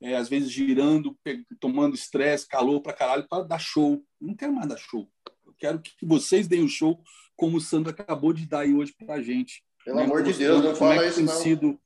é, 0.00 0.16
às 0.16 0.28
vezes 0.28 0.50
girando, 0.50 1.16
tomando 1.58 1.94
estresse, 1.94 2.46
calor 2.46 2.80
para 2.80 2.92
caralho, 2.92 3.26
para 3.28 3.44
dar 3.44 3.58
show. 3.58 4.02
Não 4.20 4.34
quero 4.34 4.52
mais 4.52 4.68
dar 4.68 4.76
show. 4.76 5.10
Eu 5.46 5.54
quero 5.58 5.80
que 5.80 6.06
vocês 6.06 6.46
deem 6.46 6.64
o 6.64 6.68
show 6.68 7.02
como 7.36 7.56
o 7.56 7.60
Sandro 7.60 7.90
acabou 7.90 8.32
de 8.32 8.46
dar 8.46 8.60
aí 8.60 8.74
hoje 8.74 8.94
para 8.98 9.14
a 9.14 9.22
gente. 9.22 9.62
Pelo 9.84 9.96
né? 9.96 10.04
amor 10.04 10.22
de 10.22 10.32
Deus, 10.32 10.62
não 10.62 10.74
fala 10.74 11.04
é 11.04 11.08
isso, 11.08 11.16
tem 11.16 11.24
não. 11.24 11.34
sido 11.34 11.80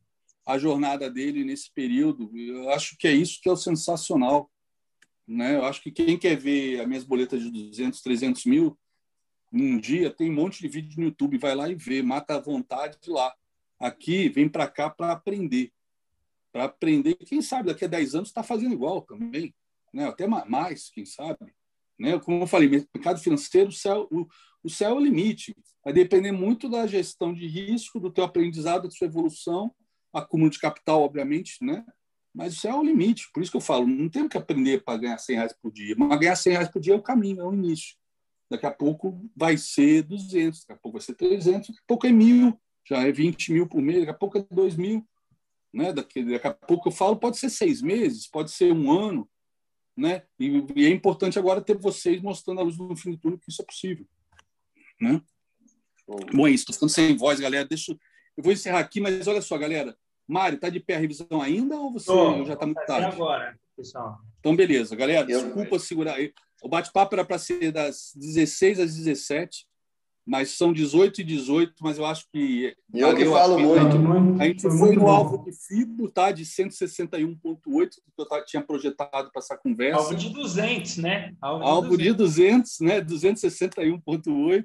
a 0.46 0.58
jornada 0.58 1.10
dele 1.10 1.44
nesse 1.44 1.70
período. 1.72 2.30
Eu 2.34 2.70
acho 2.70 2.96
que 2.98 3.06
é 3.06 3.12
isso 3.12 3.38
que 3.40 3.48
é 3.48 3.52
o 3.52 3.56
sensacional. 3.56 4.50
Né? 5.26 5.56
Eu 5.56 5.64
acho 5.64 5.82
que 5.82 5.90
quem 5.90 6.18
quer 6.18 6.36
ver 6.36 6.80
as 6.80 6.86
minhas 6.88 7.04
boletas 7.04 7.42
de 7.42 7.50
200, 7.50 8.00
300 8.00 8.44
mil 8.46 8.78
num 9.52 9.78
dia, 9.78 10.10
tem 10.10 10.30
um 10.30 10.34
monte 10.34 10.60
de 10.60 10.68
vídeo 10.68 10.98
no 10.98 11.04
YouTube, 11.04 11.36
vai 11.36 11.54
lá 11.54 11.68
e 11.68 11.74
vê, 11.74 12.02
mata 12.02 12.36
a 12.36 12.40
vontade 12.40 12.96
de 13.02 13.10
lá. 13.10 13.32
Aqui, 13.78 14.30
vem 14.30 14.48
para 14.48 14.66
cá 14.66 14.88
para 14.88 15.12
aprender. 15.12 15.70
Para 16.52 16.64
aprender, 16.64 17.14
quem 17.16 17.40
sabe 17.40 17.68
daqui 17.68 17.84
a 17.84 17.88
10 17.88 18.14
anos 18.14 18.28
está 18.28 18.42
fazendo 18.42 18.74
igual 18.74 19.02
também, 19.02 19.54
né? 19.92 20.06
até 20.06 20.26
mais, 20.26 20.90
quem 20.90 21.06
sabe. 21.06 21.54
Né? 21.98 22.18
Como 22.18 22.42
eu 22.42 22.46
falei, 22.46 22.68
mercado 22.68 23.18
financeiro, 23.20 23.70
o 23.70 23.72
céu, 23.72 24.06
o, 24.10 24.26
o 24.62 24.68
céu 24.68 24.90
é 24.90 24.94
o 24.94 25.00
limite. 25.00 25.56
Vai 25.82 25.92
depender 25.92 26.32
muito 26.32 26.68
da 26.68 26.86
gestão 26.86 27.32
de 27.32 27.46
risco, 27.46 27.98
do 27.98 28.12
teu 28.12 28.24
aprendizado, 28.24 28.84
da 28.84 28.90
sua 28.90 29.06
evolução 29.06 29.74
acúmulo 30.12 30.50
de 30.50 30.58
capital, 30.58 31.02
obviamente, 31.02 31.56
né? 31.62 31.84
Mas 32.34 32.54
isso 32.54 32.68
é 32.68 32.74
o 32.74 32.82
limite. 32.82 33.30
Por 33.32 33.42
isso 33.42 33.50
que 33.50 33.56
eu 33.56 33.62
falo, 33.62 33.86
não 33.86 34.08
temos 34.08 34.28
que 34.28 34.38
aprender 34.38 34.82
para 34.84 34.98
ganhar 34.98 35.18
100 35.18 35.36
reais 35.36 35.54
por 35.60 35.72
dia. 35.72 35.94
Mas 35.96 36.18
ganhar 36.18 36.36
100 36.36 36.52
reais 36.52 36.68
por 36.68 36.80
dia 36.80 36.94
é 36.94 36.96
o 36.96 37.02
caminho, 37.02 37.40
é 37.40 37.44
o 37.44 37.52
início. 37.52 37.96
Daqui 38.50 38.66
a 38.66 38.70
pouco 38.70 39.30
vai 39.34 39.56
ser 39.56 40.02
200, 40.02 40.60
daqui 40.60 40.72
a 40.72 40.76
pouco 40.76 40.98
vai 40.98 41.04
ser 41.04 41.14
300, 41.14 41.68
daqui 41.68 41.80
a 41.80 41.86
pouco 41.86 42.06
é 42.06 42.12
mil, 42.12 42.58
já 42.86 43.06
é 43.06 43.12
20 43.12 43.52
mil 43.52 43.66
por 43.66 43.80
mês, 43.80 44.00
daqui 44.00 44.10
a 44.10 44.14
pouco 44.14 44.38
é 44.38 44.46
2 44.50 44.76
mil. 44.76 45.06
Né? 45.72 45.92
Daqui, 45.92 46.22
daqui 46.24 46.46
a 46.46 46.52
pouco 46.52 46.88
eu 46.88 46.92
falo, 46.92 47.16
pode 47.16 47.38
ser 47.38 47.50
seis 47.50 47.80
meses, 47.80 48.26
pode 48.26 48.50
ser 48.50 48.72
um 48.72 48.90
ano. 48.90 49.28
Né? 49.96 50.22
E, 50.38 50.64
e 50.76 50.86
é 50.86 50.88
importante 50.88 51.38
agora 51.38 51.60
ter 51.60 51.76
vocês 51.76 52.20
mostrando 52.20 52.60
a 52.60 52.64
luz 52.64 52.76
no 52.78 52.96
fim 52.96 53.12
do 53.12 53.18
túnel 53.18 53.38
que 53.38 53.50
isso 53.50 53.62
é 53.62 53.64
possível. 53.64 54.06
Né? 55.00 55.20
Bom, 56.32 56.46
é 56.46 56.50
isso. 56.50 56.62
Estou 56.62 56.74
ficando 56.74 56.90
sem 56.90 57.16
voz, 57.16 57.40
galera. 57.40 57.66
Deixa, 57.66 57.92
eu 58.36 58.42
vou 58.42 58.52
encerrar 58.52 58.80
aqui, 58.80 59.00
mas 59.00 59.26
olha 59.26 59.42
só, 59.42 59.56
galera. 59.56 59.96
Mário, 60.26 60.58
tá 60.58 60.68
de 60.68 60.80
pé 60.80 60.96
a 60.96 60.98
revisão 60.98 61.42
ainda 61.42 61.76
ou 61.76 61.92
você 61.92 62.06
Tô, 62.06 62.44
já 62.44 62.54
está 62.54 62.64
muito 62.64 62.84
tarde? 62.86 63.14
agora, 63.14 63.58
pessoal. 63.76 64.18
Então, 64.40 64.54
beleza. 64.54 64.94
Galera, 64.96 65.26
desculpa 65.26 65.78
segurar 65.78 66.14
aí. 66.14 66.32
O 66.62 66.68
bate-papo 66.68 67.14
era 67.14 67.24
para 67.24 67.38
ser 67.38 67.72
das 67.72 68.12
16 68.14 68.80
às 68.80 68.94
17, 68.94 69.66
mas 70.24 70.50
são 70.50 70.72
18 70.72 71.20
e 71.20 71.24
18, 71.24 71.74
mas 71.80 71.98
eu 71.98 72.06
acho 72.06 72.26
que. 72.32 72.74
Eu 72.94 73.14
que 73.14 73.24
falo 73.24 73.58
muito. 73.58 74.40
A 74.40 74.46
gente 74.46 74.62
foi 74.62 74.94
no 74.94 75.08
alvo 75.08 75.44
de 75.44 75.52
FIBO, 75.52 76.08
tá? 76.08 76.30
De 76.30 76.44
161,8, 76.44 77.90
que 77.90 78.00
eu 78.18 78.44
tinha 78.46 78.62
projetado 78.62 79.30
para 79.32 79.40
essa 79.40 79.56
conversa. 79.56 80.00
Alvo 80.00 80.14
de 80.14 80.28
200, 80.30 80.96
né? 80.98 81.34
Alvo 81.40 81.64
de, 81.64 81.70
alvo 81.70 81.96
200. 81.96 82.04
de 82.04 82.12
200, 82.14 82.80
né? 82.80 83.00
261,8 83.00 84.64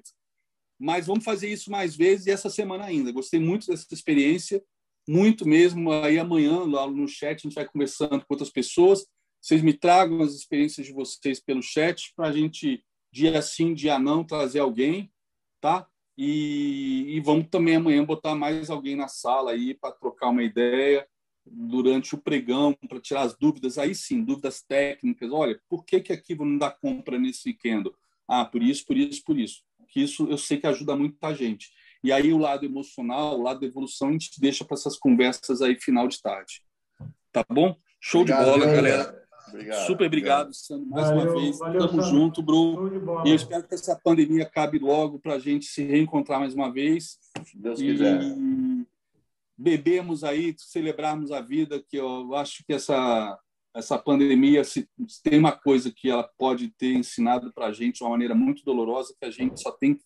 mas 0.80 1.08
vamos 1.08 1.24
fazer 1.24 1.50
isso 1.50 1.72
mais 1.72 1.96
vezes 1.96 2.28
e 2.28 2.32
essa 2.32 2.50
semana 2.50 2.86
ainda. 2.86 3.12
Gostei 3.12 3.40
muito 3.40 3.68
dessa 3.68 3.88
experiência, 3.92 4.62
muito 5.08 5.48
mesmo. 5.48 5.92
Aí 5.92 6.20
amanhã, 6.20 6.60
lá 6.64 6.90
no 6.90 7.08
chat, 7.08 7.40
a 7.40 7.50
gente 7.50 7.56
vai 7.56 7.66
conversando 7.66 8.20
com 8.20 8.34
outras 8.34 8.52
pessoas. 8.52 9.06
Vocês 9.42 9.62
me 9.62 9.74
tragam 9.74 10.22
as 10.22 10.34
experiências 10.34 10.86
de 10.86 10.94
vocês 10.94 11.40
pelo 11.40 11.62
chat 11.62 12.14
para 12.16 12.28
a 12.28 12.32
gente, 12.32 12.84
dia 13.12 13.42
sim, 13.42 13.74
dia 13.74 13.98
não, 13.98 14.24
trazer 14.24 14.60
alguém, 14.60 15.12
tá? 15.60 15.88
E, 16.18 17.16
e 17.16 17.20
vamos 17.20 17.48
também 17.50 17.76
amanhã 17.76 18.04
botar 18.04 18.36
mais 18.36 18.70
alguém 18.70 18.96
na 18.96 19.08
sala 19.08 19.52
aí 19.52 19.74
para 19.74 19.94
trocar 19.94 20.30
uma 20.30 20.44
ideia 20.44 21.08
durante 21.46 22.16
o 22.16 22.18
pregão, 22.18 22.74
para 22.90 23.00
tirar 23.00 23.22
as 23.22 23.38
dúvidas. 23.38 23.78
Aí 23.78 23.94
sim, 23.94 24.24
dúvidas 24.24 24.62
técnicas. 24.62 25.32
Olha, 25.32 25.60
por 25.70 25.86
que, 25.86 26.00
que 26.02 26.12
aqui 26.12 26.36
não 26.36 26.58
dá 26.58 26.72
compra 26.72 27.20
nesse 27.20 27.50
weekend? 27.50 27.92
Ah, 28.28 28.44
por 28.44 28.62
isso, 28.62 28.86
por 28.86 28.98
isso, 28.98 29.24
por 29.24 29.38
isso 29.38 29.68
que 29.88 30.02
isso 30.02 30.28
eu 30.30 30.38
sei 30.38 30.58
que 30.58 30.68
ajuda 30.68 30.96
muita 30.96 31.34
gente. 31.34 31.72
E 32.04 32.12
aí 32.12 32.32
o 32.32 32.38
lado 32.38 32.66
emocional, 32.66 33.40
o 33.40 33.44
lado 33.44 33.62
da 33.62 33.66
evolução, 33.66 34.10
a 34.10 34.12
gente 34.12 34.40
deixa 34.40 34.64
para 34.64 34.76
essas 34.76 34.98
conversas 34.98 35.62
aí 35.62 35.80
final 35.80 36.08
de 36.08 36.22
tarde. 36.22 36.62
Tá 37.32 37.44
bom? 37.50 37.76
Show 38.00 38.22
obrigado, 38.22 38.46
de 38.46 38.60
bola, 38.60 38.66
galera. 38.66 39.27
Obrigado, 39.50 39.88
Super 39.88 40.06
obrigado, 40.08 40.54
Sandro, 40.54 40.88
mais 40.88 41.10
valeu, 41.10 41.24
uma 41.24 41.42
vez. 41.42 41.60
Valeu, 41.60 41.80
Tamo 41.88 42.04
Sandro. 42.04 42.18
junto, 42.18 42.42
Bru. 42.42 43.26
E 43.26 43.30
eu 43.30 43.36
espero 43.36 43.68
que 43.68 43.76
essa 43.76 43.96
pandemia 43.96 44.44
acabe 44.44 44.80
logo 44.80 45.20
para 45.20 45.36
a 45.36 45.40
gente 45.40 45.66
se 45.66 45.84
reencontrar 45.84 46.40
mais 46.40 46.54
uma 46.54 46.72
vez. 46.72 47.18
Se 47.46 47.58
Deus 47.58 47.80
e 47.80 47.86
quiser. 47.86 48.22
Bebemos 49.58 50.24
aí, 50.24 50.54
celebrarmos 50.58 51.32
a 51.32 51.42
vida, 51.42 51.84
que 51.88 51.98
eu 51.98 52.36
acho 52.36 52.64
que 52.66 52.74
essa 52.74 53.40
essa 53.78 53.98
pandemia, 53.98 54.64
se, 54.64 54.90
se 55.08 55.22
tem 55.22 55.38
uma 55.38 55.52
coisa 55.52 55.92
que 55.96 56.10
ela 56.10 56.28
pode 56.36 56.70
ter 56.70 56.94
ensinado 56.94 57.54
para 57.54 57.68
a 57.68 57.72
gente 57.72 57.98
de 57.98 58.04
uma 58.04 58.10
maneira 58.10 58.34
muito 58.34 58.64
dolorosa, 58.66 59.14
que 59.20 59.26
a 59.26 59.30
gente 59.30 59.62
só 59.62 59.72
tem 59.72 59.94
que 59.94 60.04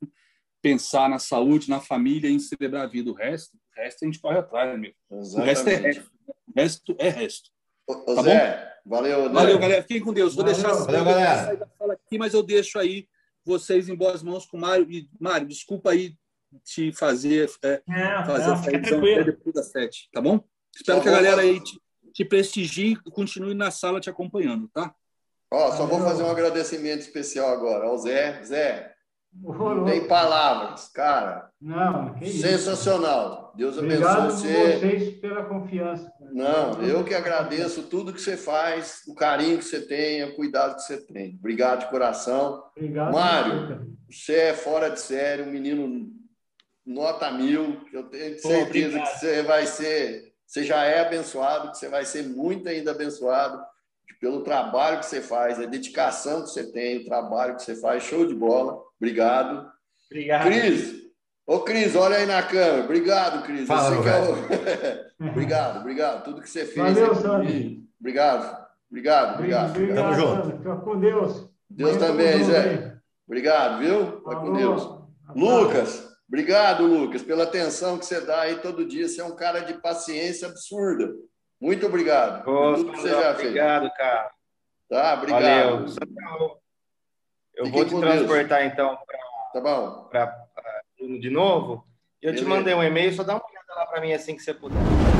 pensar 0.61 1.09
na 1.09 1.17
saúde, 1.17 1.69
na 1.69 1.79
família 1.79 2.29
e 2.29 2.33
em 2.33 2.39
celebrar 2.39 2.83
a 2.83 2.87
vida. 2.87 3.09
O 3.09 3.13
resto, 3.13 3.55
o 3.55 3.81
resto 3.81 4.03
a 4.03 4.05
gente 4.05 4.19
corre 4.19 4.39
atrás, 4.39 4.77
meu. 4.77 4.93
Exatamente. 5.09 5.39
O 5.39 5.45
resto 5.45 5.69
é 5.69 5.75
resto. 5.75 6.11
O 6.27 6.59
resto 6.59 6.95
é 6.99 7.09
resto. 7.09 7.49
Ô, 7.87 7.95
tá 7.95 8.21
Zé, 8.23 8.57
bom? 8.57 8.70
Valeu, 8.85 9.27
Zé. 9.27 9.33
Valeu, 9.33 9.59
galera. 9.59 9.81
Fiquem 9.81 10.01
com 10.01 10.13
Deus. 10.13 10.35
Vou 10.35 10.43
valeu, 10.43 10.59
deixar 10.59 10.73
valeu, 10.73 11.05
galera. 11.05 11.55
da 11.57 11.67
fala 11.77 11.93
aqui, 11.93 12.17
mas 12.17 12.33
eu 12.33 12.43
deixo 12.43 12.79
aí 12.79 13.07
vocês 13.45 13.89
em 13.89 13.95
boas 13.95 14.21
mãos 14.21 14.45
com 14.45 14.57
o 14.57 14.59
Mário. 14.59 14.89
E, 14.91 15.09
Mário, 15.19 15.47
desculpa 15.47 15.91
aí 15.91 16.15
te 16.63 16.91
fazer, 16.91 17.49
é, 17.63 17.81
não, 17.87 18.25
fazer 18.25 18.47
não, 18.47 18.53
essa 18.53 18.75
edição 18.75 19.01
depois 19.01 19.55
das 19.55 19.71
sete, 19.71 20.09
tá 20.11 20.19
bom? 20.21 20.43
Espero 20.75 20.97
só 20.97 21.03
que 21.03 21.09
a 21.09 21.13
galera 21.13 21.41
aí 21.41 21.61
te, 21.61 21.79
te 22.13 22.25
prestigie 22.25 22.97
e 23.05 23.11
continue 23.11 23.53
na 23.53 23.71
sala 23.71 24.01
te 24.01 24.09
acompanhando, 24.09 24.69
tá? 24.73 24.93
Ó, 25.49 25.71
só 25.71 25.85
vou 25.85 25.99
fazer 25.99 26.23
um 26.23 26.29
agradecimento 26.29 27.01
especial 27.01 27.49
agora 27.49 27.85
ao 27.85 27.97
Zé. 27.97 28.41
Zé, 28.43 28.93
não 29.33 29.85
tem 29.85 30.07
palavras, 30.07 30.87
cara. 30.89 31.49
Não, 31.59 32.13
que 32.15 32.29
Sensacional. 32.29 33.40
Deus 33.55 33.77
abençoe 33.77 33.97
Obrigado 33.97 34.31
você. 34.31 34.77
vocês 34.77 35.09
pela 35.19 35.45
confiança. 35.45 36.11
Não, 36.31 36.81
eu 36.81 37.03
que 37.03 37.13
agradeço 37.13 37.83
tudo 37.83 38.13
que 38.13 38.21
você 38.21 38.37
faz, 38.37 39.01
o 39.07 39.15
carinho 39.15 39.57
que 39.57 39.65
você 39.65 39.81
tem, 39.81 40.23
o 40.23 40.35
cuidado 40.35 40.75
que 40.75 40.83
você 40.83 41.05
tem. 41.05 41.35
Obrigado 41.39 41.81
de 41.81 41.89
coração. 41.89 42.63
Obrigado. 42.75 43.13
Mário, 43.13 43.95
você 44.09 44.33
é 44.33 44.53
fora 44.53 44.89
de 44.89 44.99
série, 44.99 45.43
um 45.43 45.51
menino 45.51 46.09
nota 46.85 47.31
mil. 47.31 47.81
Eu 47.91 48.03
tenho 48.03 48.39
certeza 48.39 48.97
Pô, 48.97 49.03
que 49.03 49.19
você 49.19 49.43
vai 49.43 49.65
ser 49.65 50.31
você 50.51 50.65
já 50.65 50.83
é 50.83 50.99
abençoado, 50.99 51.71
que 51.71 51.77
você 51.77 51.87
vai 51.87 52.03
ser 52.03 52.23
muito 52.23 52.67
ainda 52.67 52.91
abençoado 52.91 53.63
pelo 54.19 54.43
trabalho 54.43 54.99
que 54.99 55.05
você 55.05 55.21
faz, 55.21 55.57
a 55.57 55.65
dedicação 55.65 56.43
que 56.43 56.49
você 56.49 56.69
tem, 56.69 56.97
o 56.97 57.05
trabalho 57.05 57.55
que 57.55 57.63
você 57.63 57.73
faz. 57.73 58.03
Show 58.03 58.25
de 58.25 58.35
bola. 58.35 58.83
Obrigado. 58.97 59.71
Obrigado. 60.09 60.43
Cris. 60.43 61.00
Ô, 61.45 61.59
Cris, 61.59 61.95
olha 61.95 62.17
aí 62.17 62.25
na 62.25 62.43
câmera. 62.43 62.83
Obrigado, 62.83 63.43
Cris. 63.43 63.67
Fala, 63.67 63.95
é 63.95 65.21
o... 65.21 65.29
obrigado, 65.29 65.79
obrigado. 65.79 66.23
Tudo 66.23 66.41
que 66.41 66.49
você 66.49 66.65
fez. 66.65 66.95
Valeu, 66.95 67.15
Sandro. 67.15 67.47
Obrigado. 67.99 68.67
Obrigado, 68.89 69.35
obrigado. 69.35 69.69
Obrigado, 69.69 69.95
Tamo 69.95 70.13
junto. 70.13 70.57
Fica 70.57 70.75
com 70.77 70.99
Deus. 70.99 71.49
Deus 71.69 71.97
também, 71.97 72.43
Zé. 72.43 72.97
Obrigado, 73.25 73.79
viu? 73.79 74.21
Vai 74.23 74.35
com 74.35 74.53
Deus. 74.53 75.01
Lucas. 75.35 76.11
Obrigado, 76.27 76.85
Lucas, 76.85 77.21
pela 77.21 77.43
atenção 77.43 77.97
que 77.97 78.05
você 78.05 78.21
dá 78.21 78.41
aí 78.41 78.59
todo 78.59 78.87
dia. 78.87 79.07
Você 79.07 79.19
é 79.19 79.23
um 79.23 79.35
cara 79.35 79.59
de 79.61 79.73
paciência 79.75 80.47
absurda. 80.47 81.13
Muito 81.59 81.85
obrigado 81.85 82.43
por 82.43 82.75
tudo 82.75 82.91
que 82.93 83.01
você 83.01 83.09
já 83.09 83.35
fez. 83.35 83.49
Obrigado, 83.49 83.91
cara. 83.95 84.31
Tá, 84.89 85.13
obrigado. 85.13 85.85
Valeu. 85.87 86.57
Eu 87.53 87.69
vou 87.69 87.85
te 87.85 87.99
transportar 87.99 88.61
Deus. 88.61 88.73
então 88.73 88.97
para 88.97 89.19
tá 89.53 89.61
pra, 89.61 89.91
pra, 90.09 90.27
de 91.19 91.29
novo. 91.29 91.85
Eu 92.21 92.35
te 92.35 92.43
mandei 92.43 92.73
um 92.73 92.83
e-mail, 92.83 93.11
só 93.13 93.23
dá 93.23 93.33
uma 93.33 93.43
olhada 93.43 93.73
lá 93.75 93.85
para 93.87 94.01
mim 94.01 94.13
assim 94.13 94.35
que 94.35 94.43
você 94.43 94.53
puder. 94.53 95.10